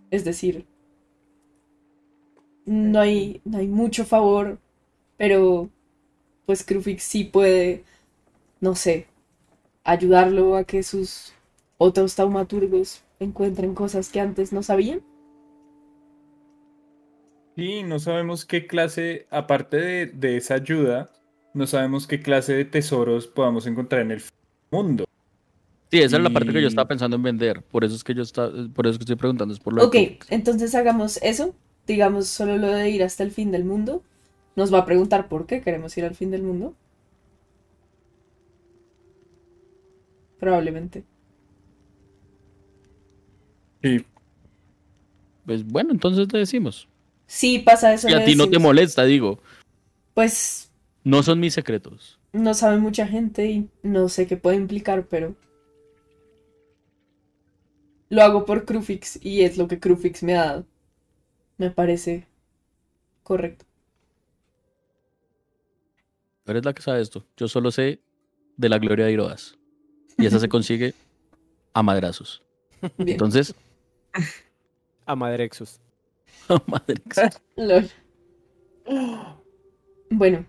[0.10, 0.66] Es decir,
[2.66, 4.58] no hay, no hay mucho favor,
[5.18, 5.70] pero
[6.46, 7.84] pues Crufix sí puede,
[8.62, 9.08] no sé,
[9.84, 11.34] ayudarlo a que sus
[11.78, 15.02] otros taumaturgos encuentren cosas que antes no sabían.
[17.58, 21.12] Sí, no sabemos qué clase, aparte de, de esa ayuda,
[21.54, 24.24] no sabemos qué clase de tesoros podamos encontrar en el
[24.72, 25.06] mundo.
[25.92, 27.64] Sí, esa es la parte que yo estaba pensando en vender.
[27.64, 29.84] Por eso es que yo está, por eso es que estoy preguntando, es por lo
[29.84, 29.96] Ok,
[30.30, 31.56] entonces hagamos eso.
[31.88, 34.04] Digamos solo lo de ir hasta el fin del mundo.
[34.56, 36.76] Nos va a preguntar por qué queremos ir al fin del mundo.
[40.40, 41.04] Probablemente.
[43.82, 44.06] Sí,
[45.46, 46.88] Pues bueno, entonces te decimos.
[47.26, 49.40] Si pasa eso, Y a ti no te molesta, digo.
[50.14, 50.69] Pues
[51.04, 52.20] No son mis secretos.
[52.32, 55.36] no sabe mucha gente y no sé qué puede implicar, pero
[58.10, 60.66] lo hago por Crufix y es lo que Crufix me ha dado.
[61.58, 62.28] Me parece
[63.24, 63.66] correcto.
[66.44, 67.26] Tú eres la que sabe esto.
[67.38, 68.02] Yo solo sé
[68.58, 69.58] de la gloria de Iroas.
[70.18, 70.94] Y esa se consigue
[71.74, 72.42] a madrazos.
[72.98, 73.10] Bien.
[73.10, 73.54] Entonces,
[75.06, 75.80] A Madrexus.
[76.50, 77.42] a madrazos.
[77.56, 77.90] Lol.
[80.10, 80.46] Bueno,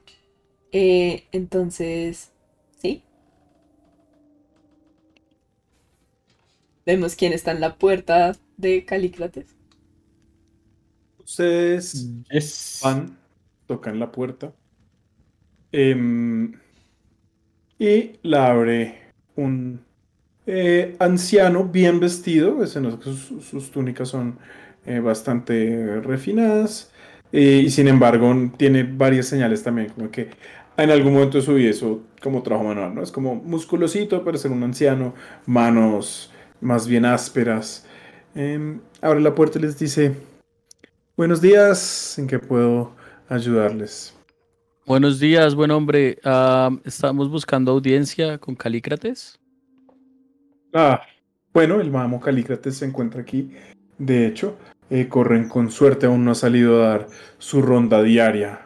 [0.73, 2.31] eh, entonces,
[2.81, 3.02] ¿sí?
[6.84, 9.57] Vemos quién está en la puerta de Calícrates.
[11.18, 12.82] Ustedes Yes.
[12.82, 13.18] van,
[13.66, 14.55] tocan la puerta.
[15.73, 16.52] em,
[17.78, 18.99] y la abre
[19.36, 19.84] un
[20.47, 22.66] eh, anciano bien vestido.
[22.66, 24.39] sus, sus túnicas son
[24.86, 26.92] eh, bastante refinadas.
[27.32, 30.31] eh, y sin embargo, tiene varias señales también, como que
[30.83, 33.02] en algún momento de su vida eso como trabajo manual, ¿no?
[33.02, 35.15] Es como musculosito, pero ser un anciano,
[35.47, 37.86] manos más bien ásperas.
[38.34, 40.15] Em, abre la puerta y les dice.
[41.17, 42.92] Buenos días, ¿en qué puedo
[43.28, 44.15] ayudarles?
[44.86, 46.18] Buenos días, buen hombre.
[46.84, 49.39] Estamos buscando audiencia con Calícrates.
[50.73, 51.02] Ah,
[51.52, 53.52] bueno, el mamo Calícrates se encuentra aquí.
[53.99, 54.57] De hecho,
[54.89, 57.07] eh, corren con suerte, aún no ha salido a dar
[57.39, 58.62] su ronda diaria.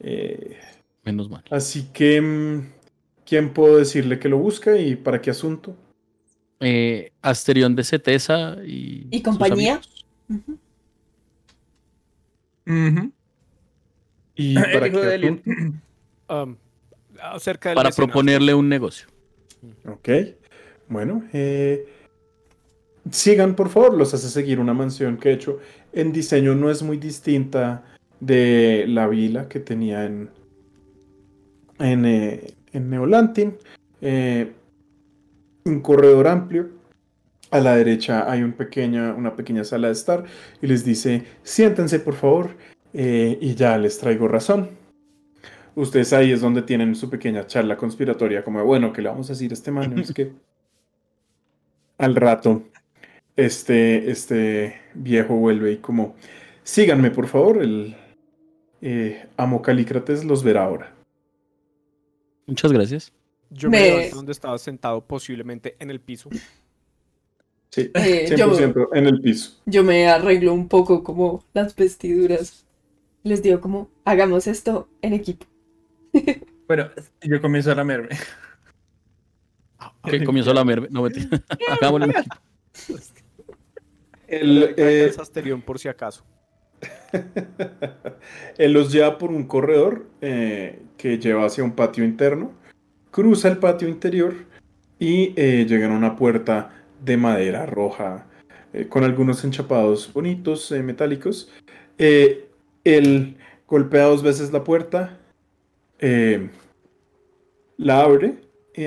[0.00, 0.58] Eh,
[1.06, 1.44] Menos mal.
[1.50, 2.76] así que, mm,
[3.26, 5.76] ¿Quién puedo decirle que lo busca y para qué asunto?
[6.60, 9.08] Eh, Asterión de Cetesa y.
[9.10, 9.80] ¿Y compañía?
[14.36, 15.42] ¿Y El para qué de?
[16.28, 16.56] Um,
[17.22, 19.06] acerca del Para proponerle un negocio.
[19.86, 20.08] Ok.
[20.88, 21.86] Bueno, eh,
[23.12, 25.60] sigan por favor, los hace seguir una mansión que de hecho
[25.92, 27.84] en diseño no es muy distinta
[28.18, 30.30] de la vila que tenía en,
[31.78, 33.56] en, eh, en Neolantin.
[34.00, 34.52] Eh,
[35.64, 36.70] un corredor amplio.
[37.50, 40.24] A la derecha hay un pequeña, una pequeña sala de estar
[40.60, 42.56] y les dice, siéntense por favor
[42.92, 44.70] eh, y ya les traigo razón.
[45.76, 49.34] Ustedes ahí es donde tienen su pequeña charla conspiratoria, como bueno, ¿qué le vamos a
[49.34, 49.96] decir a este man?
[49.96, 50.32] Es que
[51.98, 52.64] al rato,
[53.36, 56.16] este, este viejo vuelve y como,
[56.64, 57.94] síganme por favor, el
[59.36, 60.95] amo Calícrates los verá ahora.
[62.46, 63.12] Muchas gracias.
[63.50, 66.28] Yo me Me- donde estaba sentado, posiblemente en el piso.
[67.70, 69.60] Sí, Eh, yo- 100% en el piso.
[69.66, 72.64] Yo me arreglo un poco como las vestiduras.
[73.22, 75.46] Les digo como, hagamos esto en equipo.
[76.68, 76.90] Bueno,
[77.22, 78.08] yo comienzo a lamerme.
[80.02, 80.88] Que comienzo la merme.
[80.90, 81.28] No, mentira.
[81.70, 82.36] Hagámoslo en equipo.
[84.26, 86.24] El, eh, El Asterión, por si acaso.
[88.58, 92.52] Él los lleva por un corredor eh, que lleva hacia un patio interno,
[93.10, 94.34] cruza el patio interior
[94.98, 96.70] y eh, llegan a una puerta
[97.04, 98.26] de madera roja
[98.72, 101.52] eh, con algunos enchapados bonitos, metálicos.
[101.98, 103.36] Él
[103.66, 105.18] golpea dos veces la puerta,
[107.78, 108.34] la abre,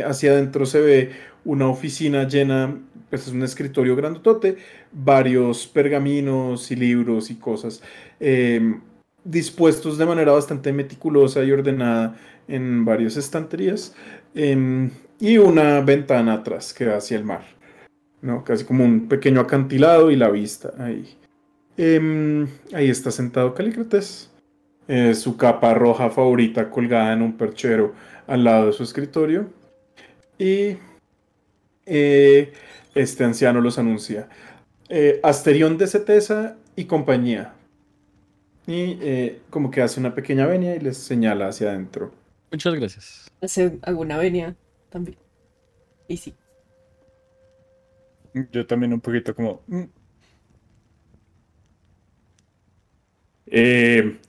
[0.06, 1.11] hacia adentro se ve
[1.43, 4.57] una oficina llena, pues es un escritorio grandotote,
[4.91, 7.81] varios pergaminos y libros y cosas
[8.19, 8.79] eh,
[9.23, 12.15] dispuestos de manera bastante meticulosa y ordenada
[12.47, 13.95] en varias estanterías
[14.33, 14.89] em,
[15.19, 17.45] y una ventana atrás que da hacia el mar,
[18.21, 18.43] ¿no?
[18.43, 21.17] Casi como un pequeño acantilado y la vista ahí.
[21.77, 24.31] Em, ahí está sentado Calícrates,
[24.88, 27.93] eh, su capa roja favorita colgada en un perchero
[28.27, 29.49] al lado de su escritorio
[30.38, 30.77] y
[31.85, 32.51] eh,
[32.95, 34.30] este anciano los anuncia.
[34.90, 37.53] Eh, Asterión de Cetesa y compañía.
[38.68, 42.11] Y eh, como que hace una pequeña venia y les señala hacia adentro.
[42.51, 43.32] Muchas gracias.
[43.42, 44.56] Hace alguna venia
[44.90, 45.18] también.
[46.08, 46.34] Y sí.
[48.51, 49.61] Yo también un poquito como...
[49.68, 49.84] mm,
[53.51, 54.19] Eh,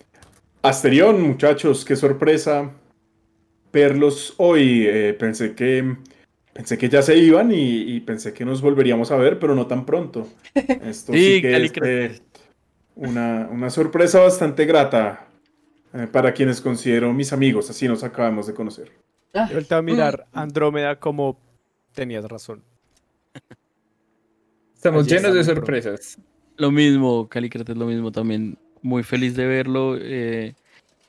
[0.63, 2.73] Asterión, muchachos, qué sorpresa
[3.73, 4.87] verlos hoy.
[4.87, 5.97] Eh, pensé que
[6.53, 9.67] pensé que ya se iban y, y pensé que nos volveríamos a ver, pero no
[9.67, 10.29] tan pronto.
[10.83, 12.19] Esto sí, Sí, que es Calícrates.
[12.19, 12.23] eh,
[12.95, 15.29] una, una sorpresa bastante grata
[15.95, 17.71] eh, para quienes considero mis amigos.
[17.71, 18.93] Así nos acabamos de conocer.
[19.35, 21.39] Ah, Yo volteo a mirar Andrómeda como
[21.93, 22.63] tenías razón.
[24.75, 26.19] Estamos Allí llenos de sorpresas.
[26.57, 28.59] Lo mismo, Calicrates, lo mismo también.
[28.83, 29.97] Muy feliz de verlo.
[30.01, 30.55] eh,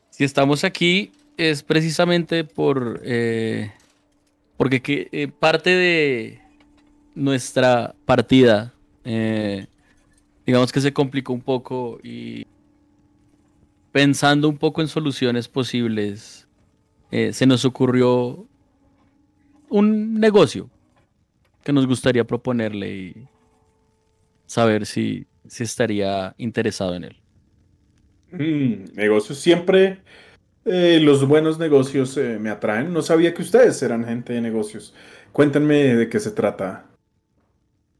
[0.09, 3.71] si estamos aquí es precisamente por eh,
[4.61, 6.39] porque que, eh, parte de
[7.15, 8.71] nuestra partida,
[9.03, 9.65] eh,
[10.45, 12.45] digamos que se complicó un poco y
[13.91, 16.47] pensando un poco en soluciones posibles,
[17.09, 18.45] eh, se nos ocurrió
[19.67, 20.69] un negocio
[21.63, 23.27] que nos gustaría proponerle y
[24.45, 27.17] saber si, si estaría interesado en él.
[28.31, 29.97] Mm, negocios siempre.
[30.65, 32.93] Eh, los buenos negocios eh, me atraen.
[32.93, 34.93] No sabía que ustedes eran gente de negocios.
[35.31, 36.87] Cuéntenme de qué se trata.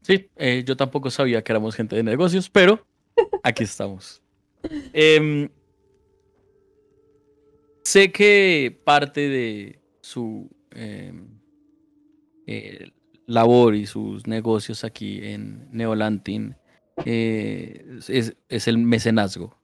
[0.02, 2.84] Sí, eh, yo tampoco sabía que éramos gente de negocios, pero
[3.42, 4.22] aquí estamos.
[4.92, 5.48] Em,
[7.82, 11.26] sé que parte de su em,
[13.26, 16.56] labor y sus negocios aquí en Neolantin
[17.04, 19.61] es el mecenazgo.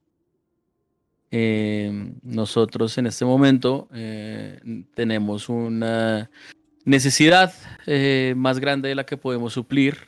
[1.30, 4.58] Em, nosotros en este momento eh,
[4.94, 6.30] tenemos una
[6.86, 7.52] necesidad
[7.86, 9.98] eh, más grande de la que podemos suplir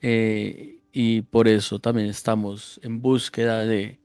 [0.00, 4.00] eh, y por eso también estamos en búsqueda de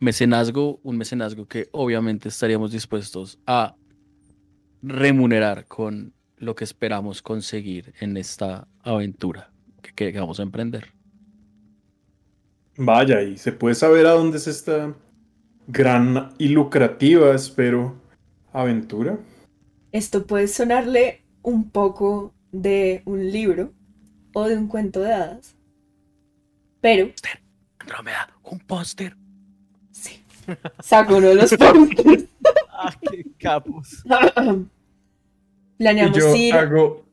[0.00, 3.74] mecenazgo, un mecenazgo que obviamente estaríamos dispuestos a
[4.80, 10.94] remunerar con lo que esperamos conseguir en esta aventura que, que vamos a emprender.
[12.78, 14.94] Vaya, y se puede saber a dónde es esta
[15.66, 17.94] gran y lucrativa, espero,
[18.52, 19.18] aventura.
[19.92, 23.72] Esto puede sonarle un poco de un libro
[24.34, 25.54] o de un cuento de hadas.
[26.80, 27.10] Pero,
[27.78, 29.16] Andrómeda, un póster.
[29.90, 30.22] sí,
[30.80, 32.24] saco uno de los pósters.
[32.78, 34.04] Ah, qué capos.
[34.04, 34.66] Y
[35.78, 36.52] Planeamos yo ir.
[36.54, 37.06] hago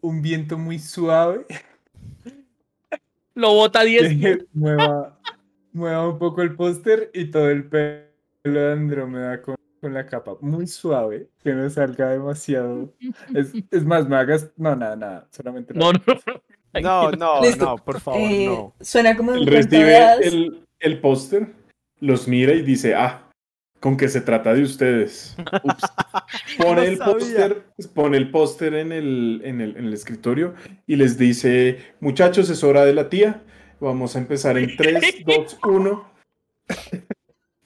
[0.00, 1.44] un viento muy suave.
[3.34, 4.08] Lo bota 10.
[4.20, 4.46] que
[5.76, 8.00] mueva, un poco el póster y todo el pelo
[8.44, 12.92] de Andrómeda con, con la capa muy suave, que no salga demasiado.
[13.34, 14.50] Es, es más, me hagas.
[14.56, 15.28] No, nada, nada.
[15.30, 16.42] Solamente la- No, no, no.
[16.78, 18.74] No, no, no, por favor, Eh, no.
[18.80, 21.48] Suena como un recibe el, el póster,
[22.00, 23.30] los mira y dice, ah,
[23.80, 25.34] con que se trata de ustedes.
[25.62, 25.84] Ups.
[26.58, 27.62] Pone No el póster,
[27.94, 30.54] pone el póster en el, en, el, en el escritorio
[30.86, 33.42] y les dice, muchachos, es hora de la tía.
[33.80, 36.10] Vamos a empezar en 3, 2, 1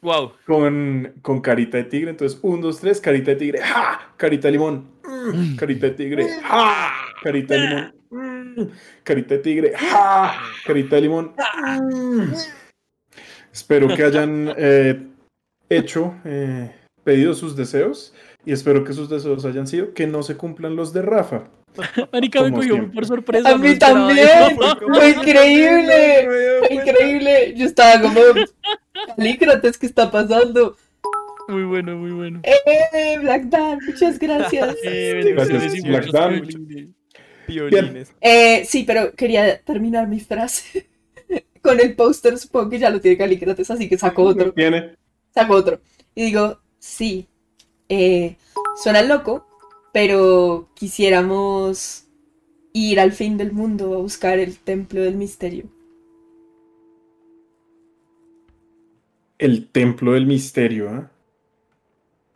[0.03, 0.33] Wow.
[0.47, 2.11] con, con carita de tigre.
[2.11, 3.61] Entonces, 1, 2, 3, carita de tigre.
[3.61, 4.13] ¡Ja!
[4.17, 4.91] Carita de limón.
[5.05, 6.27] Mm, Carita de tigre.
[6.43, 6.91] ¡Ja!
[7.23, 7.95] Carita de limón.
[8.11, 8.63] Mm,
[9.03, 9.73] Carita de tigre.
[9.77, 10.41] ¡Ja!
[10.67, 11.35] Carita de limón.
[11.93, 12.33] Mm.
[13.53, 15.07] Espero que hayan eh,
[15.69, 16.75] hecho, eh,
[17.05, 18.15] pedido sus deseos.
[18.45, 21.45] Y espero que sus deseos hayan sido que no se cumplan los de Rafa.
[22.13, 23.51] Marica, me cogió por sorpresa.
[23.51, 24.29] A mí también.
[24.93, 26.29] Fue increíble.
[26.67, 27.55] Fue increíble.
[27.57, 28.21] Yo estaba como.
[29.17, 30.77] Calícrates, ¿qué está pasando?
[31.49, 32.41] Muy bueno, muy bueno.
[32.45, 34.77] Eh, Black Dan, muchas gracias.
[34.85, 36.95] Eh, Gracias, Black Dan.
[37.49, 38.13] Violines.
[38.21, 40.89] Eh, sí, pero quería terminar mi frase.
[41.63, 44.53] Con el póster, supongo que ya lo tiene Calícrates, así que saco otro.
[44.53, 44.97] Tiene.
[45.35, 45.81] saco otro.
[46.15, 47.29] Y digo, sí,
[47.91, 48.37] eh,
[48.83, 49.45] suena loco,
[49.93, 52.05] pero quisiéramos
[52.73, 55.65] ir al fin del mundo a buscar el templo del misterio.
[59.39, 61.11] El templo del misterio, ¿ah?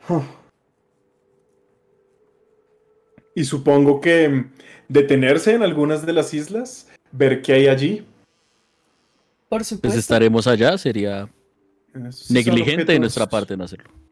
[0.09, 0.23] Huh.
[3.33, 4.45] Y supongo que
[4.89, 8.05] detenerse en algunas de las islas, ver qué hay allí.
[9.47, 9.99] Por Pues supuesto.
[9.99, 11.29] estaremos allá, sería
[12.29, 14.04] negligente de nuestra parte no hacerlo.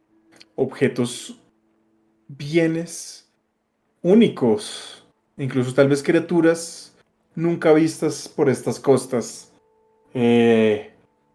[0.56, 1.36] Objetos,
[2.28, 3.30] bienes
[4.02, 5.06] únicos,
[5.38, 6.96] incluso tal vez criaturas
[7.36, 9.52] nunca vistas por estas costas.
[10.14, 10.92] Eh,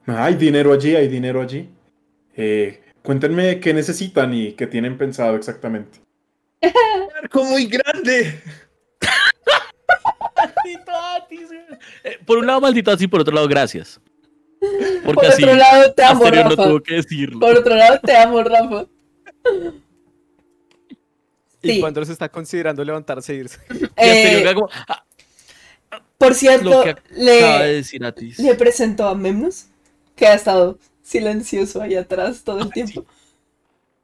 [0.07, 1.69] hay dinero allí, hay dinero allí.
[2.37, 5.99] Eh, cuéntenme qué necesitan y qué tienen pensado exactamente.
[7.21, 8.41] ¡Arco muy grande!
[12.05, 14.01] Eh, Por un lado, maldito así, por otro lado, gracias.
[15.05, 16.57] Porque Por así, otro lado, te amo, no Rafa.
[16.57, 17.41] tuvo que decirlo.
[17.41, 18.87] Por otro lado, te amo, Rafa.
[21.63, 21.81] ¿Y Sí.
[21.81, 23.59] cuándo se está considerando levantarse e irse?
[23.71, 25.05] Y Eh, era como, ah,
[26.19, 28.39] por cierto, de le, decir Atis.
[28.39, 29.67] le presento a Memnos,
[30.17, 33.05] que ha estado silencioso ahí atrás todo el tiempo.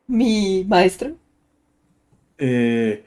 [0.06, 1.16] Mi maestro.
[2.38, 3.04] Eh,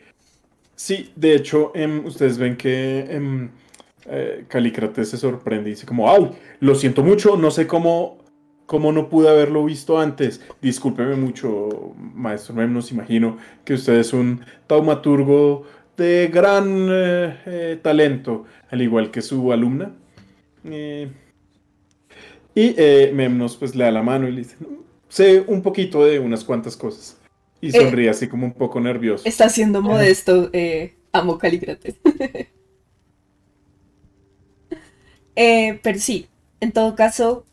[0.76, 3.50] sí, de hecho, em, ustedes ven que em,
[4.06, 8.18] eh, Calícrates se sorprende y dice como, ay, lo siento mucho, no sé cómo,
[8.68, 10.42] cómo no pude haberlo visto antes.
[10.62, 15.64] Discúlpeme mucho, maestro Memnos, imagino que usted es un taumaturgo
[15.96, 19.92] de gran eh, eh, talento, al igual que su alumna.
[20.64, 21.10] Eh,
[22.54, 22.76] y
[23.14, 24.58] Memnos pues le da la mano y le dice,
[25.08, 27.18] sé un poquito de unas cuantas cosas.
[27.60, 29.28] Y sonríe así como un poco nervioso.
[29.28, 30.52] Está siendo modesto.
[31.12, 31.96] amo Calícrates.
[35.36, 36.28] Pero sí,
[36.60, 37.47] en todo caso,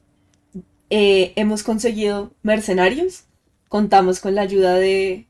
[0.91, 3.25] eh, hemos conseguido mercenarios.
[3.69, 5.27] Contamos con la ayuda de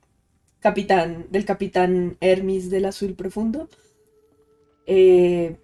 [0.61, 3.69] capitán, del capitán Hermes del Azul Profundo.
[4.87, 5.57] eh,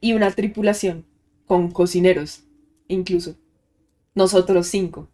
[0.00, 1.06] y una tripulación
[1.46, 2.44] con cocineros,
[2.88, 3.36] incluso.
[4.14, 5.08] Nosotros cinco.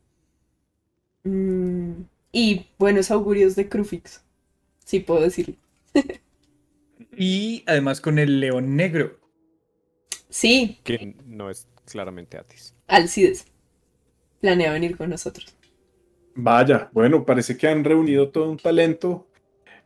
[1.25, 2.03] Mm,
[2.33, 4.23] y buenos augurios de Crufix,
[4.85, 5.57] si puedo decirlo.
[7.17, 9.19] Y además con el león negro.
[10.31, 12.75] Sí, Que no es claramente Atis.
[12.87, 13.45] Alcides.
[14.43, 15.55] Planea venir con nosotros.
[16.35, 19.29] Vaya, bueno, parece que han reunido todo un talento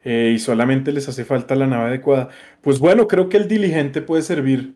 [0.03, 2.31] eh, y solamente les hace falta la nave adecuada.
[2.63, 4.75] Pues bueno, creo que el diligente puede servir.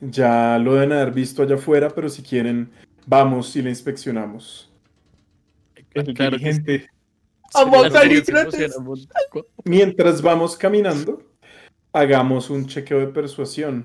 [0.00, 2.72] Ya lo deben haber visto allá afuera, pero si quieren,
[3.06, 4.72] vamos y le inspeccionamos.
[5.94, 6.90] El Claro diligente.
[9.62, 11.22] Mientras vamos caminando,
[11.92, 13.84] hagamos un chequeo de persuasión.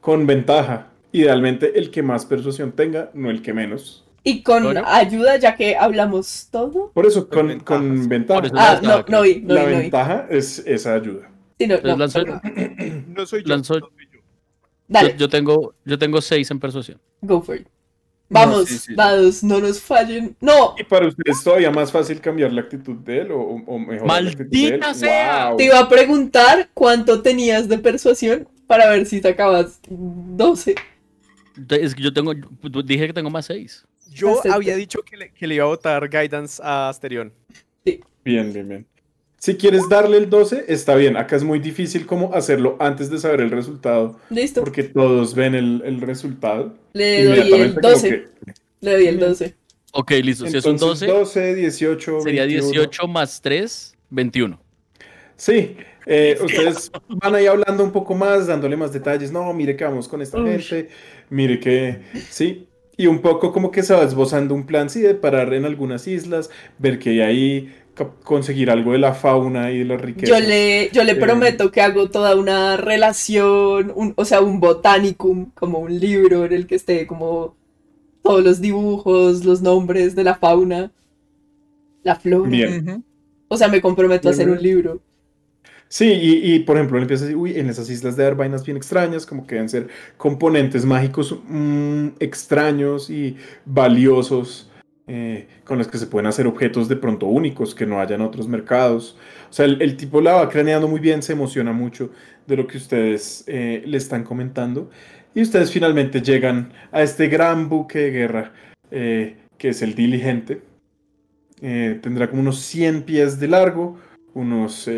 [0.00, 0.92] Con ventaja.
[1.12, 4.07] Idealmente el que más persuasión tenga, no el que menos.
[4.24, 6.90] Y con ayuda, ya que hablamos todo.
[6.92, 7.82] Por eso, Con con, ventajas.
[7.82, 8.46] con ventaja.
[8.46, 9.82] Eso Ah, no, ventaja, no vi, no la vi, no vi.
[9.82, 11.30] ventaja es esa ayuda.
[11.58, 11.96] Sí, no, no.
[11.96, 13.48] No soy yo.
[13.48, 14.20] Lanzó- no soy yo.
[14.88, 17.00] Dale, Yo, yo tengo, yo tengo seis en persuasión.
[17.22, 17.66] go for it.
[18.30, 18.94] Vamos, sí, sí.
[18.94, 20.36] vados, no nos fallen.
[20.40, 20.74] ¡No!
[20.78, 24.06] ¿Y para ustedes es todavía más fácil cambiar la actitud de él o, o mejor
[24.06, 24.70] la actitud de él?
[24.80, 25.48] ¡Maldita sea!
[25.48, 25.56] Wow.
[25.56, 30.74] Te iba a preguntar cuánto tenías de persuasión para ver si sacabas 12.
[31.66, 32.34] Te- Es que yo tengo,
[32.84, 33.86] dije que tengo más seis.
[34.12, 34.52] Yo Acepto.
[34.52, 37.32] había dicho que le, que le iba a votar guidance a Asterion.
[38.24, 38.86] Bien, bien, bien.
[39.38, 41.16] Si quieres darle el 12, está bien.
[41.16, 44.60] Acá es muy difícil como hacerlo antes de saber el resultado, Listo.
[44.64, 46.74] porque todos ven el, el resultado.
[46.92, 48.08] Le doy el Inmediatamente como 12.
[48.10, 48.26] que-
[48.80, 49.54] Le doy el 12.
[49.92, 50.46] Ok, listo.
[50.48, 52.70] Si es un Entonces, 12, 12, 18, sería 21.
[52.72, 54.60] 18 más 3, 21.
[55.36, 59.30] Sí, eh, ustedes van ahí hablando un poco más, dándole más detalles.
[59.30, 60.60] No, mire que vamos con esta Uy.
[60.60, 60.90] gente,
[61.30, 62.67] mire que, sí,
[62.98, 66.06] y un poco como que se va esbozando un plan, sí, de parar en algunas
[66.06, 70.28] islas, ver que hay ahí, co- conseguir algo de la fauna y de las riquezas.
[70.28, 71.16] Yo le, yo le Eh.
[71.16, 76.52] prometo que hago toda una relación, un- o sea, un botanicum, como un libro en
[76.52, 77.56] el que esté como
[78.22, 80.92] todos los dibujos, los nombres de la fauna,
[82.02, 82.50] la flora.
[82.50, 83.04] Bien.
[83.48, 84.58] O sea, me comprometo a hacer Bien.
[84.58, 85.00] un libro.
[85.90, 88.62] Sí, y, por ejemplo, él empieza a decir, uy, en esas islas de haber vainas
[88.64, 94.70] bien extrañas, como que deben ser componentes mágicos mm, extraños y valiosos,
[95.06, 98.20] eh, con los que se pueden hacer objetos de pronto únicos que no haya en
[98.20, 99.16] otros mercados.
[99.48, 102.10] O sea, el, tipo la va craneando muy bien, se emociona mucho
[102.46, 104.90] de lo que ustedes eh, le están comentando.
[105.34, 108.52] Y ustedes finalmente llegan a este gran buque de guerra,
[108.90, 110.60] eh, que es el Diligente.
[111.60, 113.98] Tendrá como unos 100 pies de largo,
[114.34, 114.88] unos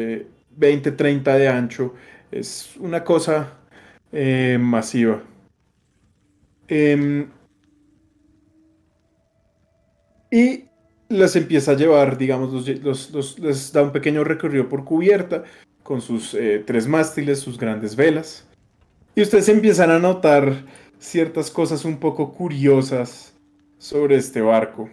[0.61, 1.95] 20, 30 de ancho.
[2.31, 3.55] Es una cosa
[4.13, 5.23] eh, masiva.
[6.69, 7.29] Em,
[10.31, 10.65] y
[11.09, 15.43] las empieza a llevar, digamos, les da un pequeño recorrido por cubierta
[15.83, 18.47] con sus eh, tres mástiles, sus grandes velas.
[19.17, 20.65] Y ustedes empiezan a notar
[21.01, 23.35] ciertas cosas un poco curiosas
[23.79, 24.89] sobre este barco.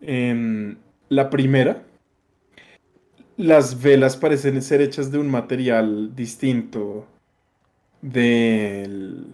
[0.00, 0.76] Em,
[1.08, 1.82] la primera,
[3.38, 7.06] las velas parecen ser hechas de un material distinto
[8.02, 9.26] del,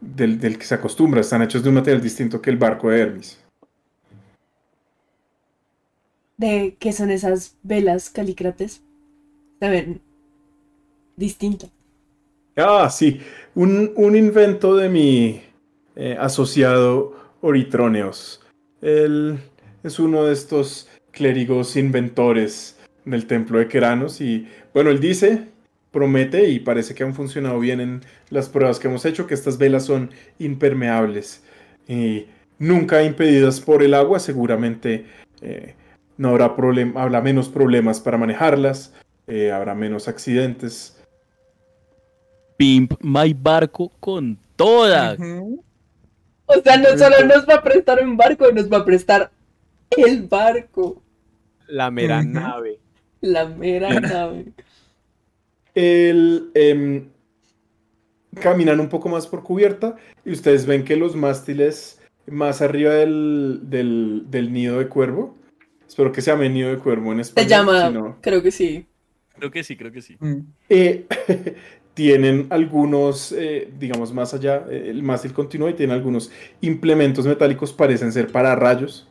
[0.00, 1.20] del, del que se acostumbra.
[1.20, 3.40] Están hechos de un material distinto que el barco de Hermes.
[6.36, 8.82] ¿De qué son esas velas calícrates?
[9.60, 10.00] Se ven
[11.16, 11.70] distintas.
[12.56, 13.20] Ah, sí.
[13.54, 15.42] Un, un invento de mi
[15.94, 18.44] eh, asociado Oritroneos.
[18.80, 19.38] Él
[19.84, 25.48] es uno de estos clérigos inventores del templo de Queranos y bueno, él dice,
[25.90, 29.58] promete y parece que han funcionado bien en las pruebas que hemos hecho, que estas
[29.58, 31.42] velas son impermeables
[31.88, 32.26] y
[32.58, 35.06] nunca impedidas por el agua, seguramente
[35.40, 35.74] eh,
[36.16, 38.92] no habrá, problem- habrá menos problemas para manejarlas,
[39.26, 40.96] eh, habrá menos accidentes.
[42.58, 45.14] Pimp My Barco con toda.
[45.14, 45.64] Ujú.
[46.44, 49.30] O sea, no solo nos va a prestar un barco, nos va a prestar
[49.96, 51.02] el barco.
[51.68, 52.69] La mera nave.
[53.20, 54.46] La mera nave.
[55.74, 57.08] El, em,
[58.40, 63.60] caminan un poco más por cubierta y ustedes ven que los mástiles más arriba del,
[63.64, 65.36] del, del nido de cuervo,
[65.86, 68.50] espero que se llame nido de cuervo en Se español, llama, si no, creo que
[68.50, 68.86] sí.
[69.36, 70.16] Creo que sí, creo que sí.
[70.20, 70.40] Mm.
[70.68, 71.06] eh,
[71.94, 77.72] tienen algunos, eh, digamos más allá, eh, el mástil continúa y tiene algunos implementos metálicos,
[77.72, 79.09] parecen ser para rayos.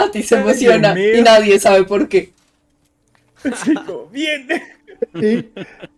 [0.00, 2.32] A ti se emociona y nadie sabe por qué.
[3.64, 4.46] Sí, como, bien.
[5.14, 5.46] y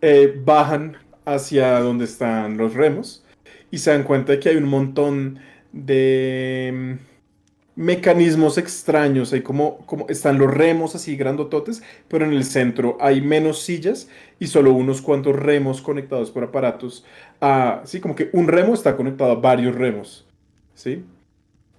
[0.01, 3.25] eh, bajan hacia donde están los remos
[3.73, 5.41] y se dan cuenta de que hay un montón
[5.73, 9.33] de mm, mecanismos extraños.
[9.33, 14.09] Hay como, como están los remos así grandototes, pero en el centro hay menos sillas
[14.39, 17.05] y solo unos cuantos remos conectados por aparatos.
[17.41, 20.27] A, sí, como que un remo está conectado a varios remos.
[20.75, 21.05] ¿Sí?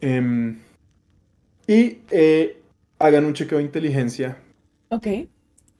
[0.02, 0.60] Em,
[1.68, 2.58] y eh,
[3.00, 4.38] hagan un chequeo de inteligencia
[4.90, 5.08] Ok.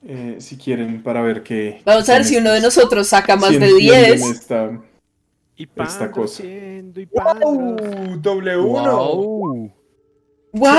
[0.06, 1.80] eh, si quieren para ver qué.
[1.84, 4.30] Vamos a ver si uno de nosotros saca más si de entienden 10.
[4.30, 4.82] esta-
[5.56, 6.42] Y Esta cosa.
[6.42, 8.18] siendo y ¡Wow!
[8.20, 8.96] Doble uno.
[9.14, 9.72] Wow.
[10.52, 10.70] ¡Wow!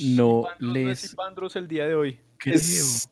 [0.00, 1.16] No les-
[1.56, 2.18] el día de hoy.
[2.38, 2.54] Creo.
[2.56, 3.08] Es,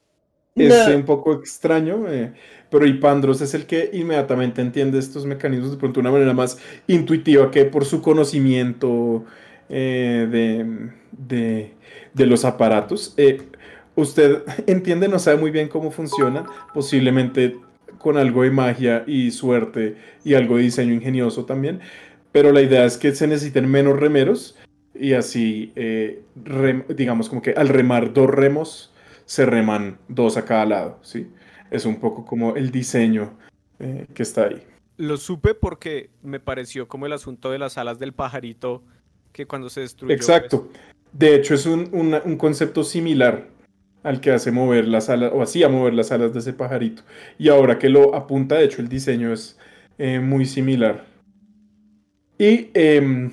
[0.55, 0.65] No.
[0.65, 2.35] es un poco extraño, eh,
[2.73, 6.59] pero Ipandros es el que inmediatamente entiende estos mecanismos de pronto de una manera más
[6.89, 9.25] intuitiva que por su conocimiento
[9.69, 11.75] eh, de, de-
[12.15, 13.15] de los aparatos.
[13.17, 13.43] Eh,
[13.95, 17.57] usted entiende, no sabe muy bien cómo funcionan, posiblemente
[17.99, 21.81] con algo de magia y suerte y algo de diseño ingenioso también,
[22.33, 24.59] pero la idea es que se necesiten menos remeros
[24.95, 26.23] y así, eh,
[26.89, 28.93] digamos como que al remar dos remos,
[29.25, 31.29] se reman dos a cada lado, ¿sí?
[31.73, 33.37] Es un poco como el diseño
[33.79, 34.63] eh, que está ahí.
[34.97, 38.83] Lo supe porque me pareció como el asunto de las alas del pajarito
[39.33, 40.15] que cuando se destruyó.
[40.15, 40.69] Exacto.
[41.13, 43.49] De hecho, es un, un concepto similar
[44.03, 47.03] al que hace mover las alas, o hacía mover las alas de ese pajarito.
[47.39, 49.59] Y ahora que lo apunta, de hecho, el diseño es
[49.99, 51.05] eh, muy similar.
[52.39, 53.31] Y em,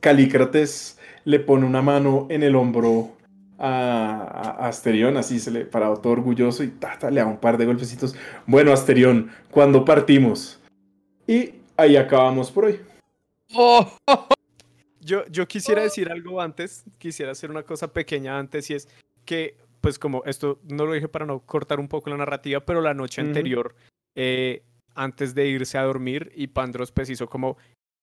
[0.00, 3.12] Calícrates le pone una mano en el hombro
[3.58, 7.38] a, a- Asterión, así se le parado todo orgulloso y ta, ta, le da un
[7.38, 8.14] par de golpecitos.
[8.46, 10.60] Bueno, Asterión, ¿cuándo partimos?
[11.26, 12.80] Y ahí acabamos por hoy.
[13.54, 13.86] ¡Oh!
[15.00, 18.88] Yo, yo quisiera decir algo antes, quisiera hacer una cosa pequeña antes y es
[19.24, 22.82] que, pues como esto no lo dije para no cortar un poco la narrativa, pero
[22.82, 23.74] la noche anterior,
[24.14, 24.62] eh,
[24.94, 27.56] antes de irse a dormir, y Pandros pues hizo como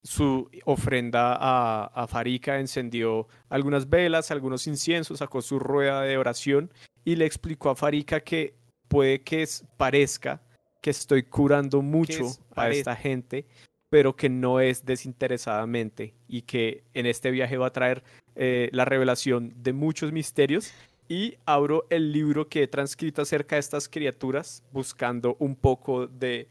[0.05, 6.71] su ofrenda a, a Farika, encendió algunas velas, algunos inciensos, sacó su rueda de oración
[7.03, 8.53] y le explicó a Farika que
[8.87, 10.41] puede que es- parezca
[10.79, 13.47] que estoy curando mucho es- a esta gente,
[13.89, 18.03] pero que no es desinteresadamente y que en este viaje va a traer
[18.35, 20.71] eh, la revelación de muchos misterios.
[21.07, 26.47] Y abro el libro que he transcrito acerca de estas criaturas, buscando un poco de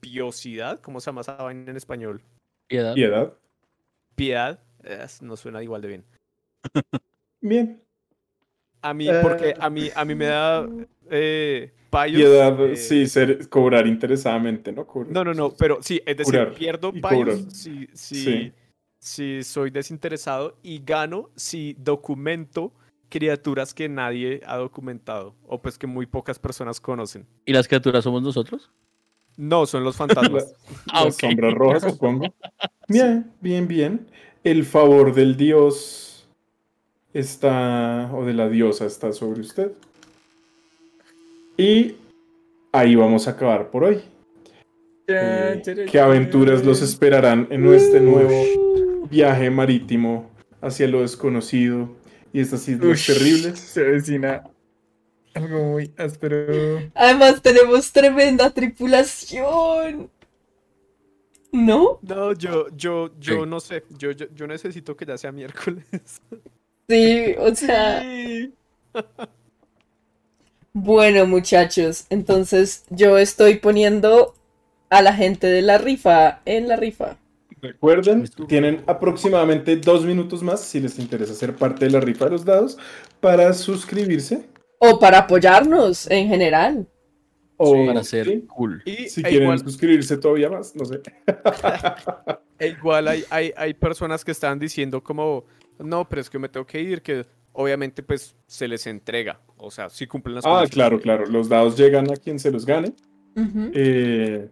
[0.00, 2.22] piosidad, ¿cómo se llama esa vaina en español?
[2.68, 2.94] Piedad.
[2.94, 3.32] Piedad.
[4.14, 6.04] Piedad, eh, no suena igual de bien.
[7.40, 7.82] Bien.
[8.82, 10.68] A mí, Eh, porque a mí, a mí me da
[11.10, 14.86] eh, payos, Piedad, eh, sí, ser, cobrar interesadamente, ¿no?
[14.86, 18.52] Cobrar- No, no, no, pero sí, es decir, Curar pierdo payos si, si, Sí.
[19.00, 22.72] si soy desinteresado y gano si documento
[23.08, 27.26] criaturas que nadie ha documentado o pues que muy pocas personas conocen.
[27.46, 28.70] ¿Y las criaturas somos nosotros?
[29.38, 30.54] No, son los fantasmas.
[30.92, 32.26] Ah, Las sombras rojas, supongo.
[32.88, 34.06] Bien, bien, bien.
[34.42, 36.26] El favor del dios
[37.12, 39.72] está, o de la diosa está sobre usted.
[41.58, 41.96] Y
[42.72, 44.00] ahí vamos a acabar por hoy.
[45.06, 50.30] Eh, ¿Qué aventuras los esperarán en nuestro nuevo viaje marítimo
[50.62, 51.94] hacia lo desconocido
[52.32, 53.58] y estas islas terribles?
[53.58, 54.44] Se avecina
[55.38, 56.92] algo muy áspero.
[56.94, 60.10] Además tenemos tremenda tripulación.
[61.52, 62.02] ¿No?
[62.02, 63.46] No, yo, yo, yo Sí.
[63.46, 63.84] no sé.
[63.98, 65.84] Yo, yo, yo necesito que ya sea miércoles.
[66.88, 68.02] Sí, o sea.
[70.72, 74.34] Bueno, muchachos, entonces yo estoy poniendo
[74.90, 77.18] a la gente de la rifa en la rifa.
[77.60, 82.30] Recuerden, tienen aproximadamente dos minutos más si les interesa ser parte de la rifa de
[82.32, 82.78] los dados
[83.20, 84.48] para suscribirse.
[84.78, 86.86] O para apoyarnos en general.
[87.56, 88.82] O Para ser sí, cool.
[88.84, 91.00] Y si e quieren igual, suscribirse todavía más, no sé.
[92.58, 95.44] e igual hay, hay, hay personas que están diciendo como,
[95.78, 99.40] no, pero es que me tengo que ir, que obviamente pues se les entrega.
[99.56, 100.70] O sea, si cumplen las Ah, condiciones.
[100.74, 101.26] claro, claro.
[101.26, 102.92] Los dados llegan a quien se los gane.
[103.74, 104.48] Eh,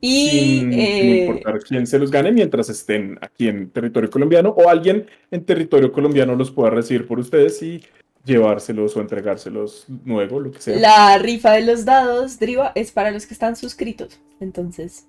[0.00, 4.50] Y sin, sin eh, importar quién se los gane mientras estén aquí en territorio colombiano
[4.50, 7.82] o alguien en territorio colombiano los pueda recibir por ustedes y
[8.24, 10.78] llevárselos o entregárselos luego, lo que sea.
[10.78, 14.20] la rifa de los dados, Driva, es para los que están suscritos.
[14.40, 15.06] Entonces,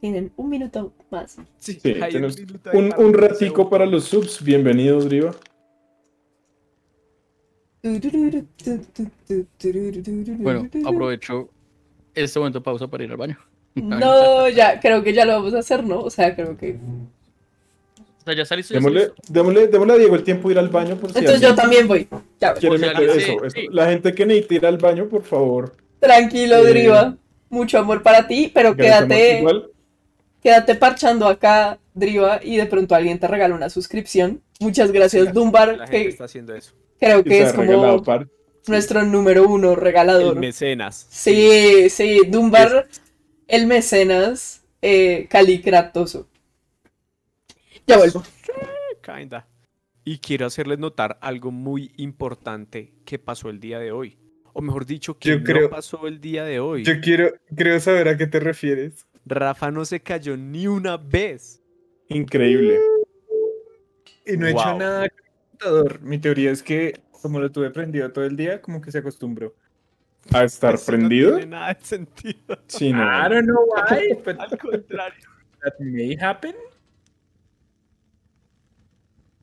[0.00, 1.36] tienen un minuto más.
[1.58, 4.42] Sí, tenemos minuto un, ratico para los subs.
[4.42, 5.34] Bienvenidos, Driva.
[10.38, 11.48] Bueno, aprovecho
[12.14, 13.38] este momento de pausa para ir al baño.
[13.74, 16.00] No, ya, creo que ya lo vamos a hacer, ¿no?
[16.00, 16.78] O sea, creo que.
[18.20, 18.74] O sea, ya saliste.
[18.74, 19.22] ya Démosle, saliste.
[19.32, 21.88] démosle, démosle a Diego el tiempo de ir al baño por si Entonces yo también
[21.88, 22.06] voy.
[22.40, 22.60] Ya voy.
[22.60, 23.50] quiere meter eso, sí, eso.
[23.50, 23.66] sí.
[23.70, 25.74] La gente que necesita ir al baño, por favor.
[26.00, 27.16] Tranquilo, Eh, Driva.
[27.48, 29.70] Mucho amor para ti, pero quédate, igual.
[30.40, 34.40] quédate parchando acá, Driva, y de pronto alguien te regala una suscripción.
[34.60, 36.72] Muchas gracias, La Dumbar, gente que está haciendo eso.
[37.00, 38.28] creo que es como par.
[38.68, 40.36] nuestro número uno El regalador.
[40.36, 41.06] mecenas.
[41.10, 42.86] Sí, sí, Dumbar,
[43.48, 46.28] el mecenas eh, calicratoso.
[47.86, 48.22] Ya vuelvo.
[49.02, 49.46] Kinda.
[50.04, 54.18] Y quiero hacerles notar algo muy importante que pasó el día de hoy.
[54.52, 56.84] O mejor dicho, que Yo no creo- pasó el día de hoy.
[56.84, 59.06] Yo quiero, creo saber a qué te refieres.
[59.26, 61.62] Rafa no se cayó ni una vez.
[62.08, 62.78] Increíble.
[64.26, 66.00] Y no he hecho nada computador.
[66.02, 69.54] Mi teoría es que, como lo tuve prendido todo el día, como que se acostumbró.
[70.32, 71.30] A estar Eso prendido.
[71.32, 72.58] No tiene nada de sentido.
[72.66, 73.02] Sí, no.
[73.02, 75.28] I don't know why, but Al contrario.
[75.62, 76.54] that may happen.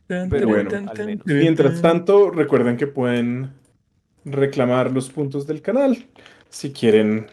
[0.07, 0.69] Pero bueno.
[1.25, 3.51] Mientras tanto, recuerden que pueden
[4.25, 6.05] reclamar los puntos del canal.
[6.49, 7.27] Si quieren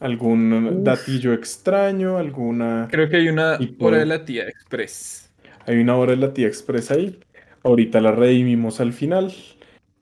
[0.00, 2.88] algún datillo extraño, alguna...
[2.90, 5.30] Creo que hay una hora de la tía express.
[5.66, 7.18] Hay una hora de la tía express ahí.
[7.62, 9.32] Ahorita la redimimos al final.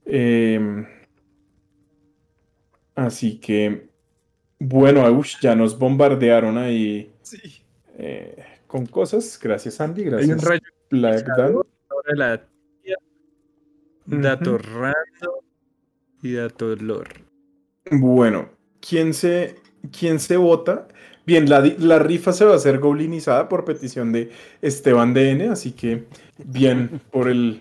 [0.06, 0.86] Em,
[2.94, 3.88] así que,
[4.58, 7.62] bueno, ya nos bombardearon ahí Sí.
[7.98, 9.38] eh, con cosas.
[9.42, 10.02] Gracias, Andy.
[10.02, 11.56] Hay un Gracias, rayo Black Dan.
[12.14, 12.38] La
[12.82, 12.96] tía.
[14.06, 15.44] Dato random
[16.22, 17.24] y dato lore.
[17.90, 19.56] Bueno, ¿quién se,
[19.96, 20.88] quién se vota?
[21.26, 24.30] Bien, la, la rifa se va a hacer goblinizada por petición de
[24.62, 26.04] Esteban DN, así que
[26.38, 27.60] bien por el,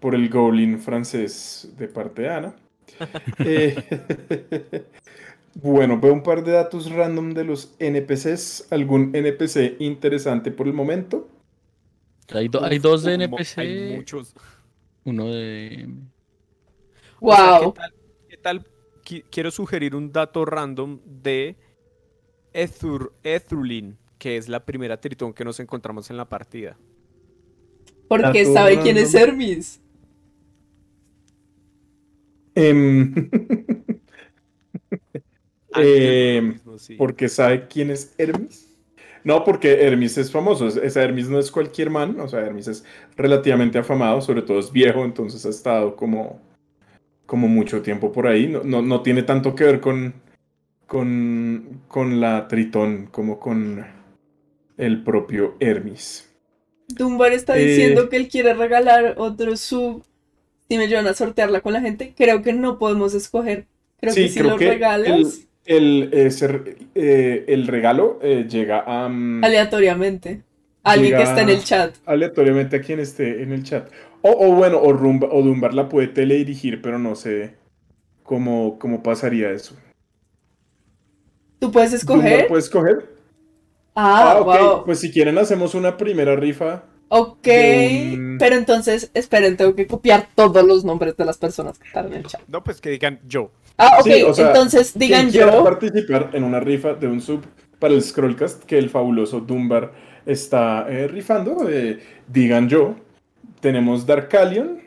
[0.00, 2.54] por el goblin francés de parte de Ana.
[3.44, 3.74] Eh,
[5.54, 8.68] bueno, veo un par de datos random de los NPCs.
[8.70, 11.28] ¿Algún NPC interesante por el momento?
[12.32, 14.34] Hay, do- hay dos de NPC, Hay muchos.
[15.04, 15.88] uno de...
[17.20, 17.74] O sea, Wow.
[17.74, 17.94] ¿qué tal?
[18.28, 18.66] qué tal?
[19.04, 21.56] Qui- Quiero sugerir un dato random de
[22.52, 26.76] Ethur, Ethurlin, que es la primera tritón que nos encontramos en la partida.
[28.08, 29.14] Porque Dato sabe quién es.
[29.14, 29.80] Hermes.
[35.76, 36.94] Ah, Eh, lo mismo, sí.
[36.94, 38.68] porque sabe quién es Hermes.
[39.24, 40.68] No, porque Hermes es famoso.
[40.68, 42.20] es- Ese Hermes no es cualquier man.
[42.20, 42.84] O sea, Hermes es
[43.16, 46.40] relativamente afamado, sobre todo es viejo, entonces ha estado como,
[47.26, 48.46] como mucho tiempo por ahí.
[48.48, 50.14] No, no, no tiene tanto que ver con,
[50.86, 53.84] con, con la Tritón como con
[54.76, 56.30] el propio Hermes.
[56.88, 57.64] Dumbar está Eh.
[57.64, 60.04] diciendo que él quiere regalar otro sub.
[60.68, 63.66] Si me llevan a sortearla con la gente, creo que no podemos escoger.
[64.00, 69.44] Creo que si lo regalas el, ese re- eh, el regalo eh, llega a, mm,
[69.44, 70.42] aleatoriamente.
[70.84, 71.94] a Alguien que está en el chat.
[72.06, 73.90] aleatoriamente a quien esté en el chat.
[74.22, 77.54] O, o bueno, o, Rumba, o Dumbar la puede teledirigir, pero no sé
[78.22, 79.76] cómo, cómo pasaría eso.
[81.58, 82.48] ¿Tú puedes ¿Dumbar escoger?
[82.48, 83.08] puede escoger?
[83.96, 84.44] Ah, Ah, ok.
[84.44, 84.84] wow.
[84.84, 86.84] Pues si quieren hacemos una primera rifa.
[87.08, 91.86] Ok, un- pero entonces, esperen, tengo que copiar todos los nombres de las personas que
[91.86, 92.40] están en el chat.
[92.48, 93.50] No, pues que digan yo.
[93.76, 95.64] Ah, ok, Sí, o sea, entonces digan Quien yo.
[95.64, 97.44] participar en una rifa de un sub
[97.78, 99.92] para el Scrollcast que el fabuloso Dumbar
[100.26, 102.96] está eh, rifando, eh, digan yo.
[103.60, 104.80] Tenemos Darkalion.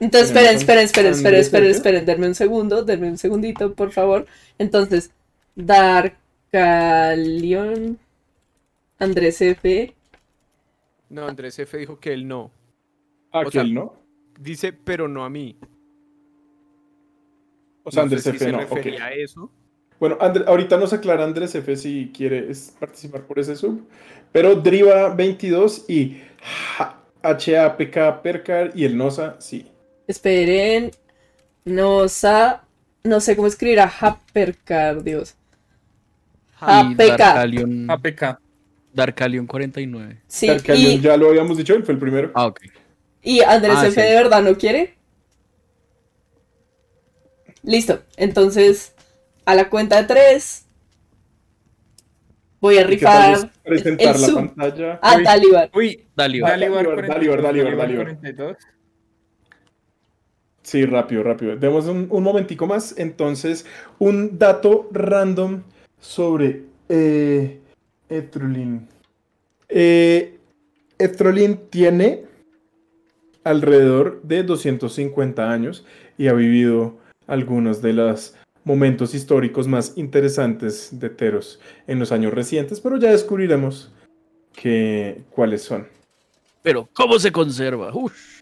[0.00, 3.90] Entonces, tenemos esperen, esperen, esperen, esperen, esperen, esperen, denme un segundo, denme un segundito, por
[3.92, 4.26] favor.
[4.58, 5.10] Entonces,
[6.52, 7.98] Darkalion,
[8.98, 9.94] Andrés F.
[11.08, 12.50] No, Andrés F dijo que él no.
[13.32, 13.94] Aquel, sea, ¿no?
[14.40, 15.56] Dice, pero no a mí.
[17.84, 18.58] O sea, No Andrés F se no.
[18.58, 18.70] ok.
[18.74, 19.50] refería a eso.
[19.98, 23.86] Bueno, Andr- ahorita nos aclara Andrés F si quiere participar por ese sub.
[24.32, 26.20] Pero Driva 22 y
[26.78, 29.66] H- HAPK Percar y el Nosa, sí.
[30.06, 30.90] Esperen,
[31.64, 32.64] Nosa,
[33.04, 35.34] no sé cómo escribir a Hapercar, Dios.
[36.60, 36.96] y
[37.88, 38.38] APK.
[38.96, 39.46] Darkalion, APK.
[39.46, 40.22] Darkalion 49.
[40.26, 42.30] Sí, Darkalion, y, ya lo habíamos dicho, él fue el primero.
[42.34, 42.60] Ah, ok.
[43.22, 44.08] y Andrés Ah, F sí.
[44.08, 44.94] de verdad no quiere.
[47.62, 48.94] Listo, entonces,
[49.44, 50.66] a la cuenta de tres,
[52.60, 54.34] voy a ¿Y qué tal es rifar presentar el la sub.
[54.54, 54.98] pantalla.
[55.02, 55.24] a Uy.
[55.24, 55.70] Dalibar.
[55.74, 56.50] Uy, Dalibar.
[56.52, 58.04] Dalibar Dalibar, 42, Dalibar, Dalibar.
[58.06, 58.56] 42.
[60.62, 61.56] Sí, rápido, rápido.
[61.56, 62.94] Demos un, un momentico más.
[62.98, 63.66] Entonces,
[63.98, 65.62] un dato random
[66.00, 67.60] sobre eh,
[68.08, 68.88] Etrulin.
[69.68, 70.38] Eh,
[70.98, 72.24] Etrulin tiene
[73.44, 75.84] alrededor de 250 años
[76.18, 82.34] y ha vivido algunos de los momentos históricos más interesantes de Teros en los años
[82.34, 83.92] recientes, pero ya descubriremos
[84.52, 85.86] que, cuáles son.
[86.62, 87.94] Pero, ¿cómo se conserva?
[87.94, 88.40] Uf.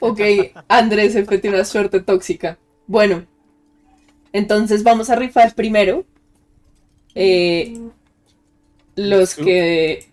[0.00, 0.20] Ok,
[0.68, 2.58] Andrés F tiene una suerte tóxica.
[2.86, 3.26] Bueno,
[4.32, 6.04] entonces vamos a rifar primero.
[7.14, 7.74] eh,
[9.08, 9.44] los Sub.
[9.44, 10.06] que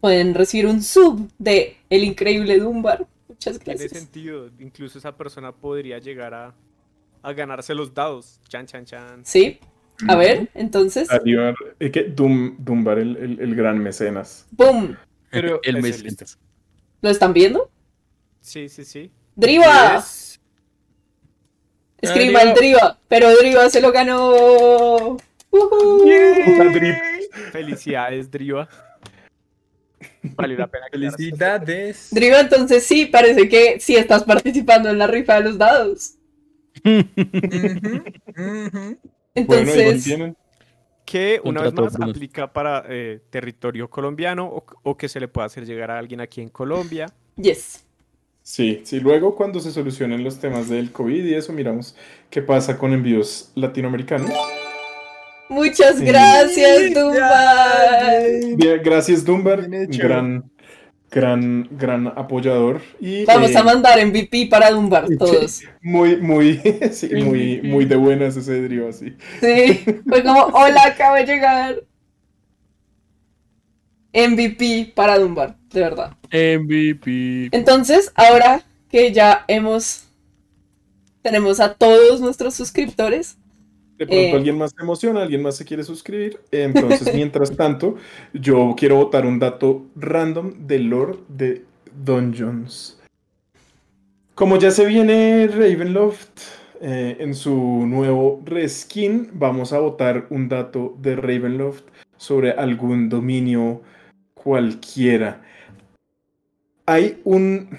[0.00, 3.06] pueden recibir un sub de El Increíble Dumbar.
[3.28, 4.00] Muchas Tiene gracias.
[4.02, 4.50] sentido.
[4.58, 6.54] Incluso esa persona podría llegar a,
[7.22, 8.40] a ganarse los dados.
[8.48, 9.24] Chan, chan, chan.
[9.24, 9.58] Sí.
[10.08, 14.44] A ver, entonces, Dalibar, eh, que Dum- Dumbar, el, el- el gran mecenas.
[14.56, 14.94] ¡pum!
[15.30, 16.24] Pero el listo.
[17.00, 17.70] ¿Lo están viendo?
[18.40, 19.10] Sí, sí, sí.
[19.36, 20.04] ¡Driva!
[22.02, 22.32] Driva.
[22.44, 25.16] mal Driva, pero Driva se lo ganó.
[26.44, 26.96] Puta drip.
[27.52, 28.68] Felicidades, Driva.
[30.22, 32.08] Vale la pena Felicidades.
[32.10, 36.14] Driva, entonces sí, parece que sí estás participando en la rifa de los dados.
[39.46, 40.36] Bueno, ahí lo Entonces, tienen.
[41.04, 42.10] Que una vez más Bruno.
[42.10, 46.20] aplica para eh, territorio colombiano o, o que se le pueda hacer llegar a alguien
[46.20, 47.06] aquí en Colombia.
[47.36, 47.84] yes.
[48.42, 51.96] Sí, sí, luego cuando se solucionen los temas del COVID y eso, miramos
[52.30, 54.30] qué pasa con envíos latinoamericanos.
[55.48, 56.04] Muchas Sí.
[56.04, 58.22] gracias, Dumbar.
[58.56, 60.50] Bien, gracias Dumbar, gran,
[61.10, 62.80] gran, gran apoyador.
[63.00, 65.62] Y, Vamos eh, a mandar MVP para Dumbar todos.
[65.82, 66.60] Muy, muy,
[66.92, 69.16] sí, muy, muy de buenas ese drío así.
[69.40, 71.82] Sí, fue como, hola, acabo de llegar.
[74.14, 76.16] MVP para Dumbar, de verdad.
[76.32, 77.48] MVP.
[77.50, 80.04] Entonces, ahora que ya hemos,
[81.20, 83.36] tenemos a todos nuestros suscriptores,
[83.98, 84.32] De pronto Eh.
[84.32, 86.40] alguien más se emociona, alguien más se quiere suscribir.
[86.50, 87.96] Entonces, mientras tanto,
[88.32, 91.64] yo quiero botar un dato random de Lord de
[92.04, 93.00] Dungeons.
[94.34, 96.40] Como ya se viene Ravenloft
[96.80, 101.84] eh, en su nuevo reskin, vamos a botar un dato de Ravenloft
[102.16, 103.82] sobre algún dominio
[104.34, 105.40] cualquiera.
[106.86, 107.70] Hay un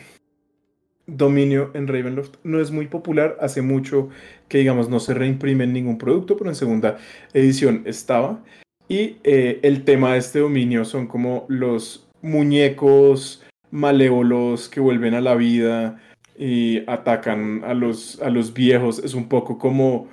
[1.07, 4.09] dominio en Ravenloft, no es muy popular, hace mucho
[4.47, 6.97] que digamos no se reimprime en ningún producto, pero en segunda
[7.33, 8.43] edición estaba.
[8.87, 15.21] Y eh, el tema de este dominio son como los muñecos malévolos que vuelven a
[15.21, 15.99] la vida
[16.37, 18.99] y atacan a los, a los viejos.
[18.99, 20.09] Es un poco como,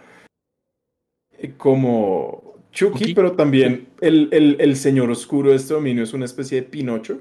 [1.38, 6.24] eh, como Chucky, pero también el, el, el señor oscuro de este dominio es una
[6.24, 7.20] especie de Pinocho.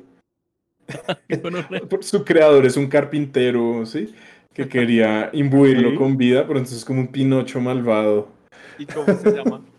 [2.01, 4.13] Su creador es un carpintero, ¿sí?
[4.53, 8.29] Que quería imbuirlo con vida, pero entonces es como un Pinocho malvado.
[8.77, 9.61] ¿Y cómo se llama?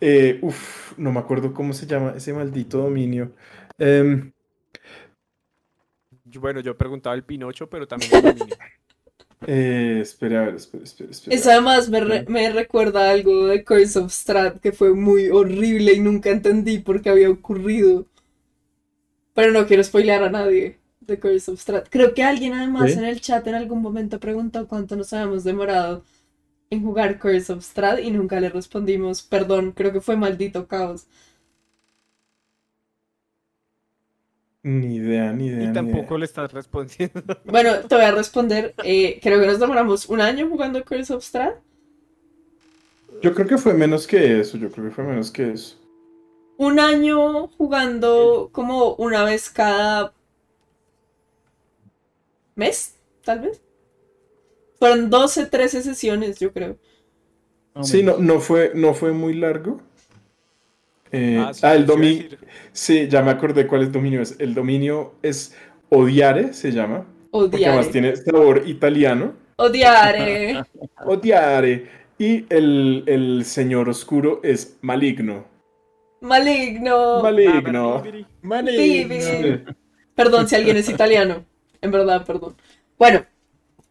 [0.00, 3.32] Eh, uf, no me acuerdo cómo se llama ese maldito dominio.
[3.78, 4.30] Em,
[6.24, 8.56] Bueno, yo preguntaba el Pinocho, pero también el dominio.
[9.46, 11.36] eh, espera, a ver, espera, espera, espera.
[11.36, 15.92] Eso además me, re- me recuerda algo de Curse of Strahd que fue muy horrible
[15.94, 18.06] y nunca entendí por qué había ocurrido.
[19.34, 21.88] Pero no quiero spoilear a nadie de Curse of Strahd.
[21.90, 22.98] Creo que alguien además ¿Sí?
[22.98, 26.04] en el chat en algún momento preguntó cuánto nos habíamos demorado
[26.70, 29.22] en jugar Curse of Strahd y nunca le respondimos.
[29.22, 31.06] Perdón, creo que fue maldito caos.
[34.62, 35.64] Ni idea, ni idea.
[35.64, 36.18] Y ni tampoco idea.
[36.18, 37.22] le estás respondiendo.
[37.46, 38.74] Bueno, te voy a responder.
[38.82, 41.54] eh, creo que nos demoramos un año jugando Curse of Strahd.
[43.20, 45.76] Yo creo que fue menos que eso, yo creo que fue menos que eso.
[46.58, 50.12] un año jugando como una vez cada
[52.56, 53.62] mes, tal vez.
[54.78, 56.78] Fueron 12, 13 sesiones, yo creo.
[57.80, 59.80] Sí, no, no fue, no fue muy largo.
[61.12, 62.38] Eh, Ah, ah, sí, el eso iba a dominio.
[62.72, 64.22] Sí, ya me acordé cuál es el dominio.
[64.22, 64.36] Es.
[64.40, 65.54] El dominio es
[65.90, 67.06] Odiare, se llama.
[67.48, 67.92] Porque además Odiare.
[67.92, 69.34] tiene sabor italiano.
[69.56, 70.66] Odiare.
[71.04, 71.90] Odiare.
[72.18, 75.46] Y el, el señor oscuro es maligno.
[76.20, 77.22] Maligno.
[77.22, 78.02] Maligno.
[78.42, 79.64] Vivi.
[80.14, 81.44] Perdón si alguien es italiano.
[81.80, 82.56] En verdad, perdón.
[82.98, 83.24] Bueno,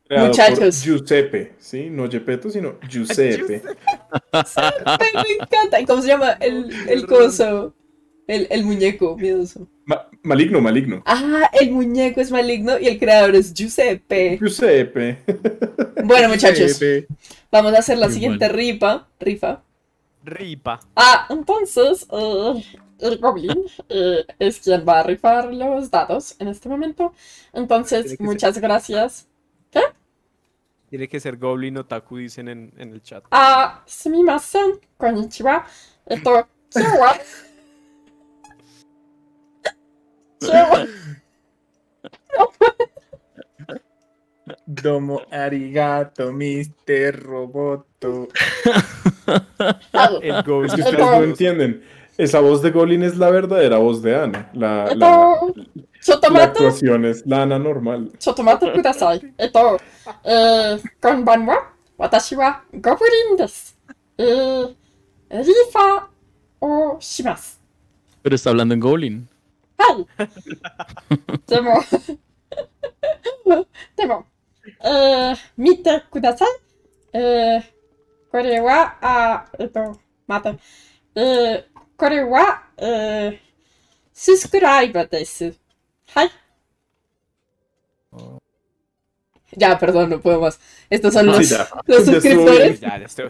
[0.07, 0.83] Creado por Muchachos.
[0.83, 1.89] Giuseppe, ¿sí?
[1.89, 3.61] No Gepetto, sino Giuseppe.
[3.63, 5.79] me, me encanta.
[5.79, 6.31] ¿Y cómo se llama?
[6.33, 7.73] El, el coso.
[8.27, 9.67] El, el muñeco miedoso.
[9.85, 11.03] Ma- maligno, maligno.
[11.05, 14.37] Ah, el muñeco es maligno y el creador es Giuseppe.
[14.39, 15.19] Giuseppe.
[16.03, 16.79] Bueno, muchachos,
[17.51, 19.07] vamos a hacer la Muy siguiente rifa.
[19.19, 19.63] Rifa.
[20.23, 20.79] Ripa.
[20.95, 22.63] Ah, entonces, eh,
[22.99, 27.13] el Goblin eh, es quien va a rifar los dados en este momento.
[27.53, 29.27] Entonces, muchas gracias.
[30.89, 33.23] Tiene que ser Goblin Otaku, dicen en, en el chat.
[33.31, 35.65] Ah, sumimasen, konnichiwa.
[36.05, 37.17] Esto, kiwa.
[40.39, 40.87] Kiwa.
[44.65, 47.19] Domo arigato, Mr.
[47.19, 48.27] Roboto.
[50.21, 50.69] El Goblin.
[50.69, 51.83] Es que ustedes no entienden.
[52.17, 54.49] Esa voz de Golin es la verdadera voz de Ana.
[54.53, 55.37] La, la,
[56.31, 58.11] la actuación es la Ana normal.
[58.17, 59.33] Chotomato kudasai.
[59.37, 59.77] Eto,
[60.23, 63.73] eh, konbanwa, watashi wa Goblin desu.
[64.17, 64.75] Eh,
[65.29, 66.09] rifa
[66.59, 67.57] o shimasu.
[68.21, 69.27] Pero está hablando en Goblin.
[69.77, 70.05] ¡Ay!
[71.47, 71.73] Demo.
[73.97, 74.25] Demo.
[74.83, 76.47] Eh, mite kudasai.
[77.11, 77.61] Eh,
[78.31, 80.57] kore wa, ah, eto, mate.
[81.13, 81.65] Eh,
[81.97, 83.39] これは、えー、
[84.13, 85.53] サスクライブです。
[86.07, 86.31] はい。
[89.57, 90.59] Ya, perdón, no puedo más.
[90.89, 91.49] Estos son ah, los,
[91.85, 92.81] los suscriptores.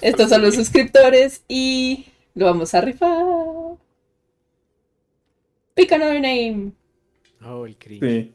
[0.02, 3.77] Estos son los suscriptores y lo vamos a rifar.
[5.76, 6.72] Pick another name.
[7.45, 8.32] Oh, el cringe.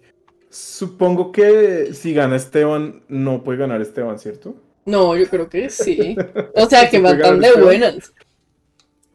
[0.51, 4.55] Supongo que si gana Esteban, no puede ganar Esteban, ¿cierto?
[4.85, 6.17] No, yo creo que sí.
[6.55, 8.13] O sea, que si van tan de buenas.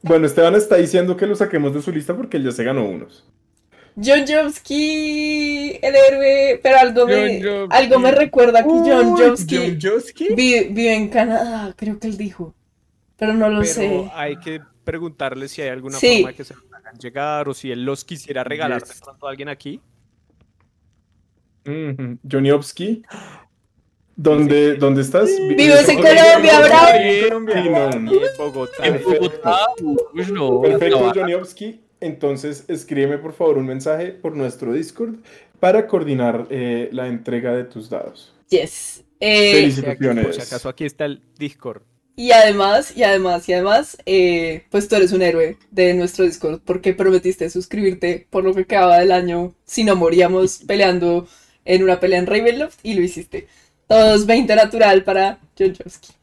[0.08, 2.86] Bueno, Esteban está diciendo que lo saquemos de su lista porque él ya se ganó
[2.88, 3.26] unos.
[3.96, 9.16] John Jovsky, el héroe, pero algo me, algo me recuerda que John
[10.36, 12.54] vi- vive en Canadá, creo que él dijo.
[13.18, 14.12] Pero no lo Pero sé.
[14.14, 16.18] hay que preguntarle si hay alguna Sí.
[16.22, 19.02] forma que se hagan llegar o si él los quisiera regalar de Yes.
[19.02, 19.82] pronto a alguien aquí.
[21.66, 22.20] Ujú.
[24.16, 25.30] ¿Dónde, ¿Dónde estás?
[25.30, 26.88] Vi- Vives en Colombia, bravo.
[26.98, 27.64] en Colombia.
[27.64, 28.14] Sí, no, no.
[28.14, 28.86] Y en Bogotá.
[28.88, 28.94] En.
[30.62, 31.14] Perfecto, no.
[31.14, 31.82] Joniowski.
[32.02, 35.16] Entonces, escríbeme por favor un mensaje por nuestro Discord
[35.60, 38.34] para coordinar eh, la entrega de tus dados.
[38.50, 39.04] Yes.
[39.20, 40.26] Eh, Sí, Felicitaciones.
[40.26, 41.82] por si acaso aquí está el Discord.
[42.18, 46.62] Y además, y además, y además, eh, pues tú eres un héroe de nuestro Discord
[46.64, 51.28] porque prometiste suscribirte por lo que quedaba del año si no moríamos peleando
[51.66, 53.48] en una pelea en Ravenloft y lo hiciste.
[53.88, 56.14] Todos 20 natural para John Jowski.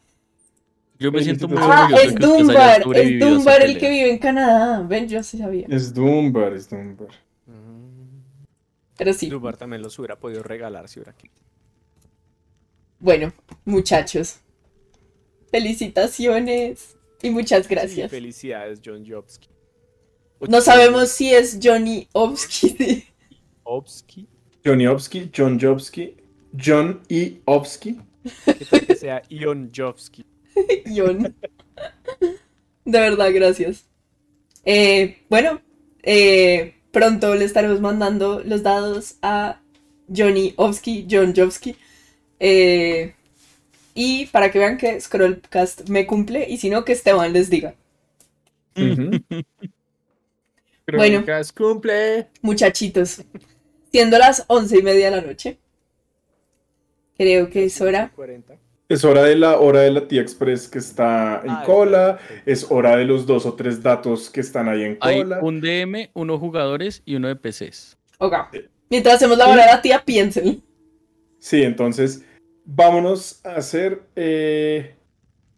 [0.98, 4.18] Yo me siento muy Ah, orgulloso es que Dunbar, es Dunbar el que vive en
[4.18, 4.82] Canadá.
[4.82, 5.66] Ven, yo sí sabía.
[5.68, 7.08] Es Dunbar, es Dunbar.
[8.96, 11.40] Pero sí, Dubar también los hubiera podido regalar si hubiera querido.
[13.00, 13.32] bueno,
[13.64, 14.36] muchachos.
[15.50, 18.10] Felicitaciones y muchas Sí, gracias.
[18.10, 19.48] felicidades, John Jobski.
[20.48, 23.04] No sabemos si es Johnny Obsky.
[23.64, 24.28] Jobski.
[24.64, 26.16] Johnny Obsky, John Jobsky,
[26.52, 27.40] John E.
[27.44, 27.98] Obsky.
[28.44, 30.24] Que tal que sea Ion Jobski.
[30.94, 31.34] John.
[32.84, 33.84] De verdad, gracias.
[34.64, 35.60] Eh, bueno,
[36.02, 39.60] eh, pronto le estaremos mandando los dados a
[40.14, 41.76] Johnny Obsky, John Jobsky.
[42.38, 43.14] Eh,
[43.94, 47.74] y para que vean que Scrollcast me cumple y si no, que Esteban les diga.
[48.76, 49.22] Ujú.
[50.86, 51.20] Bueno.
[51.24, 52.28] Crónicas cumple.
[52.40, 53.22] Muchachitos,
[53.90, 55.58] siendo las once y media de la noche,
[57.16, 58.10] creo que es hora.
[58.14, 58.54] 40.
[58.88, 61.98] Es hora de la hora de la tía Express que está en Ah, cola.
[61.98, 62.20] verdad.
[62.44, 65.38] Es hora de los dos o tres datos que están ahí en Hay cola.
[65.40, 67.96] un DM, uno jugadores y uno de PCs.
[68.18, 68.34] Ok.
[68.90, 70.62] Mientras hacemos la hora de la tía, piensen.
[71.38, 72.22] Sí, entonces
[72.66, 74.94] vámonos a hacer eh,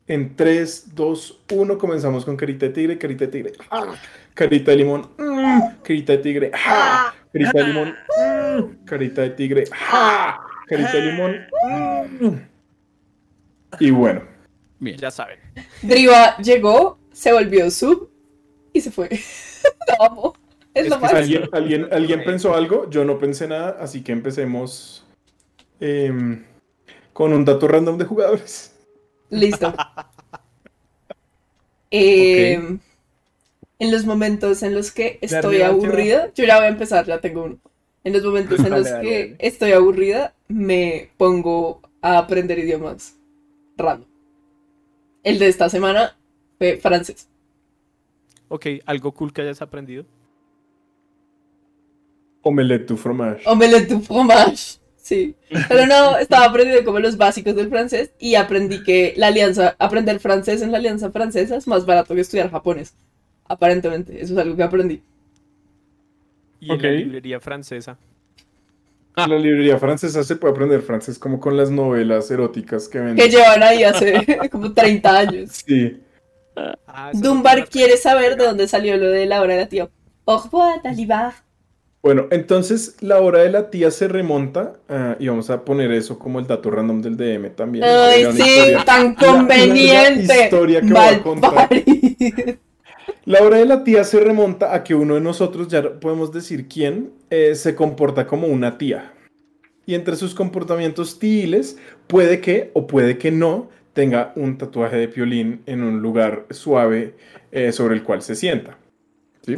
[0.07, 1.77] en 3, 2, 1.
[1.79, 3.53] Comenzamos con carita de tigre, carita de tigre.
[3.71, 3.95] ¡ah!
[4.35, 5.11] Carita de limón.
[5.19, 6.51] mm, Carita de tigre.
[6.55, 7.13] ¡ah!
[7.33, 7.89] Carita de limón.
[8.17, 9.65] mm, Carita de tigre.
[9.91, 10.41] ¡ah!
[10.67, 11.47] Carita de limón.
[13.81, 14.23] Y bueno,
[14.79, 14.99] Bien.
[14.99, 15.39] Ya saben.
[15.83, 18.11] Driva llegó, se volvió sub
[18.73, 19.09] y se fue.
[19.89, 20.35] Lo amo.
[20.75, 21.13] Es, Es lo más.
[21.15, 22.91] ¿alguien, alguien, ¿alguien pensó algo?
[22.91, 25.07] Yo no pensé nada, así que empecemos
[25.81, 26.45] em,
[27.13, 28.75] con un dato random de jugadores.
[29.31, 29.75] Listo.
[31.91, 32.79] Eh,
[33.79, 37.45] En los momentos en los que estoy aburrida, yo ya voy a empezar, ya tengo
[37.45, 37.59] uno.
[38.05, 39.37] En los momentos en Dale, los dale, que dale.
[39.39, 43.17] estoy aburrida, me pongo a aprender idiomas
[43.77, 44.09] random.
[45.23, 46.17] El de esta semana
[46.59, 47.29] fue francés.
[48.49, 50.05] Ok, algo cool que hayas aprendido.
[52.43, 53.43] Omelette du fromage.
[53.47, 54.79] Omelette du fromage.
[54.97, 55.35] Sí.
[55.69, 60.21] Pero no, estaba aprendiendo como los básicos del francés y aprendí que la alianza, aprender
[60.21, 62.95] francés en la alianza francesa es más barato que estudiar japonés.
[63.47, 65.03] Aparentemente, eso es algo que aprendí.
[66.61, 67.99] Y en la librería francesa.
[69.17, 73.05] En la librería francesa se puede aprender francés como con las novelas eróticas que Que
[73.05, 73.31] venden.
[73.31, 75.51] llevan ahí hace como 30 años.
[75.67, 76.01] Sí.
[76.57, 79.89] Ah, Dunbar quiere saber de dónde salió lo de la hora de la tía.
[80.27, 80.81] Au revoir.
[82.03, 86.19] Bueno, entonces la hora de la tía se remonta ah, y vamos a poner eso
[86.19, 87.85] como el dato random del DM también.
[87.85, 90.45] Ay, sí, historia- tan la- la conveniente.
[90.45, 91.69] historia que voy a contar.
[93.25, 96.69] La hora de la tía se remonta a que uno de nosotros, ya podemos decir
[96.69, 99.13] quién, eh, se comporta como una tía.
[99.87, 105.09] Y entre sus comportamientos tiles, puede que o puede que no tenga un tatuaje de
[105.09, 107.15] piolín en un lugar suave
[107.53, 108.77] eh, sobre el cual se sienta.
[109.47, 109.57] ¿Sí?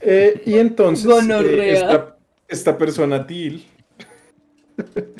[0.00, 2.16] Eh, y entonces, esta,
[2.48, 3.64] esta persona til.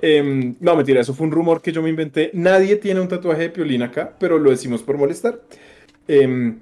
[0.00, 2.30] Em, no, mentira, eso fue un rumor que yo me inventé.
[2.32, 5.40] Nadie tiene un tatuaje de piolín acá, pero lo decimos por molestar.
[6.08, 6.58] Em,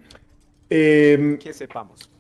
[0.70, 2.10] em, Que sepamos.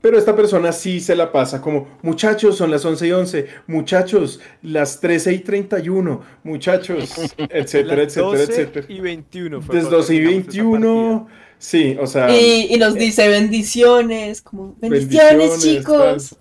[0.00, 4.40] pero esta persona sí se la pasa como, muchachos, son las 11 y 11, muchachos,
[4.62, 7.14] las 13 y 31, muchachos,
[7.50, 8.86] etcétera, Las etcétera, 12 etcétera.
[8.88, 11.28] y 21 fue Desde cuando 12 y terminamos esa 21,
[11.58, 16.36] sí, o sea, Y, y nos dice bendiciones, como bendiciones, bendiciones, chicos.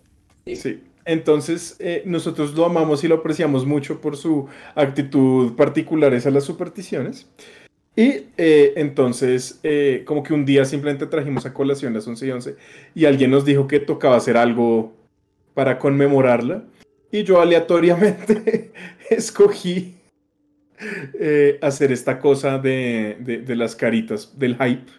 [0.45, 0.55] Sí.
[0.55, 0.83] Sí.
[1.05, 6.43] Entonces, eh, nosotros lo amamos y lo apreciamos mucho por su actitud particulares a las
[6.43, 7.27] supersticiones.
[7.95, 12.31] Y eh, entonces, eh, como que un día simplemente trajimos a colación las 11 y
[12.31, 12.55] 11
[12.95, 14.93] y alguien nos dijo que tocaba hacer algo
[15.53, 16.63] para conmemorarla.
[17.11, 18.71] Y yo aleatoriamente
[19.09, 19.95] escogí
[21.19, 24.89] eh, hacer esta cosa de, de- de las caritas, del hype,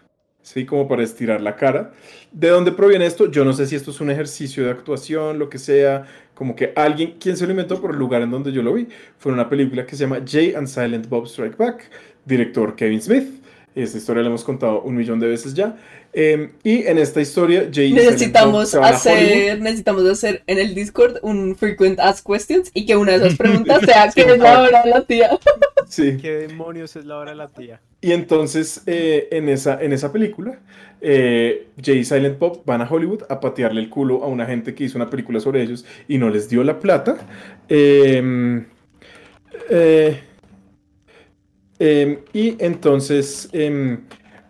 [0.41, 0.65] ¿sí?
[0.65, 1.91] Como para estirar la cara.
[2.31, 3.29] ¿De dónde proviene esto?
[3.29, 6.05] Yo no sé si esto es un ejercicio de actuación, lo que sea,
[6.35, 8.87] como que alguien, quien se lo inventó por el lugar en donde yo lo vi,
[9.17, 11.89] fue una película que se llama Jay and Silent Bob Strike Back,
[12.25, 13.43] director Kevin Smith.
[13.75, 15.75] Esta historia la hemos contado un millón de veces ya.
[16.13, 21.99] Eh, y en esta historia, Jay Necesitamos hacer, necesitamos hacer en el Discord un frequent
[21.99, 24.89] ask questions y que una de esas preguntas sea Sí, ¿qué es la hora de
[24.89, 25.29] la tía?
[25.89, 26.17] Sí.
[26.19, 27.79] ¿Qué demonios es la hora de la tía?
[28.01, 30.59] Y entonces, eh, en, esa, en esa película,
[31.01, 34.73] eh, Jay y Silent Bob van a Hollywood a patearle el culo a una gente
[34.73, 37.17] que hizo una película sobre ellos y no les dio la plata.
[37.69, 38.63] Eh,
[41.83, 44.01] eh, Em, y entonces, em,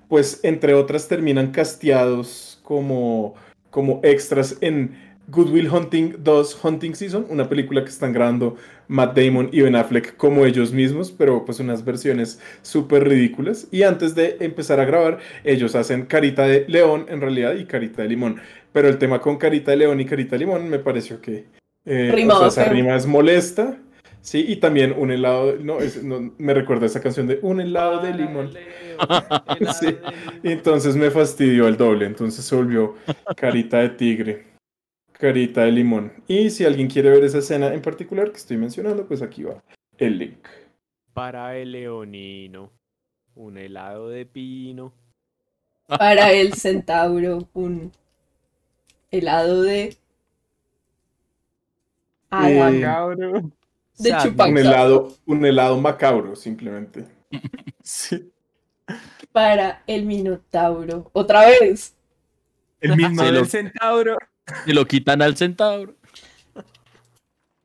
[0.08, 3.34] pues entre otras terminan casteados como,
[3.72, 4.96] como extras en
[5.30, 8.56] Good Will Hunting 2 Hunting Season, una película que están grabando
[8.88, 13.68] Matt Damon y Ben Affleck como ellos mismos, pero pues unas versiones súper ridículas.
[13.72, 18.04] Y antes de empezar a grabar, ellos hacen carita de león en realidad y carita
[18.04, 18.42] de limón.
[18.74, 21.46] Pero el tema con carita de león y carita de limón me pareció que
[21.86, 23.78] eh, o Rimaba sea, esa rima es molesta.
[24.24, 28.02] Sí, y también un helado, no, es- no, me recuerda esa canción de un helado
[28.02, 28.52] de limón.
[29.80, 29.98] Sí.
[30.44, 32.96] Entonces me fastidió el doble, entonces se volvió
[33.36, 34.46] carita de tigre,
[35.12, 36.14] carita de limón.
[36.28, 39.62] Y si alguien quiere ver esa escena en particular que estoy mencionando, pues aquí va
[39.98, 40.48] el link.
[41.14, 42.72] Para el leonino,
[43.36, 44.94] un helado de pino.
[45.88, 47.92] Para el centauro, un
[49.12, 49.98] helado de.
[52.30, 52.72] Hada.
[52.72, 53.54] Eh, Cabrón.
[53.98, 54.40] De Sad.
[54.50, 57.06] Un helado, un helado macabro, simplemente.
[57.82, 58.30] Sí.
[59.32, 61.10] Para el minotauro.
[61.14, 61.94] Otra vez.
[62.80, 64.18] El mismo Se lo- del centauro.
[64.66, 65.96] Y lo quitan al centauro.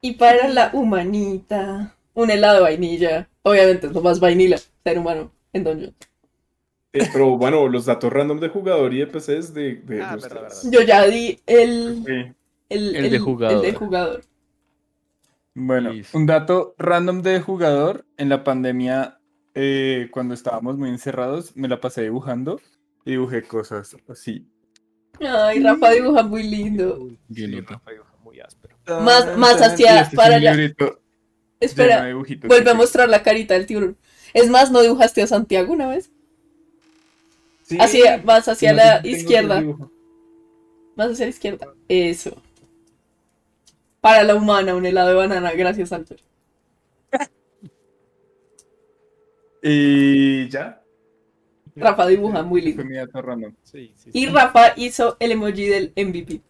[0.00, 3.28] Y para la humanita, un helado de vainilla.
[3.42, 5.94] Obviamente es lo más vainilla, ser humano, en Dungeon.
[6.92, 10.22] Eh, pero bueno, los datos random de jugador y de PCs de, de Ah, los
[10.22, 10.62] verdad, tres.
[10.64, 10.78] verdad.
[10.80, 12.34] Yo ya di el, Sí.
[12.70, 13.64] el, El de jugador.
[13.64, 14.24] el de jugador.
[15.60, 16.16] Bueno, Listo.
[16.16, 18.04] un dato random de jugador.
[18.16, 19.18] En la pandemia,
[19.54, 22.60] eh, cuando estábamos muy encerrados, me la pasé dibujando
[23.04, 24.46] y dibujé cosas así.
[25.20, 27.08] Ay, Rafa dibuja muy lindo.
[27.28, 27.60] Bien sí.
[27.60, 28.76] Rafa dibuja muy áspero.
[29.02, 30.54] Más- más Ah, hacia- este es para allá.
[31.60, 32.06] Espera,
[32.46, 33.96] vuelve a mostrar la carita del tiburón.
[34.32, 36.12] Es más, ¿no dibujaste a Santiago una vez?
[37.64, 39.60] Sí, Hacia, más hacia no la izquierda.
[40.96, 41.74] Más hacia la izquierda.
[41.88, 42.40] Eso.
[44.00, 46.22] Para la humana, un helado de banana, gracias, Alper.
[49.62, 50.82] Y ya.
[51.74, 52.82] Rafa dibuja muy lindo.
[53.62, 54.26] Sí, sí, Y.
[54.26, 56.40] Rafa hizo el emoji del MVP.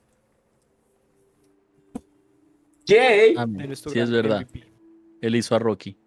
[2.86, 3.34] Yay.
[3.36, 4.42] Ah, sí, es verdad.
[4.42, 4.66] MVP.
[5.20, 5.98] Él hizo a Rocky.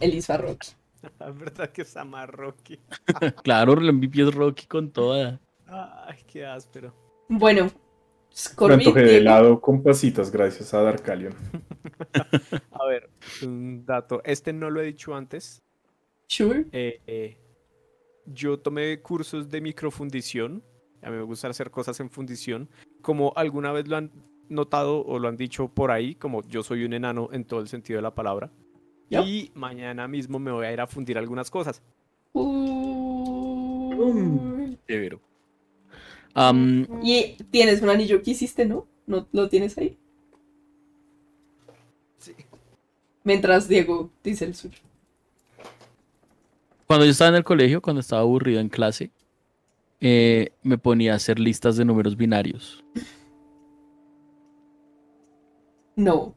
[0.00, 0.70] El hizo a Rocky.
[1.18, 1.94] La verdad que es
[2.26, 2.78] Rocky.
[3.42, 5.40] Claro, el MVP es Rocky con toda.
[5.66, 6.94] Ay, qué áspero.
[7.28, 7.70] Bueno,
[8.60, 11.34] Me antojé de helado con pasitas gracias a Darkalion.
[12.70, 13.10] A ver,
[13.42, 14.22] un dato.
[14.24, 15.62] Este no lo he dicho antes.
[16.28, 16.66] Sure.
[16.72, 17.36] Eh, eh,
[18.26, 20.62] yo tomé cursos de microfundición.
[21.02, 22.68] A mí me gusta hacer cosas en fundición.
[23.02, 24.12] Como alguna vez lo han
[24.48, 27.68] notado o lo han dicho por ahí, como yo soy un enano en todo el
[27.68, 28.52] sentido de la palabra.
[29.10, 31.82] Y mañana mismo me voy a ir a fundir algunas cosas.
[32.34, 33.98] Uy.
[34.86, 35.27] Severo.
[37.02, 38.86] Y tienes un anillo que hiciste, ¿no?
[39.06, 39.96] ¿No lo tienes ahí?
[42.18, 42.32] Sí.
[43.24, 44.78] Mientras Diego dice el suyo.
[46.86, 49.10] cuando yo estaba en el colegio, cuando estaba aburrido en clase,
[50.00, 52.82] eh, me ponía a hacer listas de números binarios
[55.96, 56.34] No.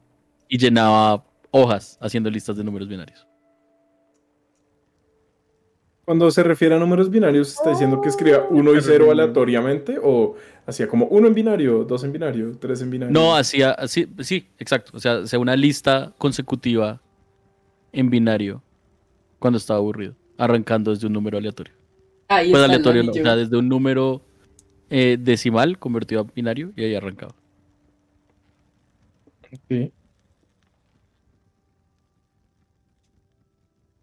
[0.48, 3.26] y llenaba hojas haciendo listas de números binarios.
[6.04, 9.98] Cuando se refiere a números binarios, ¿está diciendo que escriba 1 y 0 aleatoriamente?
[10.02, 10.34] ¿O
[10.66, 13.12] hacía como 1 en binario, 2 en binario, 3 en binario?
[13.12, 14.90] No, hacía así, sí, exacto.
[14.94, 17.00] O sea, hacía una lista consecutiva
[17.92, 18.62] en binario
[19.38, 21.74] cuando estaba aburrido, arrancando desde un número aleatorio.
[22.26, 24.22] Ahí Pues está el aleatorio, no, o sea, desde un número
[24.90, 27.34] eh, decimal convertido a binario y ahí arrancaba.
[29.68, 29.92] Sí.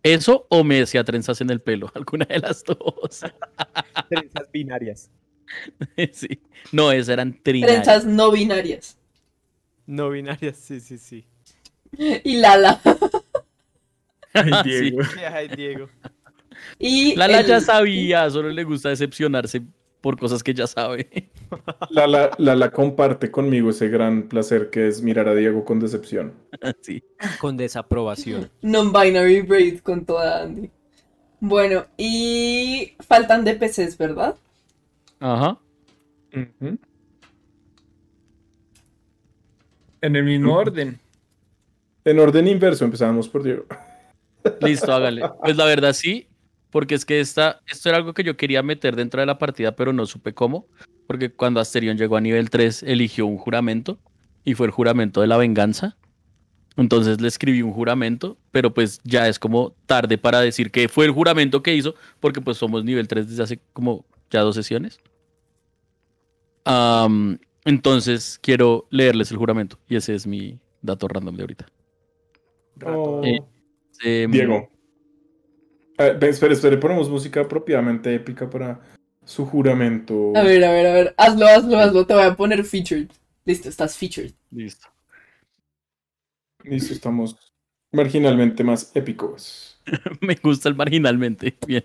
[0.04, 3.22] Eso o me hacía trenzas en el pelo, alguna de las dos.
[4.10, 5.10] Trenzas binarias.
[6.14, 6.42] sí.
[6.72, 7.84] No, esas eran trinarias.
[7.84, 8.98] Trenzas no binarias.
[9.86, 11.26] No binarias, sí, sí, sí.
[12.24, 12.80] Y Lala.
[14.34, 14.70] Ay, Sí.
[14.70, 15.00] Diego.
[15.34, 15.90] Ay, Diego.
[16.78, 19.64] Y Lala el- ya sabía, solo le gusta decepcionarse
[20.02, 21.30] por cosas que ya sabe.
[21.90, 26.34] Lala, Lala comparte conmigo ese gran placer que es mirar a Diego con decepción.
[26.82, 27.04] sí.
[27.40, 28.50] Con desaprobación.
[28.62, 30.70] Non-binary braid con toda Andy.
[31.42, 34.36] Bueno, y faltan DPCs, ¿verdad?
[35.20, 35.58] Ajá.
[36.34, 36.78] Ujú.
[40.02, 41.00] En el mismo orden.
[42.06, 43.66] En orden inverso, empezamos por Diego.
[44.62, 45.22] Listo, hágale.
[45.44, 46.29] Pues la verdad sí,
[46.72, 49.76] porque es que esta, esto era algo que yo quería meter dentro de la partida,
[49.76, 50.68] pero no supe cómo.
[51.08, 54.00] Porque cuando Asterion llegó a nivel 3, eligió un juramento
[54.44, 55.98] y fue el juramento de la venganza.
[56.78, 61.06] Entonces le escribí un juramento, pero pues ya es como tarde para decir que fue
[61.06, 65.00] el juramento que hizo, porque pues somos nivel 3 desde hace como ya dos sesiones.
[67.66, 71.66] Entonces quiero leerles el juramento y ese es mi dato random de ahorita.
[72.86, 73.42] Oh, Eh,
[74.04, 74.70] Em, Diego.
[76.00, 78.80] Eh, ve, espere, espere, ponemos música propiamente épica para
[79.26, 80.32] su juramento.
[80.34, 81.14] A ver, a ver, a ver.
[81.18, 82.06] Hazlo, hazlo, hazlo.
[82.06, 83.10] Te voy a poner featured.
[83.44, 84.32] Listo, estás featured.
[84.50, 84.88] Listo.
[86.64, 87.36] Listo, estamos
[87.92, 89.82] marginalmente más épicos.
[90.22, 91.58] Me gusta el marginalmente.
[91.68, 91.84] Bien.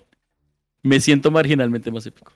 [0.83, 2.33] Me siento marginalmente más épico.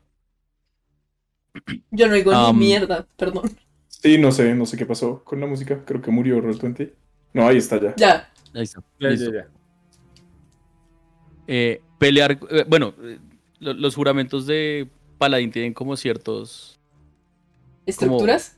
[1.92, 2.58] Yo no digo Am.
[2.58, 3.56] ni mierda, perdón.
[3.86, 5.84] Sí, no sé, no sé qué pasó con la música.
[5.84, 6.92] Creo que murió Roll20.
[7.34, 7.94] No, ahí está ya.
[7.96, 8.32] Ya.
[8.52, 8.82] Ahí está.
[8.98, 9.32] Ya, Listo.
[9.32, 9.57] ya, ya.
[11.48, 12.38] Eh, pelear.
[12.50, 13.18] eh, bueno, eh,
[13.58, 16.78] lo- los juramentos de Paladín tienen como ciertos.
[17.86, 18.56] ¿Estructuras?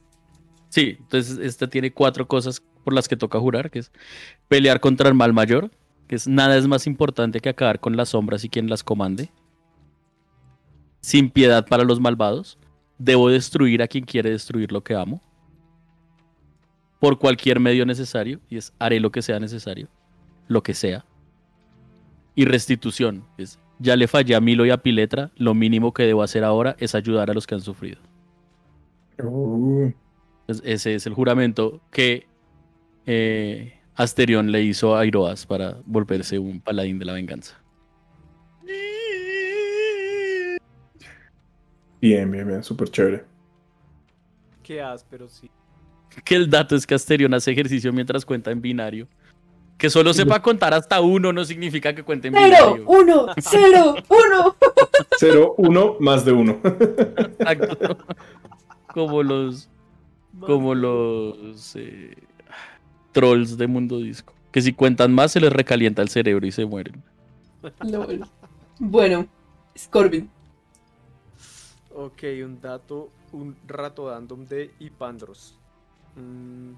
[0.69, 3.91] Sí, entonces esta tiene cuatro cosas por las que toca jurar, que es
[4.49, 5.71] pelear contra el mal mayor,
[6.09, 9.31] que es nada es más importante que acabar con las sombras y quien las comande.
[11.01, 12.59] Sin piedad para los malvados.
[12.99, 15.23] Debo destruir a quien quiere destruir lo que amo.
[16.99, 19.89] Por cualquier medio necesario, y es haré lo que sea necesario,
[20.49, 21.07] lo que sea.
[22.35, 26.23] Y restitución, es ya le fallé a Milo y a Piletra, lo mínimo que debo
[26.23, 27.99] hacer ahora es ayudar a los que han sufrido.
[29.23, 29.91] Uh,
[30.63, 32.27] ese es el juramento que
[33.07, 37.57] eh, Asterión le hizo a Iroas para volverse un paladín de la venganza.
[42.01, 43.25] bien, bien, bien, súper chévere.
[44.63, 45.51] Qué áspero, sí.
[46.25, 49.09] Que el dato es que Asterión hace ejercicio mientras cuenta en binario.
[49.81, 52.85] Que solo sepa contar hasta uno no significa que cuente en Cero, binario.
[52.87, 54.57] uno, cero, uno.
[55.19, 56.59] Cero, uno, más de uno.
[56.63, 57.97] Exacto.
[58.93, 59.71] Como los.
[60.39, 61.75] Como los.
[61.77, 62.15] eh,
[63.13, 64.35] trolls de Mundo Disco.
[64.53, 67.03] Que si cuentan más se les recalienta el cerebro y se mueren.
[67.83, 68.27] Lol.
[68.79, 69.27] Bueno,
[69.79, 70.29] Scorbin.
[71.95, 75.57] Ok, un dato, un rato random de Ipandros.
[76.17, 76.73] Mm.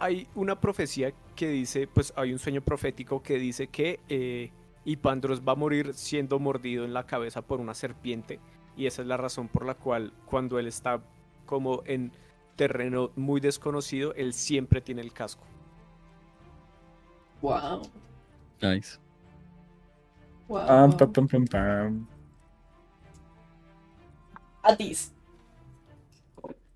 [0.00, 4.50] Hay una profecía que dice, pues hay un sueño profético que dice que eh,
[4.84, 8.40] Ipandros va a morir siendo mordido en la cabeza por una serpiente.
[8.76, 11.02] Y esa es la razón por la cual cuando él está
[11.44, 12.12] como en
[12.56, 15.44] terreno muy desconocido, él siempre tiene el casco.
[17.42, 17.82] Wow.
[18.62, 18.98] Nice.
[20.48, 20.66] Wow.
[20.66, 22.06] Pam, pam, pam, pam, pam.
[24.62, 25.12] Atis.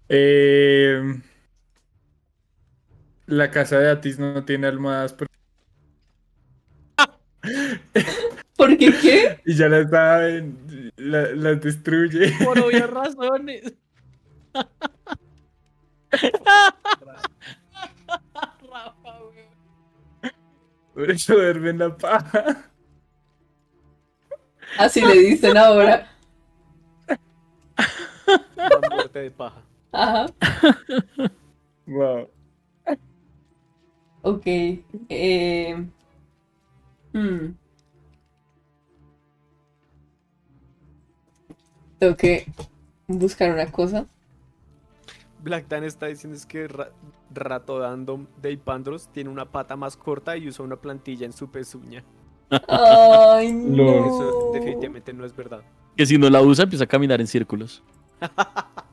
[0.09, 1.21] Eh,
[3.27, 5.29] la casa de Atis no tiene almohadas por-
[8.57, 9.41] ¿Por qué qué?
[9.45, 12.33] y ya las saben, la- las destruye.
[12.45, 13.75] Por obvias razones.
[20.95, 22.71] Por eso duerme en la paja.
[24.79, 26.09] Así le dicen ahora.
[28.57, 29.63] La muerte de paja.
[29.93, 30.27] Ajá.
[31.87, 32.31] Wow.
[34.25, 34.43] Ok.
[34.47, 35.87] Eh...
[37.13, 37.55] hmm.
[41.99, 42.47] Tengo que
[43.07, 44.07] buscar una cosa.
[45.43, 46.91] Black Dan está diciendo es que Ra-
[47.35, 51.51] Rato Random de Ipandros tiene una pata más corta y usa una plantilla en su
[51.51, 52.03] pezuña.
[52.67, 54.07] Ay, no.
[54.07, 55.61] Eso definitivamente no es verdad.
[55.97, 57.83] Que si no la usa empieza a caminar en círculos.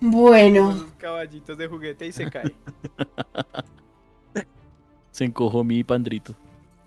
[0.00, 2.56] Bueno, Con sus caballitos de juguete y se cae.
[5.10, 6.34] Se encojó mi pandrito.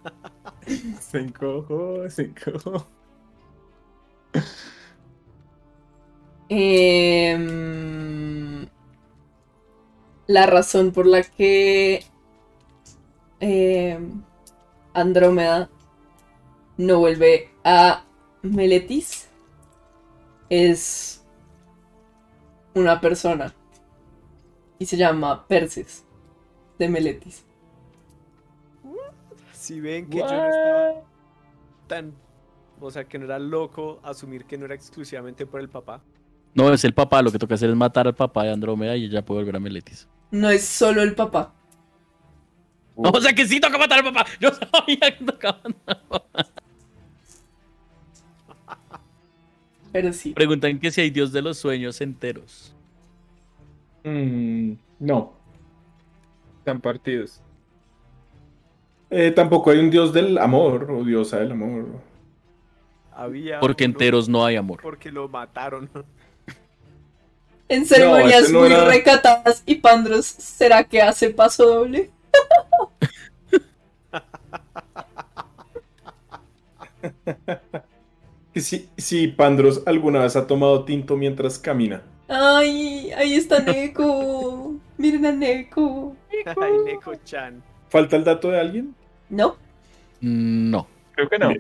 [1.00, 2.88] Se encojó, se encojó.
[7.32, 8.68] em,
[10.28, 12.06] la razón por la que
[13.40, 14.24] em,
[14.94, 15.70] Andrómeda
[16.78, 18.06] no vuelve a
[18.42, 19.30] Meletis
[20.50, 21.21] es
[22.74, 23.54] una persona
[24.80, 26.06] y se llama Perses
[26.80, 27.46] de Meletis.
[29.54, 31.04] Si ven que yo no estaba
[31.88, 32.14] tan.
[32.80, 36.02] O sea, que no era loco asumir que no era exclusivamente por el papá.
[36.56, 37.22] No, es el papá.
[37.22, 39.60] Lo que toca hacer es matar al papá de Andrómeda y ella puede volver a
[39.60, 40.10] Meletis.
[40.32, 41.54] No es solo el papá.
[42.96, 44.26] O sea que sí toca matar al papá.
[44.40, 46.51] Yo sabía que tocaba matar al papá.
[49.92, 50.34] Pero sí.
[50.34, 52.74] Preguntan que si hay dios de los sueños enteros.
[54.04, 55.34] Mm, no.
[56.60, 57.42] Están partidos.
[59.10, 61.86] Eh, tampoco hay un dios del amor o diosa del amor.
[63.14, 63.60] Había.
[63.60, 64.80] Porque uno enteros no hay amor.
[64.82, 65.90] Porque lo mataron.
[67.68, 72.10] En ceremonias no muy era- recatadas y Pandros, ¿será que hace paso doble?
[78.56, 82.04] Si, si Pandros alguna vez ha tomado tinto mientras camina.
[82.28, 84.76] Ay, ahí está Neko.
[84.98, 86.16] Miren a Neko.
[86.46, 87.64] Ay, Neko-chan.
[87.90, 88.96] ¿Falta el dato de alguien?
[89.30, 89.58] ¿No?
[90.22, 90.88] No.
[91.14, 91.54] Creo que no.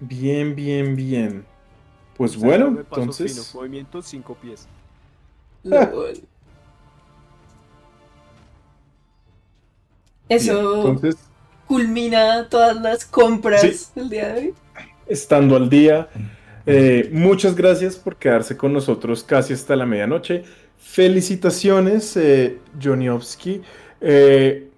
[0.00, 1.44] Bien, bien, bien.
[2.16, 3.32] Pues bueno, entonces.
[3.32, 4.68] fino, Movimiento cinco pies.
[5.62, 5.80] Lol.
[6.12, 6.28] bien,
[10.28, 11.27] Eso Entonces,
[11.68, 13.86] culmina todas las compras Sí.
[13.94, 14.54] del día de hoy.
[15.06, 16.08] estando al día,
[16.66, 20.42] eh, muchas gracias por quedarse con nosotros casi hasta la medianoche.
[20.78, 23.62] Felicitaciones, eh, Joniowski.
[24.00, 24.68] Eh,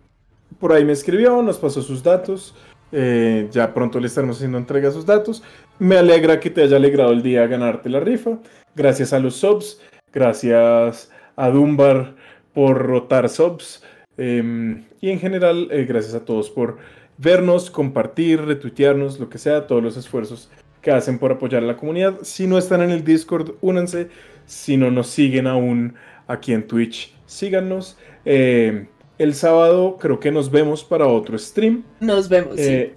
[0.58, 2.54] por ahí me escribió, nos pasó sus datos.
[2.92, 5.44] eh, ya pronto le estaremos haciendo entrega de sus datos.
[5.78, 8.38] Me alegra que te haya alegrado el día ganarte la rifa.
[8.74, 9.80] Gracias a los subs.
[10.12, 12.16] Gracias a Dumbar
[12.52, 13.84] por rotar subs.
[14.20, 16.78] Em, y en general, eh, gracias a todos por
[17.18, 20.50] vernos, compartir, retuitearnos, lo que sea, todos los esfuerzos
[20.82, 22.18] que hacen por apoyar a la comunidad.
[22.22, 24.08] Si no están en el Discord, únanse.
[24.46, 25.94] Si no nos siguen aún
[26.26, 27.96] aquí en Twitch, síganos.
[28.24, 28.86] Eh,
[29.18, 32.56] el sábado creo que nos vemos para otro stream Nos vemos.
[32.56, 32.62] sí.
[32.62, 32.94] eh,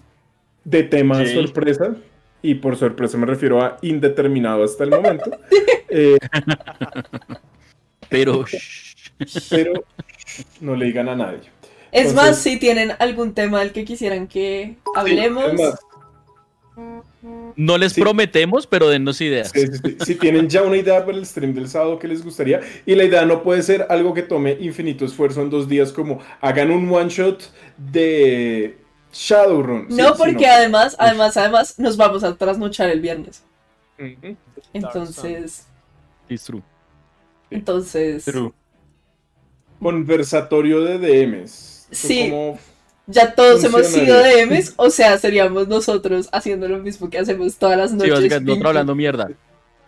[0.64, 1.34] de tema Sí.
[1.34, 1.96] sorpresa.
[2.42, 5.32] Y por sorpresa me refiero a indeterminado hasta el momento.
[5.96, 6.18] Eh,
[8.10, 8.46] Pero.
[9.52, 9.74] pero
[10.62, 11.40] no le digan a nadie.
[11.92, 15.80] es entonces- más, si tienen algún tema del que quisieran que hablemos, Es más,
[17.56, 18.02] No les Sí.
[18.02, 19.52] prometemos, pero dennos ideas.
[19.54, 19.98] Sí, sí, sí.
[20.06, 23.04] Si tienen ya una idea para el stream del sábado que les gustaría, y la
[23.04, 26.92] idea no puede ser algo que tome infinito esfuerzo en dos días, como hagan un
[26.92, 27.44] one shot
[27.78, 28.76] de
[29.14, 29.86] Shadowrun.
[29.90, 29.96] ¿sí?
[29.96, 33.44] no porque Sino- además, además, además nos vamos a trasnochar el viernes.
[34.74, 35.68] Entonces,
[36.28, 36.64] It's true.
[37.52, 38.26] entonces,
[39.84, 41.88] Conversatorio de DMs.
[41.92, 42.30] Sí.
[42.30, 42.58] como-
[43.06, 44.18] ya todos hemos sido.
[44.24, 48.12] DMs, o sea, seríamos nosotros haciendo lo mismo que hacemos todas las Sí, noches.
[48.14, 48.50] básicamente, Pinky.
[48.52, 49.30] nosotros hablando mierda.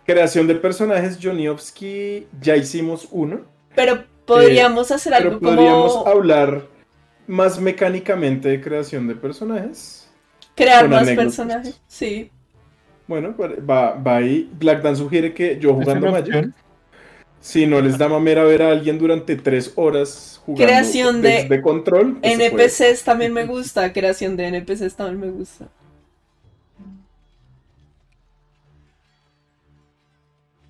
[0.04, 3.40] creación de personajes, Joniowski, ya hicimos uno,
[3.74, 6.62] Pero podríamos hacer pero algo podríamos como hablar
[7.26, 10.08] más mecánicamente de creación de personajes.
[10.54, 11.24] crear más anécdotas.
[11.36, 11.80] personajes.
[11.88, 12.30] Sí.
[13.08, 13.34] Bueno,
[13.68, 14.48] va, va ahí.
[14.58, 16.50] Black Dan sugiere que yo ¿Es jugando Magic.
[17.40, 22.18] Si no les da mamera ver a alguien durante tres horas jugando Creación de control.
[22.20, 22.38] pues.
[22.40, 25.68] NPCs también me gusta, creación de NPCs también me gusta.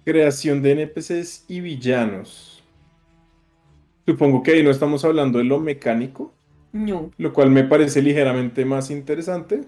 [0.04, 2.62] Creación de NPCs y villanos.
[4.06, 6.32] Supongo que ahí no estamos hablando de lo mecánico,
[6.72, 7.10] No.
[7.18, 9.62] lo cual me parece ligeramente más interesante.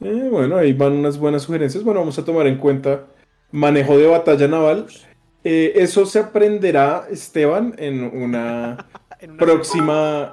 [0.00, 1.84] Eh, bueno, ahí van unas buenas sugerencias.
[1.84, 3.04] Bueno, vamos a tomar en cuenta
[3.52, 4.86] manejo de batalla naval.
[5.44, 8.86] Eh, eso se aprenderá, Esteban, en una
[9.20, 10.32] En una- próxima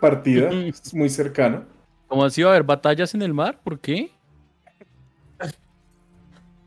[0.00, 0.50] partida
[0.92, 1.64] muy cercana.
[2.08, 3.58] ¿Cómo así va a haber batallas en el mar?
[3.64, 4.10] ¿Por qué?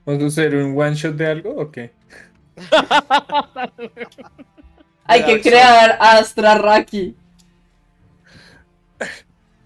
[0.06, 1.92] ¿Vamos a hacer un one shot de algo o qué?
[5.06, 7.16] Hay que crear a Astra Raki.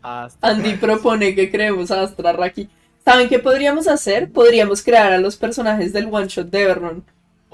[0.02, 2.70] Hasta- Andy propone que creemos a Astra Raki.
[3.06, 4.32] ¿Saben qué podríamos hacer?
[4.32, 7.04] Podríamos crear a los personajes del one shot de Everron.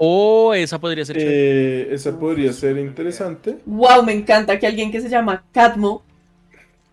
[0.00, 1.16] Oh, esa podría ser.
[1.18, 3.58] Eh, esa podría ser interesante.
[3.66, 6.04] Wow, me encanta que alguien que se llama Cadmo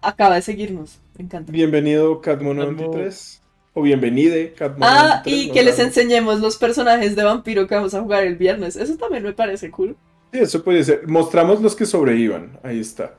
[0.01, 0.99] acaba de seguirnos.
[1.15, 1.51] Me encanta.
[1.51, 3.39] Bienvenido, Catmo93.
[3.75, 4.79] O bienvenide, Catmo93.
[4.81, 8.37] Ah, y no que les enseñemos los personajes de vampiro que vamos a jugar el
[8.37, 8.75] viernes.
[8.75, 9.95] Eso también me parece cool.
[10.33, 11.07] Sí, eso podría ser.
[11.07, 12.59] Mostramos los que sobrevivan.
[12.63, 13.13] Ahí está.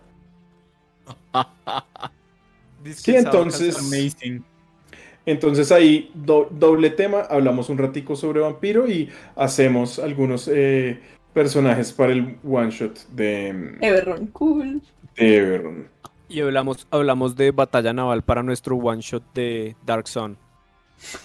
[2.94, 3.76] Sí, entonces-.
[3.78, 4.44] Amazing.
[5.26, 11.00] Entonces ahí do- doble tema, hablamos un ratico sobre vampiro y hacemos algunos eh,
[11.34, 14.80] personajes para el one shot de, Everron, cool.
[15.16, 15.88] de Everon.
[16.28, 20.36] Y hablamos, hablamos de batalla naval para nuestro one shot de Dark Sun.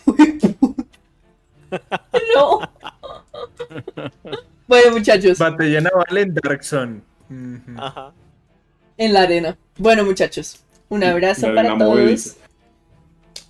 [2.36, 2.60] No.
[4.68, 7.02] bueno, muchachos, Batalla naval en Dark Zone.
[7.30, 7.72] Ujú.
[7.82, 8.12] Ajá.
[8.98, 9.58] en la arena.
[9.78, 11.96] Bueno, muchachos, un abrazo para todos.
[11.96, 12.36] movediza.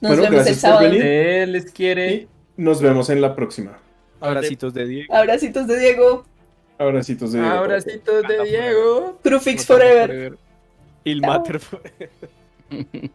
[0.01, 0.89] Nos Bueno, vemos el gracias por sábado.
[0.89, 1.01] venir.
[1.05, 2.13] Eh, les quiere.
[2.13, 3.77] Y nos vemos en la próxima.
[4.19, 5.13] Abracitos de Diego.
[5.13, 6.25] Abracitos de Diego.
[6.77, 7.55] Abracitos de Diego.
[7.55, 9.19] Abracitos de Diego.
[9.23, 10.37] Crufix Forever.
[11.03, 11.29] Il Chao.
[11.31, 11.61] Matter.